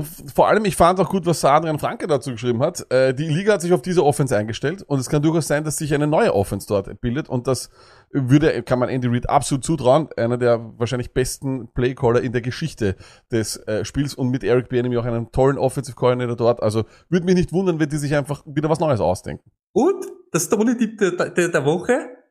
vor 0.00 0.48
allem, 0.48 0.64
ich 0.64 0.74
fand 0.74 0.98
auch 1.00 1.10
gut, 1.10 1.26
was 1.26 1.44
Adrian 1.44 1.78
Franke 1.78 2.06
dazu 2.06 2.30
geschrieben 2.30 2.62
hat. 2.62 2.90
Äh, 2.90 3.12
die 3.12 3.28
Liga 3.28 3.52
hat 3.52 3.60
sich 3.60 3.74
auf 3.74 3.82
diese 3.82 4.02
Offense 4.02 4.34
eingestellt 4.34 4.82
und 4.82 4.98
es 4.98 5.10
kann 5.10 5.20
durchaus 5.20 5.48
sein, 5.48 5.64
dass 5.64 5.76
sich 5.76 5.92
eine 5.92 6.06
neue 6.06 6.34
Offense 6.34 6.66
dort 6.66 7.00
bildet 7.02 7.28
und 7.28 7.46
das 7.46 7.68
würde, 8.10 8.62
kann 8.62 8.78
man 8.78 8.88
Andy 8.88 9.08
Reid 9.08 9.28
absolut 9.28 9.64
zutrauen, 9.64 10.08
einer 10.16 10.38
der 10.38 10.72
wahrscheinlich 10.78 11.12
besten 11.12 11.68
Playcaller 11.74 12.22
in 12.22 12.32
der 12.32 12.40
Geschichte 12.40 12.96
des 13.30 13.56
äh, 13.66 13.84
Spiels 13.84 14.14
und 14.14 14.30
mit 14.30 14.44
Eric 14.44 14.70
Bieniemy 14.70 14.96
auch 14.96 15.04
einen 15.04 15.30
tollen 15.30 15.58
Offensive 15.58 15.94
Coordinator 15.94 16.36
dort. 16.36 16.62
Also 16.62 16.84
würde 17.10 17.26
mich 17.26 17.34
nicht 17.34 17.52
wundern, 17.52 17.78
wenn 17.78 17.90
die 17.90 17.98
sich 17.98 18.14
einfach 18.14 18.42
wieder 18.46 18.70
was 18.70 18.80
Neues 18.80 19.00
ausdenken. 19.00 19.50
Und 19.72 20.06
das 20.32 20.48
Tony-Tipp 20.48 20.98
der, 20.98 21.30
der, 21.30 21.48
der 21.48 21.64
Woche. 21.66 22.21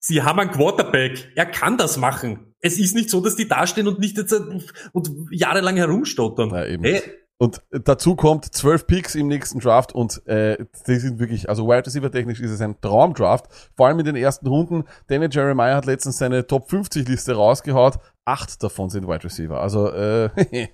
Sie 0.00 0.22
haben 0.22 0.40
einen 0.40 0.50
Quarterback. 0.50 1.30
Er 1.36 1.46
kann 1.46 1.76
das 1.76 1.96
machen. 1.96 2.54
Es 2.60 2.78
ist 2.78 2.94
nicht 2.94 3.10
so, 3.10 3.20
dass 3.20 3.36
die 3.36 3.46
dastehen 3.46 3.86
und 3.86 3.98
nicht 3.98 4.16
jetzt 4.16 4.32
äh, 4.32 4.40
und 4.92 5.10
jahrelang 5.30 5.76
herumstottern. 5.76 6.50
Ja, 6.50 6.64
eben. 6.66 6.82
Hey, 6.84 7.02
Und 7.38 7.62
dazu 7.70 8.16
kommt 8.16 8.54
zwölf 8.54 8.86
Picks 8.86 9.14
im 9.14 9.28
nächsten 9.28 9.60
Draft 9.60 9.94
und 9.94 10.26
äh, 10.26 10.58
die 10.86 10.96
sind 10.96 11.18
wirklich, 11.18 11.48
also 11.48 11.66
Wide 11.66 11.86
Receiver 11.86 12.10
technisch 12.10 12.40
ist 12.40 12.50
es 12.50 12.60
ein 12.60 12.80
Traumdraft. 12.80 13.46
Vor 13.76 13.86
allem 13.86 13.98
in 14.00 14.06
den 14.06 14.16
ersten 14.16 14.46
Runden. 14.46 14.84
Daniel 15.06 15.30
Jeremiah 15.32 15.76
hat 15.76 15.86
letztens 15.86 16.18
seine 16.18 16.46
Top 16.46 16.68
50 16.68 17.08
Liste 17.08 17.34
rausgehaut. 17.34 17.98
Acht 18.24 18.62
davon 18.62 18.90
sind 18.90 19.06
Wide 19.06 19.24
Receiver. 19.24 19.60
Also 19.60 19.90
äh, 19.90 20.28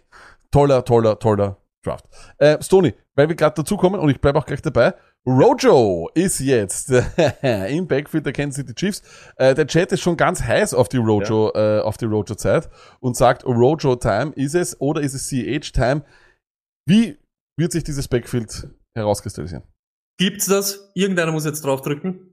toller, 0.50 0.84
toller, 0.84 1.18
toller 1.18 1.56
Draft. 1.84 2.06
Äh, 2.38 2.60
Stoney, 2.62 2.94
weil 3.14 3.28
wir 3.28 3.36
gerade 3.36 3.54
dazu 3.56 3.76
kommen 3.76 4.00
und 4.00 4.10
ich 4.10 4.20
bleibe 4.20 4.38
auch 4.38 4.46
gleich 4.46 4.62
dabei. 4.62 4.94
Rojo 5.26 6.08
ist 6.14 6.38
jetzt 6.38 6.90
im 7.42 7.88
Backfield 7.88 8.26
der 8.26 8.32
Kansas 8.32 8.64
City 8.64 8.74
Chiefs. 8.74 9.02
Äh, 9.36 9.54
der 9.54 9.66
Chat 9.66 9.90
ist 9.92 10.00
schon 10.00 10.16
ganz 10.16 10.42
heiß 10.42 10.72
auf 10.72 10.88
die 10.88 10.98
Rojo, 10.98 11.52
äh, 11.54 11.80
auf 11.80 11.96
die 11.96 12.04
Rojo 12.04 12.36
Zeit 12.36 12.70
und 13.00 13.16
sagt, 13.16 13.44
Rojo 13.44 13.96
Time 13.96 14.32
ist 14.36 14.54
es 14.54 14.80
oder 14.80 15.00
ist 15.00 15.14
es 15.14 15.28
CH 15.28 15.72
Time? 15.72 16.04
Wie 16.88 17.18
wird 17.58 17.72
sich 17.72 17.82
dieses 17.82 18.06
Backfield 18.06 18.68
herauskristallisieren? 18.94 19.64
gibt's 20.18 20.46
das? 20.46 20.90
Irgendeiner 20.94 21.32
muss 21.32 21.44
jetzt 21.44 21.64
draufdrücken. 21.64 22.32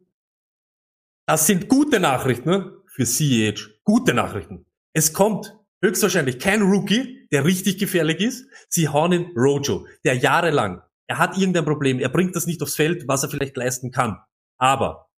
Das 1.28 1.48
sind 1.48 1.70
gute 1.70 2.00
Nachrichten 2.00 2.50
ne? 2.50 2.78
für 2.88 3.06
CEH. 3.06 3.70
Gute 3.84 4.14
Nachrichten. 4.14 4.66
Es 4.94 5.14
kommt 5.14 5.58
höchstwahrscheinlich 5.84 6.40
kein 6.40 6.62
Rookie, 6.62 7.28
der 7.32 7.46
richtig 7.46 7.78
gefährlich 7.78 8.20
ist. 8.20 8.48
Sie 8.70 8.88
hauen 8.88 9.12
in 9.12 9.38
Rojo, 9.38 9.88
der 10.06 10.16
jahrelang, 10.16 10.82
er 11.14 11.20
hat 11.20 11.38
irgendein 11.38 11.66
Problem, 11.66 12.00
er 12.00 12.10
bringt 12.10 12.36
das 12.36 12.48
nicht 12.48 12.60
aufs 12.64 12.74
Feld, 12.74 13.08
was 13.08 13.22
er 13.22 13.30
vielleicht 13.30 13.56
leisten 13.56 13.92
kann. 13.92 14.18
Aber 14.58 15.12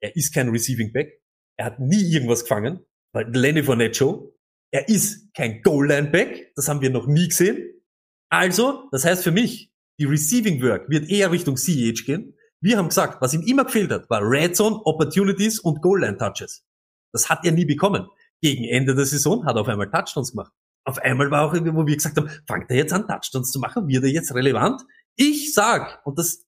er 0.00 0.14
ist 0.14 0.32
kein 0.32 0.48
Receiving 0.48 0.92
Back. 0.92 1.20
Er 1.56 1.66
hat 1.66 1.80
nie 1.80 2.02
irgendwas 2.02 2.42
gefangen. 2.42 2.86
Weil 3.12 3.28
Lenny 3.34 3.64
Fournette 3.64 3.94
Show. 3.94 4.32
Er 4.72 4.88
ist 4.88 5.34
kein 5.34 5.60
Goal-Line-Back. 5.62 6.52
Das 6.54 6.68
haben 6.68 6.80
wir 6.80 6.90
noch 6.90 7.08
nie 7.08 7.26
gesehen. 7.26 7.82
Also, 8.30 8.88
das 8.92 9.04
heißt 9.04 9.24
für 9.24 9.32
mich, 9.32 9.72
die 9.98 10.04
Receiving 10.04 10.62
Work 10.62 10.88
wird 10.88 11.10
eher 11.10 11.32
Richtung 11.32 11.56
CEH 11.56 12.04
gehen. 12.06 12.36
Wir 12.60 12.78
haben 12.78 12.88
gesagt, 12.88 13.20
was 13.20 13.34
ihm 13.34 13.42
immer 13.42 13.64
gefehlt 13.64 13.90
hat, 13.90 14.08
war 14.08 14.22
Red 14.22 14.54
Zone, 14.54 14.76
Opportunities 14.84 15.58
und 15.58 15.82
Goal-Line-Touches. 15.82 16.64
Das 17.12 17.28
hat 17.28 17.44
er 17.44 17.50
nie 17.50 17.64
bekommen. 17.64 18.06
Gegen 18.40 18.62
Ende 18.66 18.94
der 18.94 19.04
Saison 19.04 19.44
hat 19.46 19.56
er 19.56 19.62
auf 19.62 19.68
einmal 19.68 19.90
Touchdowns 19.90 20.30
gemacht. 20.30 20.52
Auf 20.84 20.98
einmal 20.98 21.30
war 21.32 21.42
auch 21.42 21.54
wo 21.54 21.86
wir 21.86 21.96
gesagt 21.96 22.16
haben, 22.16 22.30
fangt 22.46 22.70
er 22.70 22.76
jetzt 22.76 22.92
an, 22.92 23.08
Touchdowns 23.08 23.50
zu 23.50 23.58
machen? 23.58 23.88
Wird 23.88 24.04
er 24.04 24.10
jetzt 24.10 24.32
relevant? 24.32 24.82
Ich 25.22 25.52
sag, 25.52 26.00
und 26.06 26.18
das 26.18 26.46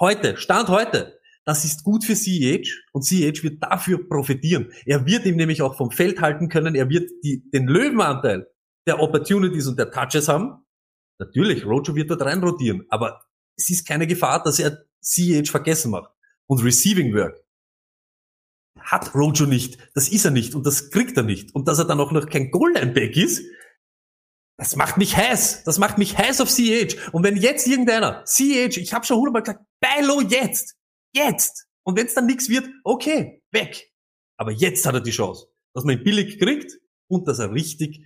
heute, 0.00 0.38
Stand 0.38 0.70
heute, 0.70 1.20
das 1.44 1.66
ist 1.66 1.84
gut 1.84 2.06
für 2.06 2.14
CH 2.14 2.66
und 2.92 3.02
CH 3.02 3.42
wird 3.42 3.62
dafür 3.62 4.08
profitieren. 4.08 4.72
Er 4.86 5.04
wird 5.04 5.26
ihm 5.26 5.36
nämlich 5.36 5.60
auch 5.60 5.76
vom 5.76 5.90
Feld 5.90 6.22
halten 6.22 6.48
können. 6.48 6.74
Er 6.74 6.88
wird 6.88 7.10
die, 7.22 7.44
den 7.50 7.66
Löwenanteil 7.66 8.46
der 8.86 9.00
Opportunities 9.00 9.66
und 9.66 9.78
der 9.78 9.90
Touches 9.90 10.28
haben. 10.28 10.64
Natürlich, 11.18 11.66
Rojo 11.66 11.94
wird 11.94 12.10
dort 12.10 12.22
reinrotieren, 12.22 12.86
aber 12.88 13.20
es 13.58 13.68
ist 13.68 13.86
keine 13.86 14.06
Gefahr, 14.06 14.42
dass 14.42 14.58
er 14.58 14.86
CH 15.02 15.50
vergessen 15.50 15.90
macht. 15.90 16.10
Und 16.46 16.64
Receiving 16.64 17.12
Work 17.14 17.44
hat 18.80 19.14
Rojo 19.14 19.44
nicht. 19.44 19.76
Das 19.94 20.08
ist 20.08 20.24
er 20.24 20.30
nicht 20.30 20.54
und 20.54 20.64
das 20.64 20.90
kriegt 20.90 21.18
er 21.18 21.24
nicht. 21.24 21.54
Und 21.54 21.68
dass 21.68 21.78
er 21.78 21.84
dann 21.84 22.00
auch 22.00 22.10
noch 22.10 22.26
kein 22.26 22.50
Goal-Line-Back 22.50 23.18
ist, 23.18 23.44
das 24.56 24.76
macht 24.76 24.96
mich 24.96 25.16
heiß. 25.16 25.64
Das 25.64 25.78
macht 25.78 25.98
mich 25.98 26.16
heiß 26.16 26.40
auf 26.40 26.48
CH. 26.48 27.12
Und 27.12 27.24
wenn 27.24 27.36
jetzt 27.36 27.66
irgendeiner, 27.66 28.24
CH, 28.24 28.76
ich 28.76 28.92
habe 28.92 29.04
schon 29.04 29.18
hundertmal 29.18 29.42
gesagt, 29.42 29.64
Beilo 29.80 30.20
jetzt, 30.20 30.76
jetzt. 31.14 31.66
Und 31.84 31.98
wenn 31.98 32.06
es 32.06 32.14
dann 32.14 32.26
nichts 32.26 32.48
wird, 32.48 32.68
okay, 32.84 33.42
weg. 33.52 33.90
Aber 34.38 34.52
jetzt 34.52 34.86
hat 34.86 34.94
er 34.94 35.00
die 35.00 35.10
Chance, 35.10 35.48
dass 35.74 35.84
man 35.84 35.98
ihn 35.98 36.04
billig 36.04 36.38
kriegt 36.38 36.72
und 37.08 37.28
dass 37.28 37.38
er 37.38 37.52
richtig 37.52 38.04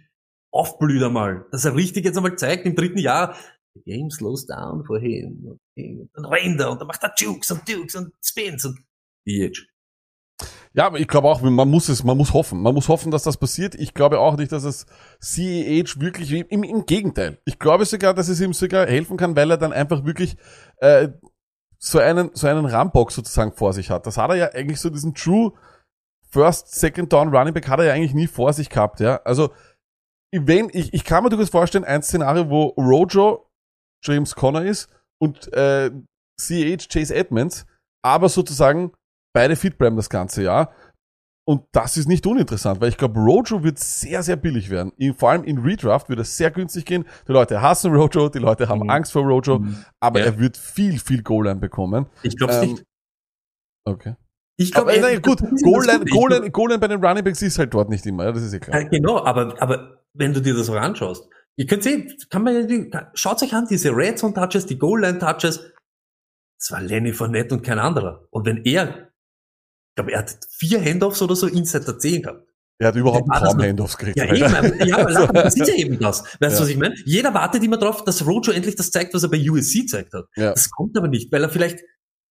aufblüht 0.50 1.02
einmal. 1.02 1.46
Dass 1.52 1.64
er 1.64 1.74
richtig 1.74 2.04
jetzt 2.04 2.16
einmal 2.16 2.37
zeigt 2.37 2.66
im 2.66 2.74
dritten 2.74 2.98
Jahr, 2.98 3.37
the 3.74 3.82
game 3.82 4.11
slows 4.11 4.46
down 4.46 4.84
for 4.84 4.98
him. 4.98 5.58
Und 5.76 6.11
dann 6.14 6.24
rennt 6.24 6.61
er 6.61 6.70
und 6.70 6.80
dann 6.80 6.88
macht 6.88 7.02
er 7.02 7.14
Jukes 7.16 7.50
und 7.50 7.68
Dukes 7.68 7.94
und 7.94 8.12
Spins 8.24 8.64
und 8.64 8.78
CH. 9.28 9.67
Ja, 10.72 10.87
aber 10.87 11.01
ich 11.01 11.09
glaube 11.09 11.29
auch, 11.29 11.40
man 11.40 11.68
muss 11.68 11.88
es, 11.88 12.05
man 12.05 12.16
muss 12.16 12.33
hoffen. 12.33 12.62
Man 12.62 12.74
muss 12.74 12.88
hoffen, 12.88 13.11
dass 13.11 13.24
das 13.24 13.37
passiert. 13.37 13.74
Ich 13.74 13.94
glaube 13.94 14.20
auch 14.20 14.37
nicht, 14.37 14.53
dass 14.53 14.64
es 14.64 14.87
CEH 15.20 16.01
wirklich, 16.01 16.33
im, 16.33 16.62
im 16.62 16.87
Gegenteil. 16.87 17.38
Ich 17.44 17.59
glaube 17.59 17.85
sogar, 17.85 18.14
dass 18.14 18.29
es 18.29 18.40
ihm 18.40 18.53
sogar 18.53 18.87
helfen 18.87 19.16
kann, 19.16 19.35
weil 19.35 19.51
er 19.51 19.57
dann 19.57 19.72
einfach 19.72 20.05
wirklich 20.05 20.37
äh, 20.79 21.09
so 21.79 21.98
einen, 21.98 22.31
so 22.35 22.46
einen 22.46 22.66
Rambock 22.66 23.11
sozusagen 23.12 23.53
vor 23.53 23.72
sich 23.72 23.90
hat. 23.90 24.07
Das 24.07 24.16
hat 24.16 24.31
er 24.31 24.37
ja 24.37 24.51
eigentlich 24.53 24.81
so 24.81 24.90
diesen 24.90 25.14
True 25.14 25.53
First, 26.31 26.74
Second 26.74 27.12
Down 27.12 27.35
Running 27.35 27.55
Back 27.55 27.68
hat 27.68 27.79
er 27.79 27.87
ja 27.87 27.92
eigentlich 27.94 28.14
nie 28.14 28.27
vor 28.27 28.53
sich 28.53 28.68
gehabt, 28.68 29.01
ja. 29.01 29.20
Also, 29.24 29.51
wenn, 30.31 30.68
ich, 30.72 30.92
ich 30.92 31.05
kann 31.05 31.24
mir 31.24 31.31
durchaus 31.31 31.48
vorstellen, 31.48 31.85
ein 31.85 32.03
Szenario, 32.03 32.51
wo 32.51 32.66
Rojo 32.77 33.51
James 34.05 34.35
Conner 34.35 34.62
ist 34.62 34.90
und 35.18 35.51
äh, 35.55 35.90
CH 36.38 36.88
Chase 36.88 37.14
Edmonds, 37.14 37.66
aber 38.05 38.29
sozusagen 38.29 38.92
beide 39.38 39.57
fit 39.57 39.79
bleiben 39.79 39.96
das 39.96 40.11
ganze 40.11 40.42
Jahr. 40.42 40.72
Und 41.46 41.62
das 41.72 41.96
ist 41.96 42.09
nicht 42.09 42.27
uninteressant, 42.27 42.81
weil 42.81 42.90
ich 42.90 42.98
glaube, 42.98 43.18
Rojo 43.20 43.62
wird 43.64 43.79
sehr, 43.79 44.22
sehr 44.22 44.37
billig 44.37 44.68
werden. 44.68 44.92
In, 44.98 45.14
vor 45.14 45.31
allem 45.31 45.44
in 45.44 45.59
Redraft 45.59 46.09
wird 46.11 46.18
es 46.20 46.37
sehr 46.37 46.51
günstig 46.51 46.85
gehen. 46.85 47.07
Die 47.27 47.33
Leute 47.33 47.62
hassen 47.62 47.94
Rojo, 47.94 48.29
die 48.29 48.38
Leute 48.40 48.68
haben 48.68 48.81
Mhm. 48.83 48.90
Angst 48.90 49.12
vor 49.12 49.22
Rojo, 49.22 49.64
aber 50.01 50.18
Ja. 50.20 50.27
er 50.27 50.38
wird 50.38 50.57
viel, 50.59 50.98
viel 50.98 51.22
Goal-Line 51.22 51.61
bekommen. 51.61 52.07
Ich 52.22 52.37
glaube 52.37 52.53
Ähm, 52.55 52.61
nicht. 52.72 52.85
Okay. 53.87 54.16
Ich 54.59 54.72
glaube, 54.72 54.92
nein, 55.01 55.22
gut, 55.22 55.38
Goal-Line 55.62 56.05
Goal 56.07 56.51
Goal 56.51 56.79
bei 56.79 56.88
den 56.88 57.03
Running 57.03 57.22
Backs 57.24 57.40
ist 57.42 57.59
halt 57.59 57.72
dort 57.72 57.88
nicht 57.88 58.05
immer, 58.07 58.24
ja, 58.24 58.33
das 58.33 58.42
ist 58.42 58.53
eh 58.53 58.59
klar. 58.59 58.81
Ja, 58.83 58.88
genau, 58.88 59.24
aber, 59.24 59.55
aber 59.62 60.03
wenn 60.14 60.35
du 60.35 60.42
dir 60.42 60.55
das 60.55 60.68
auch 60.68 60.74
anschaust, 60.74 61.29
ihr 61.57 61.66
könnt 61.66 61.85
sehen, 61.85 62.12
kann 62.29 62.42
man 62.42 62.68
ja, 62.68 63.11
schaut 63.14 63.42
euch 63.42 63.55
an, 63.55 63.66
diese 63.70 63.90
Red 63.96 64.18
Zone 64.18 64.35
Touches, 64.35 64.66
die 64.66 64.77
Goal 64.79 65.01
Line 65.01 65.18
Touches, 65.18 65.72
das 66.61 66.72
war 66.72 66.82
Lenny 66.82 67.12
Fournette 67.12 67.55
und 67.55 67.62
kein 67.62 67.78
anderer. 67.78 68.26
Und 68.30 68.45
wenn 68.47 68.59
er, 68.64 69.07
glaube, 69.99 70.12
er 70.12 70.20
hat 70.20 70.36
vier 70.51 70.80
Handoffs 70.82 71.20
oder 71.22 71.36
so 71.36 71.46
inside 71.46 71.84
der 71.84 71.99
10 71.99 72.22
gehabt. 72.22 72.44
Er 72.80 72.88
hat 72.88 72.94
überhaupt 72.96 73.28
kaum 73.28 73.59
Handoffs 73.61 73.96
gekriegt. 73.99 74.16
Ja, 74.18 74.24
eben, 74.32 74.38
ja, 74.88 74.99
aber 74.99 75.07
Also- 75.09 75.26
das 75.32 75.57
ist 75.57 75.68
ja 75.68 75.74
eben 75.74 75.99
das. 75.99 76.22
Weißt 76.22 76.40
du, 76.40 76.46
Ja. 76.46 76.61
was 76.61 76.68
ich 76.68 76.76
meine? 76.76 76.94
Jeder 77.05 77.34
wartet 77.34 77.62
immer 77.64 77.76
drauf, 77.76 78.05
dass 78.05 78.24
Rojo 78.24 78.53
endlich 78.53 78.76
das 78.76 78.90
zeigt, 78.92 79.12
was 79.14 79.24
er 79.24 79.30
bei 79.30 79.51
USC 79.51 79.86
zeigt 79.86 80.14
hat. 80.14 80.26
Ja. 80.36 80.51
Das 80.53 80.70
kommt 80.70 80.96
aber 80.96 81.09
nicht, 81.09 81.32
weil 81.32 81.42
er 81.42 81.49
vielleicht, 81.49 81.80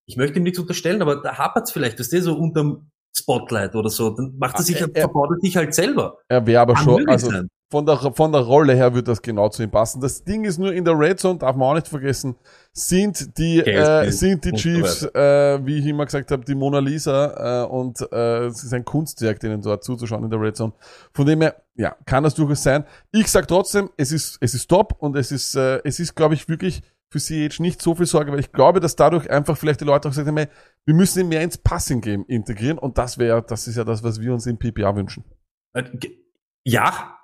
ich 0.05 0.15
möchte 0.15 0.37
ihm 0.37 0.43
nichts 0.43 0.57
unterstellen, 0.59 1.01
aber 1.01 1.17
da 1.21 1.37
hapert's 1.37 1.71
vielleicht, 1.73 1.99
dass 1.99 2.09
der 2.09 2.21
so 2.21 2.33
unterm 2.37 2.89
Spotlight 3.15 3.75
oder 3.75 3.89
so, 3.89 4.11
dann 4.11 4.35
macht 4.37 4.57
er 4.57 4.63
sich, 4.63 4.77
Ah, 4.77 4.85
er- 4.87 4.95
er- 4.95 5.01
verbaut 5.01 5.31
er 5.35 5.39
sich 5.41 5.57
halt 5.57 5.73
selber. 5.73 6.17
Er 6.29 6.45
wäre 6.47 6.61
aber 6.61 6.75
Kann 6.75 6.83
schon, 6.85 7.09
also 7.09 7.29
sein. 7.31 7.49
Von 7.69 7.85
der, 7.85 7.97
von 7.97 8.31
der 8.31 8.41
Rolle 8.41 8.75
her 8.75 8.93
wird 8.93 9.07
das 9.07 9.21
genau 9.21 9.49
zu 9.49 9.61
ihm 9.61 9.69
passen. 9.71 9.99
Das 9.99 10.23
Ding 10.23 10.45
ist 10.45 10.57
nur 10.57 10.73
in 10.73 10.85
der 10.85 10.97
Red 10.97 11.19
Zone, 11.19 11.37
darf 11.37 11.55
man 11.55 11.69
auch 11.69 11.73
nicht 11.73 11.87
vergessen, 11.87 12.35
sind 12.71 13.37
die, 13.37 13.59
äh, 13.59 14.09
sind 14.11 14.45
die 14.45 14.53
Chiefs, 14.53 15.03
äh, 15.03 15.65
wie 15.65 15.79
ich 15.79 15.85
immer 15.85 16.05
gesagt 16.05 16.31
habe, 16.31 16.45
die 16.45 16.55
Mona 16.55 16.79
Lisa 16.79 17.63
äh, 17.63 17.67
und 17.67 18.01
äh, 18.11 18.45
es 18.45 18.63
ist 18.63 18.73
ein 18.73 18.85
Kunstwerk, 18.85 19.39
denen 19.41 19.61
dort 19.61 19.83
zuzuschauen 19.83 20.23
in 20.23 20.29
der 20.29 20.39
Red 20.39 20.55
Zone. 20.55 20.73
Von 21.13 21.25
dem 21.25 21.41
her, 21.41 21.55
ja, 21.75 21.95
kann 22.05 22.23
das 22.23 22.35
durchaus 22.35 22.63
sein. 22.63 22.85
Ich 23.11 23.27
sag 23.29 23.47
trotzdem, 23.47 23.89
es 23.97 24.11
ist, 24.13 24.37
es 24.39 24.53
ist 24.53 24.67
top 24.67 24.95
und 24.99 25.17
es 25.17 25.31
ist, 25.33 25.55
äh, 25.55 25.81
es 25.83 25.99
ist, 25.99 26.15
glaube 26.15 26.35
ich, 26.35 26.47
wirklich 26.47 26.81
für 27.09 27.19
CH 27.19 27.59
nicht 27.59 27.81
so 27.81 27.95
viel 27.95 28.05
Sorge, 28.05 28.31
weil 28.31 28.39
ich 28.39 28.51
glaube, 28.51 28.79
dass 28.79 28.95
dadurch 28.95 29.29
einfach 29.29 29.57
vielleicht 29.57 29.81
die 29.81 29.85
Leute 29.85 30.07
auch 30.07 30.11
gesagt 30.11 30.27
haben, 30.27 30.37
hey, 30.37 30.47
wir 30.85 30.93
müssen 30.93 31.19
ihn 31.19 31.29
mehr 31.29 31.41
ins 31.41 31.57
Passing-Game 31.57 32.25
integrieren 32.27 32.77
und 32.77 32.97
das 32.97 33.17
wäre, 33.17 33.41
das 33.41 33.67
ist 33.67 33.75
ja 33.75 33.83
das, 33.83 34.03
was 34.03 34.21
wir 34.21 34.33
uns 34.33 34.45
im 34.45 34.57
PPA 34.57 34.95
wünschen. 34.95 35.25
Äh, 35.73 35.83
Ja. 36.63 37.16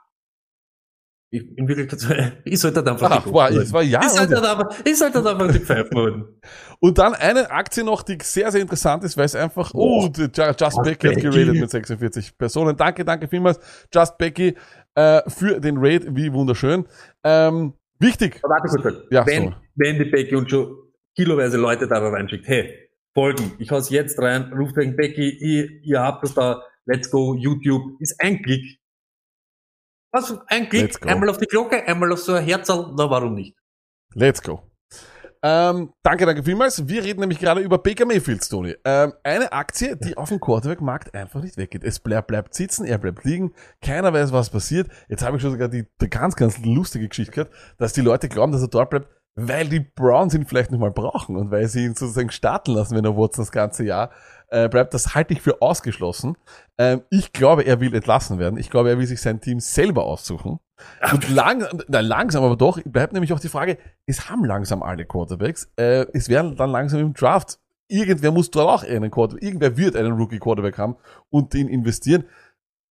Ich, 1.35 1.57
in 1.57 1.67
Wirklichkeit, 1.67 2.37
ich 2.45 2.59
sollte 2.59 2.83
dann 2.83 2.93
einfach 2.93 3.09
Ach, 3.09 3.25
wow, 3.25 3.49
es 3.49 3.73
war 3.73 3.81
ja. 3.81 4.01
ich 4.03 4.09
sollte 4.09 4.35
dann 4.35 4.45
einfach, 4.45 4.77
ich 4.85 4.95
sollte 4.99 5.23
dann 5.23 5.27
einfach 5.39 5.51
die 5.51 5.59
Pfeifen 5.65 5.97
holen. 5.97 6.25
Und 6.79 6.97
dann 6.99 7.15
eine 7.15 7.49
Aktie 7.49 7.83
noch, 7.83 8.03
die 8.03 8.19
sehr, 8.21 8.51
sehr 8.51 8.61
interessant 8.61 9.03
ist, 9.03 9.17
weil 9.17 9.25
es 9.25 9.35
einfach, 9.35 9.71
oh, 9.73 10.05
Ju- 10.05 10.29
Just 10.59 10.83
Becky 10.83 11.07
hat 11.07 11.15
Becky. 11.15 11.21
geradet 11.21 11.55
mit 11.55 11.71
46 11.71 12.37
Personen. 12.37 12.77
Danke, 12.77 13.03
danke 13.03 13.27
vielmals, 13.27 13.59
Just 13.91 14.15
Becky, 14.19 14.53
äh, 14.93 15.21
für 15.27 15.59
den 15.59 15.77
Raid, 15.79 16.05
wie 16.15 16.31
wunderschön. 16.31 16.85
Ähm, 17.23 17.73
wichtig. 17.99 18.39
Aber 18.43 18.53
Warte 18.53 18.67
kurz, 18.67 18.81
kurz. 18.83 18.97
Ja, 19.09 19.25
wenn, 19.25 19.45
so. 19.45 19.53
wenn 19.75 19.97
die 19.97 20.05
Becky 20.05 20.35
und 20.35 20.51
schon 20.51 20.75
kiloweise 21.15 21.57
Leute 21.57 21.87
da 21.87 21.97
reinschickt, 21.97 22.47
hey, 22.47 22.77
folgen, 23.15 23.53
ich 23.57 23.71
hau's 23.71 23.89
jetzt 23.89 24.19
rein, 24.19 24.53
ruft 24.53 24.75
wegen 24.77 24.95
Becky, 24.95 25.29
ihr, 25.31 25.69
ihr 25.81 25.99
habt 25.99 26.23
das 26.23 26.35
da, 26.35 26.61
let's 26.85 27.09
go, 27.09 27.33
YouTube, 27.33 27.99
ist 28.01 28.19
ein 28.19 28.41
Klick. 28.43 28.77
Was, 30.15 30.31
ein 30.45 30.69
Klick, 30.69 31.03
einmal 31.07 31.27
auf 31.29 31.39
die 31.39 31.47
Glocke, 31.47 31.87
einmal 31.87 32.11
auf 32.11 32.19
so 32.19 32.33
ein 32.33 32.45
Herzl, 32.45 32.93
na 32.95 33.09
warum 33.09 33.33
nicht? 33.33 33.57
Let's 34.13 34.43
go. 34.43 34.61
Ähm, 35.41 35.91
danke, 36.03 36.27
danke 36.27 36.43
vielmals. 36.43 36.87
Wir 36.87 37.03
reden 37.03 37.21
nämlich 37.21 37.39
gerade 37.39 37.61
über 37.61 37.79
Baker 37.79 38.05
Mayfield, 38.05 38.47
Tony. 38.47 38.75
Ähm, 38.85 39.13
eine 39.23 39.51
Aktie, 39.51 39.97
die 39.97 40.15
auf 40.15 40.29
dem 40.29 40.39
Quarterback-Markt 40.39 41.15
einfach 41.15 41.41
nicht 41.41 41.57
weggeht. 41.57 41.83
Es 41.83 41.99
bleibt, 41.99 42.27
bleibt 42.27 42.53
sitzen, 42.53 42.85
er 42.85 42.99
bleibt 42.99 43.25
liegen, 43.25 43.55
keiner 43.81 44.13
weiß, 44.13 44.31
was 44.31 44.51
passiert. 44.51 44.87
Jetzt 45.09 45.25
habe 45.25 45.37
ich 45.37 45.41
schon 45.41 45.51
sogar 45.51 45.67
die, 45.67 45.87
die 45.99 46.09
ganz, 46.11 46.35
ganz 46.35 46.59
lustige 46.63 47.09
Geschichte 47.09 47.31
gehört, 47.31 47.51
dass 47.79 47.93
die 47.93 48.01
Leute 48.01 48.29
glauben, 48.29 48.51
dass 48.51 48.61
er 48.61 48.67
dort 48.67 48.91
bleibt, 48.91 49.07
weil 49.35 49.67
die 49.67 49.79
Browns 49.79 50.35
ihn 50.35 50.45
vielleicht 50.45 50.69
nicht 50.69 50.79
mal 50.79 50.91
brauchen 50.91 51.35
und 51.35 51.49
weil 51.49 51.67
sie 51.67 51.85
ihn 51.85 51.95
sozusagen 51.95 52.29
starten 52.29 52.71
lassen, 52.71 52.95
wenn 52.95 53.03
er 53.03 53.17
Watson 53.17 53.43
das 53.43 53.51
ganze 53.51 53.83
Jahr 53.83 54.11
äh, 54.53 54.69
bleibt. 54.69 54.93
Das 54.93 55.15
halte 55.15 55.33
ich 55.33 55.41
für 55.41 55.61
ausgeschlossen. 55.61 56.37
Ähm, 56.77 57.01
ich 57.09 57.33
glaube, 57.33 57.63
er 57.63 57.79
will 57.79 57.93
entlassen 57.93 58.39
werden. 58.39 58.57
Ich 58.57 58.69
glaube, 58.69 58.89
er 58.89 58.99
will 58.99 59.07
sich 59.07 59.19
sein 59.19 59.41
Team 59.41 59.59
selber 59.59 60.05
aussuchen. 60.05 60.59
Und 61.11 61.29
lang, 61.29 61.67
na, 61.87 62.01
langsam 62.01 62.43
aber 62.43 62.55
doch, 62.55 62.79
bleibt 62.83 63.13
nämlich 63.13 63.33
auch 63.33 63.39
die 63.39 63.49
Frage, 63.49 63.77
es 64.05 64.29
haben 64.29 64.45
langsam 64.45 64.83
alle 64.83 65.05
Quarterbacks, 65.05 65.69
äh, 65.77 66.05
es 66.13 66.29
werden 66.29 66.55
dann 66.55 66.71
langsam 66.71 66.99
im 66.99 67.13
Draft, 67.13 67.59
irgendwer 67.87 68.31
muss 68.31 68.51
dort 68.51 68.67
auch 68.67 68.83
einen 68.83 69.09
Quarterback, 69.09 69.43
irgendwer 69.43 69.77
wird 69.77 69.95
einen 69.95 70.13
Rookie-Quarterback 70.13 70.77
haben 70.77 70.95
und 71.29 71.53
den 71.53 71.67
investieren. 71.69 72.25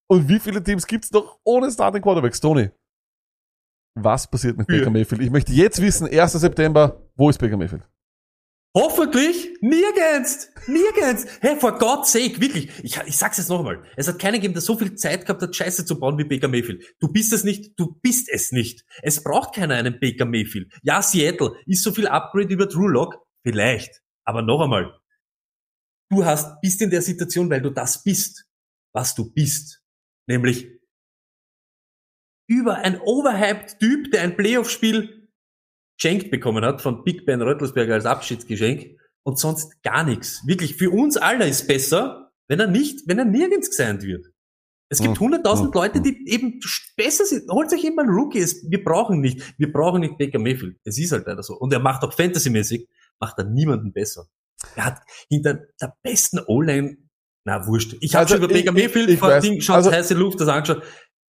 Und 0.09 0.29
wie 0.29 0.39
viele 0.39 0.63
Teams 0.63 0.87
gibt's 0.87 1.11
noch 1.13 1.39
ohne 1.45 1.71
Starting 1.71 2.03
Quarterbacks? 2.03 2.41
Tony, 2.41 2.71
was 3.95 4.27
passiert 4.27 4.57
mit 4.57 4.67
Baker. 4.67 4.91
Mayfield? 4.91 5.23
Ich 5.23 5.31
möchte 5.31 5.53
jetzt 5.53 5.81
wissen, 5.81 6.09
1. 6.09 6.33
September, 6.33 6.97
wo 7.17 7.29
ist 7.29 7.39
Baker 7.39 7.57
Mayfield? 7.57 7.87
Hoffentlich 8.75 9.59
nirgends, 9.61 10.51
nirgends. 10.67 11.27
Hey, 11.43 11.57
for 11.57 11.79
God's 11.79 12.11
sake, 12.11 12.41
wirklich. 12.41 12.71
Ich, 12.83 12.97
ich 12.97 13.19
sag's 13.19 13.37
jetzt 13.37 13.51
noch 13.51 13.59
einmal. 13.59 13.83
Es 13.97 14.09
hat 14.09 14.19
keinen 14.19 14.35
gegeben, 14.35 14.55
der 14.55 14.63
so 14.63 14.79
viel 14.79 14.95
Zeit 14.95 15.27
gehabt 15.27 15.43
hat, 15.43 15.55
Scheiße 15.55 15.85
zu 15.85 16.01
bauen 16.01 16.17
wie 16.17 16.25
Baker 16.25 16.49
Mayfield. 16.49 16.83
Du 16.99 17.09
bist 17.09 17.35
es 17.35 17.45
nicht, 17.45 17.79
du 17.79 17.99
bist 18.01 18.31
es 18.31 18.51
nicht. 18.51 18.87
Es 19.03 19.23
braucht 19.23 19.55
keiner 19.55 19.75
einen 19.75 20.01
Baker 20.01 20.25
Mayfield. 20.25 20.73
Ja, 20.83 21.03
Seattle 21.03 21.55
ist 21.67 21.83
so 21.83 21.93
viel 21.93 22.07
Upgrade 22.07 22.49
über 22.49 22.65
Drew 22.65 22.89
Lock, 22.89 23.19
vielleicht. 23.43 24.01
Aber 24.25 24.41
noch 24.41 24.63
einmal. 24.63 24.99
Du 26.11 26.25
hast, 26.25 26.61
bist 26.63 26.81
in 26.81 26.91
der 26.91 27.03
Situation, 27.03 27.51
weil 27.51 27.61
du 27.61 27.71
das 27.71 28.03
bist, 28.03 28.47
was 28.95 29.15
du 29.15 29.31
bist. 29.33 29.83
Nämlich 30.27 30.67
über 32.47 32.77
ein 32.77 32.99
overhyped 33.01 33.79
Typ, 33.81 34.11
der 34.13 34.23
ein 34.23 34.37
Playoff-Spiel 34.37 35.22
geschenkt 36.03 36.31
bekommen 36.31 36.65
hat 36.65 36.81
von 36.83 37.05
Big 37.05 37.25
Ben 37.27 37.41
Röttelsberger 37.43 37.95
als 37.95 38.07
Abschiedsgeschenk 38.07 38.99
und 39.25 39.39
sonst 39.39 39.83
gar 39.83 40.03
nichts. 40.05 40.43
Wirklich, 40.47 40.77
für 40.77 40.91
uns 40.91 41.17
alle 41.17 41.47
ist 41.49 41.69
besser, 41.69 42.33
wenn 42.49 42.59
er 42.59 42.67
nicht, 42.67 43.07
wenn 43.07 43.19
er 43.19 43.25
nirgends 43.25 43.71
gesigned 43.71 44.03
wird. 44.03 44.27
Es 44.91 44.99
gibt 44.99 45.15
Hm, 45.17 45.21
hunderttausend 45.21 45.69
hm, 45.69 45.81
Leute, 45.81 45.95
hm. 45.99 46.03
die 46.03 46.29
eben 46.29 46.61
besser 46.97 47.25
sind. 47.25 47.49
Holt 47.51 47.73
euch 47.73 47.85
immer 47.85 48.03
einen 48.03 48.11
Rookie. 48.11 48.41
Es- 48.41 48.69
Wir 48.69 48.83
brauchen 48.83 49.21
nicht, 49.21 49.55
wir 49.59 49.73
brauchen 49.73 50.01
nicht 50.01 50.19
Baker 50.19 50.39
Mayfield. 50.41 50.77
Es 50.85 50.99
ist 50.99 51.13
halt 51.13 51.27
leider 51.27 51.43
so. 51.43 51.55
Und 51.57 51.73
er 51.73 51.79
macht 51.79 52.03
auch 52.03 52.13
fantasymäßig, 52.13 52.89
macht 53.21 53.39
er 53.39 53.45
niemanden 53.45 53.93
besser. 53.93 54.27
Er 54.77 54.87
hat 54.87 55.01
hinter 55.31 55.61
der 55.81 55.97
besten 56.03 56.41
O-Line, 56.47 56.97
na 57.47 57.67
wurscht. 57.67 57.97
Ich 58.01 58.15
habe 58.15 58.25
Also, 58.25 58.35
schon 58.35 58.45
über 58.45 58.53
ich- 58.55 58.65
Baker 58.65 58.77
ich- 58.77 58.85
Mayfield 58.85 59.09
ich 59.09 59.19
vor 59.21 59.29
weiß. 59.31 59.43
Ding, 59.45 59.61
schon 59.61 59.77
Also- 59.77 59.93
heiße 59.93 60.15
Luft 60.15 60.41
das 60.41 60.49
angeschaut. 60.49 60.83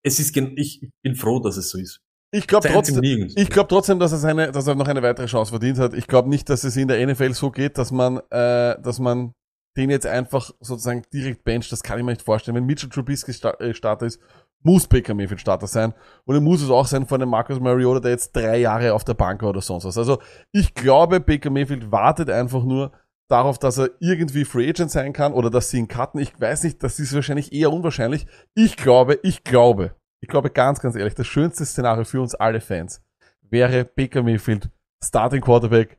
Es 0.02 0.18
ist, 0.20 0.36
ich 0.36 0.80
bin 1.02 1.14
froh, 1.14 1.40
dass 1.40 1.56
es 1.56 1.70
so 1.70 1.78
ist. 1.78 2.00
Ich 2.36 2.46
glaube 2.46 2.68
trotzdem, 2.68 3.02
ich 3.02 3.48
glaube 3.48 3.68
trotzdem, 3.68 3.98
dass 3.98 4.12
er 4.12 4.18
seine, 4.18 4.52
dass 4.52 4.66
er 4.66 4.74
noch 4.74 4.88
eine 4.88 5.02
weitere 5.02 5.26
Chance 5.26 5.50
verdient 5.50 5.78
hat. 5.78 5.94
Ich 5.94 6.06
glaube 6.06 6.28
nicht, 6.28 6.48
dass 6.50 6.64
es 6.64 6.76
in 6.76 6.88
der 6.88 7.04
NFL 7.06 7.32
so 7.32 7.50
geht, 7.50 7.78
dass 7.78 7.90
man, 7.92 8.18
äh, 8.30 8.80
dass 8.80 8.98
man 8.98 9.32
den 9.76 9.90
jetzt 9.90 10.06
einfach 10.06 10.50
sozusagen 10.60 11.02
direkt 11.12 11.44
bencht. 11.44 11.72
Das 11.72 11.82
kann 11.82 11.98
ich 11.98 12.04
mir 12.04 12.12
nicht 12.12 12.22
vorstellen. 12.22 12.54
Wenn 12.54 12.66
Mitchell 12.66 12.90
Trubisky 12.90 13.32
äh, 13.58 13.74
Starter 13.74 14.06
ist, 14.06 14.20
muss 14.62 14.86
Baker 14.86 15.14
Mayfield 15.14 15.40
Starter 15.40 15.66
sein. 15.66 15.94
Und 16.24 16.34
er 16.34 16.40
muss 16.42 16.60
es 16.60 16.70
auch 16.70 16.86
sein 16.86 17.06
von 17.06 17.22
einem 17.22 17.30
Marcus 17.30 17.58
Mariota, 17.58 18.00
der 18.00 18.10
jetzt 18.10 18.34
drei 18.36 18.58
Jahre 18.58 18.92
auf 18.92 19.04
der 19.04 19.14
Bank 19.14 19.42
war 19.42 19.50
oder 19.50 19.62
sonst 19.62 19.84
was. 19.84 19.96
Also 19.96 20.18
ich 20.52 20.74
glaube, 20.74 21.20
Baker 21.20 21.50
Mayfield 21.50 21.90
wartet 21.90 22.28
einfach 22.28 22.64
nur 22.64 22.92
darauf, 23.28 23.58
dass 23.58 23.78
er 23.78 23.90
irgendwie 24.00 24.44
Free 24.44 24.68
Agent 24.68 24.90
sein 24.90 25.12
kann 25.12 25.32
oder 25.32 25.50
dass 25.50 25.70
sie 25.70 25.78
ihn 25.78 25.88
cutten. 25.88 26.20
Ich 26.20 26.38
weiß 26.38 26.64
nicht, 26.64 26.82
das 26.82 26.98
ist 26.98 27.14
wahrscheinlich 27.14 27.52
eher 27.52 27.72
unwahrscheinlich. 27.72 28.26
Ich 28.54 28.76
glaube, 28.76 29.18
ich 29.22 29.42
glaube, 29.44 29.94
ich 30.26 30.30
glaube 30.30 30.50
ganz, 30.50 30.80
ganz 30.80 30.96
ehrlich, 30.96 31.14
das 31.14 31.28
schönste 31.28 31.64
Szenario 31.64 32.04
für 32.04 32.20
uns 32.20 32.34
alle 32.34 32.60
Fans 32.60 33.00
wäre 33.48 33.84
Baker 33.84 34.24
Mayfield 34.24 34.68
Starting 35.00 35.40
Quarterback 35.40 35.98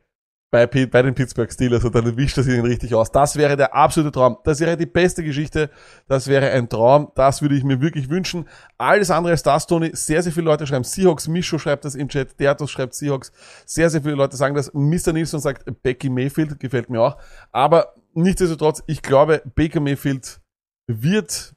bei, 0.51 0.67
bei 0.67 1.01
den 1.01 1.15
Pittsburgh 1.15 1.49
Steelers 1.49 1.85
und 1.85 1.95
dann 1.95 2.17
wischt 2.17 2.35
er 2.35 2.43
sich 2.43 2.53
ihn 2.53 2.65
richtig 2.65 2.93
aus. 2.93 3.09
Das 3.09 3.37
wäre 3.37 3.55
der 3.55 3.73
absolute 3.73 4.11
Traum. 4.11 4.37
Das 4.43 4.59
wäre 4.59 4.75
die 4.75 4.85
beste 4.85 5.23
Geschichte. 5.23 5.69
Das 6.09 6.27
wäre 6.27 6.51
ein 6.51 6.67
Traum. 6.67 7.09
Das 7.15 7.41
würde 7.41 7.55
ich 7.55 7.63
mir 7.63 7.79
wirklich 7.79 8.09
wünschen. 8.09 8.49
Alles 8.77 9.11
andere 9.11 9.31
als 9.31 9.43
das, 9.43 9.65
Tony. 9.65 9.91
Sehr, 9.93 10.21
sehr 10.21 10.33
viele 10.33 10.47
Leute 10.47 10.67
schreiben 10.67 10.83
Seahawks. 10.83 11.29
Mischo 11.29 11.57
schreibt 11.57 11.85
das 11.85 11.95
im 11.95 12.09
Chat. 12.09 12.37
Dertos 12.37 12.69
schreibt 12.69 12.95
Seahawks. 12.95 13.31
Sehr, 13.65 13.89
sehr 13.89 14.01
viele 14.01 14.15
Leute 14.15 14.35
sagen 14.35 14.55
das. 14.55 14.73
Mr. 14.73 15.13
Nilsson 15.13 15.39
sagt 15.39 15.63
Becky 15.83 16.09
Mayfield. 16.09 16.59
Gefällt 16.59 16.89
mir 16.89 17.01
auch. 17.01 17.17
Aber 17.53 17.93
nichtsdestotrotz, 18.13 18.83
ich 18.87 19.01
glaube, 19.01 19.41
Baker 19.55 19.79
Mayfield 19.79 20.41
wird 20.87 21.56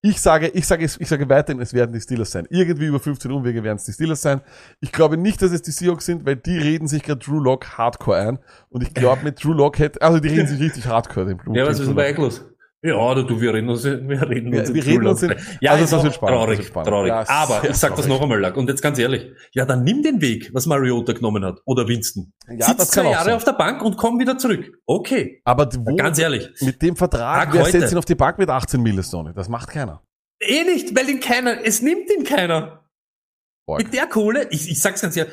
ich 0.00 0.20
sage, 0.20 0.48
ich 0.48 0.66
sage, 0.66 0.84
ich 0.84 1.08
sage 1.08 1.28
weiterhin, 1.28 1.60
es 1.60 1.74
werden 1.74 1.92
die 1.92 2.00
Steelers 2.00 2.30
sein. 2.30 2.46
Irgendwie 2.50 2.86
über 2.86 3.00
15 3.00 3.30
Umwege 3.32 3.64
werden 3.64 3.78
es 3.78 3.84
die 3.84 3.92
Steelers 3.92 4.22
sein. 4.22 4.40
Ich 4.80 4.92
glaube 4.92 5.16
nicht, 5.16 5.42
dass 5.42 5.50
es 5.50 5.62
die 5.62 5.72
Seahawks 5.72 6.06
sind, 6.06 6.24
weil 6.24 6.36
die 6.36 6.56
reden 6.56 6.86
sich 6.86 7.02
gerade 7.02 7.18
Drew 7.18 7.40
Lock 7.40 7.76
hardcore 7.76 8.16
ein. 8.16 8.38
Und 8.68 8.82
ich 8.82 8.94
glaube, 8.94 9.24
mit 9.24 9.42
Drew 9.42 9.52
Lock 9.52 9.78
hätte, 9.80 10.00
also 10.00 10.20
die 10.20 10.28
reden 10.28 10.46
sich 10.46 10.60
richtig 10.60 10.86
hardcore. 10.86 11.26
Den 11.26 11.38
Drew, 11.38 11.54
Ja, 11.54 11.66
was 11.66 11.80
ist 11.80 11.88
denn 11.88 11.96
bei 11.96 12.12
Lock. 12.12 12.42
Ja, 12.80 13.12
du, 13.14 13.24
du, 13.24 13.40
wir 13.40 13.52
reden 13.54 13.68
uns, 13.70 13.82
wir 13.82 13.98
reden 14.30 14.54
uns 14.54 14.68
in 14.68 14.74
wir 14.76 14.86
reden 14.86 15.06
uns 15.08 15.22
in-. 15.22 15.34
Ja, 15.60 15.72
also 15.72 15.82
ist 15.84 15.92
das 15.92 16.04
wird 16.04 16.14
spannend, 16.14 16.36
das 16.38 16.44
traurig, 16.46 16.66
spannend. 16.68 16.88
traurig. 16.88 17.08
Ja, 17.08 17.24
Aber 17.28 17.68
ich 17.68 17.74
sag 17.76 17.96
das 17.96 18.06
noch 18.06 18.22
einmal, 18.22 18.38
Lack, 18.40 18.56
und 18.56 18.68
jetzt 18.68 18.82
ganz 18.82 19.00
ehrlich, 19.00 19.32
ja, 19.52 19.64
dann 19.64 19.82
nimm 19.82 20.02
den 20.04 20.20
Weg, 20.20 20.50
was 20.54 20.66
Mariota 20.66 21.12
genommen 21.12 21.44
hat, 21.44 21.60
oder 21.64 21.88
Winston. 21.88 22.32
Ja, 22.48 22.66
Sitz 22.66 22.76
das 22.76 22.90
kann 22.92 23.04
zwei 23.06 23.10
Jahre 23.10 23.24
sein. 23.24 23.34
auf 23.34 23.42
der 23.42 23.52
Bank 23.54 23.82
und 23.82 23.96
komm 23.96 24.20
wieder 24.20 24.38
zurück. 24.38 24.78
Okay, 24.86 25.40
Aber 25.44 25.68
wo, 25.74 25.96
ganz 25.96 26.20
ehrlich. 26.20 26.48
mit 26.60 26.80
dem 26.80 26.94
Vertrag, 26.94 27.52
wer 27.52 27.64
setzt 27.64 27.90
ihn 27.90 27.98
auf 27.98 28.04
die 28.04 28.14
Bank 28.14 28.38
mit 28.38 28.48
18 28.48 28.80
Millionen? 28.80 29.34
Das 29.34 29.48
macht 29.48 29.70
keiner. 29.70 30.04
Eh 30.40 30.62
nicht, 30.62 30.96
weil 30.96 31.08
ihn 31.08 31.18
keiner, 31.18 31.64
es 31.64 31.82
nimmt 31.82 32.08
ihn 32.16 32.22
keiner. 32.22 32.84
Boah. 33.66 33.78
Mit 33.78 33.92
der 33.92 34.06
Kohle, 34.06 34.46
ich, 34.50 34.70
ich 34.70 34.80
sag's 34.80 35.00
ganz 35.02 35.16
ehrlich, 35.16 35.32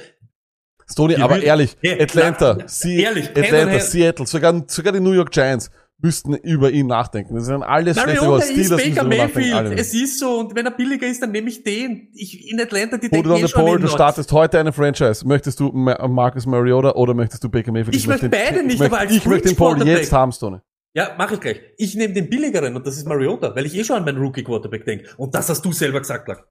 Stoney, 0.87 1.15
aber 1.15 1.41
ehrlich, 1.41 1.77
Ja, 1.81 1.93
Atlanta, 1.99 2.55
klar, 2.55 2.67
Sie, 2.67 2.99
ehrlich, 3.01 3.29
Atlanta. 3.29 3.79
Seattle, 3.79 4.25
sogar, 4.27 4.63
sogar 4.67 4.93
die 4.93 4.99
New 4.99 5.13
York 5.13 5.31
Giants 5.31 5.69
müssten 6.05 6.35
über 6.35 6.69
ihn 6.71 6.87
nachdenken. 6.87 7.35
Das 7.35 7.45
sind 7.45 7.63
alles 7.63 7.99
schlechte 7.99 8.21
Mariota 8.21 8.45
Steelers 8.45 8.71
ist 8.71 8.85
müssen 8.87 8.95
Baker 8.95 9.07
Mayfield. 9.07 9.69
nicht. 9.69 9.79
Es 9.79 9.93
ist 9.93 10.19
so, 10.19 10.39
und 10.39 10.55
wenn 10.55 10.65
er 10.65 10.71
billiger 10.71 11.07
ist, 11.07 11.21
dann 11.21 11.31
nehme 11.31 11.49
ich 11.49 11.63
den. 11.63 12.09
Ich, 12.13 12.49
in 12.51 12.59
Atlanta, 12.61 12.97
die 12.97 13.09
denken 13.09 13.31
eh 13.35 13.47
schon 13.47 13.67
in 13.67 13.81
du 13.81 13.87
startest 13.87 14.31
heute 14.31 14.59
eine 14.59 14.71
Franchise. 14.71 15.27
Möchtest 15.27 15.59
du 15.59 15.71
Ma 15.71 16.07
Marcus 16.07 16.45
Mariota 16.45 16.91
oder 16.93 17.13
möchtest 17.13 17.43
du 17.43 17.49
Baker 17.49 17.71
Mayfield? 17.71 17.95
Ich 17.95 18.07
möchte 18.07 18.29
beide 18.29 18.63
nicht, 18.63 18.75
ich 18.75 18.79
möchte, 18.79 18.93
aber 18.95 18.99
als 19.01 19.11
Ich 19.11 19.25
möchte 19.25 19.49
den 19.49 19.57
Bridge 19.57 19.85
jetzt 19.89 20.13
haben, 20.13 20.31
Stoney. 20.31 20.59
Ja, 20.93 21.15
mache 21.17 21.33
ich 21.33 21.39
gleich. 21.41 21.61
Ich 21.77 21.95
nehme 21.95 22.13
den 22.13 22.29
billigeren 22.29 22.75
und 22.75 22.85
das 22.87 22.95
ist 22.97 23.07
Mariota, 23.07 23.53
weil 23.55 23.65
ich 23.65 23.75
eh 23.75 23.83
schon 23.83 23.97
an 23.97 24.05
meinen 24.05 24.17
Rookie-Quarterback 24.19 24.85
denke. 24.85 25.09
Und 25.17 25.33
das 25.35 25.49
hast 25.49 25.65
du 25.65 25.71
selber 25.73 25.99
gesagt, 25.99 26.27
Lack. 26.27 26.47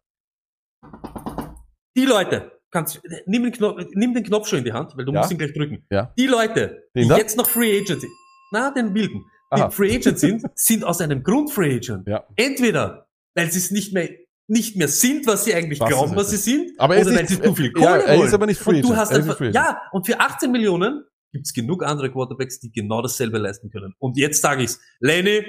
Die 1.96 2.04
Leute, 2.04 2.52
kannst, 2.70 3.00
nimm, 3.26 3.44
den 3.44 3.52
Knopf, 3.52 3.80
nimm 3.94 4.12
den 4.14 4.24
Knopf 4.24 4.48
schon 4.48 4.58
in 4.58 4.64
die 4.64 4.72
Hand, 4.72 4.96
weil 4.96 5.04
du 5.04 5.12
Ja. 5.12 5.20
musst 5.20 5.30
ihn 5.32 5.38
gleich 5.38 5.52
drücken. 5.54 5.86
Ja. 5.90 6.12
Die 6.18 6.26
Leute, 6.26 6.82
Den 6.94 7.04
die 7.04 7.08
da? 7.08 7.16
jetzt 7.16 7.36
noch 7.38 7.48
Free 7.48 7.84
sind, 7.86 8.04
na, 8.52 8.70
den 8.70 8.94
wilden, 8.94 9.24
die 9.56 9.62
Aha. 9.62 9.70
Free 9.70 9.94
Agent 9.96 10.18
sind, 10.18 10.42
sind 10.54 10.84
aus 10.84 11.00
einem 11.00 11.22
Grund 11.22 11.50
Free 11.50 11.76
Agent. 11.76 12.06
Ja. 12.06 12.24
Entweder, 12.36 13.06
weil 13.34 13.50
sie 13.50 13.58
es 13.58 13.70
nicht 13.70 13.92
mehr 13.92 14.08
nicht 14.46 14.76
mehr 14.76 14.88
sind, 14.88 15.26
was 15.26 15.44
sie 15.44 15.54
eigentlich 15.54 15.80
Was 15.80 15.88
glauben, 15.88 16.16
was 16.16 16.28
sie 16.30 16.36
sind, 16.36 16.78
Aber 16.78 16.96
er 16.96 17.06
oder 17.06 17.16
weil 17.16 17.26
sie 17.26 17.40
zu 17.40 17.54
viel 17.54 17.72
ja, 17.78 17.96
Kohle 17.96 18.04
er 18.04 18.24
ist 18.24 18.34
aber 18.34 18.44
nicht 18.44 18.60
Free 18.60 18.76
und 18.76 18.82
du 18.82 18.88
Agent. 18.88 19.00
hast 19.00 19.12
einfach, 19.12 19.40
Agent. 19.40 19.54
ja, 19.54 19.80
und 19.92 20.04
für 20.04 20.20
18 20.20 20.52
Millionen 20.52 21.04
gibt's 21.32 21.54
genug 21.54 21.82
andere 21.82 22.12
Quarterbacks, 22.12 22.60
die 22.60 22.70
genau 22.70 23.00
dasselbe 23.00 23.38
leisten 23.38 23.70
können. 23.70 23.94
Und 23.98 24.18
jetzt 24.18 24.42
sage 24.42 24.62
ich's, 24.62 24.80
Lenny, 25.00 25.42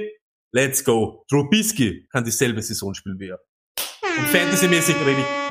let's 0.53 0.83
go. 0.83 1.25
Trubisky 1.29 2.07
kann 2.09 2.23
dieselbe 2.23 2.61
Saison 2.61 2.93
spielen 2.93 3.19
wie 3.19 3.27
er. 3.27 3.39
Und 4.17 4.27
Fantasy-mäßig 4.29 4.95
rede 5.05 5.19
ich, 5.19 5.44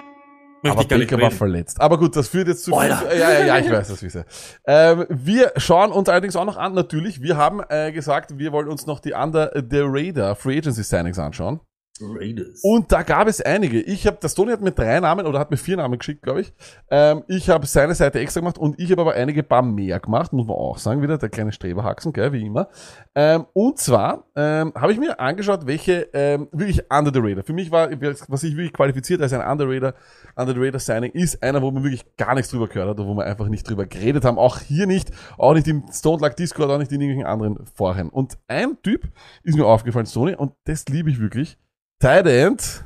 möchte 0.65 0.95
Aber 0.95 1.05
Baker 1.05 1.21
war 1.21 1.31
verletzt. 1.31 1.81
Aber 1.81 1.99
gut, 1.99 2.17
das 2.17 2.29
führt 2.29 2.49
jetzt 2.49 2.65
zu 2.65 2.73
viel. 2.77 2.89
Ja, 2.89 3.12
ja, 3.12 3.45
ja, 3.45 3.59
ich 3.59 3.71
weiß 3.71 3.89
das, 3.89 4.03
wisse. 4.03 4.25
Ähm, 4.67 5.07
wir 5.09 5.53
schauen 5.57 5.93
uns 5.93 6.09
allerdings 6.09 6.37
auch 6.37 6.45
noch 6.45 6.57
an, 6.57 6.75
natürlich. 6.75 7.23
Wir 7.23 7.37
haben 7.37 7.61
äh, 7.69 7.93
gesagt, 7.93 8.39
wir 8.39 8.53
wollen 8.53 8.69
uns 8.69 8.87
noch 8.87 9.01
die 9.01 9.12
Under 9.12 9.53
the 9.55 9.81
Radar 9.83 10.35
Free 10.35 10.59
Agency 10.59 10.83
Signings 10.83 11.19
anschauen. 11.19 11.61
Raiders. 12.01 12.61
Und 12.62 12.90
da 12.90 13.03
gab 13.03 13.28
es 13.28 13.40
einige. 13.40 13.80
Ich 13.80 14.07
habe, 14.07 14.18
das 14.20 14.34
Tony 14.34 14.51
hat 14.51 14.61
mir 14.61 14.72
drei 14.72 14.99
Namen 14.99 15.26
oder 15.26 15.38
hat 15.38 15.53
mir 15.53 15.57
vier 15.57 15.76
Namen 15.76 15.99
geschickt, 15.99 16.22
glaube 16.22 16.40
ich. 16.40 16.53
Ähm, 16.90 17.22
ich 17.28 17.49
habe 17.49 17.66
seine 17.66 17.95
Seite 17.95 18.18
extra 18.18 18.40
gemacht 18.40 18.59
und 18.59 18.80
ich 18.80 18.90
habe 18.90 19.03
aber 19.03 19.14
einige 19.14 19.45
paar 19.45 19.62
mehr 19.62 20.01
gemacht, 20.01 20.32
muss 20.32 20.47
man 20.47 20.57
auch 20.57 20.78
sagen, 20.78 21.03
wieder 21.03 21.18
der 21.18 21.28
kleine 21.28 21.53
Streberhaxen, 21.53 22.12
gell, 22.12 22.32
wie 22.32 22.45
immer. 22.45 22.68
Ähm, 23.14 23.47
und 23.53 23.78
zwar 23.78 24.24
ähm, 24.34 24.72
habe 24.74 24.92
ich 24.92 24.99
mir 24.99 25.20
angeschaut, 25.20 25.66
welche 25.66 26.09
ähm, 26.12 26.49
wirklich 26.51 26.82
Under 26.90 27.12
the 27.12 27.20
Radar. 27.22 27.45
Für 27.45 27.53
mich 27.53 27.70
war, 27.70 27.88
was 28.28 28.42
ich 28.42 28.57
wirklich 28.57 28.72
qualifiziert 28.72 29.22
als 29.22 29.32
ein 29.32 29.40
Under 29.40 29.68
the 29.68 29.74
Radar, 29.74 29.95
Under 30.34 30.53
the 30.53 30.61
Radar 30.61 30.80
Signing, 30.80 31.12
ist 31.12 31.42
einer, 31.45 31.62
wo 31.62 31.70
man 31.70 31.84
wirklich 31.84 32.05
gar 32.16 32.34
nichts 32.34 32.51
drüber 32.51 32.66
gehört 32.66 32.90
hat 32.90 32.99
oder 32.99 33.09
wo 33.09 33.14
wir 33.14 33.24
einfach 33.24 33.47
nicht 33.47 33.68
drüber 33.68 33.86
geredet 33.86 34.24
haben. 34.24 34.38
Auch 34.38 34.59
hier 34.59 34.88
nicht, 34.88 35.12
auch 35.38 35.55
nicht 35.55 35.68
im 35.68 35.84
Stone 35.92 36.20
Luck 36.20 36.34
Discord, 36.34 36.70
auch 36.70 36.78
nicht 36.78 36.90
in 36.90 37.01
irgendwelchen 37.01 37.30
anderen 37.30 37.64
Foren. 37.72 38.09
Und 38.09 38.36
ein 38.49 38.82
Typ 38.82 39.09
ist 39.45 39.57
mir 39.57 39.66
aufgefallen, 39.66 40.07
Sony, 40.07 40.34
und 40.34 40.55
das 40.64 40.86
liebe 40.88 41.09
ich 41.09 41.20
wirklich. 41.20 41.57
Tight 42.05 42.27
End, 42.27 42.85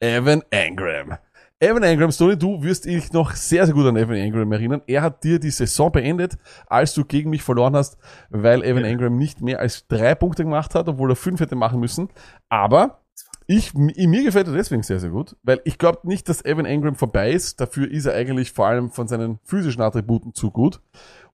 Evan 0.00 0.42
Engram. 0.50 1.16
Evan 1.60 1.84
Engram, 1.84 2.10
Stoney, 2.10 2.36
du 2.36 2.60
wirst 2.64 2.84
dich 2.84 3.12
noch 3.12 3.30
sehr, 3.30 3.64
sehr 3.64 3.72
gut 3.72 3.86
an 3.86 3.96
Evan 3.96 4.16
Engram 4.16 4.50
erinnern. 4.50 4.82
Er 4.88 5.02
hat 5.02 5.22
dir 5.22 5.38
die 5.38 5.52
Saison 5.52 5.92
beendet, 5.92 6.36
als 6.66 6.92
du 6.92 7.04
gegen 7.04 7.30
mich 7.30 7.44
verloren 7.44 7.76
hast, 7.76 7.96
weil 8.28 8.64
Evan 8.64 8.82
Engram 8.84 9.16
nicht 9.16 9.40
mehr 9.40 9.60
als 9.60 9.86
drei 9.86 10.16
Punkte 10.16 10.42
gemacht 10.42 10.74
hat, 10.74 10.88
obwohl 10.88 11.12
er 11.12 11.14
fünf 11.14 11.38
hätte 11.38 11.54
machen 11.54 11.78
müssen. 11.78 12.08
Aber 12.48 13.04
ich, 13.46 13.72
mir 13.74 14.24
gefällt 14.24 14.48
er 14.48 14.54
deswegen 14.54 14.82
sehr, 14.82 14.98
sehr 14.98 15.10
gut, 15.10 15.36
weil 15.44 15.60
ich 15.62 15.78
glaube 15.78 16.00
nicht, 16.02 16.28
dass 16.28 16.44
Evan 16.44 16.66
Engram 16.66 16.96
vorbei 16.96 17.30
ist. 17.30 17.60
Dafür 17.60 17.88
ist 17.88 18.06
er 18.06 18.14
eigentlich 18.14 18.50
vor 18.50 18.66
allem 18.66 18.90
von 18.90 19.06
seinen 19.06 19.38
physischen 19.44 19.82
Attributen 19.82 20.34
zu 20.34 20.50
gut. 20.50 20.80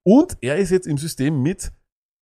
Und 0.02 0.36
er 0.42 0.56
ist 0.56 0.68
jetzt 0.68 0.86
im 0.86 0.98
System 0.98 1.40
mit, 1.40 1.72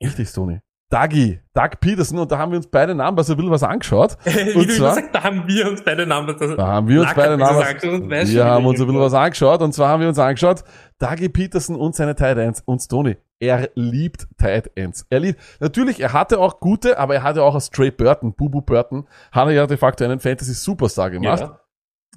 richtig, 0.00 0.28
Stoney, 0.28 0.60
Dougie, 0.90 1.38
Doug 1.54 1.70
Peterson, 1.80 2.18
und 2.18 2.32
da 2.32 2.38
haben 2.38 2.50
wir 2.50 2.56
uns 2.56 2.66
beide 2.66 2.96
Namen 2.96 3.16
so 3.22 3.32
ein 3.32 3.36
bisschen 3.36 3.50
was 3.52 3.62
angeschaut. 3.62 4.16
Wie 4.24 4.52
Und 4.54 4.68
du 4.68 4.74
zwar- 4.74 4.92
immer 4.92 4.94
sagst, 4.94 5.14
da 5.14 5.22
haben 5.22 5.46
wir 5.46 5.70
uns 5.70 5.82
beide 5.84 6.04
Namen. 6.04 6.26
Das, 6.36 6.56
Da 6.56 6.66
haben 6.66 6.88
wir 6.88 7.00
uns 7.02 7.14
beide 7.14 7.32
angeschaut 7.34 8.10
weiß 8.10 8.30
Wir 8.32 8.44
haben 8.44 8.66
uns 8.66 8.80
ein 8.80 8.86
bisschen 8.86 9.00
was 9.00 9.14
angeschaut 9.14 9.62
und 9.62 9.72
zwar 9.72 9.88
haben 9.88 10.00
wir 10.00 10.08
uns 10.08 10.18
angeschaut, 10.18 10.64
Dougie 10.98 11.28
Peterson 11.28 11.76
und 11.76 11.94
seine 11.94 12.14
Tight 12.16 12.38
Ends 12.38 12.62
und 12.66 12.80
Stoney. 12.80 13.16
Er 13.38 13.70
liebt 13.74 14.26
Tight 14.36 14.70
Ends. 14.74 15.06
Er 15.08 15.20
liebt, 15.20 15.40
natürlich, 15.60 16.00
er 16.00 16.12
hatte 16.12 16.38
auch 16.40 16.58
gute, 16.60 16.98
aber 16.98 17.14
er 17.14 17.22
hatte 17.22 17.42
auch 17.44 17.54
aus 17.54 17.70
Trey 17.70 17.90
Burton, 17.92 18.34
Bubu 18.34 18.60
Burton, 18.60 19.06
hat 19.32 19.46
er 19.46 19.52
ja 19.54 19.66
de 19.66 19.76
facto 19.76 20.04
einen 20.04 20.18
Fantasy 20.20 20.52
Superstar 20.54 21.08
gemacht. 21.10 21.40
Ja. 21.40 21.60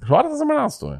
Schau 0.06 0.20
dir 0.22 0.28
das 0.30 0.40
einmal 0.40 0.58
an, 0.58 0.70
Stoney. 0.70 0.98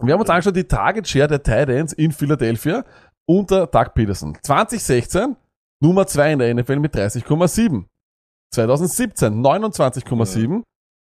Wir 0.00 0.14
haben 0.14 0.20
uns 0.20 0.30
angeschaut, 0.30 0.56
die 0.56 0.64
Target 0.64 1.06
Share 1.08 1.26
der 1.28 1.42
Tight 1.42 1.68
Ends 1.68 1.92
in 1.92 2.12
Philadelphia 2.12 2.84
unter 3.26 3.66
Doug 3.66 3.92
Peterson. 3.94 4.38
2016 4.42 5.36
Nummer 5.80 6.06
2 6.06 6.32
in 6.32 6.38
der 6.38 6.54
NFL 6.54 6.78
mit 6.78 6.94
30,7. 6.94 7.84
2017 8.52 9.42
29,7. 9.42 10.62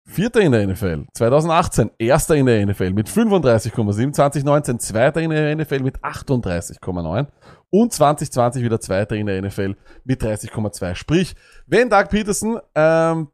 Vierter 0.08 0.42
in 0.42 0.52
der 0.52 0.68
NFL. 0.68 1.06
2018 1.14 1.92
erster 1.98 2.36
in 2.36 2.46
der 2.46 2.64
NFL 2.66 2.92
mit 2.92 3.10
35,7. 3.10 4.14
2019 4.14 4.80
zweiter 4.80 5.22
in 5.22 5.32
der 5.32 5.56
NFL 5.56 5.80
mit 5.80 6.00
38,9. 6.00 7.28
Und 7.72 7.92
2020 7.92 8.64
wieder 8.64 8.80
zweiter 8.80 9.16
in 9.16 9.26
der 9.26 9.42
NFL 9.42 9.76
mit 10.04 10.22
30,2. 10.22 10.96
Sprich, 10.96 11.36
wenn 11.66 11.90
Doug 11.90 12.10
Peterson 12.10 12.60
ähm, 12.76 13.30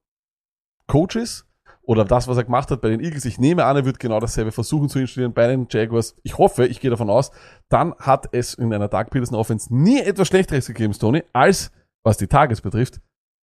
Coach 0.87 1.17
ist, 1.17 1.45
oder 1.91 2.05
das, 2.05 2.29
was 2.29 2.37
er 2.37 2.45
gemacht 2.45 2.71
hat 2.71 2.79
bei 2.79 2.87
den 2.87 3.01
Eagles, 3.01 3.25
ich 3.25 3.37
nehme 3.37 3.65
an, 3.65 3.75
er 3.75 3.83
wird 3.83 3.99
genau 3.99 4.21
dasselbe 4.21 4.53
versuchen 4.53 4.87
zu 4.87 4.97
installieren 4.97 5.33
bei 5.33 5.47
den 5.47 5.67
Jaguars. 5.69 6.15
Ich 6.23 6.37
hoffe, 6.37 6.65
ich 6.65 6.79
gehe 6.79 6.89
davon 6.89 7.09
aus, 7.09 7.31
dann 7.67 7.93
hat 7.99 8.29
es 8.31 8.53
in 8.53 8.73
einer 8.73 8.87
Doug 8.87 9.09
Peterson 9.09 9.37
Offense 9.37 9.75
nie 9.75 9.99
etwas 9.99 10.29
Schlechteres 10.29 10.67
gegeben, 10.67 10.93
Tony, 10.93 11.21
als, 11.33 11.69
was 12.05 12.15
die 12.15 12.27
Targets 12.27 12.61
betrifft, 12.61 13.01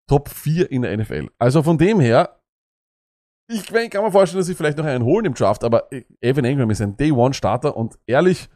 Top 0.09 0.29
4 0.29 0.71
in 0.71 0.83
der 0.83 0.95
NFL. 0.95 1.27
Also 1.37 1.61
von 1.61 1.77
dem 1.77 1.99
her, 1.99 2.39
ich, 3.49 3.65
kann 3.65 4.05
mir 4.05 4.11
vorstellen, 4.13 4.39
dass 4.39 4.47
sie 4.47 4.55
vielleicht 4.55 4.77
noch 4.77 4.85
einen 4.85 5.03
holen 5.03 5.25
im 5.25 5.33
Draft, 5.33 5.65
aber 5.65 5.89
Evan 6.21 6.45
Ingram 6.45 6.69
ist 6.69 6.81
ein 6.81 6.95
Day-One-Starter 6.95 7.75
und 7.75 7.99
ehrlich, 8.05 8.47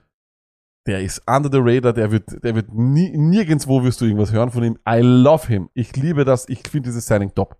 der 0.87 1.01
ist 1.01 1.21
under 1.27 1.49
the 1.51 1.59
radar, 1.61 1.91
der 1.91 2.11
wird, 2.11 2.41
der 2.45 2.55
wird 2.55 2.73
nie, 2.73 3.11
nirgendwo 3.17 3.83
wirst 3.83 3.99
du 3.99 4.05
irgendwas 4.05 4.31
hören 4.31 4.51
von 4.51 4.63
ihm. 4.63 4.79
I 4.87 5.01
love 5.01 5.47
him. 5.47 5.69
Ich 5.73 5.97
liebe 5.97 6.23
das, 6.23 6.47
ich 6.47 6.59
finde 6.69 6.87
dieses 6.87 7.05
Signing 7.05 7.35
top. 7.35 7.57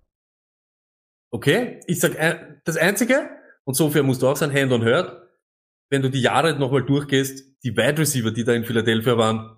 Okay, 1.33 1.79
ich 1.87 1.99
sag, 1.99 2.15
äh, 2.15 2.59
das 2.65 2.77
Einzige, 2.77 3.29
und 3.63 3.75
so 3.75 3.89
fair 3.89 4.03
musst 4.03 4.21
du 4.21 4.27
auch 4.27 4.35
sein, 4.35 4.53
Hand 4.53 4.71
on 4.71 4.83
Hurt, 4.83 5.29
wenn 5.89 6.01
du 6.01 6.09
die 6.09 6.21
Jahre 6.21 6.57
nochmal 6.57 6.83
durchgehst, 6.83 7.63
die 7.63 7.75
Wide 7.75 7.97
Receiver, 7.97 8.31
die 8.31 8.43
da 8.43 8.53
in 8.53 8.65
Philadelphia 8.65 9.17
waren, 9.17 9.57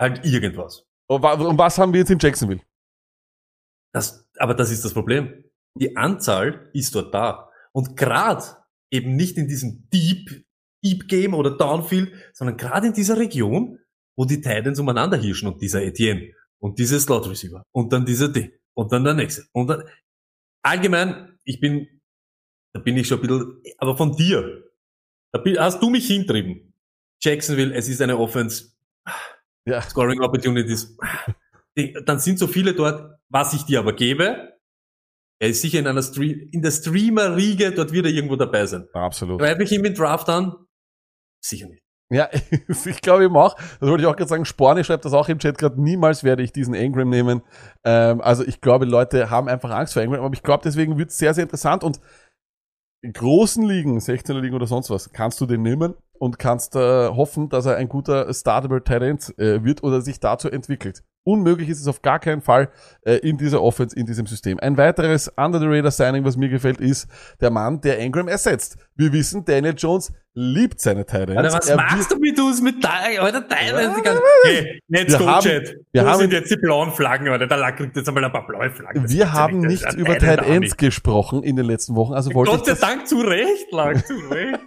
halt 0.00 0.24
irgendwas. 0.24 0.84
Und 1.08 1.24
und 1.24 1.58
was 1.58 1.78
haben 1.78 1.92
wir 1.92 2.00
jetzt 2.00 2.10
in 2.10 2.18
Jacksonville? 2.18 2.60
Das, 3.92 4.28
aber 4.38 4.54
das 4.54 4.70
ist 4.70 4.84
das 4.84 4.92
Problem. 4.92 5.44
Die 5.78 5.96
Anzahl 5.96 6.68
ist 6.72 6.94
dort 6.94 7.14
da. 7.14 7.50
Und 7.72 7.96
grad 7.96 8.62
eben 8.90 9.16
nicht 9.16 9.36
in 9.36 9.48
diesem 9.48 9.88
Deep, 9.90 10.44
Deep 10.84 11.08
Game 11.08 11.34
oder 11.34 11.56
Downfield, 11.56 12.12
sondern 12.32 12.56
gerade 12.56 12.88
in 12.88 12.92
dieser 12.92 13.18
Region, 13.18 13.78
wo 14.16 14.24
die 14.24 14.40
Titans 14.40 14.78
umeinander 14.78 15.16
hirschen 15.16 15.48
und 15.48 15.60
dieser 15.60 15.82
Etienne 15.82 16.32
und 16.58 16.78
dieser 16.78 16.98
Slot 16.98 17.28
Receiver 17.28 17.62
und 17.72 17.92
dann 17.92 18.06
dieser 18.06 18.28
D 18.28 18.58
und 18.74 18.92
dann 18.92 19.04
der 19.04 19.14
nächste 19.14 19.44
und 19.52 19.68
dann, 19.68 19.82
allgemein, 20.66 21.38
ich 21.44 21.60
bin, 21.60 21.86
da 22.72 22.80
bin 22.80 22.96
ich 22.96 23.08
schon 23.08 23.20
ein 23.20 23.26
bisschen, 23.26 23.62
aber 23.78 23.96
von 23.96 24.16
dir, 24.16 24.64
da 25.32 25.42
hast 25.58 25.80
du 25.82 25.90
mich 25.90 26.06
hintrieben. 26.06 26.74
Jacksonville, 27.22 27.74
es 27.74 27.88
ist 27.88 28.02
eine 28.02 28.18
Offense, 28.18 28.72
Ja. 29.64 29.80
Scoring 29.80 30.20
Opportunities. 30.20 30.96
Dann 32.04 32.18
sind 32.20 32.38
so 32.38 32.46
viele 32.46 32.74
dort, 32.74 33.18
was 33.28 33.52
ich 33.54 33.62
dir 33.64 33.80
aber 33.80 33.92
gebe. 33.94 34.54
Er 35.38 35.48
ist 35.48 35.60
sicher 35.60 35.78
in 35.78 35.86
einer 35.86 36.02
Stream, 36.02 36.48
in 36.52 36.62
der 36.62 36.70
Streamer-Riege, 36.70 37.72
dort 37.72 37.92
wird 37.92 38.06
er 38.06 38.12
irgendwo 38.12 38.36
dabei 38.36 38.64
sein. 38.66 38.88
Absolut. 38.94 39.38
Greife 39.38 39.62
ich 39.62 39.72
ihm 39.72 39.84
in 39.84 39.94
Draft 39.94 40.28
an? 40.30 40.54
Sicher 41.42 41.68
nicht. 41.68 41.82
Ja, 42.10 42.28
ich 42.84 43.00
glaube 43.02 43.24
eben 43.24 43.36
auch. 43.36 43.54
Das 43.54 43.88
wollte 43.88 44.02
ich 44.02 44.06
auch 44.06 44.16
gerade 44.16 44.28
sagen. 44.28 44.44
Sporni 44.44 44.84
schreibt 44.84 45.04
das 45.04 45.12
auch 45.12 45.28
im 45.28 45.38
Chat 45.38 45.58
gerade. 45.58 45.80
Niemals 45.80 46.22
werde 46.22 46.42
ich 46.42 46.52
diesen 46.52 46.74
Engram 46.74 47.10
nehmen. 47.10 47.42
Ähm, 47.84 48.20
also 48.20 48.44
ich 48.44 48.60
glaube, 48.60 48.84
Leute 48.84 49.30
haben 49.30 49.48
einfach 49.48 49.70
Angst 49.70 49.92
vor 49.92 50.02
Engram. 50.02 50.24
Aber 50.24 50.34
ich 50.34 50.42
glaube, 50.42 50.62
deswegen 50.64 50.98
wird 50.98 51.10
es 51.10 51.18
sehr, 51.18 51.34
sehr 51.34 51.42
interessant. 51.42 51.82
Und 51.82 52.00
in 53.02 53.12
großen 53.12 53.64
Ligen, 53.64 53.98
16er 53.98 54.40
Ligen 54.40 54.54
oder 54.54 54.66
sonst 54.66 54.90
was, 54.90 55.12
kannst 55.12 55.40
du 55.40 55.46
den 55.46 55.62
nehmen 55.62 55.94
und 56.18 56.38
kannst 56.38 56.76
äh, 56.76 57.08
hoffen, 57.08 57.48
dass 57.48 57.66
er 57.66 57.76
ein 57.76 57.88
guter 57.88 58.32
Startable 58.32 58.82
Talent 58.82 59.36
äh, 59.38 59.62
wird 59.64 59.82
oder 59.82 60.00
sich 60.00 60.20
dazu 60.20 60.48
entwickelt. 60.48 61.02
Unmöglich 61.26 61.68
ist 61.68 61.80
es 61.80 61.88
auf 61.88 62.02
gar 62.02 62.20
keinen 62.20 62.40
Fall 62.40 62.68
äh, 63.04 63.16
in 63.16 63.36
dieser 63.36 63.60
Offense, 63.60 63.96
in 63.96 64.06
diesem 64.06 64.26
System. 64.26 64.60
Ein 64.60 64.76
weiteres 64.76 65.26
Under 65.36 65.58
the 65.58 65.66
Radar 65.66 65.90
Signing, 65.90 66.24
was 66.24 66.36
mir 66.36 66.48
gefällt, 66.48 66.80
ist 66.80 67.08
der 67.40 67.50
Mann, 67.50 67.80
der 67.80 67.98
Engram 67.98 68.28
ersetzt. 68.28 68.76
Wir 68.94 69.12
wissen, 69.12 69.44
Daniel 69.44 69.74
Jones 69.76 70.12
liebt 70.34 70.80
seine 70.80 71.04
Titans. 71.04 71.36
Alter, 71.36 71.52
was 71.52 71.68
Er 71.68 71.76
machst 71.76 72.12
du 72.12 72.16
mit 72.18 72.38
uns 72.38 72.62
mit? 72.62 72.76
Alter, 72.86 73.40
die 73.40 74.02
ganze- 74.02 74.22
Hey, 74.44 74.80
let's 74.86 75.12
Wir 75.12 75.18
go, 75.18 75.26
haben- 75.26 75.42
Chat. 75.42 75.74
wir 75.92 76.04
Wo 76.04 76.06
haben- 76.08 76.18
sind 76.20 76.32
jetzt 76.32 76.50
die 76.50 76.56
blauen 76.56 76.92
Flaggen, 76.92 77.26
Alter? 77.28 77.56
Lack 77.56 77.78
kriegt 77.78 77.96
jetzt 77.96 78.06
einmal 78.06 78.24
ein 78.24 78.30
paar 78.32 78.46
blaue 78.46 78.70
Flaggen. 78.70 79.02
Das 79.02 79.12
Wir 79.12 79.18
ja 79.24 79.32
haben 79.32 79.58
nicht 79.60 79.84
ein 79.84 79.96
über 79.98 80.16
Tight 80.18 80.42
Ends 80.46 80.76
gesprochen 80.76 81.42
in 81.42 81.56
den 81.56 81.66
letzten 81.66 81.96
Wochen, 81.96 82.12
also 82.14 82.32
wollte 82.34 82.52
Gott 82.52 82.66
sei 82.66 82.74
Dank 82.74 83.08
zu 83.08 83.18
Recht, 83.20 83.66
Lack, 83.72 84.06
zu 84.06 84.14
Recht. 84.30 84.60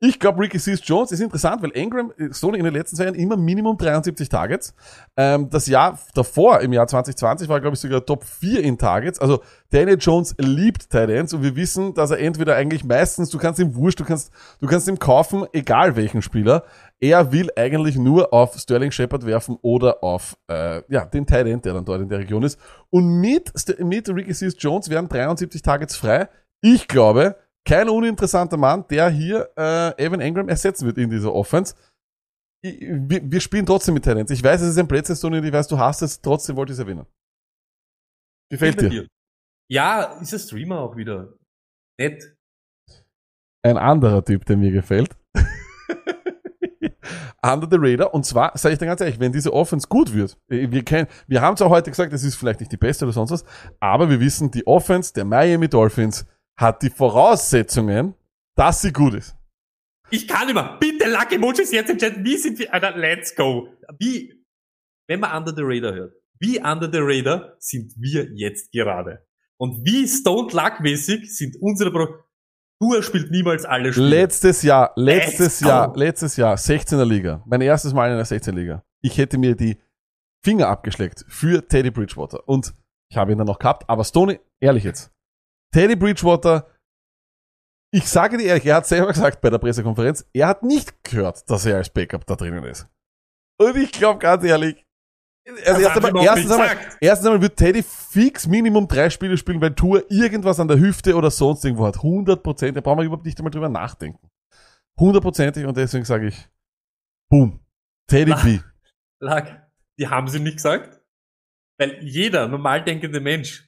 Ich 0.00 0.20
glaube, 0.20 0.40
Ricky 0.40 0.60
Sears 0.60 0.80
Jones 0.84 1.10
ist 1.10 1.18
interessant, 1.18 1.60
weil 1.60 1.70
Ingram 1.70 2.12
so 2.30 2.52
in 2.52 2.62
den 2.62 2.72
letzten 2.72 2.94
zwei 2.94 3.04
Jahren 3.06 3.16
immer 3.16 3.36
Minimum 3.36 3.76
73 3.76 4.28
Targets. 4.28 4.72
Ähm, 5.16 5.50
das 5.50 5.66
Jahr 5.66 5.98
davor, 6.14 6.60
im 6.60 6.72
Jahr 6.72 6.86
2020, 6.86 7.48
war, 7.48 7.60
glaube 7.60 7.74
ich, 7.74 7.80
sogar 7.80 8.06
Top 8.06 8.22
4 8.22 8.62
in 8.62 8.78
Targets. 8.78 9.18
Also 9.18 9.42
Daniel 9.70 9.98
Jones 9.98 10.36
liebt 10.38 10.88
Tight 10.90 11.10
Ends 11.10 11.34
und 11.34 11.42
wir 11.42 11.56
wissen, 11.56 11.94
dass 11.94 12.12
er 12.12 12.20
entweder 12.20 12.54
eigentlich 12.54 12.84
meistens, 12.84 13.30
du 13.30 13.38
kannst 13.38 13.58
ihm 13.58 13.74
wurscht, 13.74 13.98
du 13.98 14.04
kannst, 14.04 14.30
du 14.60 14.68
kannst 14.68 14.86
ihm 14.86 15.00
kaufen, 15.00 15.46
egal 15.52 15.96
welchen 15.96 16.22
Spieler. 16.22 16.62
Er 17.00 17.32
will 17.32 17.50
eigentlich 17.56 17.96
nur 17.96 18.32
auf 18.32 18.56
Sterling 18.56 18.92
Shepard 18.92 19.26
werfen 19.26 19.58
oder 19.62 20.04
auf 20.04 20.36
äh, 20.48 20.80
ja, 20.88 21.06
den 21.06 21.26
Tight 21.26 21.48
End, 21.48 21.64
der 21.64 21.74
dann 21.74 21.84
dort 21.84 22.02
in 22.02 22.08
der 22.08 22.20
Region 22.20 22.44
ist. 22.44 22.56
Und 22.90 23.20
mit, 23.20 23.52
mit 23.80 24.08
Ricky 24.08 24.32
Sears 24.32 24.54
Jones 24.58 24.90
werden 24.90 25.08
73 25.08 25.60
Targets 25.60 25.96
frei. 25.96 26.28
Ich 26.60 26.86
glaube, 26.86 27.34
kein 27.66 27.88
uninteressanter 27.88 28.56
Mann, 28.56 28.86
der 28.88 29.10
hier 29.10 29.50
äh, 29.56 30.04
Evan 30.04 30.20
Engram 30.20 30.48
ersetzen 30.48 30.86
wird 30.86 30.98
in 30.98 31.10
dieser 31.10 31.34
Offense. 31.34 31.74
Ich, 32.62 32.80
wir, 32.80 33.30
wir 33.30 33.40
spielen 33.40 33.66
trotzdem 33.66 33.94
mit 33.94 34.04
Talents. 34.04 34.32
Ich 34.32 34.42
weiß, 34.42 34.60
es 34.62 34.70
ist 34.70 34.78
ein 34.78 34.88
Plätzchen 34.88 35.32
und 35.32 35.44
ich 35.44 35.52
weiß, 35.52 35.68
du 35.68 35.78
hast 35.78 36.02
es, 36.02 36.20
trotzdem 36.20 36.56
wollte 36.56 36.72
ich 36.72 36.78
es 36.78 36.80
erwähnen. 36.80 37.06
Gefällt 38.50 38.80
dir? 38.80 39.06
Ja, 39.70 40.18
ist 40.20 40.32
ein 40.32 40.38
Streamer 40.38 40.80
auch 40.80 40.96
wieder. 40.96 41.34
Nett. 42.00 42.34
Ein 43.62 43.76
anderer 43.76 44.24
Typ, 44.24 44.46
der 44.46 44.56
mir 44.56 44.72
gefällt. 44.72 45.14
Under 47.42 47.68
the 47.70 47.76
Radar. 47.78 48.14
Und 48.14 48.24
zwar, 48.24 48.56
sage 48.56 48.72
ich 48.72 48.78
dir 48.78 48.86
ganz 48.86 49.00
ehrlich, 49.00 49.20
wenn 49.20 49.32
diese 49.32 49.52
Offense 49.52 49.86
gut 49.88 50.14
wird, 50.14 50.38
äh, 50.48 50.70
wir, 50.70 51.08
wir 51.26 51.40
haben 51.40 51.56
zwar 51.56 51.70
heute 51.70 51.90
gesagt, 51.90 52.12
es 52.12 52.24
ist 52.24 52.36
vielleicht 52.36 52.60
nicht 52.60 52.72
die 52.72 52.76
beste 52.76 53.04
oder 53.04 53.12
sonst 53.12 53.30
was, 53.30 53.44
aber 53.80 54.08
wir 54.08 54.20
wissen, 54.20 54.50
die 54.50 54.66
Offense 54.66 55.12
der 55.12 55.24
Miami 55.24 55.68
Dolphins 55.68 56.26
hat 56.58 56.82
die 56.82 56.90
Voraussetzungen, 56.90 58.14
dass 58.54 58.82
sie 58.82 58.92
gut 58.92 59.14
ist. 59.14 59.34
Ich 60.10 60.26
kann 60.26 60.52
mehr. 60.52 60.76
Bitte, 60.80 61.08
Lucky 61.08 61.36
Emojis 61.36 61.70
jetzt 61.70 61.90
im 61.90 61.98
Chat. 61.98 62.24
Wie 62.24 62.36
sind 62.36 62.58
wir? 62.58 62.72
Alter, 62.72 62.96
let's 62.96 63.34
go. 63.34 63.68
Wie, 63.98 64.44
wenn 65.06 65.20
man 65.20 65.36
Under 65.36 65.54
the 65.54 65.62
Radar 65.64 65.94
hört, 65.94 66.14
wie 66.40 66.58
Under 66.60 66.90
the 66.90 66.98
Radar 67.00 67.54
sind 67.58 67.92
wir 67.96 68.28
jetzt 68.34 68.72
gerade? 68.72 69.26
Und 69.58 69.84
wie 69.84 70.06
Stone 70.06 70.52
Luck 70.52 70.80
mäßig 70.80 71.34
sind 71.34 71.56
unsere 71.60 71.90
Pro 71.90 72.06
Tour 72.80 73.02
spielt 73.02 73.32
niemals 73.32 73.64
alle 73.64 73.92
Spiele. 73.92 74.08
Letztes 74.08 74.62
Jahr, 74.62 74.92
letztes 74.94 75.38
Let's 75.38 75.60
go. 75.62 75.68
Jahr, 75.68 75.96
letztes 75.96 76.36
Jahr, 76.36 76.54
16er 76.54 77.04
Liga. 77.04 77.42
Mein 77.44 77.60
erstes 77.60 77.92
Mal 77.92 78.10
in 78.10 78.16
der 78.16 78.26
16er 78.26 78.52
Liga. 78.52 78.84
Ich 79.00 79.18
hätte 79.18 79.36
mir 79.36 79.56
die 79.56 79.78
Finger 80.44 80.68
abgeschleckt 80.68 81.24
für 81.28 81.66
Teddy 81.66 81.90
Bridgewater. 81.90 82.48
Und 82.48 82.74
ich 83.10 83.16
habe 83.16 83.32
ihn 83.32 83.38
dann 83.38 83.48
noch 83.48 83.58
gehabt. 83.58 83.88
Aber 83.90 84.04
Stoney, 84.04 84.38
ehrlich 84.60 84.84
jetzt. 84.84 85.10
Teddy 85.72 85.96
Bridgewater, 85.96 86.70
ich 87.92 88.08
sage 88.08 88.38
dir 88.38 88.46
ehrlich, 88.46 88.66
er 88.66 88.76
hat 88.76 88.86
selber 88.86 89.12
gesagt 89.12 89.40
bei 89.40 89.50
der 89.50 89.58
Pressekonferenz, 89.58 90.28
er 90.32 90.48
hat 90.48 90.62
nicht 90.62 91.02
gehört, 91.04 91.48
dass 91.50 91.66
er 91.66 91.76
als 91.76 91.90
Backup 91.90 92.26
da 92.26 92.36
drinnen 92.36 92.64
ist. 92.64 92.86
Und 93.60 93.76
ich 93.76 93.92
glaube 93.92 94.18
ganz 94.18 94.44
ehrlich, 94.44 94.84
also 95.64 95.80
erst 95.80 96.04
einmal, 96.04 96.24
erstens, 96.24 96.50
einmal, 96.50 96.76
erstens 97.00 97.26
einmal 97.26 97.42
wird 97.42 97.56
Teddy 97.56 97.82
fix 97.82 98.46
Minimum 98.46 98.86
drei 98.86 99.08
Spiele 99.08 99.36
spielen, 99.38 99.60
weil 99.60 99.74
Tour 99.74 100.04
irgendwas 100.10 100.60
an 100.60 100.68
der 100.68 100.78
Hüfte 100.78 101.14
oder 101.16 101.30
sonst 101.30 101.64
irgendwo 101.64 101.86
hat. 101.86 101.96
100 101.96 102.42
Prozent, 102.42 102.76
da 102.76 102.82
brauchen 102.82 102.98
wir 102.98 103.04
überhaupt 103.04 103.24
nicht 103.24 103.38
einmal 103.38 103.50
drüber 103.50 103.70
nachdenken. 103.70 104.28
Hundertprozentig 105.00 105.64
und 105.64 105.76
deswegen 105.76 106.04
sage 106.04 106.28
ich, 106.28 106.48
boom, 107.30 107.60
Teddy. 108.10 108.34
B. 108.42 108.60
Luck, 109.20 109.44
die 109.98 110.08
haben 110.08 110.28
sie 110.28 110.40
nicht 110.40 110.56
gesagt. 110.56 111.00
Weil 111.80 112.02
jeder 112.04 112.48
normal 112.48 112.84
denkende 112.84 113.20
Mensch 113.20 113.67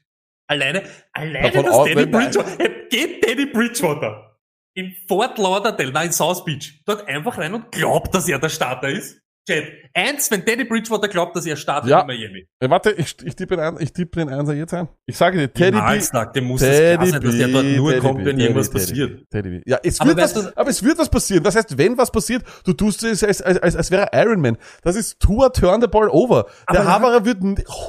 alleine, 0.50 0.82
alleine 1.12 1.50
Davon 1.50 1.64
das 1.66 1.74
aus- 1.74 1.86
Teddy 1.86 2.00
wenn- 2.02 2.10
Bridgewater, 2.10 2.56
geht 2.90 3.22
Teddy 3.22 3.46
Bridgewater 3.46 4.36
in 4.74 4.94
Fort 5.08 5.38
Lauderdale, 5.38 5.92
nein, 5.92 6.06
in 6.08 6.12
South 6.12 6.44
Beach, 6.44 6.82
dort 6.86 7.06
einfach 7.08 7.38
rein 7.38 7.54
und 7.54 7.70
glaubt, 7.72 8.14
dass 8.14 8.28
er 8.28 8.38
der 8.38 8.48
Starter 8.48 8.88
ist. 8.88 9.19
Chat, 9.48 9.64
eins, 9.94 10.30
wenn 10.30 10.44
Teddy 10.44 10.64
Bridgewater 10.64 11.08
glaubt, 11.08 11.34
dass 11.34 11.46
er 11.46 11.56
startet 11.56 11.90
Ja. 11.90 12.00
in 12.02 12.06
Miami. 12.08 12.46
Äh, 12.60 12.68
warte, 12.70 12.92
ich, 12.92 13.16
ich 13.24 13.34
tippe 13.34 13.56
den, 13.56 13.64
ein, 13.64 13.76
ich 13.80 13.92
tippe 13.92 14.20
den 14.20 14.28
Einser 14.28 14.54
jetzt 14.54 14.74
ein. 14.74 14.88
Ich 15.06 15.16
sage 15.16 15.38
dir, 15.38 15.52
Teddy 15.52 15.70
B. 15.70 15.76
Niemals, 15.76 16.12
Luck, 16.12 16.32
dem 16.34 16.44
muss 16.44 16.60
es 16.62 16.68
klar 16.68 16.98
Teddy 16.98 17.10
sein, 17.10 17.22
dass 17.22 17.36
der 17.38 17.48
dort 17.48 17.64
B, 17.64 17.76
nur 17.76 17.90
Teddy 17.90 18.00
kommt, 18.02 18.18
B, 18.18 18.24
wenn 18.26 18.30
Teddy 18.36 18.42
irgendwas 18.42 18.68
B, 18.70 18.78
passiert. 18.78 19.30
Teddy 19.30 19.48
B. 19.50 19.62
Ja, 19.66 19.78
es 19.82 19.98
Aber 20.00 20.08
wird 20.10 20.18
was, 20.18 20.34
du- 20.34 20.52
aber 20.56 20.70
es 20.70 20.84
wird 20.84 20.98
was 20.98 21.08
passieren. 21.08 21.42
Das 21.42 21.56
heißt, 21.56 21.78
wenn 21.78 21.96
was 21.96 22.10
passiert, 22.12 22.44
du 22.64 22.72
tust 22.74 23.02
es, 23.02 23.24
als, 23.24 23.40
als, 23.42 23.58
als, 23.58 23.76
als 23.76 23.90
wäre 23.90 24.08
Iron 24.12 24.40
Man. 24.40 24.58
Das 24.82 24.94
ist 24.94 25.18
Tour 25.20 25.52
turn 25.52 25.80
the 25.80 25.88
ball 25.88 26.08
over. 26.10 26.46
Der 26.70 26.80
Aber- 26.80 26.90
Haberer 26.90 27.24
wird 27.24 27.38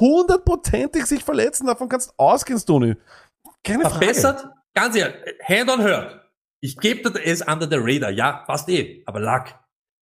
hundertprozentig 0.00 1.06
sich 1.06 1.22
verletzen. 1.24 1.66
Davon 1.66 1.88
kannst 1.88 2.10
du 2.10 2.14
ausgehen, 2.16 2.58
Stoney. 2.58 2.96
Keine 3.64 3.82
Frage. 3.82 3.94
Verbessert, 3.98 4.46
ganz 4.74 4.96
ehrlich, 4.96 5.14
hand 5.46 5.70
on 5.70 5.82
hurt. 5.84 6.18
Ich 6.60 6.76
gebe 6.78 7.10
dir 7.10 7.20
es 7.24 7.42
under 7.42 7.68
the 7.68 7.76
radar, 7.78 8.10
ja, 8.10 8.44
passt 8.46 8.68
eh. 8.68 9.02
Aber 9.06 9.20
Luck, 9.20 9.54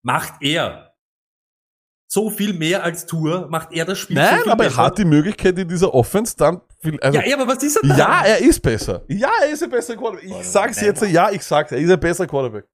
macht 0.04 0.34
er 0.42 0.89
so 2.12 2.28
viel 2.28 2.52
mehr 2.54 2.82
als 2.82 3.06
Tour, 3.06 3.46
macht 3.48 3.72
er 3.72 3.84
das 3.84 3.98
Spiel 3.98 4.16
so 4.16 4.22
Nein, 4.22 4.40
viel 4.42 4.50
aber 4.50 4.64
er 4.64 4.70
besser. 4.70 4.82
hat 4.82 4.98
die 4.98 5.04
Möglichkeit 5.04 5.56
in 5.56 5.68
dieser 5.68 5.94
Offense 5.94 6.36
dann 6.36 6.60
viel, 6.80 6.98
also, 7.00 7.20
ja, 7.20 7.36
aber 7.38 7.46
was 7.46 7.62
ist 7.62 7.76
er 7.76 7.88
da? 7.88 7.96
ja, 7.96 8.22
er 8.26 8.38
ist 8.40 8.60
besser. 8.60 9.02
Ja, 9.06 9.30
er 9.44 9.50
ist 9.52 9.62
ein 9.62 9.70
besserer 9.70 9.96
Quarterback. 9.96 10.24
Ich 10.24 10.46
sag's 10.48 10.80
jetzt, 10.80 11.02
ja, 11.06 11.30
ich 11.30 11.42
sag's, 11.44 11.70
er 11.70 11.78
ist 11.78 11.90
ein 11.90 12.00
besserer 12.00 12.26
Quarterback. 12.26 12.64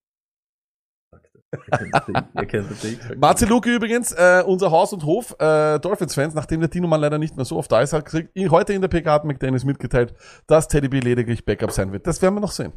Marzi 3.19 3.45
Luke 3.45 3.73
übrigens, 3.73 4.13
äh, 4.13 4.43
unser 4.47 4.71
Haus- 4.71 4.93
und 4.93 5.05
Hof, 5.05 5.37
äh, 5.39 5.79
Dolphins-Fans, 5.81 6.35
nachdem 6.35 6.61
der 6.61 6.71
Tino 6.71 6.89
Mann 6.89 7.01
leider 7.01 7.19
nicht 7.19 7.37
mehr 7.37 7.45
so 7.45 7.57
oft 7.57 7.71
da 7.71 7.83
ist, 7.83 7.93
hat 7.93 8.07
gesagt, 8.07 8.29
heute 8.49 8.73
in 8.73 8.81
der 8.81 8.89
PK 8.89 9.13
hat 9.13 9.25
McDaniels 9.25 9.65
mitgeteilt, 9.65 10.15
dass 10.47 10.69
Teddy 10.69 10.89
B 10.89 11.01
lediglich 11.01 11.45
Backup 11.45 11.73
sein 11.73 11.93
wird. 11.93 12.07
Das 12.07 12.21
werden 12.23 12.35
wir 12.35 12.41
noch 12.41 12.53
sehen. 12.53 12.73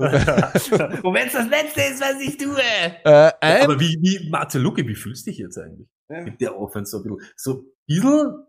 Und 0.00 1.14
wenn 1.14 1.26
es 1.26 1.32
das 1.32 1.48
Letzte 1.48 1.80
ist, 1.82 2.00
was 2.00 2.20
ich 2.20 2.36
tue. 2.36 2.56
Äh, 3.04 3.32
ein, 3.40 3.62
aber 3.62 3.78
wie, 3.80 3.98
wie, 4.00 4.28
Marcel 4.30 4.62
Luque, 4.62 4.86
wie 4.86 4.94
fühlst 4.94 5.26
du 5.26 5.30
dich 5.30 5.38
jetzt 5.38 5.58
eigentlich? 5.58 5.88
Mit 6.08 6.40
der 6.40 6.58
Offense 6.58 6.90
so 6.90 6.96
ein 6.98 7.02
bisschen, 7.04 7.32
so 7.36 7.52
ein 7.52 7.64
bisschen 7.86 8.46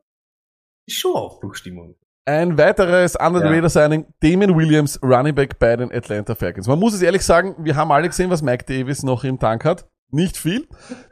ist 0.88 0.98
schon 0.98 1.14
Aufbruchstimmung. 1.14 1.96
ein 2.26 2.58
weiteres 2.58 3.16
Under 3.16 3.40
the 3.40 3.48
Ja. 3.48 3.52
Radar 3.54 3.70
Signing, 3.70 4.06
Damon 4.20 4.56
Williams, 4.56 5.00
Running 5.04 5.36
Back 5.36 5.60
bei 5.60 5.76
den 5.76 5.92
Atlanta 5.92 6.34
Falcons. 6.36 6.68
Man 6.68 6.80
muss 6.80 6.94
es 6.94 7.02
ehrlich 7.02 7.24
sagen, 7.24 7.56
wir 7.60 7.76
haben 7.76 7.92
alle 7.92 8.08
gesehen, 8.08 8.30
was 8.30 8.42
Mike 8.42 8.66
Davis 8.66 9.04
noch 9.04 9.24
im 9.24 9.40
Tank 9.40 9.64
hat. 9.66 9.88
Nicht 10.12 10.38
viel. 10.38 10.68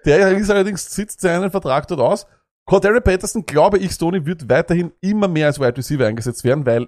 Der 0.06 0.32
ist 0.38 0.50
allerdings, 0.50 0.94
sitzt 0.94 1.22
seinen 1.22 1.52
Vertrag 1.52 1.88
dort 1.88 2.02
aus. 2.02 2.28
Cordero 2.66 3.02
Patterson, 3.02 3.46
glaube 3.46 3.80
ich, 3.80 3.92
Stoney, 3.92 4.26
wird 4.26 4.50
weiterhin 4.50 4.92
immer 5.02 5.28
mehr 5.28 5.48
als 5.48 5.60
Wide 5.60 5.78
Receiver 5.78 6.06
eingesetzt 6.06 6.44
werden, 6.44 6.66
weil 6.66 6.88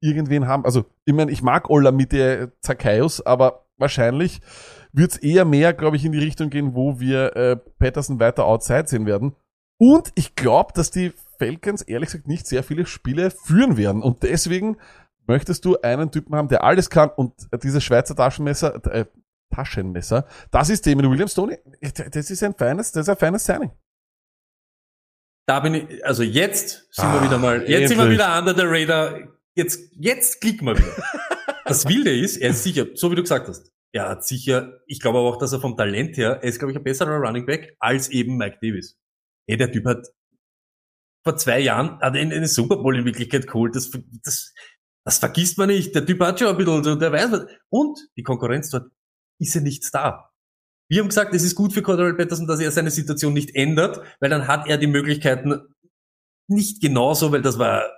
irgendwen 0.00 0.46
haben, 0.46 0.64
also, 0.64 0.84
ich 1.04 1.14
meine, 1.14 1.30
ich 1.30 1.42
mag 1.42 1.70
Olamide 1.70 2.52
Zakaios, 2.60 3.24
aber 3.24 3.66
wahrscheinlich 3.76 4.40
wird 4.92 5.12
es 5.12 5.16
eher 5.18 5.44
mehr, 5.44 5.72
glaube 5.74 5.96
ich, 5.96 6.04
in 6.04 6.12
die 6.12 6.18
Richtung 6.18 6.50
gehen, 6.50 6.74
wo 6.74 6.98
wir 7.00 7.36
äh, 7.36 7.56
Patterson 7.78 8.18
weiter 8.20 8.44
outside 8.46 8.86
sehen 8.86 9.06
werden. 9.06 9.36
Und 9.78 10.10
ich 10.14 10.34
glaube, 10.34 10.72
dass 10.74 10.90
die 10.90 11.12
Falcons 11.38 11.82
ehrlich 11.82 12.08
gesagt 12.10 12.26
nicht 12.26 12.46
sehr 12.46 12.62
viele 12.64 12.84
Spiele 12.86 13.30
führen 13.30 13.76
werden. 13.76 14.02
Und 14.02 14.22
deswegen 14.24 14.76
möchtest 15.26 15.64
du 15.64 15.78
einen 15.82 16.10
Typen 16.10 16.34
haben, 16.34 16.48
der 16.48 16.64
alles 16.64 16.90
kann 16.90 17.10
und 17.10 17.34
dieses 17.62 17.84
Schweizer 17.84 18.16
Taschenmesser, 18.16 18.84
äh, 18.92 19.04
Taschenmesser, 19.54 20.26
das 20.50 20.68
ist 20.70 20.86
Damon 20.86 21.10
Williams, 21.10 21.34
Tony. 21.34 21.56
Das 22.10 22.30
ist 22.30 22.42
ein 22.42 22.54
feines, 22.54 22.92
das 22.92 23.02
ist 23.02 23.08
ein 23.10 23.16
feines 23.16 23.44
Signing. 23.44 23.70
Da 25.46 25.60
bin 25.60 25.74
ich, 25.74 26.04
also 26.04 26.22
jetzt 26.22 26.88
sind 26.90 27.10
wir 27.12 27.20
Ah, 27.20 27.24
wieder 27.24 27.38
mal, 27.38 27.62
jetzt 27.68 27.88
sind 27.88 27.98
wir 27.98 28.04
endlich. 28.04 28.18
wieder 28.18 28.38
under 28.38 28.54
the 28.54 28.64
radar. 28.66 29.18
Jetzt, 29.58 29.90
jetzt 29.98 30.40
klicken 30.40 30.68
wir 30.68 30.78
wieder. 30.78 30.94
das 31.64 31.84
Wilde 31.88 32.16
ist, 32.16 32.36
er 32.36 32.50
ist 32.50 32.62
sicher, 32.62 32.86
so 32.94 33.10
wie 33.10 33.16
du 33.16 33.22
gesagt 33.22 33.48
hast, 33.48 33.72
er 33.92 34.08
hat 34.08 34.24
sicher, 34.24 34.80
ich 34.86 35.00
glaube 35.00 35.18
aber 35.18 35.30
auch, 35.30 35.36
dass 35.36 35.52
er 35.52 35.58
vom 35.58 35.76
Talent 35.76 36.16
her, 36.16 36.38
er 36.40 36.44
ist, 36.44 36.60
glaube 36.60 36.70
ich, 36.70 36.78
ein 36.78 36.84
besserer 36.84 37.16
Running 37.16 37.44
Back 37.44 37.74
als 37.80 38.08
eben 38.08 38.36
Mike 38.36 38.58
Davis. 38.62 38.96
Ey, 39.48 39.56
der 39.56 39.72
Typ 39.72 39.84
hat 39.86 40.06
vor 41.24 41.36
zwei 41.36 41.58
Jahren 41.58 41.98
hat 41.98 42.14
er 42.14 42.22
einen 42.22 42.46
Super 42.46 42.76
Bowl 42.76 42.96
in 42.96 43.04
Wirklichkeit 43.04 43.48
geholt. 43.48 43.74
Das, 43.74 43.90
das, 44.22 44.54
das 45.04 45.18
vergisst 45.18 45.58
man 45.58 45.70
nicht. 45.70 45.92
Der 45.92 46.06
Typ 46.06 46.20
hat 46.20 46.38
schon 46.38 46.48
ein 46.48 46.56
bisschen, 46.56 47.00
der 47.00 47.10
weiß 47.10 47.32
was. 47.32 47.46
Und 47.68 47.98
die 48.16 48.22
Konkurrenz 48.22 48.70
dort 48.70 48.92
ist 49.40 49.54
ja 49.54 49.60
nichts 49.60 49.90
da. 49.90 50.30
Wir 50.88 51.00
haben 51.00 51.08
gesagt, 51.08 51.34
es 51.34 51.42
ist 51.42 51.56
gut 51.56 51.72
für 51.72 51.82
Cordell 51.82 52.14
Patterson, 52.14 52.46
dass 52.46 52.60
er 52.60 52.70
seine 52.70 52.92
Situation 52.92 53.32
nicht 53.32 53.56
ändert, 53.56 54.00
weil 54.20 54.30
dann 54.30 54.46
hat 54.46 54.68
er 54.68 54.78
die 54.78 54.86
Möglichkeiten 54.86 55.60
nicht 56.46 56.80
genauso, 56.80 57.32
weil 57.32 57.42
das 57.42 57.58
war 57.58 57.97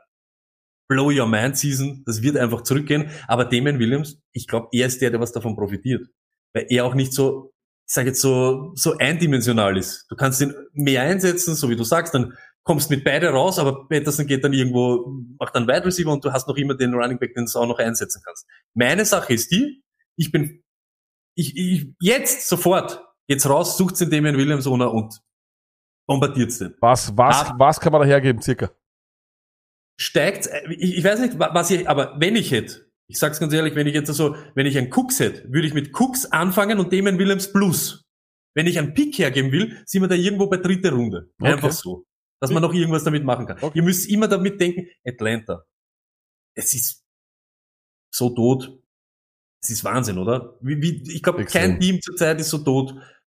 Blow 0.91 1.11
Your 1.11 1.27
Mind 1.29 1.57
Season, 1.57 2.03
das 2.05 2.21
wird 2.21 2.37
einfach 2.37 2.63
zurückgehen. 2.63 3.11
Aber 3.29 3.45
Damon 3.45 3.79
Williams, 3.79 4.19
ich 4.33 4.49
glaube, 4.49 4.67
er 4.73 4.89
ist 4.89 5.01
der, 5.01 5.11
der 5.11 5.21
was 5.21 5.31
davon 5.33 5.55
profitiert. 5.55 6.09
Weil 6.53 6.67
er 6.69 6.85
auch 6.85 6.95
nicht 6.95 7.13
so, 7.13 7.53
ich 7.89 7.95
sage 7.95 8.09
jetzt 8.09 8.21
so, 8.21 8.73
so 8.75 8.97
eindimensional 8.99 9.77
ist. 9.79 10.07
Du 10.11 10.17
kannst 10.17 10.41
ihn 10.41 10.53
mehr 10.73 11.03
einsetzen, 11.03 11.55
so 11.55 11.71
wie 11.71 11.77
du 11.77 11.85
sagst, 11.85 12.13
dann 12.13 12.35
kommst 12.65 12.91
mit 12.91 13.05
beide 13.05 13.29
raus, 13.31 13.59
aber 13.61 13.87
Patterson 13.89 14.27
geht 14.27 14.43
dann 14.45 14.53
irgendwo, 14.53 15.07
macht 15.39 15.55
dann 15.55 15.69
Wide 15.69 15.85
Receiver 15.87 16.13
und 16.13 16.25
du 16.25 16.33
hast 16.33 16.49
noch 16.49 16.57
immer 16.57 16.75
den 16.75 16.93
Running 16.93 17.19
Back, 17.21 17.35
den 17.35 17.47
du 17.47 17.59
auch 17.59 17.67
noch 17.69 17.79
einsetzen 17.79 18.21
kannst. 18.25 18.47
Meine 18.75 19.05
Sache 19.05 19.33
ist 19.33 19.51
die, 19.53 19.83
ich 20.17 20.33
bin, 20.33 20.63
ich, 21.37 21.57
ich 21.57 21.95
jetzt 22.01 22.49
sofort 22.49 23.03
geht's 23.29 23.49
raus, 23.49 23.79
sucht's 23.79 24.01
den 24.01 24.11
Damien 24.11 24.37
Williams 24.37 24.67
ohne 24.67 24.91
und 24.91 25.21
bombardiert's 26.07 26.59
den. 26.59 26.75
Was, 26.81 27.17
was, 27.17 27.47
Ah. 27.47 27.55
was 27.59 27.79
kann 27.81 27.93
man 27.93 28.03
da 28.03 28.07
hergeben, 28.09 28.43
circa? 28.43 28.71
Steigt, 30.01 30.49
ich, 30.71 30.99
ich 30.99 31.05
weiß 31.05 31.21
nicht, 31.21 31.39
wa- 31.39 31.51
was 31.53 31.71
ich, 31.71 31.89
aber 31.89 32.17
wenn 32.19 32.37
ich 32.37 32.51
hätte, 32.51 32.91
ich 33.09 33.19
sag's 33.19 33.41
ganz 33.41 33.53
ehrlich, 33.53 33.75
wenn 33.75 33.87
ich 33.87 33.95
jetzt 33.95 34.13
so, 34.13 34.37
wenn 34.55 34.67
ich 34.67 34.79
einen 34.79 34.93
Cooks 34.93 35.21
hätte, 35.21 35.45
würde 35.53 35.67
ich 35.67 35.75
mit 35.75 35.93
Cooks 35.99 36.27
anfangen 36.27 36.79
und 36.79 36.93
Damon 36.93 37.19
Williams 37.19 37.53
plus. 37.53 38.05
Wenn 38.55 38.67
ich 38.67 38.79
einen 38.79 38.95
Pick 38.95 39.19
hergeben 39.19 39.53
will, 39.53 39.81
sind 39.87 40.03
wir 40.03 40.09
da 40.09 40.15
irgendwo 40.15 40.49
bei 40.49 40.57
dritte 40.57 40.93
Runde. 40.93 41.31
Okay. 41.41 41.53
Einfach 41.53 41.73
so. 41.73 42.05
Dass 42.41 42.51
man 42.51 42.63
noch 42.63 42.73
irgendwas 42.75 43.05
damit 43.05 43.25
machen 43.25 43.47
kann. 43.47 43.59
Okay. 43.61 43.79
Ihr 43.79 43.83
müsst 43.85 44.09
immer 44.09 44.27
damit 44.29 44.61
denken, 44.61 44.89
Atlanta. 45.07 45.65
Es 46.57 46.75
ist 46.75 47.05
so 48.13 48.31
tot. 48.31 48.81
Es 49.63 49.71
ist 49.71 49.85
Wahnsinn, 49.85 50.19
oder? 50.19 50.57
Wie, 50.63 50.81
wie, 50.81 51.13
ich 51.13 51.23
glaube, 51.23 51.45
kein 51.45 51.79
Team 51.79 52.01
zurzeit 52.01 52.41
ist 52.41 52.49
so 52.51 52.59
tot 52.59 52.95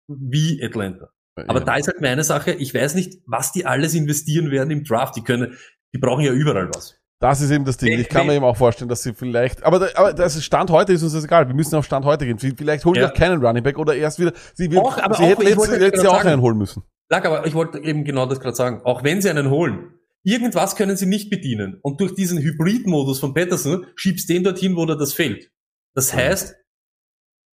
wie 0.08 0.62
Atlanta. 0.62 1.10
Aber 1.36 1.58
Ja. 1.60 1.64
da 1.64 1.76
ist 1.76 1.88
halt 1.88 2.00
meine 2.00 2.24
Sache, 2.24 2.52
ich 2.52 2.72
weiß 2.72 2.94
nicht, 2.94 3.20
was 3.26 3.52
die 3.52 3.66
alles 3.66 3.94
investieren 3.94 4.50
werden 4.50 4.70
im 4.70 4.84
Draft. 4.84 5.16
Die 5.16 5.22
können, 5.24 5.58
die 5.95 5.99
brauchen 5.99 6.24
ja 6.24 6.32
überall 6.32 6.68
was. 6.74 6.99
Das 7.20 7.40
ist 7.40 7.51
eben 7.53 7.64
das 7.64 7.76
Ding. 7.76 7.99
Ich 7.99 8.09
kann 8.09 8.26
mir 8.26 8.34
eben 8.34 8.45
auch 8.45 8.57
vorstellen, 8.57 8.88
dass 8.88 9.03
sie 9.05 9.14
vielleicht, 9.14 9.62
aber, 9.62 9.88
aber 9.95 10.12
das 10.12 10.34
ist 10.34 10.45
Stand 10.45 10.70
heute 10.70 10.93
ist 10.93 11.05
uns 11.05 11.12
das 11.12 11.24
egal. 11.24 11.47
Wir 11.47 11.55
müssen 11.55 11.76
auf 11.76 11.84
Stand 11.84 12.05
heute 12.05 12.26
gehen. 12.26 12.38
Vielleicht 12.38 12.84
holen 12.84 12.95
die 12.95 13.01
Ja. 13.01 13.11
auch 13.11 13.14
keinen 13.14 13.45
Running 13.45 13.62
Back 13.62 13.78
oder 13.78 13.95
erst 13.95 14.18
wieder, 14.18 14.32
sie, 14.55 14.70
wir, 14.72 14.80
Auch, 14.80 14.99
aber 14.99 15.14
sie 15.14 15.22
auch, 15.22 15.28
hätten 15.28 15.43
jetzt, 15.43 15.70
jetzt 15.70 16.03
ja 16.03 16.11
auch 16.11 16.24
einen 16.24 16.40
holen 16.40 16.59
müssen. 16.59 16.82
Lag, 17.11 17.24
aber 17.24 17.47
ich 17.47 17.55
wollte 17.55 17.78
eben 17.78 18.05
genau 18.05 18.26
das 18.26 18.40
gerade 18.40 18.57
sagen. 18.57 18.80
Auch 18.84 19.05
wenn 19.05 19.22
sie 19.22 19.30
einen 19.30 19.51
holen, 19.51 19.95
Irgendwas 20.24 20.76
können 20.76 20.97
sie 20.97 21.07
nicht 21.07 21.30
bedienen. 21.30 21.78
Und 21.82 22.01
durch 22.01 22.14
diesen 22.14 22.38
Hybrid-Modus 22.38 23.18
von 23.18 23.34
Patterson 23.34 23.86
schiebst 23.97 24.28
den 24.28 24.45
dorthin, 24.45 24.76
wo 24.76 24.86
dir 24.86 24.97
das 24.97 25.12
fehlt. 25.12 25.51
Das 25.95 26.14
heißt, 26.14 26.55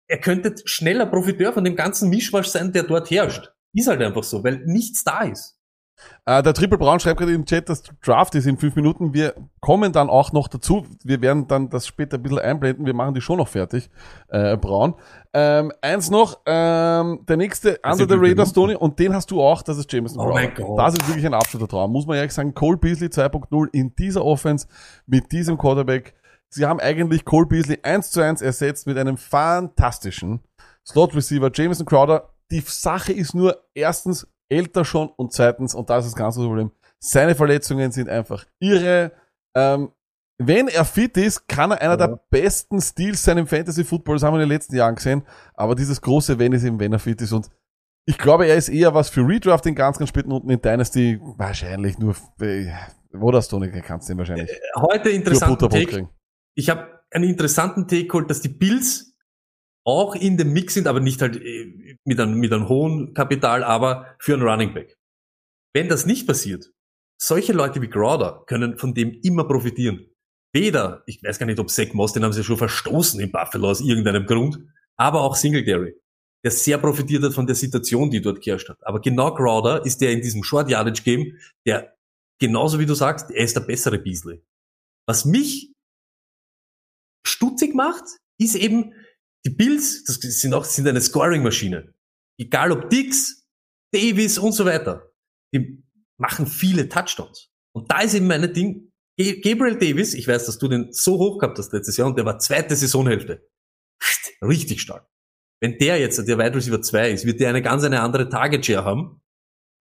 er 0.07 0.19
könnte 0.19 0.55
schneller 0.65 1.05
Profiteur 1.05 1.53
von 1.53 1.63
dem 1.63 1.75
ganzen 1.75 2.09
Mischmasch 2.09 2.47
sein, 2.47 2.73
der 2.73 2.83
dort 2.83 3.11
herrscht. 3.11 3.51
Ist 3.73 3.87
halt 3.87 4.01
einfach 4.01 4.23
so, 4.23 4.43
weil 4.43 4.63
nichts 4.65 5.03
da 5.03 5.23
ist. 5.23 5.59
Äh, 6.25 6.43
der 6.43 6.53
Triple 6.53 6.77
Brown 6.77 6.99
schreibt 6.99 7.19
gerade 7.19 7.33
im 7.33 7.45
Chat, 7.45 7.69
dass 7.69 7.83
Draft 8.03 8.35
ist 8.35 8.45
in 8.47 8.57
fünf 8.57 8.75
Minuten. 8.75 9.13
Wir 9.13 9.33
kommen 9.59 9.91
dann 9.91 10.09
auch 10.09 10.31
noch 10.31 10.47
dazu. 10.47 10.85
Wir 11.03 11.21
werden 11.21 11.47
dann 11.47 11.69
das 11.69 11.87
später 11.87 12.17
ein 12.17 12.23
bisschen 12.23 12.39
einblenden. 12.39 12.85
Wir 12.85 12.93
machen 12.93 13.13
die 13.13 13.21
schon 13.21 13.37
noch 13.37 13.47
fertig, 13.47 13.89
äh, 14.29 14.57
Braun. 14.57 14.95
Ähm, 15.33 15.71
eins 15.81 16.09
noch, 16.09 16.39
ähm, 16.45 17.19
der 17.27 17.37
nächste 17.37 17.79
Das 17.81 17.99
Under 17.99 18.15
the 18.15 18.19
Radar 18.29 18.45
Stoney 18.45 18.75
und 18.75 18.99
den 18.99 19.13
hast 19.13 19.31
du 19.31 19.41
auch, 19.41 19.61
das 19.61 19.77
ist 19.77 19.91
Jameson 19.91 20.19
Oh 20.19 20.23
Brown. 20.25 20.33
mein 20.35 20.53
Gott. 20.53 20.77
Das 20.79 20.93
ist 20.93 21.07
wirklich 21.07 21.25
ein 21.25 21.33
absoluter 21.33 21.69
Traum. 21.69 21.91
Muss 21.91 22.05
man 22.05 22.17
ehrlich 22.17 22.33
sagen, 22.33 22.53
Cole 22.53 22.77
Beasley 22.77 23.07
2.0 23.09 23.67
in 23.73 23.95
dieser 23.95 24.23
Offense 24.23 24.67
mit 25.05 25.31
diesem 25.31 25.57
Quarterback. 25.57 26.13
Sie 26.49 26.65
haben 26.65 26.79
eigentlich 26.79 27.25
Cole 27.25 27.47
Beasley 27.47 27.79
eins 27.83 28.11
zu 28.11 28.21
eins 28.21 28.41
ersetzt 28.41 28.87
mit 28.87 28.97
einem 28.97 29.17
fantastischen 29.17 30.41
Slot 30.85 31.15
Receiver 31.15 31.49
Jameson 31.53 31.85
Crowder. 31.85 32.29
Die 32.51 32.61
Sache 32.61 33.11
ist 33.11 33.33
nur 33.33 33.57
erstens 33.73 34.27
älter 34.49 34.85
schon 34.85 35.09
und 35.09 35.33
zweitens, 35.33 35.75
und 35.75 35.89
das 35.89 36.05
ist 36.05 36.13
das 36.13 36.19
ganze 36.19 36.39
Problem, 36.41 36.71
seine 36.99 37.35
Verletzungen 37.35 37.91
sind 37.91 38.09
einfach 38.09 38.45
irre. 38.59 39.11
Ähm, 39.55 39.91
wenn 40.37 40.67
er 40.67 40.83
fit 40.83 41.15
ist, 41.17 41.47
kann 41.47 41.71
er 41.71 41.81
einer 41.81 41.95
der 41.95 42.19
besten 42.29 42.81
Steals 42.81 43.23
sein 43.23 43.37
im 43.37 43.47
Fantasy 43.47 43.83
Football. 43.85 44.15
Das 44.15 44.23
haben 44.23 44.33
wir 44.33 44.41
in 44.41 44.49
den 44.49 44.55
letzten 44.55 44.75
Jahren 44.75 44.95
gesehen. 44.95 45.23
Aber 45.53 45.75
dieses 45.75 46.01
große 46.01 46.37
Wenn 46.39 46.51
ist 46.51 46.63
eben, 46.63 46.79
wenn 46.79 46.91
er 46.91 46.99
fit 46.99 47.21
ist. 47.21 47.31
Und 47.31 47.49
ich 48.05 48.17
glaube, 48.17 48.45
er 48.45 48.55
ist 48.55 48.69
eher 48.69 48.93
was 48.93 49.09
für 49.09 49.21
Redraft 49.21 49.65
in 49.65 49.75
ganz, 49.75 49.97
ganz 49.97 50.09
späten 50.09 50.31
unten 50.31 50.49
in 50.49 50.61
Dynasty. 50.61 51.19
Wahrscheinlich 51.37 51.97
nur, 51.99 52.15
äh, 52.41 52.67
wo 53.13 53.31
das 53.31 53.47
du 53.47 53.59
nicht 53.59 53.73
kannst, 53.85 54.09
den 54.09 54.17
wahrscheinlich. 54.17 54.51
Heute 54.75 55.09
Für 55.09 55.15
interessanten 55.15 55.53
Butterbrot 55.53 55.79
Take. 55.79 55.91
kriegen. 55.91 56.09
Ich 56.53 56.69
habe 56.69 57.01
einen 57.11 57.29
interessanten 57.29 57.87
Take 57.87 58.07
geholt, 58.07 58.29
dass 58.29 58.41
die 58.41 58.49
Bills 58.49 59.14
auch 59.85 60.15
in 60.15 60.37
dem 60.37 60.51
Mix 60.51 60.73
sind, 60.73 60.87
aber 60.87 60.99
nicht 60.99 61.21
halt 61.21 61.37
äh, 61.37 61.97
mit 62.03 62.19
einem, 62.19 62.39
mit 62.39 62.51
einem 62.51 62.67
hohen 62.67 63.13
Kapital, 63.13 63.63
aber 63.63 64.15
für 64.19 64.33
einen 64.33 64.43
Running 64.43 64.73
Back. 64.73 64.97
Wenn 65.73 65.89
das 65.89 66.05
nicht 66.05 66.27
passiert, 66.27 66.71
solche 67.21 67.53
Leute 67.53 67.81
wie 67.81 67.89
Crowder 67.89 68.43
können 68.47 68.77
von 68.77 68.93
dem 68.93 69.19
immer 69.23 69.47
profitieren. 69.47 70.07
Weder, 70.53 71.03
ich 71.05 71.21
weiß 71.21 71.37
gar 71.37 71.45
nicht, 71.45 71.59
ob 71.59 71.69
Zach 71.69 71.93
Moss, 71.93 72.13
den 72.13 72.23
haben 72.23 72.33
sie 72.33 72.43
schon 72.43 72.57
verstoßen 72.57 73.19
in 73.19 73.31
Buffalo 73.31 73.69
aus 73.69 73.81
irgendeinem 73.81 74.25
Grund, 74.25 74.59
aber 74.97 75.21
auch 75.21 75.35
Singletary, 75.35 75.95
der 76.43 76.51
sehr 76.51 76.77
profitiert 76.77 77.23
hat 77.23 77.33
von 77.33 77.45
der 77.45 77.55
Situation, 77.55 78.09
die 78.09 78.21
dort 78.21 78.41
geherrscht 78.41 78.69
hat. 78.69 78.85
Aber 78.85 79.01
genau 79.01 79.33
Crowder 79.33 79.85
ist 79.85 80.01
der 80.01 80.11
in 80.11 80.21
diesem 80.21 80.43
Short 80.43 80.69
Yardage 80.69 81.03
Game, 81.03 81.37
der 81.65 81.95
genauso 82.39 82.79
wie 82.79 82.85
du 82.85 82.93
sagst, 82.93 83.31
er 83.31 83.43
ist 83.43 83.55
der 83.55 83.61
bessere 83.61 83.99
Beasley. 83.99 84.41
Was 85.07 85.25
mich 85.25 85.73
stutzig 87.25 87.75
macht, 87.75 88.03
ist 88.39 88.55
eben, 88.55 88.93
die 89.45 89.51
Bills, 89.51 90.03
das 90.03 90.15
sind 90.15 90.53
auch 90.53 90.65
sind 90.65 90.87
eine 90.87 91.01
Scoring-Maschine. 91.01 91.93
Egal 92.39 92.71
ob 92.71 92.89
Dix, 92.89 93.47
Davis 93.93 94.37
und 94.37 94.53
so 94.53 94.65
weiter. 94.65 95.11
Die 95.53 95.83
machen 96.17 96.47
viele 96.47 96.89
Touchdowns. 96.89 97.49
Und 97.73 97.91
da 97.91 98.01
ist 98.01 98.13
eben 98.13 98.27
meine 98.27 98.49
Ding, 98.49 98.91
Gabriel 99.17 99.77
Davis, 99.77 100.13
ich 100.13 100.27
weiß, 100.27 100.45
dass 100.45 100.57
du 100.57 100.67
den 100.67 100.91
so 100.91 101.17
hoch 101.17 101.39
gehabt 101.39 101.57
hast 101.57 101.71
letztes 101.71 101.95
Jahr 101.95 102.07
und 102.07 102.17
der 102.17 102.25
war 102.25 102.39
zweite 102.39 102.75
Saisonhälfte. 102.75 103.47
Richtig 104.41 104.81
stark. 104.81 105.07
Wenn 105.61 105.77
der 105.77 105.99
jetzt 105.99 106.17
der 106.17 106.37
Wide 106.37 106.55
Receiver 106.55 106.81
2 106.81 107.11
ist, 107.11 107.25
wird 107.25 107.39
der 107.39 107.49
eine 107.49 107.61
ganz 107.61 107.83
eine 107.83 108.01
andere 108.01 108.27
Target 108.29 108.65
Share 108.65 108.83
haben. 108.83 109.21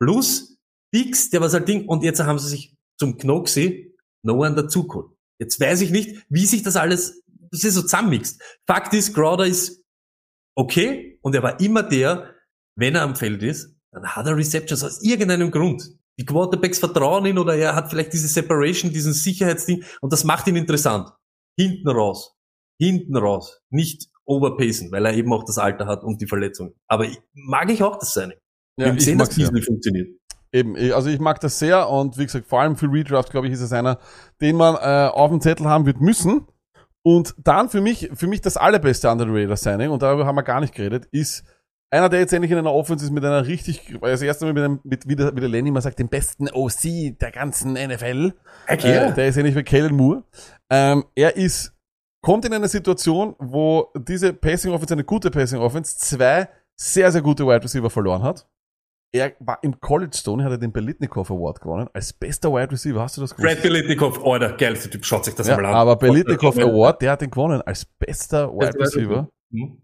Plus 0.01 0.59
Dix, 0.95 1.31
der 1.31 1.41
was 1.41 1.55
halt 1.55 1.67
Ding, 1.67 1.89
und 1.89 2.05
jetzt 2.05 2.21
haben 2.21 2.39
sie 2.39 2.49
sich 2.49 2.77
zum 2.99 3.19
Knoxi 3.19 3.97
no 4.25 4.35
one 4.35 4.55
dazu 4.55 4.87
geholt. 4.87 5.17
Jetzt 5.41 5.59
weiß 5.59 5.81
ich 5.81 5.91
nicht, 5.91 6.25
wie 6.29 6.47
sich 6.47 6.63
das 6.63 6.77
alles, 6.77 7.24
das 7.55 7.65
ist 7.65 7.75
so 7.75 7.83
zusammenmixt. 7.83 8.43
Fakt 8.67 8.93
ist, 8.95 9.15
Crowder 9.15 9.47
ist 9.47 9.83
okay 10.57 11.19
und 11.23 11.35
er 11.35 11.43
war 11.43 11.61
immer 11.61 11.83
der, 11.83 12.35
wenn 12.77 12.95
er 12.95 13.03
am 13.03 13.17
Feld 13.17 13.43
ist, 13.43 13.75
dann 13.93 14.05
hat 14.07 14.27
er 14.27 14.37
Receptions 14.37 14.83
aus 14.83 15.03
irgendeinem 15.03 15.51
Grund. 15.51 15.83
Die 16.19 16.25
Quarterbacks 16.25 16.79
vertrauen 16.79 17.27
ihn 17.27 17.39
oder 17.39 17.57
er 17.57 17.75
hat 17.75 17.91
vielleicht 17.91 18.13
diese 18.13 18.29
Separation, 18.29 18.93
diesen 18.93 19.13
Sicherheitsding 19.13 19.85
und 20.01 20.13
das 20.13 20.25
macht 20.25 20.47
ihn 20.47 20.57
interessant. 20.57 21.09
Hinten 21.59 21.89
raus. 21.89 22.37
Hinten 22.81 23.17
raus. 23.17 23.61
Nicht 23.71 24.09
overpacen, 24.27 24.91
weil 24.93 25.07
er 25.07 25.15
eben 25.15 25.33
auch 25.33 25.45
das 25.45 25.59
Alter 25.59 25.87
hat 25.87 26.03
und 26.03 26.21
die 26.21 26.27
Verletzung. 26.27 26.75
Aber 26.89 27.05
ich- 27.05 27.21
mag 27.35 27.71
ich 27.71 27.83
auch 27.83 27.99
das 27.99 28.15
seine. 28.15 28.37
Wir 28.77 28.87
haben 28.87 28.95
ich 28.95 28.99
gesehen, 29.01 29.19
dass 29.19 29.29
mag's 29.29 29.37
ja. 29.37 29.45
Beasley 29.51 29.63
funktioniert. 29.63 30.09
Eben, 30.53 30.77
also 30.93 31.11
ich 31.11 31.19
mag 31.19 31.41
das 31.41 31.59
sehr 31.59 31.89
und 31.91 32.17
wie 32.17 32.25
gesagt, 32.25 32.47
vor 32.47 32.61
allem 32.61 32.77
für 32.77 32.87
Redraft, 32.87 33.31
glaube 33.31 33.49
ich, 33.49 33.53
ist 33.53 33.61
es 33.61 33.73
einer, 33.73 33.99
den 34.41 34.57
man 34.57 34.77
äh, 34.77 35.09
auf 35.13 35.31
dem 35.31 35.41
Zettel 35.41 35.67
haben 35.67 35.85
wird 35.85 36.01
müssen. 36.01 36.47
Und 37.07 37.35
dann 37.39 37.69
für 37.69 37.81
mich, 37.81 38.11
für 38.15 38.27
mich 38.27 38.41
das 38.41 38.57
allerbeste 38.57 39.11
Under 39.11 39.27
the 39.27 39.31
Radar 39.31 39.57
Signing, 39.57 39.91
und 39.91 40.03
darüber 40.03 40.25
haben 40.27 40.37
wir 40.37 40.43
gar 40.43 40.61
nicht 40.61 40.75
geredet, 40.75 41.07
ist 41.13 41.45
einer, 41.91 42.09
der 42.09 42.21
jetzt 42.21 42.33
endlich 42.33 42.51
in 42.51 42.59
einer 42.59 42.73
Offense 42.73 43.05
ist 43.05 43.11
mit 43.13 43.25
einer 43.25 43.47
richtig, 43.47 44.01
weil 44.01 44.11
das 44.11 44.23
erste 44.23 44.47
Mal 44.47 44.55
mit 44.55 44.65
einem, 44.65 44.81
mit, 44.83 45.07
wie 45.07 45.15
der, 45.15 45.37
wie 45.37 45.41
der 45.41 45.49
Lenny 45.49 45.69
immer 45.69 45.83
sagt, 45.83 45.99
dem 45.99 46.09
besten 46.09 46.49
OC 46.51 47.19
der 47.21 47.31
ganzen 47.31 47.75
NFL. 47.75 48.33
Äh, 49.11 49.13
der 49.13 49.29
ist 49.29 49.37
ähnlich 49.37 49.55
wie 49.55 49.63
Kellen 49.63 49.95
Moore. 49.95 50.25
Ähm, 50.71 51.05
er 51.15 51.37
ist, 51.37 51.73
kommt 52.23 52.47
in 52.47 52.55
eine 52.55 52.69
Situation, 52.69 53.37
wo 53.39 53.93
diese 53.95 54.33
Passing 54.33 54.73
Offense, 54.73 54.95
eine 54.95 55.05
gute 55.05 55.31
Passing 55.31 55.61
Offense, 55.61 55.97
zwei 55.99 56.49
sehr, 56.75 57.13
sehr 57.13 57.23
gute 57.23 57.47
Wide 57.47 57.63
Receiver 57.63 57.91
verloren 57.91 58.23
hat. 58.23 58.49
Er 59.15 59.33
war 59.39 59.59
im 59.63 59.79
College 59.79 60.17
Stone, 60.17 60.43
hat 60.43 60.51
er 60.51 60.59
den 60.59 60.73
Belitnikov 60.73 61.31
Award 61.31 61.61
gewonnen, 61.61 61.89
als 61.93 62.13
bester 62.13 62.53
Wide 62.53 62.73
Receiver. 62.73 63.01
Hast 63.01 63.17
du 63.17 63.21
das 63.21 63.37
gewusst? 63.37 63.55
Brad 63.55 63.63
Belitnikov, 63.63 64.19
oh, 64.25 64.37
der 64.39 64.55
geilste 64.55 64.91
Typ, 64.91 65.05
schaut 65.05 65.25
sich 65.25 65.35
das 65.37 65.47
ja, 65.47 65.55
mal 65.57 65.67
an. 65.67 65.75
aber 65.75 65.95
Belitnikov. 65.95 66.59
Award, 66.59 67.01
der 67.01 67.13
hat 67.13 67.21
den 67.21 67.31
gewonnen 67.31 67.63
als 67.63 67.85
bester 67.85 68.53
Wide 68.53 68.77
Receiver. 68.77 69.29
Hm? 69.53 69.81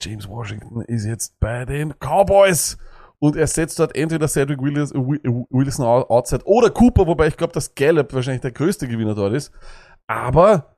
James 0.00 0.28
Washington 0.28 0.82
ist 0.82 1.04
jetzt 1.06 1.40
bei 1.40 1.64
den 1.64 1.92
Cowboys. 1.98 2.78
Und 3.18 3.36
er 3.36 3.46
setzt 3.48 3.78
dort 3.78 3.94
entweder 3.96 4.26
Cedric 4.28 4.60
Willis, 4.60 4.92
Wi- 4.94 5.20
Wilson 5.50 5.84
out- 5.86 6.10
outside 6.10 6.42
oder 6.44 6.70
Cooper, 6.70 7.06
wobei 7.06 7.28
ich 7.28 7.36
glaube, 7.36 7.52
dass 7.52 7.74
Gallup 7.74 8.12
wahrscheinlich 8.14 8.42
der 8.42 8.50
größte 8.52 8.86
Gewinner 8.88 9.14
dort 9.14 9.32
ist. 9.34 9.52
Aber 10.08 10.76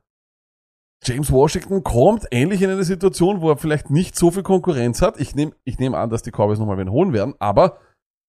James 1.02 1.30
Washington 1.30 1.82
kommt 1.82 2.26
ähnlich 2.30 2.62
in 2.62 2.70
eine 2.70 2.84
Situation, 2.84 3.40
wo 3.40 3.50
er 3.50 3.56
vielleicht 3.58 3.90
nicht 3.90 4.16
so 4.16 4.30
viel 4.30 4.42
Konkurrenz 4.42 5.02
hat. 5.02 5.20
Ich 5.20 5.34
nehme 5.34 5.52
ich 5.64 5.78
nehm 5.78 5.94
an, 5.94 6.08
dass 6.10 6.22
die 6.22 6.30
Cowboys 6.30 6.58
nochmal 6.58 6.78
wen 6.78 6.90
holen 6.90 7.12
werden, 7.12 7.34
aber 7.38 7.78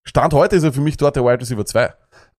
Stand 0.06 0.34
heute 0.34 0.56
ist 0.56 0.62
er 0.62 0.72
für 0.72 0.80
mich 0.80 0.96
dort 0.96 1.16
der 1.16 1.24
Wide 1.24 1.40
Receiver 1.40 1.64
2. 1.66 1.92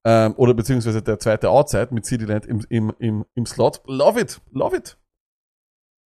Ähm, 0.06 0.34
oder 0.38 0.54
beziehungsweise 0.54 1.02
der 1.02 1.20
zweite 1.20 1.50
Outside 1.50 1.90
mit 1.92 2.06
CD 2.06 2.24
Land 2.26 2.46
im, 2.46 2.64
im, 2.70 2.94
im, 3.00 3.26
im 3.36 3.46
Slot. 3.46 3.82
Love 3.88 4.22
it, 4.22 4.40
love 4.52 4.76
it. 4.76 4.98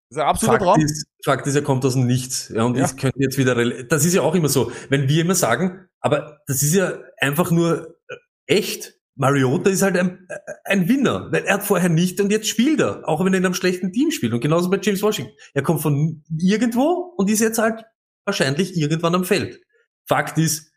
Das 0.10 0.18
ist 0.18 0.24
ein 0.24 0.28
absoluter 0.30 0.60
Fakt 0.60 0.64
Traum. 0.78 0.82
ist, 0.82 1.08
Fakt 1.26 1.48
ist, 1.48 1.56
er 1.56 1.64
kommt 1.64 1.84
aus 1.84 1.94
dem 1.94 2.06
Nichts. 2.06 2.50
Ja, 2.50 2.64
und 2.64 2.76
Ja. 2.76 2.86
ich 2.86 2.96
könnte 2.96 3.20
jetzt 3.20 3.38
wieder, 3.38 3.56
das 3.86 4.06
ist 4.06 4.14
ja 4.14 4.22
auch 4.22 4.36
immer 4.36 4.50
so, 4.50 4.72
wenn 4.90 5.10
wir 5.10 5.22
immer 5.22 5.36
sagen, 5.36 5.88
aber 6.00 6.42
das 6.48 6.62
ist 6.62 6.76
ja 6.76 6.94
einfach 7.20 7.50
nur 7.50 7.98
äh, 8.08 8.16
echt. 8.46 8.97
Mariota 9.18 9.70
ist 9.70 9.82
halt 9.82 9.98
ein, 9.98 10.28
ein 10.64 10.88
Winner, 10.88 11.32
weil 11.32 11.44
er 11.44 11.56
hat 11.56 11.64
vorher 11.64 11.90
nicht 11.90 12.22
und 12.22 12.32
jetzt 12.32 12.48
spielt 12.48 12.80
er, 12.80 13.08
auch 13.08 13.24
wenn 13.26 13.34
er 13.34 13.40
in 13.40 13.46
einem 13.46 13.56
schlechten 13.56 13.92
Team 13.92 14.12
spielt. 14.12 14.34
Und 14.34 14.42
genauso 14.42 14.70
bei 14.70 14.80
James 14.82 15.02
Washington. 15.02 15.34
Er 15.54 15.64
kommt 15.64 15.82
von 15.82 16.24
irgendwo 16.38 17.14
und 17.18 17.30
ist 17.30 17.40
jetzt 17.40 17.58
halt 17.58 17.84
wahrscheinlich 18.26 18.78
irgendwann 18.78 19.16
am 19.16 19.26
Feld. 19.26 19.60
Fakt 20.08 20.38
ist, 20.38 20.72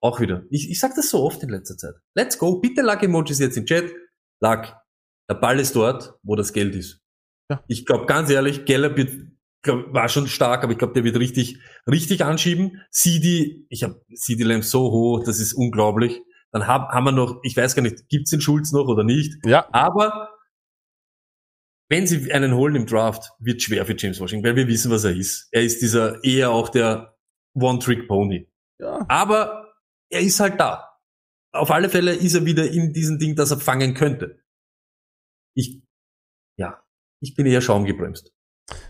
auch 0.00 0.20
wieder, 0.20 0.44
ich, 0.50 0.68
ich 0.70 0.80
sag 0.80 0.94
das 0.94 1.10
so 1.10 1.22
oft 1.22 1.42
in 1.42 1.48
letzter 1.48 1.76
Zeit. 1.76 1.94
Let's 2.14 2.36
go, 2.36 2.60
bitte 2.60 2.82
Luck-Emojis 2.82 3.38
jetzt 3.38 3.56
im 3.56 3.66
Chat. 3.66 3.92
Luck, 4.40 4.74
der 5.30 5.34
Ball 5.36 5.60
ist 5.60 5.76
dort, 5.76 6.14
wo 6.22 6.36
das 6.36 6.52
Geld 6.52 6.74
ist. 6.74 7.00
Ich 7.68 7.86
glaube 7.86 8.06
ganz 8.06 8.30
ehrlich, 8.30 8.64
Gallup 8.64 8.96
wird, 8.96 9.12
glaub, 9.62 9.92
war 9.92 10.08
schon 10.08 10.26
stark, 10.26 10.64
aber 10.64 10.72
ich 10.72 10.78
glaube, 10.78 10.94
der 10.94 11.04
wird 11.04 11.18
richtig, 11.18 11.58
richtig 11.86 12.24
anschieben. 12.24 12.82
CD, 12.90 13.66
ich 13.68 13.84
habe 13.84 14.02
CD 14.14 14.42
Lamb 14.42 14.64
so 14.64 14.90
hoch, 14.90 15.22
das 15.24 15.38
ist 15.38 15.52
unglaublich. 15.52 16.20
Dann 16.52 16.66
hab, 16.66 16.90
haben 16.90 17.04
wir 17.04 17.12
noch, 17.12 17.40
ich 17.42 17.56
weiß 17.56 17.74
gar 17.74 17.82
nicht, 17.82 18.08
gibt's 18.08 18.30
den 18.30 18.40
Schulz 18.40 18.72
noch 18.72 18.86
oder 18.86 19.04
nicht? 19.04 19.34
Ja, 19.46 19.66
Aber 19.72 20.30
wenn 21.88 22.06
sie 22.06 22.32
einen 22.32 22.54
holen 22.54 22.74
im 22.76 22.86
Draft, 22.86 23.32
wird 23.38 23.62
schwer 23.62 23.84
für 23.84 23.96
James 23.96 24.20
Washington, 24.20 24.46
weil 24.46 24.56
wir 24.56 24.66
wissen, 24.68 24.90
was 24.90 25.04
er 25.04 25.14
ist. 25.16 25.48
Er 25.50 25.62
ist 25.62 25.82
dieser 25.82 26.22
eher 26.24 26.50
auch 26.50 26.68
der 26.68 27.16
One-Trick-Pony. 27.54 28.50
ja. 28.80 29.04
Aber 29.08 29.74
er 30.10 30.20
ist 30.20 30.40
halt 30.40 30.60
da. 30.60 30.88
Auf 31.54 31.70
alle 31.70 31.88
Fälle 31.88 32.14
ist 32.14 32.34
er 32.34 32.46
wieder 32.46 32.70
in 32.70 32.92
diesem 32.92 33.18
Ding, 33.18 33.34
das 33.36 33.50
er 33.50 33.58
fangen 33.58 33.94
könnte. 33.94 34.42
Ich, 35.54 35.82
ja, 36.58 36.82
ich 37.20 37.34
bin 37.34 37.46
eher 37.46 37.60
schaumgebremst. 37.60 38.32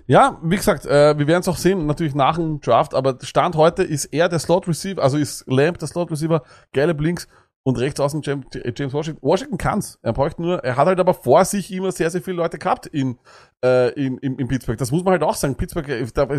Ja, 0.06 0.40
wie 0.44 0.56
gesagt, 0.56 0.86
äh, 0.86 1.18
wir 1.18 1.26
werden 1.26 1.40
es 1.40 1.48
auch 1.48 1.56
sehen, 1.56 1.86
natürlich 1.86 2.14
nach 2.14 2.36
dem 2.36 2.60
Draft, 2.60 2.94
aber 2.94 3.18
Stand 3.22 3.56
heute 3.56 3.82
ist 3.82 4.06
er 4.06 4.28
der 4.28 4.38
Slot 4.38 4.68
Receiver, 4.68 5.02
also 5.02 5.16
ist 5.16 5.44
Lamb 5.48 5.78
der 5.78 5.88
Slot 5.88 6.10
Receiver, 6.10 6.44
Gallup 6.72 7.00
links 7.00 7.26
und 7.64 7.78
rechts 7.78 8.00
außen 8.00 8.22
James, 8.22 8.46
James 8.76 8.92
Washington. 8.92 9.20
Washington 9.22 9.56
kann's. 9.56 9.98
Er 10.02 10.12
bräuchte 10.12 10.42
nur, 10.42 10.64
er 10.64 10.76
hat 10.76 10.86
halt 10.86 10.98
aber 10.98 11.14
vor 11.14 11.44
sich 11.44 11.72
immer 11.72 11.92
sehr, 11.92 12.10
sehr 12.10 12.20
viele 12.20 12.36
Leute 12.38 12.58
gehabt 12.58 12.86
in, 12.86 13.18
äh, 13.64 13.92
in, 13.92 14.18
in, 14.18 14.36
in 14.36 14.48
Pittsburgh. 14.48 14.76
Das 14.78 14.90
muss 14.90 15.04
man 15.04 15.12
halt 15.12 15.22
auch 15.22 15.34
sagen. 15.36 15.54
Pittsburgh, 15.54 15.86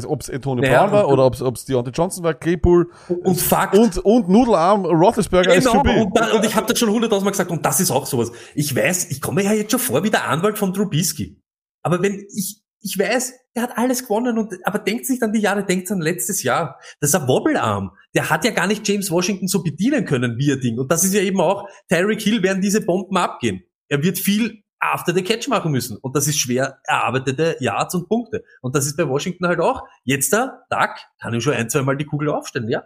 ob 0.07 0.21
es 0.21 0.29
Antonio 0.29 0.61
Naja, 0.63 0.81
Brown 0.83 0.91
war 0.91 1.07
und- 1.07 1.13
oder 1.13 1.25
ob 1.25 1.55
es 1.55 1.65
Deontay 1.65 1.91
Johnson 1.91 2.23
war, 2.25 2.33
Claypool 2.33 2.89
Und 3.23 3.39
Fakt. 3.39 3.77
und, 3.77 3.97
und 3.99 4.27
Nudelarm 4.27 4.85
Roethlisberger 4.85 5.55
Genau, 5.55 5.79
und, 5.81 6.17
da, 6.17 6.33
und 6.33 6.45
ich 6.45 6.55
habe 6.55 6.67
das 6.67 6.77
schon 6.77 6.89
hunderttausendmal 6.89 7.31
gesagt, 7.31 7.51
und 7.51 7.65
das 7.65 7.79
ist 7.79 7.91
auch 7.91 8.05
sowas. 8.05 8.31
Ich 8.53 8.75
weiß, 8.75 9.11
ich 9.11 9.21
komme 9.21 9.43
ja 9.43 9.53
jetzt 9.53 9.71
schon 9.71 9.79
vor 9.79 10.03
wie 10.03 10.09
der 10.09 10.27
Anwalt 10.27 10.57
von 10.57 10.73
Trubisky. 10.73 11.39
Aber 11.83 12.01
wenn 12.01 12.25
ich, 12.35 12.62
ich 12.83 12.99
weiß, 12.99 13.33
der 13.55 13.63
hat 13.63 13.77
alles 13.77 14.03
gewonnen, 14.03 14.37
und, 14.37 14.53
aber 14.65 14.79
denkt 14.79 15.09
nicht 15.09 15.23
an 15.23 15.31
die 15.31 15.39
Jahre, 15.39 15.65
denkt 15.65 15.89
an 15.91 16.01
letztes 16.01 16.43
Jahr. 16.43 16.79
Das 16.99 17.11
ist 17.11 17.15
ein 17.15 17.27
Wobbelarm. 17.27 17.91
Der 18.13 18.29
hat 18.29 18.43
ja 18.45 18.51
gar 18.51 18.67
nicht 18.67 18.87
James 18.87 19.09
Washington 19.09 19.47
so 19.47 19.63
bedienen 19.63 20.05
können 20.05 20.37
wie 20.37 20.51
er 20.51 20.57
Ding. 20.57 20.77
Und 20.77 20.91
das 20.91 21.03
ist 21.03 21.13
ja 21.13 21.21
eben 21.21 21.39
auch, 21.39 21.67
Tyreek 21.89 22.21
Hill 22.21 22.43
werden 22.43 22.61
diese 22.61 22.81
Bomben 22.85 23.15
abgehen. 23.17 23.63
Er 23.89 24.03
wird 24.03 24.19
viel 24.19 24.63
after 24.79 25.13
the 25.13 25.23
catch 25.23 25.47
machen 25.47 25.71
müssen. 25.71 25.95
Und 25.97 26.13
das 26.15 26.27
ist 26.27 26.37
schwer 26.37 26.79
erarbeitete 26.83 27.55
Yards 27.61 27.95
und 27.95 28.09
Punkte. 28.09 28.43
Und 28.61 28.75
das 28.75 28.85
ist 28.85 28.97
bei 28.97 29.07
Washington 29.07 29.47
halt 29.47 29.61
auch. 29.61 29.83
Jetzt 30.03 30.33
da, 30.33 30.63
Duck, 30.69 30.95
kann 31.21 31.33
ich 31.33 31.41
schon 31.43 31.53
ein, 31.53 31.69
zwei 31.69 31.83
Mal 31.83 31.95
die 31.95 32.05
Kugel 32.05 32.27
aufstellen, 32.29 32.67
ja? 32.67 32.83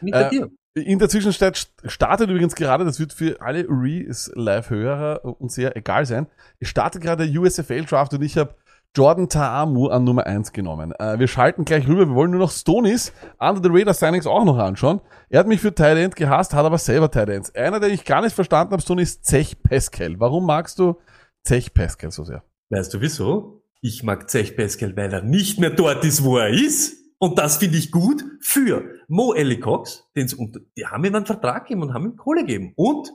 Nicht 0.00 0.12
bei 0.12 0.22
Äh, 0.22 0.30
dir. 0.30 0.50
In 0.74 0.98
der 0.98 1.08
Zwischenzeit 1.08 1.56
st- 1.56 1.88
startet 1.88 2.30
übrigens 2.30 2.54
gerade, 2.54 2.84
das 2.84 2.98
wird 3.00 3.12
für 3.12 3.40
alle 3.40 3.64
Re-Live-Hörer 3.68 5.24
und 5.24 5.50
sehr 5.50 5.76
egal 5.76 6.06
sein, 6.06 6.26
startet 6.62 7.02
gerade 7.02 7.28
der 7.28 7.40
USFL-Draft 7.40 8.14
und 8.14 8.22
ich 8.22 8.36
habe 8.36 8.54
Jordan 8.96 9.28
Taamu 9.28 9.86
an 9.86 10.02
Nummer 10.02 10.26
1 10.26 10.52
genommen. 10.52 10.92
Äh, 10.98 11.20
wir 11.20 11.28
schalten 11.28 11.64
gleich 11.64 11.86
rüber, 11.86 12.08
wir 12.08 12.14
wollen 12.16 12.32
nur 12.32 12.40
noch 12.40 12.50
Stonys 12.50 13.12
Under 13.38 13.62
the 13.62 13.68
Radar 13.70 13.94
Signings 13.94 14.26
auch 14.26 14.44
noch 14.44 14.58
anschauen. 14.58 15.00
Er 15.28 15.40
hat 15.40 15.46
mich 15.46 15.60
für 15.60 15.72
Tight 15.72 15.96
End 15.96 16.16
gehasst, 16.16 16.54
hat 16.54 16.64
aber 16.64 16.78
selber 16.78 17.08
Tight 17.08 17.28
Ends. 17.28 17.54
Einer, 17.54 17.78
den 17.78 17.92
ich 17.92 18.04
gar 18.04 18.20
nicht 18.20 18.34
verstanden 18.34 18.72
habe, 18.72 18.82
Stoney, 18.82 19.02
ist 19.02 19.24
Zech 19.24 19.62
Pascal. 19.62 20.18
Warum 20.18 20.44
magst 20.44 20.80
du 20.80 20.96
Zech 21.44 21.72
Pascal 21.72 22.10
so 22.10 22.24
sehr? 22.24 22.42
Weißt 22.70 22.92
du 22.92 23.00
wieso? 23.00 23.62
Ich 23.80 24.02
mag 24.02 24.28
Zech 24.28 24.56
Pascal, 24.56 24.96
weil 24.96 25.12
er 25.12 25.22
nicht 25.22 25.60
mehr 25.60 25.70
dort 25.70 26.04
ist, 26.04 26.24
wo 26.24 26.38
er 26.38 26.48
ist. 26.50 26.96
Und 27.18 27.38
das 27.38 27.58
finde 27.58 27.78
ich 27.78 27.92
gut 27.92 28.24
für 28.40 28.94
Mo 29.06 29.34
Ellie 29.34 29.60
Cox, 29.60 30.08
den's 30.16 30.34
unter, 30.34 30.60
die 30.76 30.86
haben 30.86 31.04
ihm 31.04 31.14
einen 31.14 31.26
Vertrag 31.26 31.64
gegeben 31.64 31.82
und 31.82 31.94
haben 31.94 32.06
ihm 32.06 32.16
Kohle 32.16 32.40
gegeben. 32.40 32.72
Und 32.76 33.12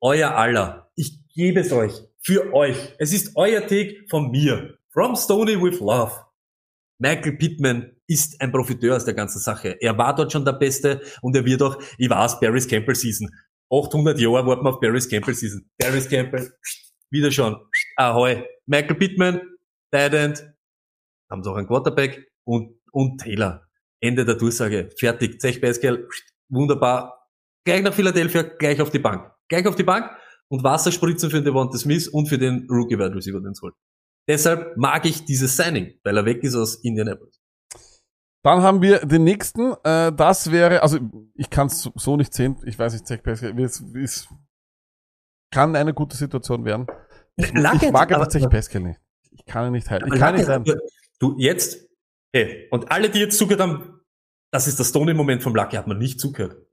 euer 0.00 0.36
aller, 0.36 0.92
ich 0.94 1.26
gebe 1.34 1.60
es 1.60 1.72
euch, 1.72 2.07
für 2.22 2.52
euch. 2.52 2.76
Es 2.98 3.12
ist 3.12 3.36
euer 3.36 3.60
Take 3.60 4.04
von 4.08 4.30
mir. 4.30 4.78
From 4.92 5.16
Stony 5.16 5.60
with 5.60 5.80
Love. 5.80 6.12
Michael 6.98 7.36
Pittman 7.36 7.96
ist 8.08 8.40
ein 8.40 8.50
Profiteur 8.50 8.96
aus 8.96 9.04
der 9.04 9.14
ganzen 9.14 9.38
Sache. 9.38 9.76
Er 9.80 9.96
war 9.96 10.14
dort 10.14 10.32
schon 10.32 10.44
der 10.44 10.52
Beste 10.52 11.00
und 11.22 11.36
er 11.36 11.44
wird 11.44 11.62
auch, 11.62 11.80
ich 11.96 12.10
weiß, 12.10 12.40
Barry's 12.40 12.66
Campbell 12.66 12.94
Season. 12.94 13.30
800 13.70 14.18
Jahre 14.18 14.46
warten 14.46 14.64
wir 14.64 14.70
auf 14.70 14.80
Barry's 14.80 15.08
Campbell 15.08 15.34
Season. 15.34 15.68
Barry's 15.78 16.08
Campbell, 16.08 16.52
wieder 17.10 17.30
schon. 17.30 17.56
Ahoi. 17.96 18.44
Michael 18.66 18.96
Pittman, 18.96 19.40
Tight 19.92 20.14
End, 20.14 20.44
haben 21.30 21.44
sie 21.44 21.50
auch 21.50 21.56
einen 21.56 21.68
Quarterback 21.68 22.26
und, 22.44 22.80
und 22.92 23.18
Taylor. 23.20 23.66
Ende 24.00 24.24
der 24.24 24.36
Durchsage. 24.36 24.90
Fertig. 24.98 25.40
Zech 25.40 25.60
Pascal, 25.60 26.06
wunderbar. 26.48 27.28
Gleich 27.64 27.82
nach 27.82 27.94
Philadelphia, 27.94 28.42
gleich 28.42 28.80
auf 28.80 28.90
die 28.90 28.98
Bank. 28.98 29.30
Gleich 29.48 29.66
auf 29.66 29.76
die 29.76 29.82
Bank 29.82 30.10
und 30.50 30.62
Wasser 30.64 30.92
spritzen 30.92 31.30
für 31.30 31.36
den 31.36 31.44
Devonta 31.44 31.78
Smith 31.78 32.08
und 32.08 32.26
für 32.26 32.38
den 32.38 32.66
Rookie 32.70 32.98
Wide 32.98 33.14
Receiver, 33.14 33.40
den 33.40 33.52
es 33.52 33.60
holt. 33.62 33.74
Deshalb 34.28 34.76
mag 34.76 35.04
ich 35.06 35.24
dieses 35.24 35.56
Signing, 35.56 35.98
weil 36.04 36.16
er 36.16 36.24
weg 36.24 36.42
ist 36.42 36.54
aus 36.54 36.76
Indianapolis. 36.84 37.40
Dann 38.44 38.62
haben 38.62 38.82
wir 38.82 39.00
den 39.00 39.24
nächsten. 39.24 39.72
Äh, 39.84 40.12
das 40.12 40.50
wäre, 40.52 40.82
also 40.82 40.98
ich 41.34 41.50
kann 41.50 41.66
es 41.66 41.90
so 41.94 42.16
nicht 42.16 42.32
sehen. 42.32 42.56
Ich 42.64 42.78
weiß 42.78 42.92
nicht, 42.92 43.06
Zach 43.06 43.22
Pascal 43.22 43.58
es, 43.60 43.82
es 43.94 44.28
kann 45.52 45.74
eine 45.74 45.92
gute 45.94 46.16
Situation 46.16 46.64
werden. 46.64 46.86
Ich, 47.36 47.52
Luckett, 47.52 47.82
ich 47.84 47.90
mag 47.92 48.12
aber- 48.12 48.28
Zach 48.28 48.48
Pascal 48.48 48.82
nicht. 48.82 49.00
Ich 49.30 49.44
kann 49.44 49.66
ihn 49.66 49.72
nicht 49.72 49.90
halten. 49.90 50.12
Ich 50.12 50.18
kann 50.18 50.34
nicht 50.34 50.46
Luckett, 50.46 50.66
sein. 50.66 50.78
Du, 51.18 51.36
jetzt, 51.38 51.88
ey, 52.32 52.68
und 52.70 52.90
alle, 52.92 53.10
die 53.10 53.18
jetzt 53.18 53.38
zugehört 53.38 53.60
haben, 53.60 54.00
das 54.52 54.66
ist 54.68 54.78
das 54.78 54.88
Stony-Moment 54.88 55.42
vom 55.42 55.54
Lucky, 55.54 55.76
hat 55.76 55.86
man 55.86 55.98
nicht 55.98 56.20
zugehört. 56.20 56.64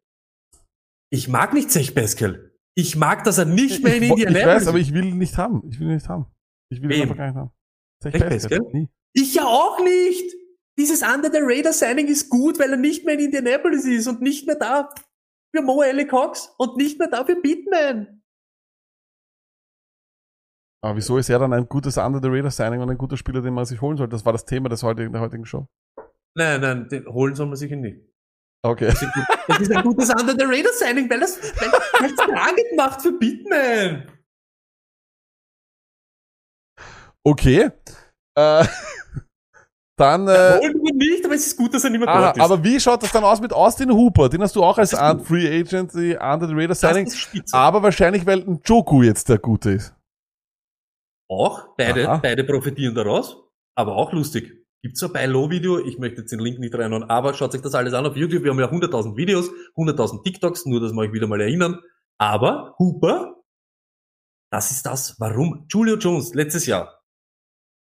Ich 1.10 1.28
mag 1.28 1.54
nicht 1.54 1.72
Zech 1.72 1.96
Pascal. 1.96 2.52
Ich 2.78 2.96
mag, 2.98 3.24
dass 3.24 3.38
er 3.38 3.46
nicht 3.46 3.84
mehr 3.84 3.96
in 3.96 4.04
ich, 4.04 4.10
wo- 4.10 4.16
ich 4.18 4.24
Indianapolis 4.24 4.62
weiß, 4.64 4.68
aber 4.68 4.78
ich 4.80 4.94
will 4.94 5.06
ihn 5.06 5.18
nicht 5.18 5.38
haben. 5.38 5.64
Ich 5.70 5.80
will 5.80 5.88
ihn 5.88 5.94
nicht 5.96 6.10
haben. 6.10 6.26
Ich 6.70 6.82
will 6.82 6.92
ihn 6.92 7.04
einfach 7.04 7.16
gar 7.18 7.28
nicht 7.28 7.36
haben. 7.38 7.52
Zach 8.04 8.12
Pascal. 8.12 8.60
Nie. 8.74 8.90
Ich 9.14 9.34
ja 9.36 9.46
auch 9.46 9.80
nicht. 9.82 10.36
Dieses 10.78 11.02
Under 11.02 11.32
the 11.32 11.40
Radar 11.42 11.72
Signing 11.72 12.08
ist 12.08 12.30
gut, 12.30 12.60
weil 12.60 12.70
er 12.72 12.78
nicht 12.78 13.06
mehr 13.06 13.14
in 13.14 13.22
Indianapolis 13.22 13.86
ist 13.86 14.08
und 14.08 14.22
nicht 14.22 14.46
mehr 14.46 14.58
da 14.58 14.94
für 15.56 15.62
Mo 15.62 15.82
Ellie 15.82 16.06
Cox 16.06 16.54
und 16.58 16.76
nicht 16.76 17.00
mehr 17.00 17.08
da 17.08 17.24
für 17.24 17.38
Pittman. 17.38 18.22
Aber 20.84 20.98
wieso 20.98 21.18
ist 21.18 21.30
er 21.30 21.40
dann 21.40 21.54
ein 21.54 21.68
gutes 21.70 21.98
Under 21.98 22.20
the 22.22 22.28
Radar 22.28 22.52
Signing 22.52 22.82
und 22.82 22.90
ein 22.90 22.98
guter 22.98 23.16
Spieler, 23.18 23.42
den 23.42 23.54
man 23.54 23.66
sich 23.66 23.80
holen 23.82 23.96
sollte? 23.98 24.12
Das 24.12 24.26
war 24.26 24.34
das 24.34 24.46
Thema 24.46 24.68
des 24.70 24.84
heutigen, 24.84 25.14
der 25.14 25.22
heutigen 25.22 25.46
Show. 25.46 25.68
Nein, 26.38 26.60
nein, 26.62 26.90
den 26.90 27.08
holen 27.08 27.34
soll 27.36 27.48
man 27.48 27.56
sich 27.56 27.72
ihn 27.72 27.82
nicht. 27.82 28.02
Okay. 28.66 28.88
Das 28.88 29.60
ist 29.62 29.72
ein 29.72 29.76
Das 29.76 29.84
gutes 29.84 30.10
Under 30.10 30.34
the 30.34 30.44
Radar 30.44 30.74
Signing, 30.74 31.08
weil 31.08 31.22
es 31.22 31.40
weil 31.40 32.10
es 32.10 32.16
Target 32.16 32.76
macht 32.76 33.02
für 33.02 33.14
Pittman. 33.14 34.12
Okay. 37.24 37.70
Äh, 38.36 38.66
dann, 39.98 40.28
äh, 40.28 40.60
Holen 40.60 40.82
wir 40.84 40.96
nicht, 40.96 41.26
aber 41.26 41.36
es 41.36 41.46
ist 41.46 41.58
gut, 41.58 41.76
dass 41.76 41.84
er 41.84 41.92
nicht 41.92 42.00
mehr 42.00 42.10
aha, 42.10 42.22
dort 42.22 42.38
ist. 42.38 42.44
aber 42.44 42.64
wie 42.64 42.80
schaut 42.80 43.04
das 43.04 43.12
dann 43.12 43.24
aus 43.24 43.40
mit 43.40 43.54
Austin 43.54 43.92
Hooper? 43.92 44.30
Den 44.30 44.42
hast 44.42 44.56
du 44.56 44.64
auch 44.64 44.78
als 44.80 44.90
Das. 44.90 45.28
Free 45.28 45.48
Agent, 45.48 45.94
die 45.94 46.16
Under 46.16 46.48
the 46.48 46.54
Radar 46.54 46.68
das 46.70 46.80
Signing. 46.80 47.12
Aber 47.52 47.84
wahrscheinlich, 47.84 48.26
weil 48.26 48.40
ein 48.42 48.62
Joku 48.66 49.04
jetzt 49.04 49.30
der 49.30 49.38
Gute 49.38 49.72
ist. 49.72 49.96
Auch, 51.30 51.76
beide, 51.78 52.10
Aha. 52.10 52.18
beide 52.18 52.44
profitieren 52.44 52.96
daraus, 52.96 53.38
aber 53.78 53.96
auch 53.96 54.12
lustig. 54.12 54.65
Gibt's 54.86 55.00
so 55.00 55.12
bei 55.12 55.26
Low-Video, 55.26 55.80
ich 55.80 55.98
möchte 55.98 56.22
jetzt 56.22 56.32
den 56.32 56.38
Link 56.38 56.60
nicht 56.60 56.76
reinhauen, 56.76 57.06
aber 57.06 57.34
schaut 57.34 57.56
euch 57.56 57.62
das 57.64 57.74
alles 57.74 57.96
an 57.96 58.06
auf 58.06 58.16
YouTube. 58.16 58.44
Wir 58.44 58.52
haben 58.52 58.60
ja 58.60 58.70
100.000 58.70 59.18
Videos, 59.18 59.50
100.000 59.76 60.24
TikToks, 60.24 60.68
nur 60.68 60.80
dass 60.80 60.92
wir 60.92 61.00
euch 61.00 61.12
wieder 61.12 61.26
mal 61.26 61.42
erinnern. 61.42 61.80
Aber 62.20 62.76
Hooper, 62.78 63.34
das 64.52 64.70
ist 64.70 64.86
das, 64.86 65.16
warum 65.18 65.66
Julio 65.70 65.98
Jones 65.98 66.36
letztes 66.36 66.68
Jahr 66.68 67.02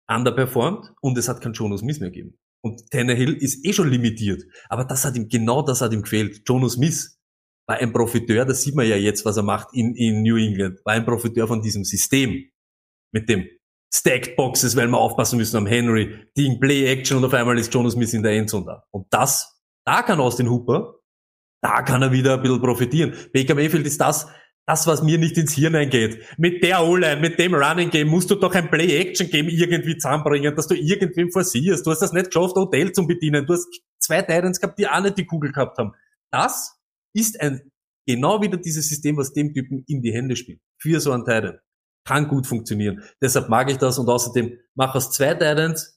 underperformed 0.09 0.95
und 0.99 1.15
es 1.19 1.29
hat 1.29 1.41
keinen 1.41 1.53
Jonas 1.53 1.81
Smith 1.81 1.99
mehr 1.99 2.09
gegeben. 2.09 2.39
Und 2.63 2.89
Tannehill 2.89 3.35
ist 3.35 3.63
eh 3.63 3.73
schon 3.73 3.91
limitiert. 3.91 4.41
Aber 4.69 4.83
das 4.83 5.05
hat 5.05 5.15
ihm, 5.15 5.27
genau 5.27 5.61
das 5.61 5.81
hat 5.81 5.93
ihm 5.93 6.01
gefehlt. 6.01 6.41
Jonas 6.49 6.73
Smith 6.73 7.19
war 7.67 7.77
ein 7.77 7.93
Profiteur, 7.93 8.45
das 8.45 8.63
sieht 8.63 8.73
man 8.73 8.87
ja 8.87 8.95
jetzt, 8.95 9.25
was 9.25 9.37
er 9.37 9.43
macht 9.43 9.67
in, 9.73 9.93
in 9.93 10.23
New 10.23 10.37
England, 10.37 10.79
war 10.83 10.95
ein 10.95 11.05
Profiteur 11.05 11.47
von 11.47 11.61
diesem 11.61 11.83
System 11.83 12.49
mit 13.11 13.29
dem 13.29 13.45
Stacked 13.97 14.35
Boxes, 14.35 14.75
weil 14.75 14.87
wir 14.87 14.97
aufpassen 14.97 15.37
müssen 15.37 15.55
am 15.55 15.67
Henry, 15.67 16.27
Ding, 16.37 16.59
Play 16.59 16.85
Action 16.85 17.17
und 17.17 17.25
auf 17.25 17.33
einmal 17.33 17.57
ist 17.57 17.73
Jonas 17.73 17.93
Smith 17.93 18.13
in 18.13 18.23
der 18.23 18.33
Endzone 18.33 18.65
da. 18.65 18.83
Und 18.91 19.07
das, 19.09 19.61
da 19.85 20.01
kann 20.01 20.19
Austin 20.19 20.49
Hooper, 20.49 20.95
da 21.61 21.81
kann 21.81 22.01
er 22.01 22.11
wieder 22.11 22.33
ein 22.33 22.41
bisschen 22.41 22.61
profitieren. 22.61 23.13
Baker 23.33 23.55
Mayfield 23.55 23.87
ist 23.87 24.01
das, 24.01 24.27
das, 24.67 24.85
was 24.85 25.01
mir 25.01 25.17
nicht 25.17 25.37
ins 25.37 25.53
Hirn 25.53 25.75
eingeht. 25.75 26.21
Mit 26.37 26.61
der 26.61 26.83
O-Line, 26.83 27.21
mit 27.21 27.39
dem 27.39 27.53
Running 27.53 27.89
Game 27.89 28.09
musst 28.09 28.29
du 28.29 28.35
doch 28.35 28.53
ein 28.53 28.69
Play-Action-Game 28.69 29.47
irgendwie 29.47 29.97
zusammenbringen, 29.97 30.55
dass 30.55 30.67
du 30.67 30.75
irgendwem 30.75 31.31
forcierst. 31.31 31.85
Du 31.85 31.91
hast 31.91 32.01
das 32.01 32.11
nicht 32.11 32.31
geschafft, 32.31 32.55
Hotel 32.55 32.91
zu 32.91 33.07
bedienen. 33.07 33.45
Du 33.45 33.53
hast 33.53 33.67
zwei 33.99 34.21
Titans 34.23 34.59
gehabt, 34.59 34.77
die 34.77 34.89
auch 34.89 35.01
nicht 35.01 35.17
die 35.17 35.25
Kugel 35.25 35.53
gehabt 35.53 35.77
haben. 35.77 35.93
Das 36.31 36.75
ist 37.13 37.39
ein, 37.39 37.71
genau 38.05 38.41
wieder 38.41 38.57
dieses 38.57 38.89
System, 38.89 39.15
was 39.15 39.31
dem 39.31 39.53
Typen 39.53 39.85
in 39.87 40.01
die 40.01 40.11
Hände 40.11 40.35
spielt. 40.35 40.59
Für 40.81 40.99
so 40.99 41.11
einen 41.11 41.23
Titan 41.23 41.59
kann 42.05 42.27
gut 42.27 42.47
funktionieren. 42.47 43.03
Deshalb 43.21 43.49
mag 43.49 43.69
ich 43.69 43.77
das 43.77 43.99
und 43.99 44.07
außerdem 44.07 44.57
mach 44.75 44.95
aus 44.95 45.11
zwei 45.11 45.33
Titans 45.33 45.95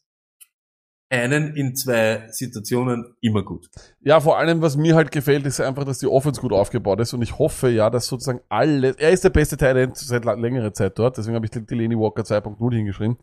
einen 1.10 1.54
in 1.56 1.74
zwei 1.74 2.28
Situationen 2.30 3.14
immer 3.22 3.42
gut. 3.42 3.70
Ja, 4.00 4.20
vor 4.20 4.38
allem, 4.38 4.60
was 4.60 4.76
mir 4.76 4.94
halt 4.94 5.10
gefällt, 5.10 5.46
ist 5.46 5.60
einfach, 5.60 5.84
dass 5.84 5.98
die 5.98 6.06
Offense 6.06 6.40
gut 6.40 6.52
aufgebaut 6.52 7.00
ist 7.00 7.14
und 7.14 7.22
ich 7.22 7.38
hoffe 7.38 7.70
ja, 7.70 7.88
dass 7.88 8.06
sozusagen 8.06 8.40
alle, 8.48 8.94
er 8.98 9.10
ist 9.10 9.24
der 9.24 9.30
beste 9.30 9.56
Talent 9.56 9.96
seit 9.96 10.24
längerer 10.24 10.72
Zeit 10.74 10.98
dort, 10.98 11.16
deswegen 11.16 11.34
habe 11.34 11.46
ich 11.46 11.50
die 11.50 11.64
Delaney 11.64 11.98
Walker 11.98 12.22
2.0 12.22 12.74
hingeschrieben. 12.74 13.16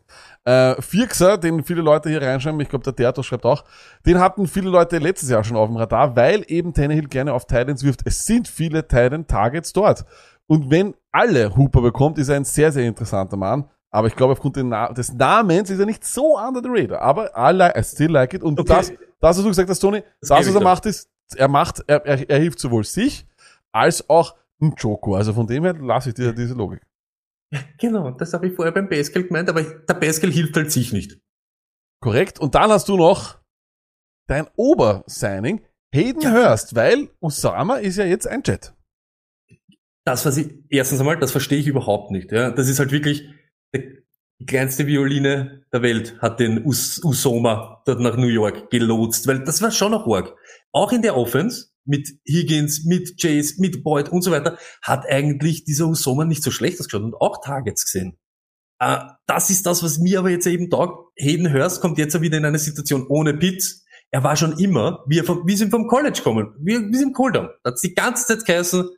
Äh, 0.44 0.80
Firxer, 0.82 1.38
den 1.38 1.62
viele 1.62 1.82
Leute 1.82 2.08
hier 2.08 2.20
reinschreiben, 2.20 2.60
ich 2.60 2.68
glaube, 2.68 2.84
der 2.84 2.96
Theater 2.96 3.22
schreibt 3.22 3.44
auch, 3.44 3.64
den 4.04 4.18
hatten 4.18 4.48
viele 4.48 4.68
Leute 4.68 4.98
letztes 4.98 5.30
Jahr 5.30 5.44
schon 5.44 5.56
auf 5.56 5.68
dem 5.68 5.76
Radar, 5.76 6.16
weil 6.16 6.44
eben 6.48 6.74
Tannehill 6.74 7.06
gerne 7.06 7.32
auf 7.32 7.46
Titans 7.46 7.84
wirft. 7.84 8.00
Es 8.04 8.26
sind 8.26 8.48
viele 8.48 8.88
Titan 8.88 9.28
Targets 9.28 9.72
dort. 9.72 10.04
Und 10.48 10.70
wenn 10.70 10.94
alle 11.16 11.56
Hooper 11.56 11.80
bekommt, 11.80 12.18
ist 12.18 12.28
er 12.28 12.36
ein 12.36 12.44
sehr, 12.44 12.70
sehr 12.72 12.84
interessanter 12.86 13.36
Mann. 13.36 13.68
Aber 13.90 14.08
ich 14.08 14.16
glaube, 14.16 14.32
aufgrund 14.32 14.56
des 14.56 15.12
Namens 15.14 15.70
ist 15.70 15.78
er 15.78 15.86
nicht 15.86 16.04
so 16.04 16.36
under 16.38 16.60
the 16.62 16.68
radar. 16.70 17.00
Aber 17.00 17.30
I, 17.36 17.52
like, 17.54 17.76
I 17.78 17.82
still 17.82 18.10
like 18.10 18.34
it. 18.34 18.42
Und 18.42 18.60
Okay. 18.60 18.68
das, 18.68 18.88
das, 19.20 19.36
was 19.38 19.42
du 19.42 19.48
gesagt 19.48 19.70
hast, 19.70 19.78
Tony, 19.78 20.02
das, 20.20 20.28
Das 20.28 20.46
was 20.48 20.54
er 20.54 20.60
macht, 20.60 20.86
ist, 20.86 21.08
er 21.36 21.48
macht, 21.48 21.82
er, 21.86 22.04
er, 22.04 22.28
er 22.28 22.38
hilft 22.38 22.58
sowohl 22.58 22.84
sich 22.84 23.26
als 23.72 24.08
auch 24.10 24.34
ein 24.60 24.74
Joko. 24.76 25.14
Also 25.14 25.32
von 25.32 25.46
dem 25.46 25.64
her 25.64 25.74
lasse 25.74 26.10
ich 26.10 26.14
dir 26.14 26.32
diese 26.32 26.54
Logik. 26.54 26.82
Genau, 27.78 28.10
das 28.10 28.32
habe 28.34 28.48
ich 28.48 28.54
vorher 28.54 28.72
beim 28.72 28.88
Pascal 28.88 29.22
gemeint, 29.24 29.48
aber 29.48 29.62
der 29.62 29.94
Pascal 29.94 30.30
hilft 30.30 30.56
halt 30.56 30.72
sich 30.72 30.92
nicht. 30.92 31.18
Korrekt. 32.02 32.38
Und 32.40 32.54
dann 32.54 32.70
hast 32.70 32.88
du 32.88 32.96
noch 32.96 33.38
dein 34.26 34.46
Obersigning, 34.56 35.62
Hayden 35.94 36.32
Hurst, 36.34 36.74
weil 36.74 37.08
Usama 37.20 37.76
ist 37.76 37.96
ja 37.96 38.04
jetzt 38.04 38.26
ein 38.26 38.42
Jet. 38.44 38.74
Das, 40.06 40.24
was 40.24 40.36
ich, 40.36 40.54
erstens 40.70 41.00
einmal, 41.00 41.18
das 41.18 41.32
verstehe 41.32 41.58
ich 41.58 41.66
überhaupt 41.66 42.12
nicht. 42.12 42.30
Ja. 42.30 42.50
Das 42.50 42.68
ist 42.68 42.78
halt 42.78 42.92
wirklich 42.92 43.24
die 44.38 44.46
kleinste 44.46 44.86
Violine 44.86 45.64
der 45.72 45.82
Welt 45.82 46.18
hat 46.20 46.40
den 46.40 46.64
Us 46.64 47.00
Usoma 47.02 47.82
dort 47.86 48.00
nach 48.00 48.16
New 48.16 48.28
York 48.28 48.70
gelotst, 48.70 49.26
weil 49.26 49.42
das 49.42 49.62
war 49.62 49.70
schon 49.70 49.92
noch 49.92 50.06
arg. 50.06 50.34
Auch 50.72 50.92
in 50.92 51.02
der 51.02 51.16
Offense 51.16 51.70
mit 51.84 52.08
Higgins, 52.26 52.84
mit 52.84 53.20
Chase, 53.20 53.54
mit 53.58 53.82
Boyd 53.82 54.10
und 54.10 54.22
so 54.22 54.30
weiter, 54.30 54.58
hat 54.82 55.06
eigentlich 55.08 55.64
dieser 55.64 55.86
Usoma 55.86 56.24
nicht 56.24 56.42
so 56.42 56.50
schlecht 56.50 56.78
ausgeschaut 56.78 57.02
und 57.02 57.14
auch 57.14 57.40
Targets 57.42 57.84
gesehen. 57.84 58.18
Äh, 58.78 58.98
das 59.26 59.50
ist 59.50 59.66
das, 59.66 59.82
was 59.82 59.98
mir 59.98 60.20
aber 60.20 60.30
jetzt 60.30 60.46
eben 60.46 60.70
taugt. 60.70 61.12
Hayden 61.16 61.52
Hurst 61.52 61.80
kommt 61.80 61.98
jetzt 61.98 62.20
wieder 62.20 62.36
in 62.36 62.44
eine 62.44 62.58
Situation 62.58 63.06
ohne 63.08 63.34
Pitts. 63.34 63.84
Er 64.10 64.22
war 64.22 64.36
schon 64.36 64.58
immer, 64.58 65.02
wie, 65.08 65.18
er 65.18 65.24
vom, 65.24 65.46
wie 65.46 65.56
sie 65.56 65.68
vom 65.68 65.88
College 65.88 66.20
kommen, 66.22 66.54
wie, 66.60 66.76
sie 66.94 67.02
im 67.02 67.12
Cooldown. 67.12 67.48
Da 67.64 67.70
hat 67.70 67.82
die 67.82 67.94
ganze 67.94 68.26
Zeit 68.26 68.44
geheißen, 68.44 68.90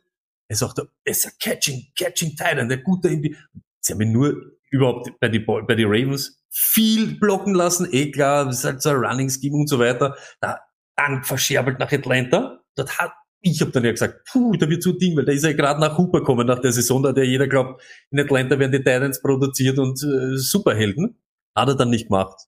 er 0.49 0.55
sagt, 0.55 0.79
er 0.79 0.87
ist 1.05 1.25
ein 1.25 1.33
Catching, 1.39 1.91
Catching 1.97 2.31
Titan, 2.31 2.67
der 2.67 2.79
gute 2.79 3.07
irgendwie. 3.07 3.37
Sie 3.79 3.93
haben 3.93 4.01
ihn 4.01 4.11
nur 4.11 4.35
überhaupt 4.71 5.11
bei 5.19 5.29
die, 5.29 5.39
bei 5.39 5.75
die 5.75 5.85
Ravens 5.85 6.43
viel 6.49 7.19
blocken 7.19 7.53
lassen, 7.53 7.87
eh 7.91 8.11
klar, 8.11 8.45
das 8.45 8.59
ist 8.59 8.65
halt 8.65 8.81
so 8.81 8.89
ein 8.89 8.95
Running 8.97 9.29
Scheme 9.29 9.55
und 9.55 9.69
so 9.69 9.79
weiter. 9.79 10.17
Da, 10.41 10.59
dann 10.95 11.23
verscherbelt 11.23 11.79
nach 11.79 11.91
Atlanta. 11.91 12.61
Dort 12.75 12.97
hat, 12.97 13.13
ich 13.41 13.61
habe 13.61 13.71
dann 13.71 13.85
ja 13.85 13.91
gesagt, 13.91 14.27
puh, 14.29 14.53
da 14.57 14.67
wird 14.67 14.83
so 14.83 14.91
Ding, 14.91 15.15
weil 15.15 15.25
da 15.25 15.31
ist 15.31 15.43
er 15.43 15.53
gerade 15.53 15.79
nach 15.79 15.97
Hooper 15.97 16.19
gekommen, 16.19 16.47
nach 16.47 16.59
der 16.59 16.71
Saison, 16.71 17.03
da 17.03 17.13
der 17.13 17.25
jeder 17.25 17.47
glaubt, 17.47 17.81
in 18.11 18.19
Atlanta 18.19 18.57
werden 18.59 18.71
die 18.71 18.79
Titans 18.79 19.21
produziert 19.21 19.77
und 19.77 20.01
äh, 20.03 20.37
Superhelden. 20.37 21.21
Hat 21.55 21.69
er 21.69 21.75
dann 21.75 21.89
nicht 21.89 22.07
gemacht. 22.07 22.47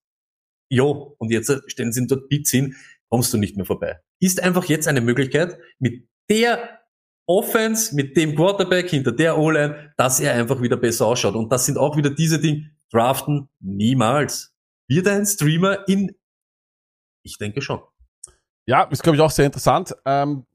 Jo, 0.68 1.14
und 1.18 1.30
jetzt 1.30 1.52
stellen 1.66 1.92
sie 1.92 2.00
ihn 2.00 2.08
dort 2.08 2.28
Bits 2.28 2.50
hin, 2.50 2.74
kommst 3.08 3.32
du 3.32 3.38
nicht 3.38 3.56
mehr 3.56 3.66
vorbei. 3.66 4.00
Ist 4.20 4.42
einfach 4.42 4.64
jetzt 4.64 4.88
eine 4.88 5.00
Möglichkeit, 5.00 5.58
mit 5.78 6.08
der 6.28 6.81
Offense, 7.26 7.94
mit 7.94 8.16
dem 8.16 8.34
Quarterback 8.34 8.90
hinter 8.90 9.12
der 9.12 9.38
O-Line, 9.38 9.92
dass 9.96 10.20
er 10.20 10.34
einfach 10.34 10.60
wieder 10.60 10.76
besser 10.76 11.06
ausschaut. 11.06 11.34
Und 11.34 11.50
das 11.50 11.66
sind 11.66 11.78
auch 11.78 11.96
wieder 11.96 12.10
diese 12.10 12.40
Dinge, 12.40 12.70
draften 12.90 13.48
niemals. 13.60 14.54
Wird 14.88 15.08
ein 15.08 15.24
Streamer 15.24 15.88
in, 15.88 16.14
ich 17.24 17.38
denke 17.38 17.62
schon. 17.62 17.80
Ja, 18.68 18.84
ist 18.84 19.02
glaube 19.02 19.16
ich 19.16 19.22
auch 19.22 19.30
sehr 19.30 19.46
interessant. 19.46 19.94
Ähm, 20.04 20.46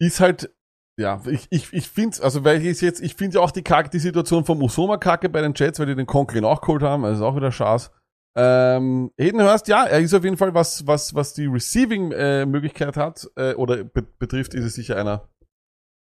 ist 0.00 0.20
halt, 0.20 0.54
ja, 0.98 1.22
ich, 1.26 1.46
ich, 1.50 1.72
ich 1.72 1.88
finde, 1.88 2.22
also 2.22 2.44
weil 2.44 2.64
ich 2.64 2.80
jetzt, 2.80 3.00
ich 3.00 3.14
finde 3.14 3.36
ja 3.36 3.40
auch 3.42 3.50
die 3.50 3.62
Kacke, 3.62 3.90
die 3.90 3.98
Situation 3.98 4.44
vom 4.44 4.62
Usoma 4.62 4.96
Kacke 4.96 5.28
bei 5.28 5.40
den 5.40 5.54
Jets, 5.54 5.78
weil 5.78 5.86
die 5.86 5.94
den 5.94 6.06
Conklin 6.06 6.44
auch 6.44 6.60
geholt 6.60 6.82
haben, 6.82 7.04
also 7.04 7.26
auch 7.26 7.36
wieder 7.36 7.50
Chance. 7.50 7.90
Ähm, 8.36 9.10
Hayden 9.18 9.42
Hurst, 9.42 9.66
ja, 9.68 9.84
er 9.84 10.00
ist 10.00 10.14
auf 10.14 10.22
jeden 10.24 10.36
Fall, 10.36 10.54
was, 10.54 10.86
was, 10.86 11.14
was 11.14 11.34
die 11.34 11.46
Receiving-Möglichkeit 11.46 12.96
hat, 12.96 13.28
äh, 13.36 13.54
oder 13.54 13.84
be 13.84 14.02
betrifft, 14.18 14.54
ist 14.54 14.64
es 14.64 14.74
sicher 14.74 14.96
einer, 14.96 15.28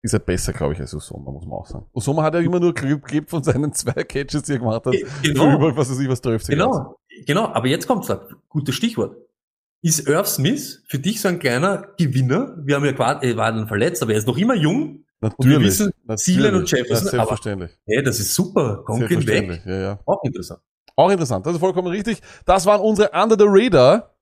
ist 0.02 0.12
er 0.14 0.20
besser, 0.20 0.52
glaube 0.52 0.72
ich, 0.74 0.80
als 0.80 0.94
Usoma, 0.94 1.30
muss 1.30 1.44
man 1.44 1.58
auch 1.58 1.66
sagen. 1.66 1.86
Usoma 1.92 2.22
hat 2.22 2.34
ja 2.34 2.40
immer 2.40 2.60
nur 2.60 2.72
geklebt 2.72 3.28
von 3.28 3.42
seinen 3.42 3.72
zwei 3.72 4.04
Catches, 4.04 4.44
die 4.44 4.52
er 4.52 4.58
gemacht 4.60 4.86
hat. 4.86 4.94
Genau. 5.22 5.56
Über, 5.56 5.76
was 5.76 5.90
weiß 5.90 5.98
ich, 5.98 6.08
was 6.08 6.22
12 6.22 6.46
Genau, 6.46 6.96
genau, 7.26 7.46
aber 7.46 7.66
jetzt 7.66 7.86
kommt's 7.86 8.06
da. 8.06 8.26
Gutes 8.48 8.74
Stichwort. 8.74 9.16
Ist 9.82 10.08
Irv 10.08 10.26
Smith 10.26 10.82
für 10.88 10.98
dich 10.98 11.20
so 11.20 11.28
ein 11.28 11.38
kleiner 11.38 11.88
Gewinner? 11.98 12.56
Wir 12.64 12.76
haben 12.76 12.84
ja 12.84 12.92
quasi, 12.92 13.26
er 13.26 13.36
war 13.36 13.52
dann 13.52 13.68
verletzt, 13.68 14.02
aber 14.02 14.12
er 14.12 14.18
ist 14.18 14.26
noch 14.26 14.38
immer 14.38 14.54
jung. 14.54 15.04
Und 15.20 15.46
wir 15.46 15.58
Natürlich. 15.58 15.66
wissen, 15.66 15.92
natürlich. 16.04 16.24
Thielen 16.24 16.54
und 16.54 16.70
Ja, 16.70 16.78
Jefferson, 16.78 17.08
aber 17.08 17.10
selbstverständlich. 17.10 17.70
hey, 17.86 18.02
das 18.02 18.20
ist 18.20 18.34
super. 18.34 18.82
Conklin 18.84 19.26
weg. 19.26 19.62
Ja, 19.64 19.78
ja. 19.80 20.00
Auch 20.06 20.22
interessant. 20.24 20.60
Auch 20.96 21.10
interessant, 21.10 21.44
das 21.46 21.54
ist 21.54 21.60
vollkommen 21.60 21.88
richtig. 21.88 22.22
Das 22.46 22.64
waren 22.64 22.80
unsere 22.80 23.10
Under 23.10 23.36
the 23.38 23.44
Radar 23.46 24.15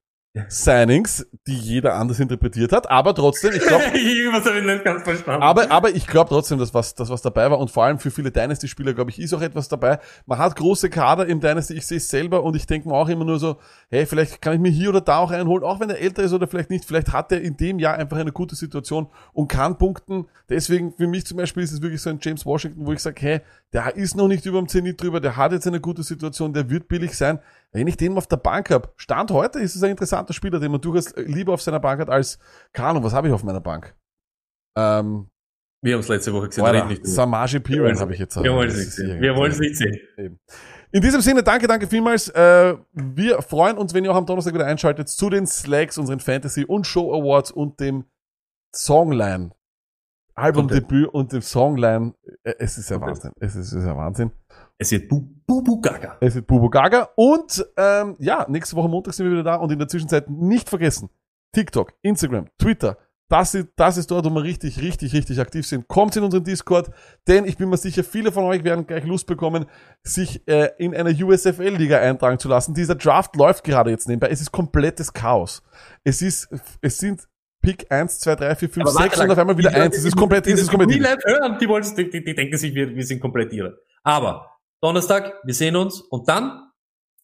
Signings, 0.49 1.25
die 1.47 1.57
jeder 1.57 1.95
anders 1.95 2.19
interpretiert 2.19 2.73
hat, 2.73 2.91
aber 2.91 3.15
trotzdem, 3.15 3.53
ich 3.53 3.61
glaube, 3.61 3.85
Was 3.85 3.93
habe 4.47 4.59
ich 4.59 4.65
nicht 4.65 4.85
ganz 4.85 5.05
verstanden? 5.05 5.43
aber, 5.43 5.71
aber 5.71 5.95
ich 5.95 6.09
glaube 6.09 6.29
trotzdem, 6.29 6.59
dass 6.59 6.75
was, 6.75 6.97
dass 6.97 7.09
was 7.09 7.23
dabei 7.23 7.49
war 7.53 7.59
und 7.61 7.71
vor 7.71 7.85
allem 7.85 8.01
für 8.01 8.11
viele 8.11 8.33
Dynasty-Spieler, 8.33 8.95
glaube 8.95 9.13
ich, 9.13 9.21
ist 9.21 9.33
auch 9.33 9.41
etwas 9.41 9.69
dabei. 9.69 10.01
Man 10.27 10.39
hat 10.39 10.57
große 10.57 10.91
Kader 10.91 11.27
im 11.27 11.41
Dynasty, 11.41 11.75
ich 11.75 11.87
sehe 11.87 11.99
es 11.99 12.09
selber 12.09 12.43
und 12.43 12.57
ich 12.57 12.67
denke 12.67 12.89
mir 12.89 12.97
auch 12.97 13.09
immer 13.09 13.25
nur 13.25 13.39
so, 13.39 13.59
hey, 13.91 14.07
vielleicht 14.07 14.43
kann 14.43 14.55
ich 14.55 14.61
mir 14.61 14.73
hier 14.73 14.89
oder 14.89 15.01
da 15.01 15.19
auch 15.19 15.31
einholen, 15.31 15.63
auch 15.63 15.79
wenn 15.79 15.89
er 15.89 16.01
älter 16.01 16.25
ist 16.25 16.33
oder 16.33 16.49
vielleicht 16.49 16.71
nicht, 16.71 16.85
vielleicht 16.85 17.13
hat 17.13 17.31
er 17.31 17.41
in 17.41 17.57
dem 17.57 17.79
Jahr 17.79 17.95
einfach 17.95 18.17
eine 18.17 18.33
gute 18.33 18.57
Situation 18.57 19.07
und 19.35 19.47
kann 19.47 19.79
punkten. 19.79 20.27
Deswegen, 20.49 20.93
für 20.95 21.07
mich 21.07 21.27
zum 21.27 21.37
Beispiel 21.37 21.63
ist 21.63 21.71
es 21.73 21.81
wirklich 21.81 22.03
so 22.03 22.11
ein 22.11 22.19
James 22.21 22.45
Washington, 22.45 22.85
wo 22.85 22.93
ich 22.93 22.99
sage, 22.99 23.21
hey, 23.21 23.41
der 23.73 23.95
ist 23.95 24.17
noch 24.17 24.27
nicht 24.27 24.47
über 24.47 24.59
dem 24.59 24.69
Zenit 24.69 25.01
drüber, 25.01 25.21
der 25.21 25.37
hat 25.37 25.53
jetzt 25.53 25.69
eine 25.69 25.81
gute 25.81 26.03
Situation, 26.03 26.53
der 26.53 26.69
wird 26.71 26.89
billig 26.89 27.17
sein. 27.17 27.39
Wenn 27.75 27.89
ich 27.89 27.97
den 27.97 28.17
auf 28.17 28.29
der 28.29 28.37
Bank 28.37 28.71
habe, 28.71 28.93
Stand 28.97 29.33
heute 29.33 29.59
ist 29.59 29.75
es 29.75 29.83
ein 29.83 29.91
interessanter 29.91 30.33
Spieler, 30.33 30.61
den 30.61 30.71
man 30.71 30.81
durchaus 30.81 31.13
lieber 31.17 31.53
auf 31.53 31.61
seiner 31.61 31.81
Bank 31.81 32.01
hat 32.01 32.09
als, 32.09 32.39
keine 32.73 33.03
was 33.03 33.13
habe 33.13 33.27
ich 33.27 33.35
auf 33.35 33.43
meiner 33.43 33.61
Bank? 33.61 33.97
Ähm, 34.79 35.29
wir 35.83 35.95
haben 35.95 36.01
es 36.01 36.09
letzte 36.09 36.33
Woche 36.33 36.49
gesehen. 36.49 36.89
Nicht. 36.89 37.05
Samaji 37.05 37.55
Wir 37.55 37.63
Piran 37.63 37.99
habe 37.99 38.15
ich 38.15 38.21
jetzt. 38.21 38.41
Wir 38.43 38.55
wollen 38.55 38.71
es 38.71 38.77
nicht 38.77 38.93
sehen. 38.93 39.21
Wir 39.21 39.35
wollen 39.35 39.51
es 39.51 39.59
nicht 39.59 39.77
sehen. 39.77 39.99
In 40.93 41.03
diesem 41.03 41.21
Sinne, 41.21 41.43
danke, 41.43 41.67
danke 41.67 41.89
vielmals. 41.89 42.29
Äh, 42.29 42.77
wir 42.93 43.43
freuen 43.43 43.77
uns, 43.77 43.93
wenn 43.93 44.05
ihr 44.05 44.13
auch 44.13 44.17
am 44.17 44.25
Donnerstag 44.25 44.55
wieder 44.55 44.67
einschaltet 44.67 45.09
zu 45.09 45.29
den 45.29 45.45
Slacks, 45.45 45.99
unseren 45.99 46.21
Fantasy 46.21 46.65
und 46.65 46.87
Show 46.87 47.13
Awards 47.13 47.51
und 47.51 47.81
dem 47.81 48.05
Songline. 48.73 49.51
Albumdebüt 50.37 51.09
und 51.09 51.33
dem 51.33 51.43
Songline. 51.43 52.15
Äh, 52.45 52.55
Es 52.59 52.79
ist 52.79 52.91
ja. 52.91 53.01
Wahnsinn. 53.01 53.33
Es 53.41 53.57
ist, 53.57 53.73
ja 53.73 53.97
Wahnsinn. 53.97 54.31
Es 54.79 54.93
wird 54.93 55.09
Bu 55.09 55.34
Bubu 55.47 55.81
Gaga. 55.81 56.17
Es 56.21 56.35
wird 56.35 56.47
Bubu 56.47 56.69
Gaga. 56.71 57.11
Und 57.17 57.65
ähm, 57.77 58.17
ja, 58.19 58.47
nächste 58.49 58.77
Woche 58.77 58.89
Montag 58.89 59.15
sind 59.15 59.27
wir 59.27 59.33
wieder 59.33 59.45
da. 59.45 59.57
Und 59.57 59.71
in 59.73 59.79
der 59.79 59.89
Zwischenzeit 59.89 60.29
nicht 60.31 60.69
vergessen, 60.69 61.11
TikTok, 61.53 61.93
Instagram, 62.03 62.49
Twitter. 62.59 62.99
Das 63.29 63.55
ist, 63.55 63.69
das 63.77 63.97
ist 63.97 64.11
dort, 64.11 64.27
wo 64.27 64.31
wir 64.31 64.43
richtig, 64.43 64.81
richtig, 64.83 65.15
richtig 65.15 65.41
aktiv 65.41 65.67
sind. 65.67 65.89
Kommt 65.89 66.15
in 66.15 66.23
unseren 66.25 66.45
Discord, 66.45 66.91
denn 67.27 67.47
ich 67.47 67.57
bin 67.57 67.71
mir 67.71 67.79
sicher, 67.79 68.05
viele 68.05 68.31
von 68.31 68.45
euch 68.45 68.65
werden 68.65 68.87
gleich 68.87 69.05
Lust 69.05 69.27
bekommen, 69.27 69.65
sich 70.03 70.47
äh, 70.47 70.71
in 70.79 70.95
eine 70.95 71.11
USFL-Liga 71.11 71.99
eintragen 71.99 72.39
zu 72.39 72.49
lassen. 72.49 72.75
Dieser 72.75 72.97
Draft 72.97 73.35
läuft 73.35 73.65
gerade 73.65 73.91
jetzt 73.91 74.09
nebenbei. 74.09 74.29
Es 74.29 74.43
ist 74.43 74.53
komplettes 74.53 75.13
Chaos. 75.15 75.63
Es 76.05 76.21
ist, 76.21 76.49
es 76.83 76.99
sind 76.99 77.27
Pick 77.63 77.91
1, 77.91 78.21
2, 78.21 78.37
3, 78.37 78.55
4, 78.57 78.69
5, 78.69 78.87
Aber 78.87 78.95
warte 78.95 79.09
6 79.09 79.17
lang. 79.17 79.27
und 79.27 79.33
auf 79.33 79.39
einmal 79.39 79.57
wieder 79.57 79.71
Die 79.71 79.75
Leute, 79.77 79.87
1. 79.87 79.97
Es 79.97 80.05
ist 80.05 80.17
komplett, 80.17 80.47
es 80.47 80.61
ist 80.61 80.69
komplett. 80.71 80.91
Die, 80.91 81.01
wollen, 81.69 81.83
die, 81.97 82.11
die, 82.11 82.25
die 82.25 82.35
denken 82.35 82.59
sich, 82.59 82.75
wir, 82.75 82.95
wir 82.95 83.07
sind 83.07 83.21
komplett 83.21 83.55
irre. 83.55 83.79
Aber 84.03 84.54
Donnerstag, 84.83 85.41
wir 85.45 85.55
sehen 85.55 85.77
uns 85.77 86.01
und 86.01 86.29
dann, 86.29 86.71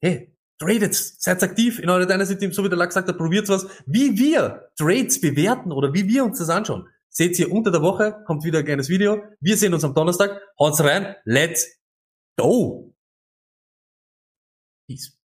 hey, 0.00 0.34
tradet, 0.58 0.94
seid 0.94 1.42
aktiv 1.42 1.78
in 1.78 1.88
eure 1.90 2.06
Dynasty-Team, 2.06 2.52
so 2.52 2.64
wie 2.64 2.68
der 2.68 2.78
Lack 2.78 2.92
sagt, 2.92 3.16
probiert 3.16 3.48
was. 3.48 3.66
Wie 3.86 4.18
wir 4.18 4.70
Trades 4.76 5.20
bewerten 5.20 5.72
oder 5.72 5.92
wie 5.92 6.06
wir 6.06 6.24
uns 6.24 6.38
das 6.38 6.50
anschauen, 6.50 6.86
seht 7.08 7.38
ihr 7.38 7.50
unter 7.50 7.70
der 7.70 7.82
Woche, 7.82 8.22
kommt 8.26 8.44
wieder 8.44 8.60
ein 8.60 8.64
kleines 8.64 8.88
Video. 8.88 9.22
Wir 9.40 9.56
sehen 9.56 9.74
uns 9.74 9.84
am 9.84 9.94
Donnerstag. 9.94 10.40
Haut's 10.58 10.82
rein, 10.82 11.16
let's 11.24 11.66
go! 12.36 12.94
Peace. 14.86 15.19